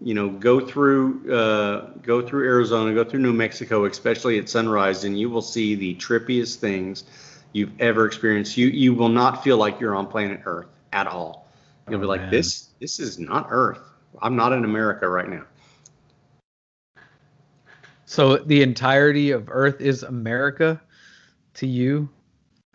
You 0.01 0.15
know, 0.15 0.29
go 0.29 0.61
through 0.61 1.33
uh, 1.33 1.91
go 2.03 2.21
through 2.21 2.45
Arizona, 2.45 2.95
go 2.95 3.05
through 3.05 3.21
New 3.21 3.33
Mexico, 3.33 3.87
especially 3.87 4.39
at 4.39 4.49
sunrise, 4.49 5.05
and 5.05 5.19
you 5.19 5.31
will 5.31 5.43
see 5.43 5.75
the 5.75 5.95
trippiest 5.97 6.57
things 6.57 7.05
you've 7.53 7.73
ever 7.81 8.07
experienced. 8.07 8.57
You 8.57 8.67
you 8.67 8.93
will 8.95 9.09
not 9.09 9.43
feel 9.43 9.57
like 9.57 9.81
you're 9.81 9.97
on 9.97 10.07
planet 10.07 10.43
Earth 10.45 10.69
at 10.93 11.07
all. 11.07 11.49
You'll 11.89 11.99
Oh, 11.99 12.03
be 12.03 12.07
like, 12.07 12.21
man. 12.23 12.31
this 12.31 12.69
this 12.81 13.01
is 13.01 13.19
not 13.19 13.49
Earth. 13.51 13.81
I'm 14.21 14.37
not 14.37 14.53
in 14.53 14.65
America 14.65 15.09
right 15.09 15.29
now. 15.29 15.45
So 18.05 18.37
the 18.37 18.63
entirety 18.63 19.31
of 19.31 19.49
Earth 19.51 19.81
is 19.81 20.03
America 20.03 20.81
to 21.59 21.67
you? 21.67 22.09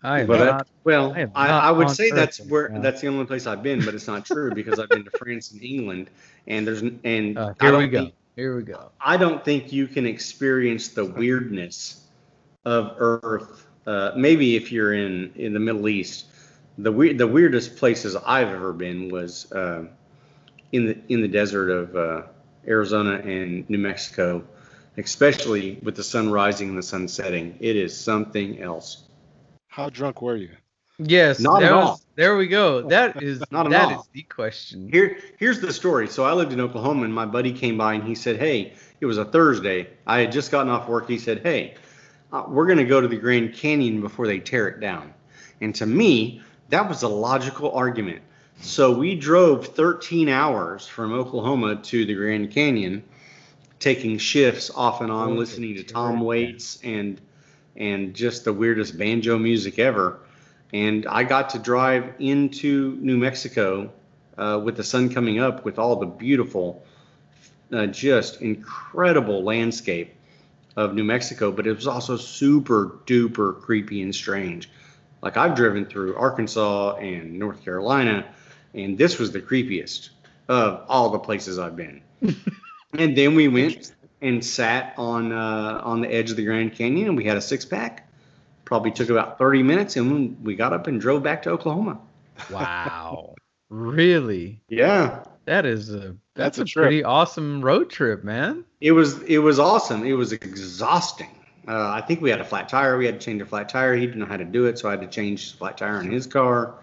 I 0.02 0.24
that- 0.24 0.44
not. 0.44 0.68
well, 0.84 1.14
I 1.14 1.28
I, 1.34 1.48
I 1.68 1.70
would 1.70 1.88
say 1.90 2.10
that's 2.10 2.38
where 2.40 2.68
now. 2.68 2.80
that's 2.80 3.00
the 3.00 3.08
only 3.08 3.24
place 3.24 3.46
I've 3.46 3.62
been, 3.62 3.82
but 3.84 3.94
it's 3.94 4.06
not 4.06 4.26
true 4.26 4.52
because 4.54 4.78
I've 4.78 4.90
been 4.90 5.04
to 5.04 5.10
France 5.18 5.52
and 5.52 5.62
England, 5.62 6.10
and 6.46 6.66
there's 6.66 6.82
and 6.82 7.38
Uh, 7.38 7.54
here 7.60 7.76
we 7.78 7.86
go. 7.88 7.98
think- 8.04 8.14
Here 8.36 8.56
we 8.56 8.62
go. 8.64 8.90
I 9.00 9.16
don't 9.16 9.44
think 9.44 9.72
you 9.72 9.86
can 9.86 10.06
experience 10.06 10.88
the 10.88 11.04
weirdness 11.04 12.06
of 12.64 12.94
Earth. 12.98 13.66
Uh, 13.86 14.10
maybe 14.16 14.56
if 14.56 14.70
you're 14.72 14.92
in 14.94 15.32
in 15.36 15.52
the 15.54 15.60
Middle 15.60 15.88
East, 15.88 16.26
the 16.78 16.92
weird 16.92 17.16
the 17.16 17.26
weirdest 17.26 17.76
places 17.76 18.16
I've 18.16 18.48
ever 18.48 18.72
been 18.74 19.08
was 19.08 19.50
uh, 19.52 19.84
in 20.72 20.86
the 20.86 20.98
in 21.08 21.22
the 21.22 21.28
desert 21.28 21.70
of 21.70 21.96
uh, 21.96 22.22
Arizona 22.66 23.14
and 23.24 23.68
New 23.70 23.78
Mexico, 23.78 24.42
especially 24.96 25.78
with 25.82 25.96
the 25.96 26.04
sun 26.04 26.30
rising 26.30 26.70
and 26.70 26.78
the 26.78 26.82
sun 26.82 27.08
setting. 27.08 27.56
It 27.60 27.76
is 27.76 27.96
something 27.98 28.60
else. 28.60 29.04
How 29.68 29.88
drunk 29.90 30.22
were 30.22 30.36
you? 30.36 30.50
Yes. 30.98 31.40
Not 31.40 31.62
at 31.62 31.72
was- 31.74 31.84
all. 31.84 32.00
There 32.16 32.36
we 32.36 32.46
go. 32.46 32.82
That 32.88 33.20
is 33.22 33.42
Not 33.50 33.66
at 33.66 33.72
that 33.72 33.92
all. 33.94 34.00
is 34.02 34.08
the 34.12 34.22
question. 34.22 34.88
Here, 34.92 35.18
here's 35.38 35.60
the 35.60 35.72
story. 35.72 36.06
So 36.06 36.24
I 36.24 36.32
lived 36.32 36.52
in 36.52 36.60
Oklahoma, 36.60 37.02
and 37.04 37.12
my 37.14 37.26
buddy 37.26 37.52
came 37.52 37.76
by 37.76 37.94
and 37.94 38.04
he 38.04 38.14
said, 38.14 38.36
"Hey, 38.38 38.74
it 39.00 39.06
was 39.06 39.18
a 39.18 39.24
Thursday. 39.24 39.88
I 40.06 40.20
had 40.20 40.30
just 40.30 40.52
gotten 40.52 40.70
off 40.70 40.88
work. 40.88 41.08
He 41.08 41.18
said, 41.18 41.40
"Hey, 41.42 41.74
uh, 42.32 42.44
we're 42.46 42.66
going 42.66 42.78
to 42.78 42.84
go 42.84 43.00
to 43.00 43.08
the 43.08 43.16
Grand 43.16 43.52
Canyon 43.54 44.00
before 44.00 44.28
they 44.28 44.38
tear 44.38 44.68
it 44.68 44.78
down." 44.80 45.12
And 45.60 45.74
to 45.74 45.86
me, 45.86 46.40
that 46.68 46.88
was 46.88 47.02
a 47.02 47.08
logical 47.08 47.72
argument. 47.72 48.22
So 48.60 48.96
we 48.96 49.16
drove 49.16 49.66
13 49.66 50.28
hours 50.28 50.86
from 50.86 51.12
Oklahoma 51.12 51.74
to 51.82 52.04
the 52.06 52.14
Grand 52.14 52.52
Canyon, 52.52 53.02
taking 53.84 54.16
shifts 54.16 54.70
off 54.74 55.02
and 55.02 55.12
on, 55.12 55.32
Oh, 55.32 55.34
listening 55.34 55.76
to. 55.76 55.82
Tom 55.84 56.20
Waits 56.20 56.78
and 56.82 57.20
and 57.76 58.14
just 58.14 58.44
the 58.44 58.52
weirdest 58.52 58.96
banjo 58.96 59.38
music 59.38 59.78
ever. 59.78 60.20
And 60.72 61.06
I 61.06 61.24
got 61.24 61.50
to 61.50 61.58
drive 61.58 62.14
into 62.18 62.96
New 63.00 63.18
Mexico 63.18 63.92
uh, 64.38 64.60
with 64.64 64.76
the 64.76 64.84
sun 64.84 65.10
coming 65.12 65.38
up, 65.38 65.64
with 65.64 65.78
all 65.78 65.96
the 65.96 66.06
beautiful, 66.06 66.84
uh, 67.72 67.86
just 67.86 68.40
incredible 68.40 69.42
landscape 69.44 70.14
of 70.76 70.94
New 70.94 71.04
Mexico. 71.04 71.52
But 71.52 71.66
it 71.66 71.74
was 71.74 71.86
also 71.86 72.16
super 72.16 72.98
duper 73.06 73.60
creepy 73.60 74.00
and 74.02 74.14
strange. 74.14 74.70
Like 75.20 75.36
I've 75.36 75.54
driven 75.54 75.84
through 75.84 76.16
Arkansas 76.16 76.96
and 76.96 77.38
North 77.38 77.62
Carolina, 77.64 78.24
and 78.72 78.96
this 78.96 79.18
was 79.18 79.30
the 79.32 79.42
creepiest 79.42 80.08
of 80.48 80.84
all 80.88 81.10
the 81.10 81.18
places 81.18 81.58
I've 81.58 81.76
been. 81.76 82.00
and 82.98 83.16
then 83.16 83.34
we 83.34 83.48
went 83.48 83.92
and 84.22 84.44
sat 84.44 84.94
on 84.96 85.32
uh, 85.32 85.80
on 85.84 86.00
the 86.00 86.08
edge 86.12 86.30
of 86.30 86.36
the 86.36 86.44
Grand 86.44 86.72
Canyon, 86.74 87.08
and 87.08 87.16
we 87.16 87.24
had 87.24 87.36
a 87.36 87.40
six 87.42 87.64
pack. 87.64 88.08
Probably 88.64 88.90
took 88.90 89.10
about 89.10 89.38
thirty 89.38 89.62
minutes, 89.62 89.96
and 89.96 90.42
we 90.44 90.54
got 90.56 90.72
up 90.72 90.86
and 90.86 91.00
drove 91.00 91.22
back 91.22 91.42
to 91.42 91.50
Oklahoma. 91.50 91.98
Wow. 92.50 93.34
really? 93.68 94.60
Yeah, 94.68 95.24
That 95.44 95.66
is 95.66 95.90
a 95.94 96.16
that's, 96.34 96.56
That's 96.56 96.58
a 96.58 96.62
a, 96.62 96.64
trip. 96.64 96.82
pretty 96.84 97.04
awesome 97.04 97.60
road 97.62 97.90
trip, 97.90 98.24
man. 98.24 98.64
it 98.80 98.92
was 98.92 99.22
it 99.22 99.38
was 99.38 99.58
awesome. 99.58 100.04
It 100.04 100.14
was 100.14 100.32
exhausting. 100.32 101.28
Uh, 101.66 101.88
I 101.90 102.00
think 102.02 102.20
we 102.20 102.28
had 102.30 102.40
a 102.40 102.44
flat 102.44 102.68
tire. 102.68 102.98
We 102.98 103.06
had 103.06 103.20
to 103.20 103.24
change 103.24 103.40
a 103.40 103.46
flat 103.46 103.68
tire. 103.70 103.94
He 103.94 104.04
didn't 104.06 104.20
know 104.20 104.26
how 104.26 104.36
to 104.36 104.44
do 104.44 104.66
it, 104.66 104.78
so 104.78 104.88
I 104.88 104.92
had 104.92 105.00
to 105.00 105.06
change 105.06 105.52
the 105.52 105.58
flat 105.58 105.78
tire 105.78 106.00
in 106.00 106.10
his 106.10 106.26
car. 106.26 106.74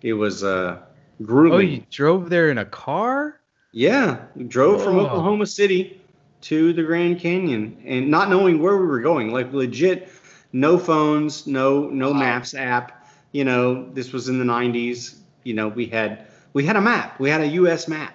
It 0.00 0.14
was 0.14 0.42
uh, 0.42 0.78
grueling. 1.22 1.54
Oh, 1.68 1.70
you 1.72 1.82
drove 1.90 2.30
there 2.30 2.50
in 2.50 2.58
a 2.58 2.64
car? 2.64 3.38
Yeah, 3.72 4.26
we 4.36 4.44
drove 4.44 4.82
from 4.82 4.98
Oklahoma 4.98 5.46
City 5.46 6.00
to 6.42 6.72
the 6.72 6.82
Grand 6.82 7.20
Canyon 7.20 7.82
and 7.86 8.10
not 8.10 8.28
knowing 8.28 8.60
where 8.62 8.76
we 8.76 8.86
were 8.86 9.00
going. 9.00 9.32
Like 9.32 9.52
legit, 9.52 10.10
no 10.52 10.78
phones, 10.78 11.46
no 11.46 11.88
no 11.88 12.10
Wow. 12.12 12.18
maps 12.18 12.54
app. 12.54 13.06
You 13.32 13.44
know, 13.44 13.88
this 13.90 14.12
was 14.12 14.28
in 14.28 14.38
the 14.38 14.44
90s. 14.44 15.16
You 15.44 15.54
know, 15.54 15.68
we 15.68 15.86
had 15.86 16.26
we 16.52 16.66
had 16.66 16.76
a 16.76 16.80
map. 16.80 17.18
We 17.18 17.30
had 17.30 17.40
a 17.40 17.46
US 17.46 17.88
map. 17.88 18.14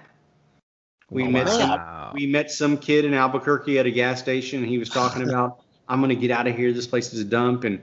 We 1.10 1.28
met 1.28 1.50
some 1.50 1.80
we 2.14 2.28
met 2.28 2.52
some 2.52 2.78
kid 2.78 3.06
in 3.06 3.14
Albuquerque 3.14 3.80
at 3.80 3.86
a 3.86 3.92
gas 3.92 4.20
station. 4.20 4.60
And 4.60 4.70
he 4.70 4.78
was 4.78 4.90
talking 4.90 5.24
about, 5.30 5.62
I'm 5.90 6.00
going 6.02 6.10
to 6.10 6.16
get 6.16 6.32
out 6.32 6.48
of 6.48 6.56
here. 6.56 6.72
This 6.72 6.88
place 6.88 7.14
is 7.14 7.20
a 7.22 7.26
dump. 7.26 7.64
And 7.64 7.82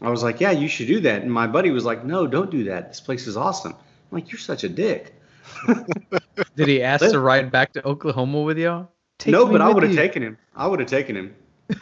I 0.00 0.10
was 0.10 0.22
like, 0.22 0.40
yeah, 0.40 0.52
you 0.52 0.68
should 0.68 0.86
do 0.86 1.00
that. 1.00 1.22
And 1.22 1.32
my 1.32 1.46
buddy 1.48 1.70
was 1.70 1.84
like, 1.84 2.04
no, 2.04 2.26
don't 2.26 2.50
do 2.50 2.64
that. 2.64 2.88
This 2.88 3.00
place 3.00 3.26
is 3.26 3.36
awesome. 3.36 3.72
I'm 3.72 3.78
like, 4.12 4.30
you're 4.30 4.38
such 4.38 4.64
a 4.64 4.68
dick. 4.68 5.14
Did 6.56 6.68
he 6.68 6.82
ask 6.82 7.04
to 7.10 7.18
ride 7.20 7.50
back 7.50 7.72
to 7.74 7.86
Oklahoma 7.86 8.42
with 8.42 8.58
y'all? 8.58 8.90
Take 9.18 9.32
no, 9.32 9.46
but 9.46 9.60
I 9.60 9.68
would 9.70 9.82
have 9.82 9.94
taken 9.94 10.22
him. 10.22 10.38
I 10.54 10.66
would 10.66 10.80
have 10.80 10.88
taken 10.88 11.16
him 11.16 11.34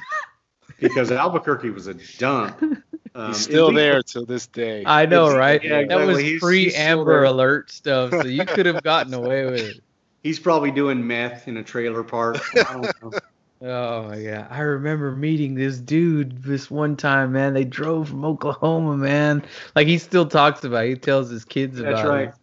because 0.81 1.11
Albuquerque 1.12 1.71
was 1.71 1.87
a 1.87 1.95
dump. 2.19 2.62
Um, 3.14 3.29
He's 3.29 3.39
still 3.39 3.69
least- 3.69 3.77
there 3.77 4.03
to 4.03 4.27
this 4.27 4.47
day. 4.47 4.83
I 4.85 5.07
know, 5.07 5.25
It's- 5.29 5.39
right? 5.39 5.64
yeah, 5.64 5.85
That 5.87 6.07
was 6.07 6.19
He's- 6.19 6.33
he's 6.33 6.41
pre 6.43 6.69
still 6.69 6.83
Amber 6.83 7.05
there. 7.23 7.25
Alert 7.25 7.71
stuff, 7.71 8.11
so 8.11 8.27
you 8.27 8.45
could 8.45 8.67
have 8.67 8.83
gotten 8.83 9.14
away 9.14 9.47
with 9.47 9.55
it. 9.61 9.81
He's 10.23 10.39
probably 10.39 10.71
doing 10.71 11.07
meth 11.07 11.49
in 11.49 11.57
a 11.57 11.62
trailer 11.62 12.03
park. 12.03 12.37
I 12.55 12.62
don't 12.75 13.03
know. 13.03 13.19
Oh 13.62 14.03
my 14.09 14.23
god. 14.23 14.49
I 14.51 14.61
remember 14.61 15.12
meeting 15.17 15.55
this 15.55 15.79
dude 15.79 16.43
this 16.43 16.71
one 16.71 16.95
time, 16.95 17.33
man. 17.33 17.55
They 17.55 17.64
drove 17.64 18.11
from 18.11 18.23
Oklahoma, 18.23 18.99
man. 18.99 19.43
Like 19.75 19.87
he 19.87 19.97
still 19.97 20.27
talks 20.27 20.62
about 20.64 20.85
it. 20.85 20.89
He 20.91 20.97
tells 20.97 21.31
his 21.31 21.47
kids 21.47 21.79
That's 21.79 22.01
about 22.01 22.07
right. 22.11 22.29
it. 22.29 22.35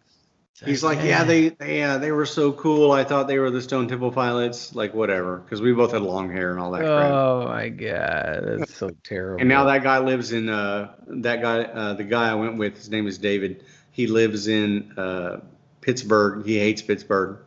It's 0.66 0.70
He's 0.70 0.84
like, 0.84 1.02
yeah, 1.02 1.24
they, 1.24 1.50
they, 1.50 1.78
yeah, 1.78 1.98
they 1.98 2.10
were 2.10 2.26
so 2.26 2.52
cool. 2.52 2.90
I 2.92 3.04
thought 3.04 3.26
they 3.28 3.38
were 3.38 3.50
the 3.50 3.62
Stone 3.62 3.88
Temple 3.88 4.10
Pilots. 4.12 4.74
Like, 4.74 4.94
whatever, 4.94 5.38
because 5.38 5.60
we 5.60 5.72
both 5.72 5.92
had 5.92 6.02
long 6.02 6.30
hair 6.30 6.50
and 6.50 6.60
all 6.60 6.70
that 6.72 6.80
crap. 6.80 7.10
Oh 7.12 7.44
my 7.46 7.68
god. 7.68 8.40
That's 8.60 8.74
so 8.74 8.90
terrible. 9.04 9.40
And 9.40 9.48
now 9.48 9.64
that 9.64 9.82
guy 9.82 9.98
lives 9.98 10.32
in 10.32 10.48
uh, 10.48 10.94
that 11.06 11.42
guy, 11.42 11.62
uh, 11.62 11.94
the 11.94 12.04
guy 12.04 12.30
I 12.30 12.34
went 12.34 12.56
with. 12.58 12.76
His 12.76 12.90
name 12.90 13.06
is 13.06 13.18
David. 13.18 13.64
He 13.90 14.06
lives 14.06 14.48
in 14.48 14.92
uh, 14.96 15.40
Pittsburgh. 15.80 16.44
He 16.44 16.58
hates 16.58 16.82
Pittsburgh, 16.82 17.38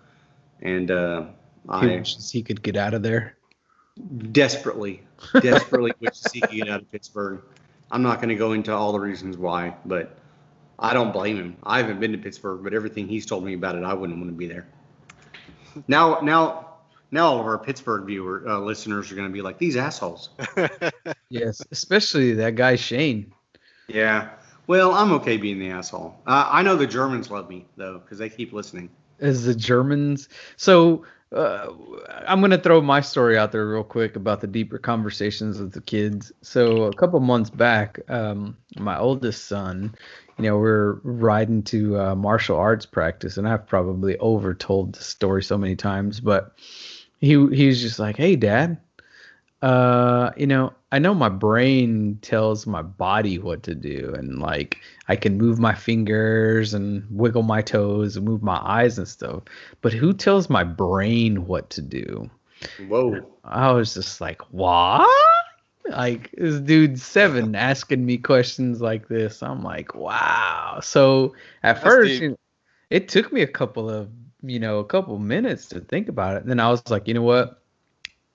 and 0.62 0.90
uh, 0.92 1.24
he 1.24 1.70
I 1.70 1.86
wishes 1.98 2.32
he 2.32 2.42
could 2.44 2.62
get 2.62 2.76
out 2.78 2.94
of 2.94 3.04
there. 3.04 3.36
desperately, 4.32 5.04
desperately 5.42 5.92
wish 6.00 6.20
he 6.32 6.42
could 6.42 6.52
get 6.52 6.70
out 6.70 6.82
of 6.82 6.92
Pittsburgh. 6.92 7.42
I'm 7.92 8.04
not 8.04 8.18
going 8.18 8.30
to 8.30 8.36
go 8.36 8.54
into 8.54 8.74
all 8.74 8.92
the 8.92 9.00
reasons 9.00 9.38
why, 9.38 9.76
but 9.86 10.18
I 10.80 10.94
don't 10.94 11.12
blame 11.12 11.38
him. 11.38 11.58
I 11.64 11.78
haven't 11.80 12.00
been 12.00 12.12
to 12.12 12.18
Pittsburgh, 12.18 12.64
but 12.64 12.74
everything 12.74 13.08
he's 13.08 13.26
told 13.26 13.44
me 13.44 13.54
about 13.54 13.76
it, 13.76 13.84
I 13.84 13.94
wouldn't 13.94 14.18
want 14.20 14.30
to 14.32 14.36
be 14.38 14.48
there. 14.48 14.68
Now, 15.88 16.20
now, 16.22 16.66
now, 17.12 17.28
all 17.28 17.40
of 17.40 17.46
our 17.46 17.58
Pittsburgh 17.58 18.06
viewer 18.06 18.44
uh, 18.48 18.60
listeners 18.60 19.12
are 19.12 19.16
going 19.16 19.28
to 19.28 19.34
be 19.34 19.42
like 19.42 19.58
these 19.58 19.78
assholes. 19.78 20.30
Yes, 21.30 21.62
especially 21.72 22.34
that 22.36 22.56
guy 22.56 22.76
Shane. 22.78 23.34
Yeah. 23.88 24.30
Well, 24.68 24.94
I'm 24.94 25.12
okay 25.14 25.38
being 25.38 25.60
the 25.60 25.70
asshole. 25.70 26.18
Uh, 26.26 26.48
I 26.50 26.62
know 26.62 26.76
the 26.76 26.88
Germans 26.88 27.30
love 27.32 27.50
me 27.50 27.66
though, 27.76 28.00
because 28.00 28.18
they 28.18 28.30
keep 28.30 28.54
listening. 28.54 28.90
as 29.20 29.46
the 29.46 29.56
Germans. 29.56 30.30
So 30.58 31.06
uh, 31.34 31.68
I'm 32.26 32.40
gonna 32.42 32.58
throw 32.58 32.82
my 32.82 33.02
story 33.02 33.38
out 33.38 33.52
there 33.52 33.68
real 33.68 33.84
quick 33.84 34.16
about 34.16 34.40
the 34.42 34.48
deeper 34.48 34.78
conversations 34.78 35.60
with 35.60 35.74
the 35.74 35.82
kids. 35.82 36.32
So 36.42 36.84
a 36.84 36.94
couple 36.94 37.20
months 37.20 37.50
back, 37.50 38.00
um, 38.10 38.58
my 38.78 38.98
oldest 38.98 39.46
son, 39.46 39.96
you 40.38 40.44
know, 40.44 40.58
we're 40.58 40.94
riding 41.04 41.64
to 41.64 42.00
uh, 42.00 42.16
martial 42.16 42.58
arts 42.58 42.86
practice, 42.86 43.38
and 43.38 43.48
I've 43.48 43.68
probably 43.68 44.16
overtold 44.18 44.96
the 44.96 45.04
story 45.04 45.44
so 45.44 45.58
many 45.58 45.76
times, 45.76 46.20
but 46.20 46.54
he 47.20 47.30
he 47.30 47.68
was 47.68 47.82
just 47.82 48.00
like, 48.00 48.18
"Hey, 48.18 48.36
Dad." 48.36 48.78
Uh, 49.64 50.30
you 50.38 50.46
know, 50.46 50.72
I 50.92 51.00
know 51.00 51.16
my 51.16 51.30
brain 51.30 52.20
tells 52.22 52.68
my 52.68 52.84
body 52.84 53.40
what 53.40 53.64
to 53.64 53.74
do, 53.74 54.14
and 54.16 54.40
like 54.40 54.78
I 55.08 55.16
can 55.16 55.38
move 55.38 55.58
my 55.58 55.74
fingers 55.74 56.76
and 56.76 57.04
wiggle 57.10 57.42
my 57.42 57.64
toes 57.64 58.16
and 58.16 58.26
move 58.26 58.44
my 58.44 58.58
eyes 58.58 59.00
and 59.00 59.08
stuff. 59.08 59.44
But 59.82 59.94
who 59.94 60.14
tells 60.14 60.50
my 60.50 60.64
brain 60.64 61.48
what 61.48 61.72
to 61.72 61.82
do? 61.82 62.30
Whoa. 62.88 63.22
I 63.44 63.72
was 63.72 63.96
just 63.96 64.22
like, 64.22 64.42
what? 64.52 65.10
Like 65.90 66.32
this 66.38 66.60
dude's 66.60 67.04
seven 67.04 67.56
asking 67.56 68.06
me 68.06 68.18
questions 68.18 68.82
like 68.82 69.08
this. 69.08 69.42
I'm 69.42 69.64
like, 69.64 69.96
wow. 69.96 70.80
So 70.82 71.34
at 71.64 71.76
That's 71.76 71.86
first, 71.86 72.22
you 72.22 72.30
know, 72.30 72.38
it 72.90 73.10
took 73.10 73.32
me 73.32 73.42
a 73.42 73.48
couple 73.48 73.90
of, 73.90 74.10
you 74.42 74.60
know, 74.60 74.80
a 74.80 74.86
couple 74.86 75.18
minutes 75.20 75.68
to 75.70 75.80
think 75.80 76.10
about 76.10 76.36
it. 76.36 76.42
And 76.42 76.50
then 76.50 76.60
I 76.60 76.70
was 76.70 76.82
like, 76.90 77.08
you 77.08 77.14
know 77.14 77.22
what? 77.22 77.62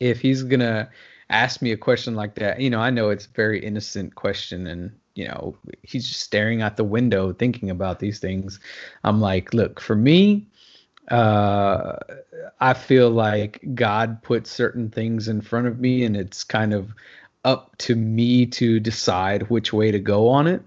If 0.01 0.21
he's 0.21 0.43
gonna 0.43 0.89
ask 1.31 1.63
me 1.63 1.73
a 1.73 1.77
question 1.77 2.15
like 2.15 2.35
that, 2.37 2.61
you 2.61 2.71
know, 2.71 2.81
I 2.81 2.91
know 2.91 3.11
it's 3.11 3.27
a 3.27 3.31
very 3.31 3.65
innocent 3.65 4.15
question 4.15 4.67
and 4.67 4.93
you 5.15 5.29
know, 5.29 5.57
he's 5.83 6.09
just 6.09 6.21
staring 6.21 6.63
out 6.63 6.77
the 6.77 6.85
window 6.85 7.33
thinking 7.35 7.69
about 7.71 7.99
these 7.99 8.19
things. 8.19 8.59
I'm 9.05 9.21
like, 9.21 9.53
look, 9.53 9.81
for 9.81 9.95
me, 9.95 10.47
uh 11.09 11.97
I 12.61 12.75
feel 12.75 13.11
like 13.11 13.61
God 13.75 14.23
put 14.23 14.47
certain 14.47 14.89
things 14.91 15.29
in 15.29 15.41
front 15.41 15.67
of 15.67 15.81
me 15.81 16.05
and 16.05 16.17
it's 16.17 16.45
kind 16.45 16.73
of 16.73 16.95
up 17.45 17.77
to 17.79 17.95
me 17.95 18.47
to 18.47 18.81
decide 18.81 19.51
which 19.51 19.73
way 19.73 19.91
to 19.91 19.99
go 19.99 20.29
on 20.29 20.47
it. 20.47 20.63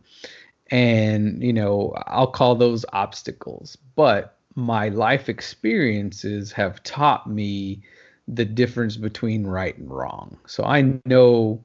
And, 0.72 1.44
you 1.44 1.54
know, 1.54 1.94
I'll 2.08 2.32
call 2.32 2.56
those 2.56 2.86
obstacles. 2.92 3.78
But 3.96 4.38
my 4.56 4.90
life 4.90 5.30
experiences 5.30 6.52
have 6.54 6.84
taught 6.84 7.30
me 7.30 7.82
the 8.28 8.46
difference 8.46 8.98
between 8.98 9.46
right 9.46 9.78
and 9.78 9.90
wrong. 9.90 10.38
So 10.48 10.64
I 10.64 11.00
know 11.06 11.64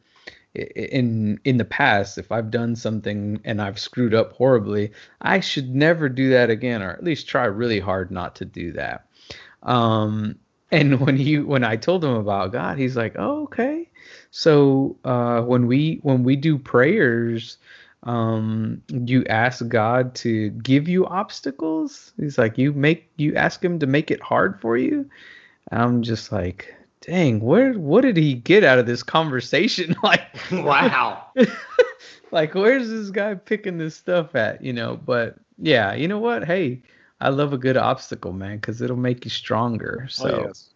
in 0.54 1.40
in 1.44 1.56
the 1.56 1.64
past 1.64 2.18
if 2.18 2.32
I've 2.32 2.50
done 2.50 2.74
something 2.74 3.40
and 3.44 3.62
I've 3.62 3.78
screwed 3.78 4.14
up 4.14 4.32
horribly, 4.32 4.92
I 5.20 5.40
should 5.40 5.74
never 5.74 6.08
do 6.08 6.30
that 6.30 6.50
again 6.50 6.82
or 6.82 6.90
at 6.90 7.04
least 7.04 7.28
try 7.28 7.44
really 7.44 7.80
hard 7.80 8.10
not 8.10 8.36
to 8.36 8.44
do 8.44 8.72
that. 8.72 9.06
Um 9.62 10.36
and 10.70 11.00
when 11.00 11.16
he 11.16 11.38
when 11.38 11.64
I 11.64 11.76
told 11.76 12.04
him 12.04 12.14
about 12.14 12.52
God, 12.52 12.78
he's 12.78 12.96
like, 12.96 13.14
"Oh, 13.18 13.42
okay." 13.44 13.88
So 14.30 14.96
uh, 15.04 15.42
when 15.42 15.66
we 15.66 15.98
when 16.02 16.22
we 16.22 16.36
do 16.36 16.58
prayers, 16.58 17.58
um, 18.04 18.82
you 18.88 19.24
ask 19.26 19.66
God 19.68 20.14
to 20.16 20.50
give 20.50 20.88
you 20.88 21.06
obstacles. 21.06 22.12
He's 22.18 22.38
like, 22.38 22.56
you 22.56 22.72
make 22.72 23.08
you 23.16 23.34
ask 23.34 23.62
Him 23.64 23.78
to 23.80 23.86
make 23.86 24.10
it 24.10 24.22
hard 24.22 24.60
for 24.60 24.76
you. 24.76 25.08
I'm 25.72 26.02
just 26.02 26.32
like, 26.32 26.74
dang, 27.00 27.40
where 27.40 27.74
what 27.74 28.02
did 28.02 28.16
he 28.16 28.34
get 28.34 28.64
out 28.64 28.78
of 28.78 28.86
this 28.86 29.02
conversation? 29.02 29.94
like, 30.02 30.22
wow. 30.52 31.26
like 32.30 32.54
where's 32.54 32.88
this 32.88 33.10
guy 33.10 33.34
picking 33.34 33.78
this 33.78 33.96
stuff 33.96 34.34
at? 34.34 34.62
You 34.62 34.72
know, 34.72 34.96
but 34.96 35.36
yeah, 35.58 35.94
you 35.94 36.08
know 36.08 36.18
what? 36.18 36.44
Hey, 36.44 36.82
I 37.20 37.28
love 37.28 37.52
a 37.52 37.58
good 37.58 37.76
obstacle, 37.76 38.32
man, 38.32 38.56
because 38.56 38.80
it'll 38.80 38.96
make 38.96 39.24
you 39.24 39.30
stronger. 39.30 40.06
So 40.10 40.30
oh, 40.30 40.46
yes. 40.46 40.70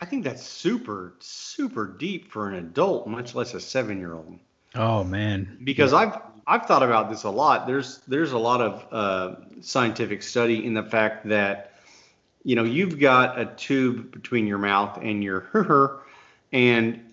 I 0.00 0.04
think 0.04 0.24
that's 0.24 0.46
super, 0.46 1.14
super 1.18 1.86
deep 1.86 2.30
for 2.30 2.48
an 2.48 2.54
adult, 2.54 3.08
much 3.08 3.34
less 3.34 3.54
a 3.54 3.60
seven-year-old. 3.60 4.38
oh 4.76 5.02
man. 5.02 5.58
Because 5.64 5.92
I've 5.92 6.20
I've 6.46 6.64
thought 6.64 6.82
about 6.82 7.10
this 7.10 7.24
a 7.24 7.30
lot. 7.30 7.66
There's 7.66 7.98
there's 8.08 8.32
a 8.32 8.38
lot 8.38 8.62
of 8.62 8.86
uh, 8.90 9.36
scientific 9.60 10.22
study 10.22 10.64
in 10.64 10.72
the 10.72 10.82
fact 10.82 11.28
that 11.28 11.74
you 12.42 12.56
know 12.56 12.64
you've 12.64 12.98
got 12.98 13.38
a 13.38 13.44
tube 13.44 14.12
between 14.12 14.46
your 14.46 14.58
mouth 14.58 14.98
and 15.02 15.22
your 15.22 16.04
and 16.52 17.12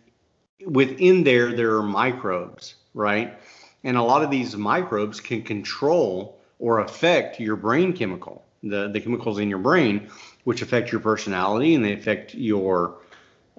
within 0.66 1.26
there 1.26 1.54
there 1.54 1.76
are 1.76 1.84
microbes, 1.84 2.76
right? 2.94 3.38
And 3.84 3.98
a 3.98 4.02
lot 4.02 4.24
of 4.24 4.32
these 4.32 4.56
microbes 4.56 5.20
can 5.20 5.42
control 5.42 6.40
or 6.60 6.80
affect 6.80 7.40
your 7.40 7.56
brain 7.58 7.92
chemical, 7.92 8.45
the 8.66 8.90
the 8.90 9.00
chemicals 9.00 9.40
in 9.40 9.50
your 9.50 9.60
brain, 9.60 10.10
which 10.44 10.62
affect 10.62 10.92
your 10.92 11.02
personality 11.02 11.76
and 11.76 11.86
they 11.86 11.94
affect 11.94 12.34
your 12.34 12.98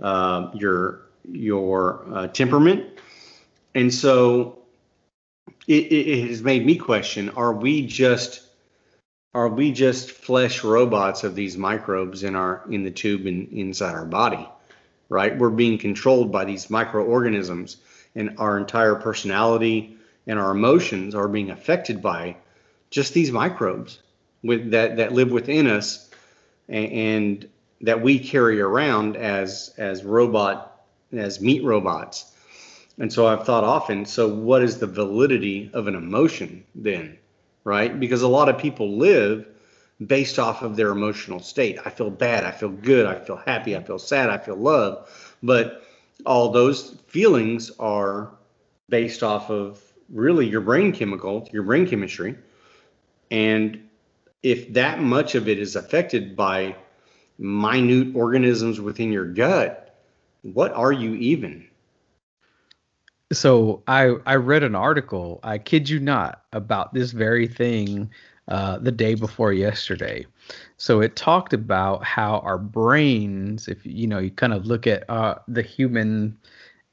uh, 0.02 0.50
your 0.54 1.02
your 1.30 2.04
uh, 2.12 2.26
temperament. 2.28 2.98
And 3.74 3.92
so 3.92 4.59
it, 5.66 5.92
it 5.92 6.28
has 6.28 6.42
made 6.42 6.66
me 6.66 6.76
question: 6.76 7.30
Are 7.30 7.52
we 7.52 7.86
just 7.86 8.42
are 9.32 9.48
we 9.48 9.70
just 9.70 10.11
flesh 10.11 10.64
robots 10.64 11.22
of 11.24 11.34
these 11.34 11.57
microbes 11.57 12.24
in 12.24 12.34
our 12.34 12.64
in 12.70 12.82
the 12.82 12.90
tube 12.90 13.26
and 13.26 13.52
inside 13.52 13.94
our 13.94 14.07
body? 14.07 14.46
Right, 15.09 15.38
we're 15.38 15.50
being 15.50 15.78
controlled 15.78 16.32
by 16.32 16.44
these 16.44 16.68
microorganisms, 16.68 17.76
and 18.16 18.34
our 18.38 18.59
entire 18.59 18.96
personality 18.96 19.96
and 20.26 20.36
our 20.36 20.50
emotions 20.50 21.14
are 21.14 21.28
being 21.28 21.50
affected 21.50 22.02
by 22.02 22.36
just 22.90 23.14
these 23.14 23.30
microbes 23.30 24.00
with 24.47 24.70
that 24.70 24.97
that 24.97 25.12
live 25.12 25.30
within 25.30 25.66
us 25.66 26.11
and, 26.68 26.92
and 26.92 27.49
that 27.82 28.03
we 28.03 28.18
carry 28.18 28.61
around 28.61 29.16
as 29.16 29.74
as 29.76 30.05
robot 30.05 30.80
as 31.12 31.40
meat 31.40 31.64
robots 31.64 32.32
and 32.99 33.12
so 33.12 33.26
I've 33.26 33.44
thought 33.44 33.64
often, 33.64 34.07
so 34.07 34.28
what 34.28 34.62
is 34.62 34.78
the 34.78 34.86
validity 34.86 35.70
of 35.74 35.86
an 35.86 35.94
emotion 35.94 36.64
then? 36.74 37.18
Right? 37.64 37.99
Because 37.99 38.22
a 38.22 38.28
lot 38.28 38.49
of 38.49 38.59
people 38.59 38.97
live 38.97 39.47
based 40.05 40.38
off 40.38 40.62
of 40.62 40.76
their 40.76 40.90
emotional 40.90 41.40
state. 41.40 41.78
I 41.84 41.90
feel 41.90 42.11
bad, 42.11 42.44
I 42.44 42.53
feel 42.53 42.70
good, 42.70 43.07
I 43.07 43.18
feel 43.18 43.36
happy, 43.36 43.76
I 43.76 43.82
feel 43.82 43.99
sad, 43.99 44.30
I 44.30 44.38
feel 44.38 44.57
love. 44.57 45.34
But 45.42 45.82
all 46.24 46.51
those 46.51 46.97
feelings 47.09 47.70
are 47.78 48.30
based 48.88 49.22
off 49.22 49.51
of 49.51 49.82
really 50.09 50.47
your 50.47 50.61
brain 50.61 50.92
chemical, 50.92 51.49
your 51.53 51.64
brain 51.64 51.86
chemistry. 51.86 52.36
And 53.30 53.86
if 54.47 54.72
that 54.72 55.01
much 55.01 55.34
of 55.34 55.49
it 55.49 55.59
is 55.59 55.74
affected 55.74 56.36
by 56.36 56.76
minute 57.36 58.14
organisms 58.14 58.80
within 58.80 59.11
your 59.11 59.24
gut, 59.24 59.99
what 60.42 60.72
are 60.72 60.92
you 60.92 61.16
even? 61.16 61.66
So 63.32 63.82
I 63.88 64.14
I 64.24 64.36
read 64.36 64.62
an 64.62 64.76
article, 64.76 65.40
I 65.42 65.59
kid 65.59 65.88
you 65.88 65.99
not, 65.99 66.44
about 66.53 66.94
this 66.94 67.11
very 67.11 67.49
thing 67.49 68.09
uh, 68.47 68.78
the 68.78 68.92
day 68.92 69.16
before 69.16 69.53
yesterday. 69.53 70.24
So 70.76 71.01
it 71.01 71.16
talked 71.16 71.53
about 71.53 72.05
how 72.05 72.38
our 72.38 72.59
brains, 72.59 73.66
if 73.66 73.84
you 73.84 74.07
know, 74.07 74.20
you 74.20 74.30
kind 74.30 74.53
of 74.53 74.64
look 74.64 74.86
at 74.86 75.11
uh, 75.11 75.40
the 75.49 75.62
human 75.62 76.38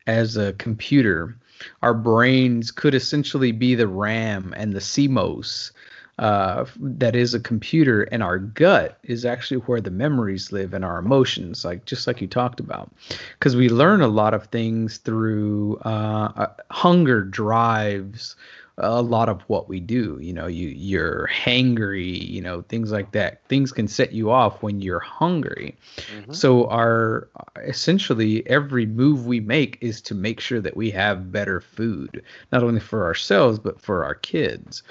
as 0.07 0.37
a 0.37 0.53
computer, 0.53 1.37
our 1.83 1.93
brains 1.93 2.71
could 2.71 2.95
essentially 2.95 3.51
be 3.51 3.75
the 3.75 3.87
RAM 3.87 4.55
and 4.57 4.73
the 4.73 4.79
CMOS 4.79 5.71
uh, 6.19 6.65
that 6.79 7.15
is 7.15 7.33
a 7.33 7.39
computer, 7.39 8.03
and 8.03 8.21
our 8.21 8.37
gut 8.37 8.99
is 9.03 9.25
actually 9.25 9.57
where 9.57 9.81
the 9.81 9.91
memories 9.91 10.51
live 10.51 10.73
and 10.73 10.85
our 10.85 10.99
emotions, 10.99 11.65
like 11.65 11.85
just 11.85 12.05
like 12.05 12.21
you 12.21 12.27
talked 12.27 12.59
about, 12.59 12.91
because 13.39 13.55
we 13.55 13.69
learn 13.69 14.01
a 14.01 14.07
lot 14.07 14.33
of 14.33 14.45
things 14.45 14.97
through 14.97 15.77
uh, 15.85 16.31
uh, 16.35 16.53
hunger 16.69 17.23
drives 17.23 18.35
a 18.77 19.01
lot 19.01 19.29
of 19.29 19.41
what 19.43 19.69
we 19.69 19.79
do. 19.79 20.17
You 20.21 20.33
know, 20.33 20.47
you 20.47 20.69
you're 20.69 21.29
hangry, 21.31 22.27
you 22.27 22.41
know, 22.41 22.61
things 22.63 22.91
like 22.91 23.11
that. 23.11 23.45
Things 23.47 23.71
can 23.71 23.87
set 23.87 24.13
you 24.13 24.31
off 24.31 24.63
when 24.63 24.81
you're 24.81 24.99
hungry. 24.99 25.75
Mm-hmm. 25.95 26.33
So 26.33 26.67
our 26.67 27.27
essentially 27.63 28.47
every 28.49 28.85
move 28.85 29.27
we 29.27 29.39
make 29.39 29.77
is 29.81 30.01
to 30.01 30.15
make 30.15 30.39
sure 30.39 30.59
that 30.61 30.75
we 30.75 30.89
have 30.91 31.31
better 31.31 31.61
food, 31.61 32.23
not 32.51 32.63
only 32.63 32.79
for 32.79 33.05
ourselves 33.05 33.59
but 33.59 33.79
for 33.79 34.03
our 34.03 34.15
kids. 34.15 34.83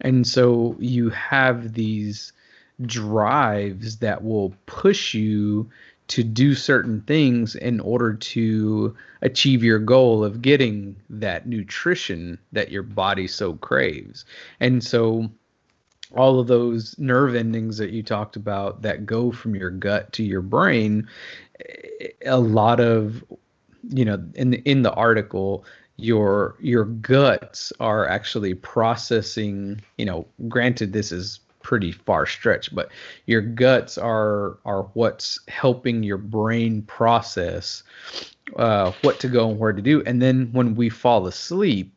And 0.00 0.26
so 0.26 0.76
you 0.78 1.10
have 1.10 1.72
these 1.72 2.32
drives 2.82 3.96
that 3.98 4.22
will 4.22 4.54
push 4.66 5.14
you 5.14 5.70
to 6.08 6.22
do 6.22 6.54
certain 6.54 7.00
things 7.02 7.56
in 7.56 7.80
order 7.80 8.14
to 8.14 8.96
achieve 9.22 9.64
your 9.64 9.78
goal 9.78 10.22
of 10.22 10.42
getting 10.42 10.94
that 11.10 11.48
nutrition 11.48 12.38
that 12.52 12.70
your 12.70 12.82
body 12.82 13.26
so 13.26 13.54
craves. 13.54 14.24
And 14.60 14.84
so 14.84 15.30
all 16.14 16.38
of 16.38 16.46
those 16.46 16.96
nerve 16.98 17.34
endings 17.34 17.78
that 17.78 17.90
you 17.90 18.02
talked 18.02 18.36
about 18.36 18.82
that 18.82 19.06
go 19.06 19.32
from 19.32 19.56
your 19.56 19.70
gut 19.70 20.12
to 20.12 20.22
your 20.22 20.42
brain 20.42 21.08
a 22.24 22.38
lot 22.38 22.80
of 22.80 23.24
you 23.88 24.04
know 24.04 24.22
in 24.34 24.50
the, 24.50 24.58
in 24.68 24.82
the 24.82 24.92
article 24.92 25.64
your 25.96 26.56
your 26.60 26.84
guts 26.84 27.72
are 27.80 28.06
actually 28.06 28.54
processing 28.54 29.80
you 29.96 30.04
know 30.04 30.26
granted 30.48 30.92
this 30.92 31.10
is 31.10 31.40
pretty 31.62 31.90
far 31.90 32.26
stretch 32.26 32.72
but 32.74 32.90
your 33.26 33.40
guts 33.40 33.98
are 33.98 34.58
are 34.64 34.82
what's 34.94 35.40
helping 35.48 36.02
your 36.02 36.18
brain 36.18 36.82
process 36.82 37.82
uh, 38.56 38.92
what 39.02 39.18
to 39.18 39.28
go 39.28 39.50
and 39.50 39.58
where 39.58 39.72
to 39.72 39.82
do. 39.82 40.02
And 40.06 40.22
then 40.22 40.50
when 40.52 40.76
we 40.76 40.88
fall 40.88 41.26
asleep 41.26 41.92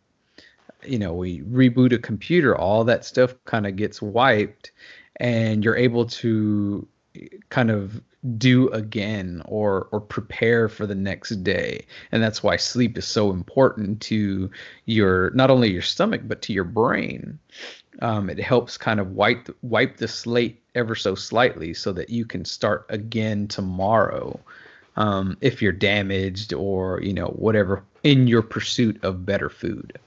you 0.85 0.97
know 0.97 1.13
we 1.13 1.41
reboot 1.41 1.91
a 1.91 1.97
computer 1.97 2.57
all 2.57 2.85
that 2.85 3.03
stuff 3.03 3.35
kind 3.43 3.67
of 3.67 3.75
gets 3.75 4.01
wiped 4.01 4.71
and 5.17 5.63
you're 5.63 5.75
able 5.75 6.05
to 6.05 6.87
kind 7.49 7.69
of 7.69 8.01
do 8.37 8.67
again 8.69 9.41
or 9.45 9.87
or 9.91 10.01
prepare 10.01 10.67
for 10.67 10.85
the 10.85 10.95
next 10.95 11.41
day 11.43 11.85
and 12.11 12.21
that's 12.21 12.43
why 12.43 12.57
sleep 12.57 12.97
is 12.97 13.07
so 13.07 13.31
important 13.31 14.01
to 14.01 14.51
your 14.85 15.29
not 15.31 15.49
only 15.49 15.71
your 15.71 15.81
stomach 15.81 16.21
but 16.25 16.41
to 16.41 16.51
your 16.51 16.65
brain 16.65 17.39
um, 18.01 18.29
it 18.29 18.39
helps 18.39 18.77
kind 18.77 18.99
of 18.99 19.11
wipe 19.11 19.49
wipe 19.61 19.97
the 19.97 20.07
slate 20.07 20.61
ever 20.75 20.95
so 20.95 21.15
slightly 21.15 21.73
so 21.73 21.93
that 21.93 22.09
you 22.09 22.25
can 22.25 22.43
start 22.43 22.85
again 22.89 23.47
tomorrow 23.47 24.37
um, 24.97 25.37
if 25.39 25.61
you're 25.61 25.71
damaged 25.71 26.53
or 26.53 27.01
you 27.01 27.13
know 27.13 27.27
whatever 27.27 27.83
in 28.03 28.27
your 28.27 28.41
pursuit 28.41 29.01
of 29.01 29.25
better 29.25 29.49
food 29.49 29.97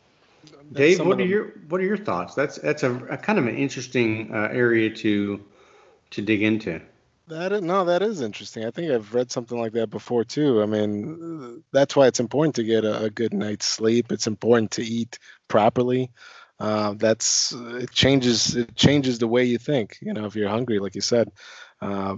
Dave, 0.72 1.04
what 1.04 1.20
are 1.20 1.24
your 1.24 1.52
what 1.68 1.80
are 1.80 1.84
your 1.84 1.98
thoughts? 1.98 2.34
That's 2.34 2.56
that's 2.56 2.82
a, 2.82 2.94
a 3.10 3.18
kind 3.18 3.38
of 3.38 3.46
an 3.46 3.56
interesting 3.56 4.30
uh, 4.32 4.48
area 4.50 4.88
to 4.88 5.44
to 6.10 6.22
dig 6.22 6.42
into. 6.42 6.80
That 7.32 7.52
is, 7.52 7.62
no, 7.62 7.84
that 7.86 8.02
is 8.02 8.20
interesting. 8.20 8.64
I 8.66 8.70
think 8.70 8.90
I've 8.90 9.14
read 9.14 9.30
something 9.30 9.58
like 9.58 9.72
that 9.72 9.88
before 9.88 10.22
too. 10.22 10.62
I 10.62 10.66
mean, 10.66 11.62
that's 11.72 11.96
why 11.96 12.06
it's 12.06 12.20
important 12.20 12.54
to 12.56 12.64
get 12.64 12.84
a, 12.84 13.04
a 13.04 13.10
good 13.10 13.32
night's 13.32 13.66
sleep. 13.66 14.12
It's 14.12 14.26
important 14.26 14.72
to 14.72 14.84
eat 14.84 15.18
properly. 15.48 16.10
Uh, 16.60 16.94
that's 16.96 17.52
it 17.52 17.90
changes 17.90 18.54
it 18.54 18.74
changes 18.76 19.18
the 19.18 19.26
way 19.26 19.44
you 19.44 19.58
think. 19.58 19.98
You 20.02 20.12
know, 20.12 20.26
if 20.26 20.36
you're 20.36 20.48
hungry, 20.48 20.78
like 20.78 20.94
you 20.94 21.00
said, 21.00 21.32
uh, 21.80 22.16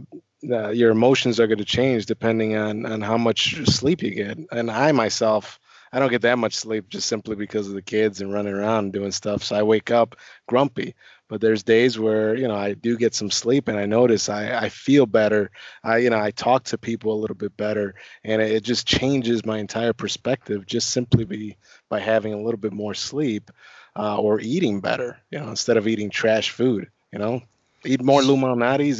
uh, 0.50 0.70
your 0.70 0.90
emotions 0.90 1.38
are 1.38 1.46
going 1.46 1.58
to 1.58 1.64
change 1.64 2.06
depending 2.06 2.56
on 2.56 2.84
on 2.84 3.00
how 3.00 3.16
much 3.16 3.64
sleep 3.66 4.02
you 4.02 4.10
get. 4.10 4.38
And 4.50 4.70
I 4.70 4.90
myself, 4.92 5.60
I 5.92 6.00
don't 6.00 6.10
get 6.10 6.22
that 6.22 6.38
much 6.38 6.56
sleep 6.56 6.88
just 6.88 7.08
simply 7.08 7.36
because 7.36 7.68
of 7.68 7.74
the 7.74 7.82
kids 7.82 8.20
and 8.20 8.32
running 8.32 8.54
around 8.54 8.84
and 8.84 8.92
doing 8.92 9.12
stuff. 9.12 9.44
So 9.44 9.54
I 9.54 9.62
wake 9.62 9.92
up 9.92 10.16
grumpy 10.48 10.94
but 11.28 11.40
there's 11.40 11.62
days 11.62 11.98
where 11.98 12.34
you 12.34 12.48
know 12.48 12.54
i 12.54 12.74
do 12.74 12.96
get 12.96 13.14
some 13.14 13.30
sleep 13.30 13.68
and 13.68 13.78
i 13.78 13.86
notice 13.86 14.28
i, 14.28 14.64
I 14.64 14.68
feel 14.68 15.06
better. 15.06 15.50
I 15.82 15.98
you 15.98 16.10
know 16.10 16.20
i 16.20 16.30
talk 16.30 16.64
to 16.64 16.78
people 16.78 17.12
a 17.12 17.20
little 17.20 17.36
bit 17.36 17.56
better 17.56 17.94
and 18.22 18.40
it, 18.42 18.62
just 18.64 18.86
changes 18.86 19.44
my 19.44 19.58
entire 19.58 19.92
perspective 19.92 20.66
just 20.66 20.90
simply 20.90 21.24
be, 21.24 21.56
by 21.88 22.00
having 22.00 22.32
a 22.32 22.40
little 22.40 22.58
bit 22.58 22.72
more 22.72 22.94
sleep 22.94 23.50
uh, 23.96 24.18
or 24.18 24.40
eating 24.40 24.80
better 24.80 25.18
you 25.30 25.38
know 25.38 25.48
instead 25.48 25.76
of 25.76 25.86
eating 25.86 26.10
trash 26.10 26.50
food 26.50 26.90
you 27.12 27.18
know? 27.20 27.42
Eat 27.86 28.02
more 28.02 28.22
Lou 28.22 28.36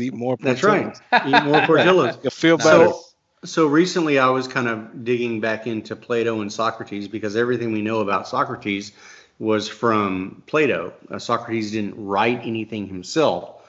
eat 0.00 0.12
more 0.12 0.36
that's 0.38 0.62
right. 0.62 0.94
Eat 1.26 1.44
more 1.44 1.62
Portillo's 1.66 2.18
you'll 2.22 2.30
feel 2.30 2.58
better. 2.58 2.90
so, 2.90 3.00
so 3.44 3.66
recently 3.66 4.18
i 4.18 4.28
was 4.28 4.46
kind 4.46 4.68
of 4.68 5.04
digging 5.04 5.40
back 5.40 5.66
into 5.66 5.96
plato 5.96 6.42
and 6.42 6.52
socrates 6.52 7.08
because 7.08 7.34
everything 7.34 7.72
we 7.72 7.80
know 7.80 8.00
about 8.00 8.28
socrates 8.28 8.92
was 9.38 9.68
from 9.68 10.42
Plato. 10.46 10.92
Uh, 11.10 11.18
Socrates 11.18 11.72
didn't 11.72 11.94
write 11.96 12.40
anything 12.44 12.86
himself. 12.86 13.62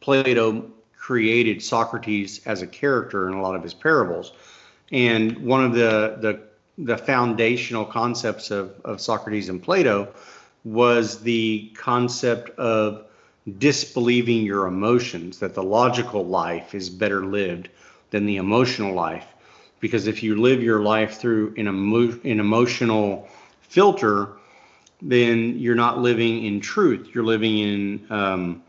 Plato 0.00 0.70
created 0.96 1.62
Socrates 1.62 2.40
as 2.46 2.62
a 2.62 2.66
character 2.66 3.28
in 3.28 3.34
a 3.34 3.42
lot 3.42 3.54
of 3.54 3.62
his 3.62 3.74
parables. 3.74 4.32
And 4.90 5.38
one 5.38 5.64
of 5.64 5.72
the, 5.72 6.16
the, 6.20 6.40
the 6.78 6.98
foundational 6.98 7.84
concepts 7.84 8.50
of, 8.50 8.74
of 8.84 9.00
Socrates 9.00 9.48
and 9.48 9.62
Plato 9.62 10.08
was 10.64 11.20
the 11.20 11.70
concept 11.74 12.50
of 12.58 13.04
disbelieving 13.58 14.44
your 14.44 14.66
emotions, 14.66 15.38
that 15.38 15.54
the 15.54 15.62
logical 15.62 16.24
life 16.24 16.74
is 16.74 16.88
better 16.88 17.26
lived 17.26 17.68
than 18.10 18.24
the 18.24 18.36
emotional 18.36 18.94
life. 18.94 19.26
Because 19.80 20.06
if 20.06 20.22
you 20.22 20.40
live 20.40 20.62
your 20.62 20.80
life 20.80 21.18
through 21.18 21.54
an, 21.58 21.68
emo- 21.68 22.18
an 22.24 22.40
emotional 22.40 23.28
filter, 23.60 24.30
then 25.04 25.58
you're 25.58 25.74
not 25.74 25.98
living 25.98 26.44
in 26.44 26.60
truth. 26.60 27.10
You're 27.14 27.24
living 27.24 27.58
in 27.58 28.06
um, 28.10 28.62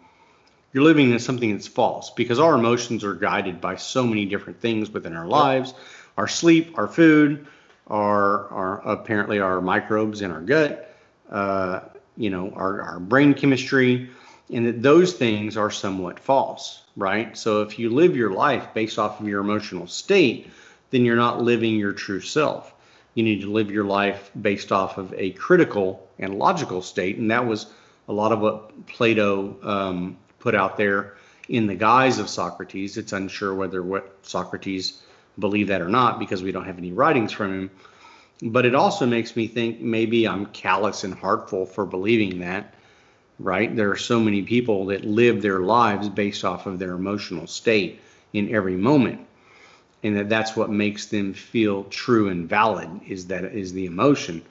you're 0.74 0.84
living 0.84 1.12
in 1.12 1.20
something 1.20 1.54
that's 1.54 1.68
false 1.68 2.12
because 2.12 2.38
our 2.38 2.54
emotions 2.56 3.06
are 3.06 3.14
guided 3.14 3.62
by 3.62 3.78
so 3.78 4.06
many 4.06 4.26
different 4.26 4.60
things 4.60 4.90
within 4.90 5.16
our 5.16 5.26
lives, 5.26 5.74
our 6.18 6.28
sleep, 6.28 6.78
our 6.78 6.88
food, 6.88 7.48
our 7.88 8.50
our 8.50 8.82
apparently 8.86 9.40
our 9.40 9.62
microbes 9.62 10.22
in 10.22 10.32
our 10.32 10.42
gut, 10.42 10.94
uh, 11.32 11.80
you 12.18 12.30
know, 12.30 12.52
our, 12.52 12.82
our 12.82 13.00
brain 13.00 13.34
chemistry, 13.34 14.10
and 14.52 14.68
that 14.68 14.82
those 14.82 15.14
things 15.14 15.56
are 15.56 15.72
somewhat 15.72 16.20
false, 16.20 16.84
right? 16.98 17.38
So 17.38 17.62
if 17.62 17.80
you 17.80 17.90
live 17.90 18.18
your 18.18 18.32
life 18.32 18.74
based 18.74 19.00
off 19.00 19.22
of 19.22 19.28
your 19.28 19.40
emotional 19.40 19.88
state, 19.88 20.52
then 20.90 21.06
you're 21.06 21.16
not 21.16 21.42
living 21.42 21.76
your 21.76 21.94
true 21.94 22.22
self. 22.22 22.75
You 23.16 23.24
need 23.24 23.42
to 23.42 23.52
live 23.52 23.72
your 23.72 23.86
life 23.86 24.30
based 24.40 24.72
off 24.72 24.98
of 24.98 25.14
a 25.16 25.32
critical 25.32 26.08
and 26.20 26.38
logical 26.38 26.82
state, 26.82 27.18
and 27.18 27.32
that 27.32 27.48
was 27.48 27.66
a 28.08 28.14
lot 28.14 28.32
of 28.32 28.40
what 28.40 28.86
Plato 28.86 29.58
um, 29.64 30.18
put 30.40 30.54
out 30.54 30.78
there 30.78 31.16
in 31.50 31.66
the 31.66 31.76
guise 31.76 32.20
of 32.20 32.30
Socrates. 32.30 32.98
It's 32.98 33.14
unsure 33.14 33.54
whether 33.54 33.82
what 33.82 34.18
Socrates 34.24 35.02
believed 35.40 35.70
that 35.70 35.82
or 35.82 35.90
not 35.90 36.20
because 36.20 36.44
we 36.44 36.52
don't 36.52 36.66
have 36.66 36.78
any 36.78 36.92
writings 36.92 37.32
from 37.32 37.54
him. 37.54 37.72
But 38.42 38.66
it 38.66 38.76
also 38.76 39.06
makes 39.06 39.36
me 39.36 39.48
think 39.48 39.80
maybe 39.80 40.28
I'm 40.28 40.48
callous 40.48 41.04
and 41.04 41.14
heartful 41.14 41.66
for 41.66 41.86
believing 41.86 42.40
that, 42.40 42.74
right? 43.40 43.74
There 43.74 43.92
are 43.92 43.98
so 43.98 44.20
many 44.20 44.42
people 44.42 44.88
that 44.88 45.06
live 45.06 45.42
their 45.42 45.60
lives 45.60 46.10
based 46.10 46.44
off 46.44 46.66
of 46.66 46.80
their 46.80 46.94
emotional 46.94 47.48
state 47.48 48.02
in 48.34 48.54
every 48.54 48.76
moment. 48.76 49.25
And 50.06 50.16
that 50.18 50.30
that's 50.30 50.56
what 50.56 50.70
makes 50.70 51.08
them 51.08 51.34
feel 51.34 51.86
true 51.86 52.30
and 52.30 52.48
valid 52.48 53.02
is 53.08 53.26
that 53.28 53.44
is 53.44 53.74
the 53.74 53.88
emotion. 53.88 54.44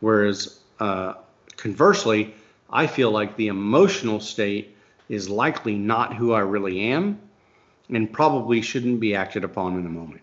Whereas 0.00 0.58
uh, 0.80 1.14
conversely, 1.56 2.34
I 2.70 2.86
feel 2.86 3.10
like 3.10 3.36
the 3.36 3.48
emotional 3.48 4.20
state 4.20 4.74
is 5.10 5.28
likely 5.28 5.76
not 5.76 6.16
who 6.16 6.32
I 6.32 6.40
really 6.40 6.80
am 6.92 7.20
and 7.90 8.10
probably 8.10 8.62
shouldn't 8.62 9.00
be 9.00 9.14
acted 9.14 9.44
upon 9.44 9.74
in 9.74 9.84
the 9.84 9.90
moment 9.90 10.22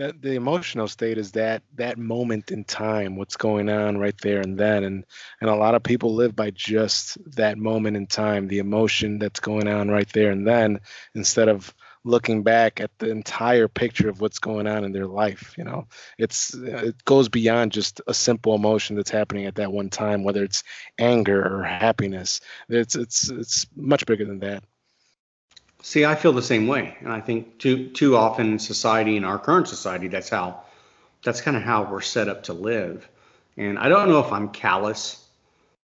that 0.00 0.22
the 0.22 0.32
emotional 0.32 0.88
state 0.88 1.18
is 1.18 1.32
that 1.32 1.62
that 1.74 1.98
moment 1.98 2.50
in 2.50 2.64
time 2.64 3.16
what's 3.16 3.36
going 3.36 3.68
on 3.68 3.98
right 3.98 4.16
there 4.22 4.40
and 4.40 4.56
then 4.56 4.82
and 4.82 5.04
and 5.42 5.50
a 5.50 5.54
lot 5.54 5.74
of 5.74 5.82
people 5.82 6.14
live 6.14 6.34
by 6.34 6.50
just 6.50 7.18
that 7.36 7.58
moment 7.58 7.98
in 7.98 8.06
time 8.06 8.48
the 8.48 8.60
emotion 8.60 9.18
that's 9.18 9.40
going 9.40 9.68
on 9.68 9.90
right 9.90 10.10
there 10.14 10.30
and 10.30 10.46
then 10.46 10.80
instead 11.14 11.50
of 11.50 11.74
looking 12.04 12.42
back 12.42 12.80
at 12.80 12.90
the 12.98 13.10
entire 13.10 13.68
picture 13.68 14.08
of 14.08 14.20
what's 14.20 14.38
going 14.38 14.66
on 14.66 14.84
in 14.84 14.92
their 14.92 15.06
life 15.06 15.54
you 15.56 15.64
know? 15.64 15.86
It's 16.18 16.54
it 16.54 17.04
goes 17.04 17.28
beyond 17.28 17.72
just 17.72 18.00
a 18.06 18.14
simple 18.14 18.54
emotion 18.54 18.96
that's 18.96 19.10
happening 19.10 19.46
at 19.46 19.56
that 19.56 19.72
one 19.72 19.90
time 19.90 20.24
whether 20.24 20.42
it's 20.42 20.62
anger 20.98 21.42
or 21.42 21.62
happiness. 21.62 22.40
It's 22.68 22.96
it's 22.96 23.30
it's 23.30 23.66
much 23.76 24.06
bigger 24.06 24.24
than 24.24 24.40
that. 24.40 24.64
See, 25.82 26.04
I 26.04 26.14
feel 26.14 26.32
the 26.32 26.42
same 26.42 26.66
way, 26.66 26.96
and 27.00 27.10
I 27.10 27.20
think 27.20 27.58
too 27.58 27.88
too 27.88 28.16
often 28.16 28.52
in 28.52 28.58
society, 28.58 29.16
in 29.16 29.24
our 29.24 29.38
current 29.38 29.68
society, 29.68 30.08
that's 30.08 30.28
how 30.28 30.62
that's 31.22 31.40
kind 31.40 31.56
of 31.56 31.62
how 31.62 31.84
we're 31.84 32.00
set 32.00 32.28
up 32.28 32.44
to 32.44 32.52
live. 32.52 33.08
And 33.56 33.78
I 33.78 33.88
don't 33.88 34.08
know 34.08 34.20
if 34.20 34.32
I'm 34.32 34.48
callous 34.50 35.24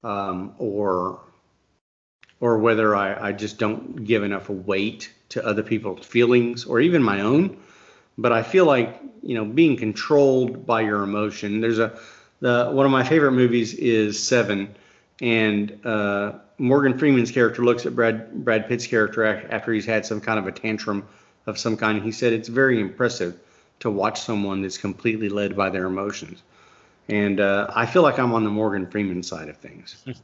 um, 0.02 0.54
or 0.58 1.20
or 2.40 2.58
whether 2.58 2.96
I, 2.96 3.28
I 3.28 3.32
just 3.32 3.58
don't 3.58 4.04
give 4.04 4.22
enough 4.22 4.48
weight 4.48 5.12
to 5.30 5.44
other 5.44 5.62
people's 5.62 6.06
feelings 6.06 6.64
or 6.64 6.80
even 6.80 7.02
my 7.02 7.20
own. 7.20 7.58
But 8.18 8.32
I 8.32 8.42
feel 8.42 8.64
like 8.64 9.00
you 9.22 9.34
know 9.34 9.44
being 9.44 9.76
controlled 9.76 10.66
by 10.66 10.82
your 10.82 11.02
emotion. 11.02 11.60
There's 11.60 11.78
a 11.78 11.98
the 12.40 12.70
one 12.72 12.86
of 12.86 12.92
my 12.92 13.04
favorite 13.04 13.32
movies 13.32 13.74
is 13.74 14.22
Seven, 14.22 14.74
and 15.20 15.86
uh, 15.86 16.32
Morgan 16.58 16.98
Freeman's 16.98 17.30
character 17.30 17.64
looks 17.64 17.86
at 17.86 17.94
Brad 17.94 18.44
Brad 18.44 18.68
Pitt's 18.68 18.86
character 18.86 19.24
after 19.24 19.72
he's 19.72 19.86
had 19.86 20.04
some 20.04 20.20
kind 20.20 20.38
of 20.38 20.46
a 20.46 20.52
tantrum 20.52 21.06
of 21.46 21.58
some 21.58 21.76
kind. 21.76 22.02
He 22.02 22.12
said 22.12 22.32
it's 22.32 22.48
very 22.48 22.80
impressive 22.80 23.38
to 23.80 23.90
watch 23.90 24.20
someone 24.20 24.62
that's 24.62 24.78
completely 24.78 25.28
led 25.28 25.56
by 25.56 25.70
their 25.70 25.86
emotions, 25.86 26.42
and 27.08 27.40
uh, 27.40 27.70
I 27.74 27.86
feel 27.86 28.02
like 28.02 28.18
I'm 28.18 28.32
on 28.32 28.44
the 28.44 28.50
Morgan 28.50 28.86
Freeman 28.86 29.22
side 29.22 29.48
of 29.48 29.56
things. 29.58 30.02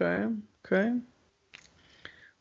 okay. 0.00 0.26
Okay. 0.64 0.98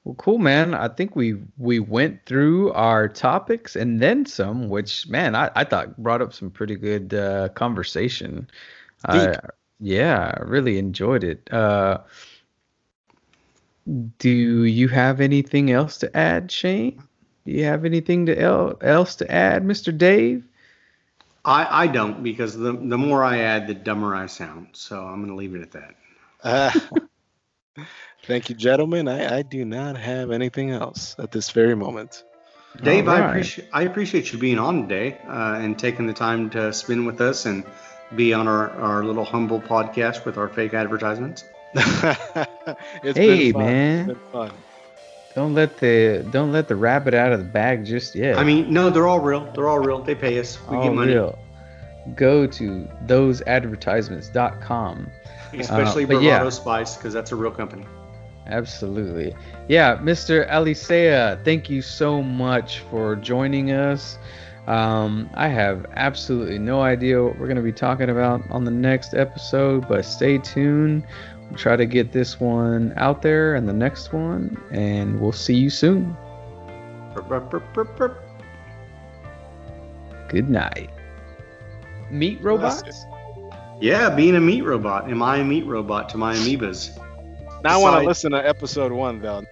Well, 0.03 0.15
cool, 0.15 0.37
man. 0.37 0.75
I 0.75 0.87
think 0.87 1.15
we 1.15 1.37
we 1.57 1.79
went 1.79 2.25
through 2.25 2.71
our 2.73 3.07
topics 3.07 3.75
and 3.75 3.99
then 3.99 4.25
some, 4.25 4.69
which 4.69 5.07
man, 5.07 5.35
I, 5.35 5.49
I 5.55 5.63
thought 5.63 5.97
brought 5.97 6.21
up 6.21 6.31
some 6.31 6.51
pretty 6.51 6.75
good 6.75 7.13
uh, 7.13 7.49
conversation. 7.49 8.47
I, 9.07 9.35
yeah, 9.79 10.33
I 10.37 10.43
really 10.43 10.77
enjoyed 10.77 11.23
it. 11.23 11.51
Uh, 11.51 11.99
do 14.19 14.29
you 14.29 14.87
have 14.87 15.21
anything 15.21 15.71
else 15.71 15.97
to 15.99 16.15
add, 16.15 16.51
Shane? 16.51 17.01
Do 17.45 17.51
you 17.51 17.63
have 17.65 17.83
anything 17.85 18.27
to 18.27 18.39
el- 18.39 18.77
else 18.81 19.15
to 19.17 19.31
add, 19.31 19.63
Mr. 19.63 19.95
Dave? 19.95 20.47
I, 21.45 21.83
I 21.83 21.87
don't 21.87 22.23
because 22.23 22.55
the 22.55 22.73
the 22.73 22.97
more 22.97 23.23
I 23.23 23.39
add, 23.39 23.67
the 23.67 23.75
dumber 23.75 24.15
I 24.15 24.27
sound. 24.27 24.69
So 24.73 25.03
I'm 25.03 25.17
going 25.17 25.29
to 25.29 25.35
leave 25.35 25.55
it 25.55 25.61
at 25.61 25.71
that. 25.71 25.95
Uh, 26.43 26.71
thank 28.23 28.49
you, 28.49 28.55
gentlemen. 28.55 29.07
I, 29.07 29.37
I 29.37 29.41
do 29.41 29.65
not 29.65 29.97
have 29.97 30.31
anything 30.31 30.71
else 30.71 31.15
at 31.19 31.31
this 31.31 31.51
very 31.51 31.75
moment. 31.75 32.23
Dave, 32.83 33.07
right. 33.07 33.21
I 33.21 33.29
appreciate 33.29 33.69
I 33.71 33.83
appreciate 33.83 34.33
you 34.33 34.39
being 34.39 34.59
on 34.59 34.81
today 34.81 35.17
uh, 35.27 35.59
and 35.61 35.79
taking 35.79 36.07
the 36.07 36.13
time 36.13 36.49
to 36.51 36.73
spend 36.73 37.05
with 37.05 37.21
us 37.21 37.45
and 37.45 37.63
be 38.15 38.33
on 38.33 38.47
our, 38.47 38.69
our 38.71 39.03
little 39.03 39.25
humble 39.25 39.61
podcast 39.61 40.25
with 40.25 40.37
our 40.37 40.49
fake 40.49 40.73
advertisements. 40.73 41.43
hey 43.01 43.51
man, 43.51 44.17
don't 45.33 45.53
let 45.53 45.77
the 45.77 46.25
don't 46.31 46.51
let 46.51 46.67
the 46.67 46.75
rabbit 46.75 47.13
out 47.13 47.31
of 47.31 47.39
the 47.39 47.45
bag 47.45 47.85
just 47.85 48.15
yet. 48.15 48.37
I 48.37 48.43
mean, 48.43 48.71
no, 48.71 48.89
they're 48.89 49.07
all 49.07 49.19
real. 49.19 49.51
They're 49.53 49.67
all 49.67 49.79
real. 49.79 50.01
They 50.01 50.15
pay 50.15 50.39
us. 50.39 50.57
We 50.69 50.77
all 50.77 50.83
get 50.83 50.93
money. 50.93 51.13
Real. 51.13 51.37
Go 52.15 52.47
to 52.47 52.87
thoseadvertisements.com. 53.07 55.11
Especially 55.61 56.03
uh, 56.03 56.07
Bravado 56.07 56.43
yeah. 56.43 56.49
Spice, 56.49 56.95
because 56.95 57.13
that's 57.13 57.31
a 57.31 57.35
real 57.35 57.51
company. 57.51 57.85
Absolutely. 58.47 59.35
Yeah, 59.67 59.97
Mr. 59.97 60.47
Alicea, 60.49 61.43
thank 61.43 61.69
you 61.69 61.81
so 61.81 62.21
much 62.21 62.79
for 62.91 63.15
joining 63.15 63.71
us. 63.71 64.17
Um, 64.67 65.29
I 65.35 65.47
have 65.47 65.85
absolutely 65.95 66.57
no 66.57 66.81
idea 66.81 67.23
what 67.23 67.37
we're 67.37 67.47
going 67.47 67.57
to 67.57 67.63
be 67.63 67.71
talking 67.71 68.09
about 68.09 68.41
on 68.49 68.63
the 68.63 68.71
next 68.71 69.13
episode, 69.13 69.87
but 69.87 70.05
stay 70.05 70.37
tuned. 70.39 71.05
We'll 71.49 71.57
try 71.57 71.75
to 71.75 71.85
get 71.85 72.11
this 72.11 72.39
one 72.39 72.93
out 72.97 73.21
there 73.21 73.55
and 73.55 73.67
the 73.67 73.73
next 73.73 74.11
one, 74.11 74.61
and 74.71 75.19
we'll 75.19 75.31
see 75.31 75.55
you 75.55 75.69
soon. 75.69 76.15
Good 80.27 80.49
night. 80.49 80.89
Meat 82.09 82.41
robots? 82.41 83.05
Yeah, 83.81 84.09
being 84.09 84.35
a 84.35 84.41
meat 84.41 84.61
robot. 84.61 85.09
Am 85.09 85.21
I 85.21 85.37
a 85.37 85.43
meat 85.43 85.65
robot 85.65 86.09
to 86.09 86.17
my 86.17 86.33
amoebas? 86.35 86.97
Now 87.63 87.71
I 87.71 87.77
want 87.77 88.01
to 88.01 88.07
listen 88.07 88.31
to 88.31 88.47
episode 88.47 88.91
one, 88.91 89.21
though. 89.21 89.43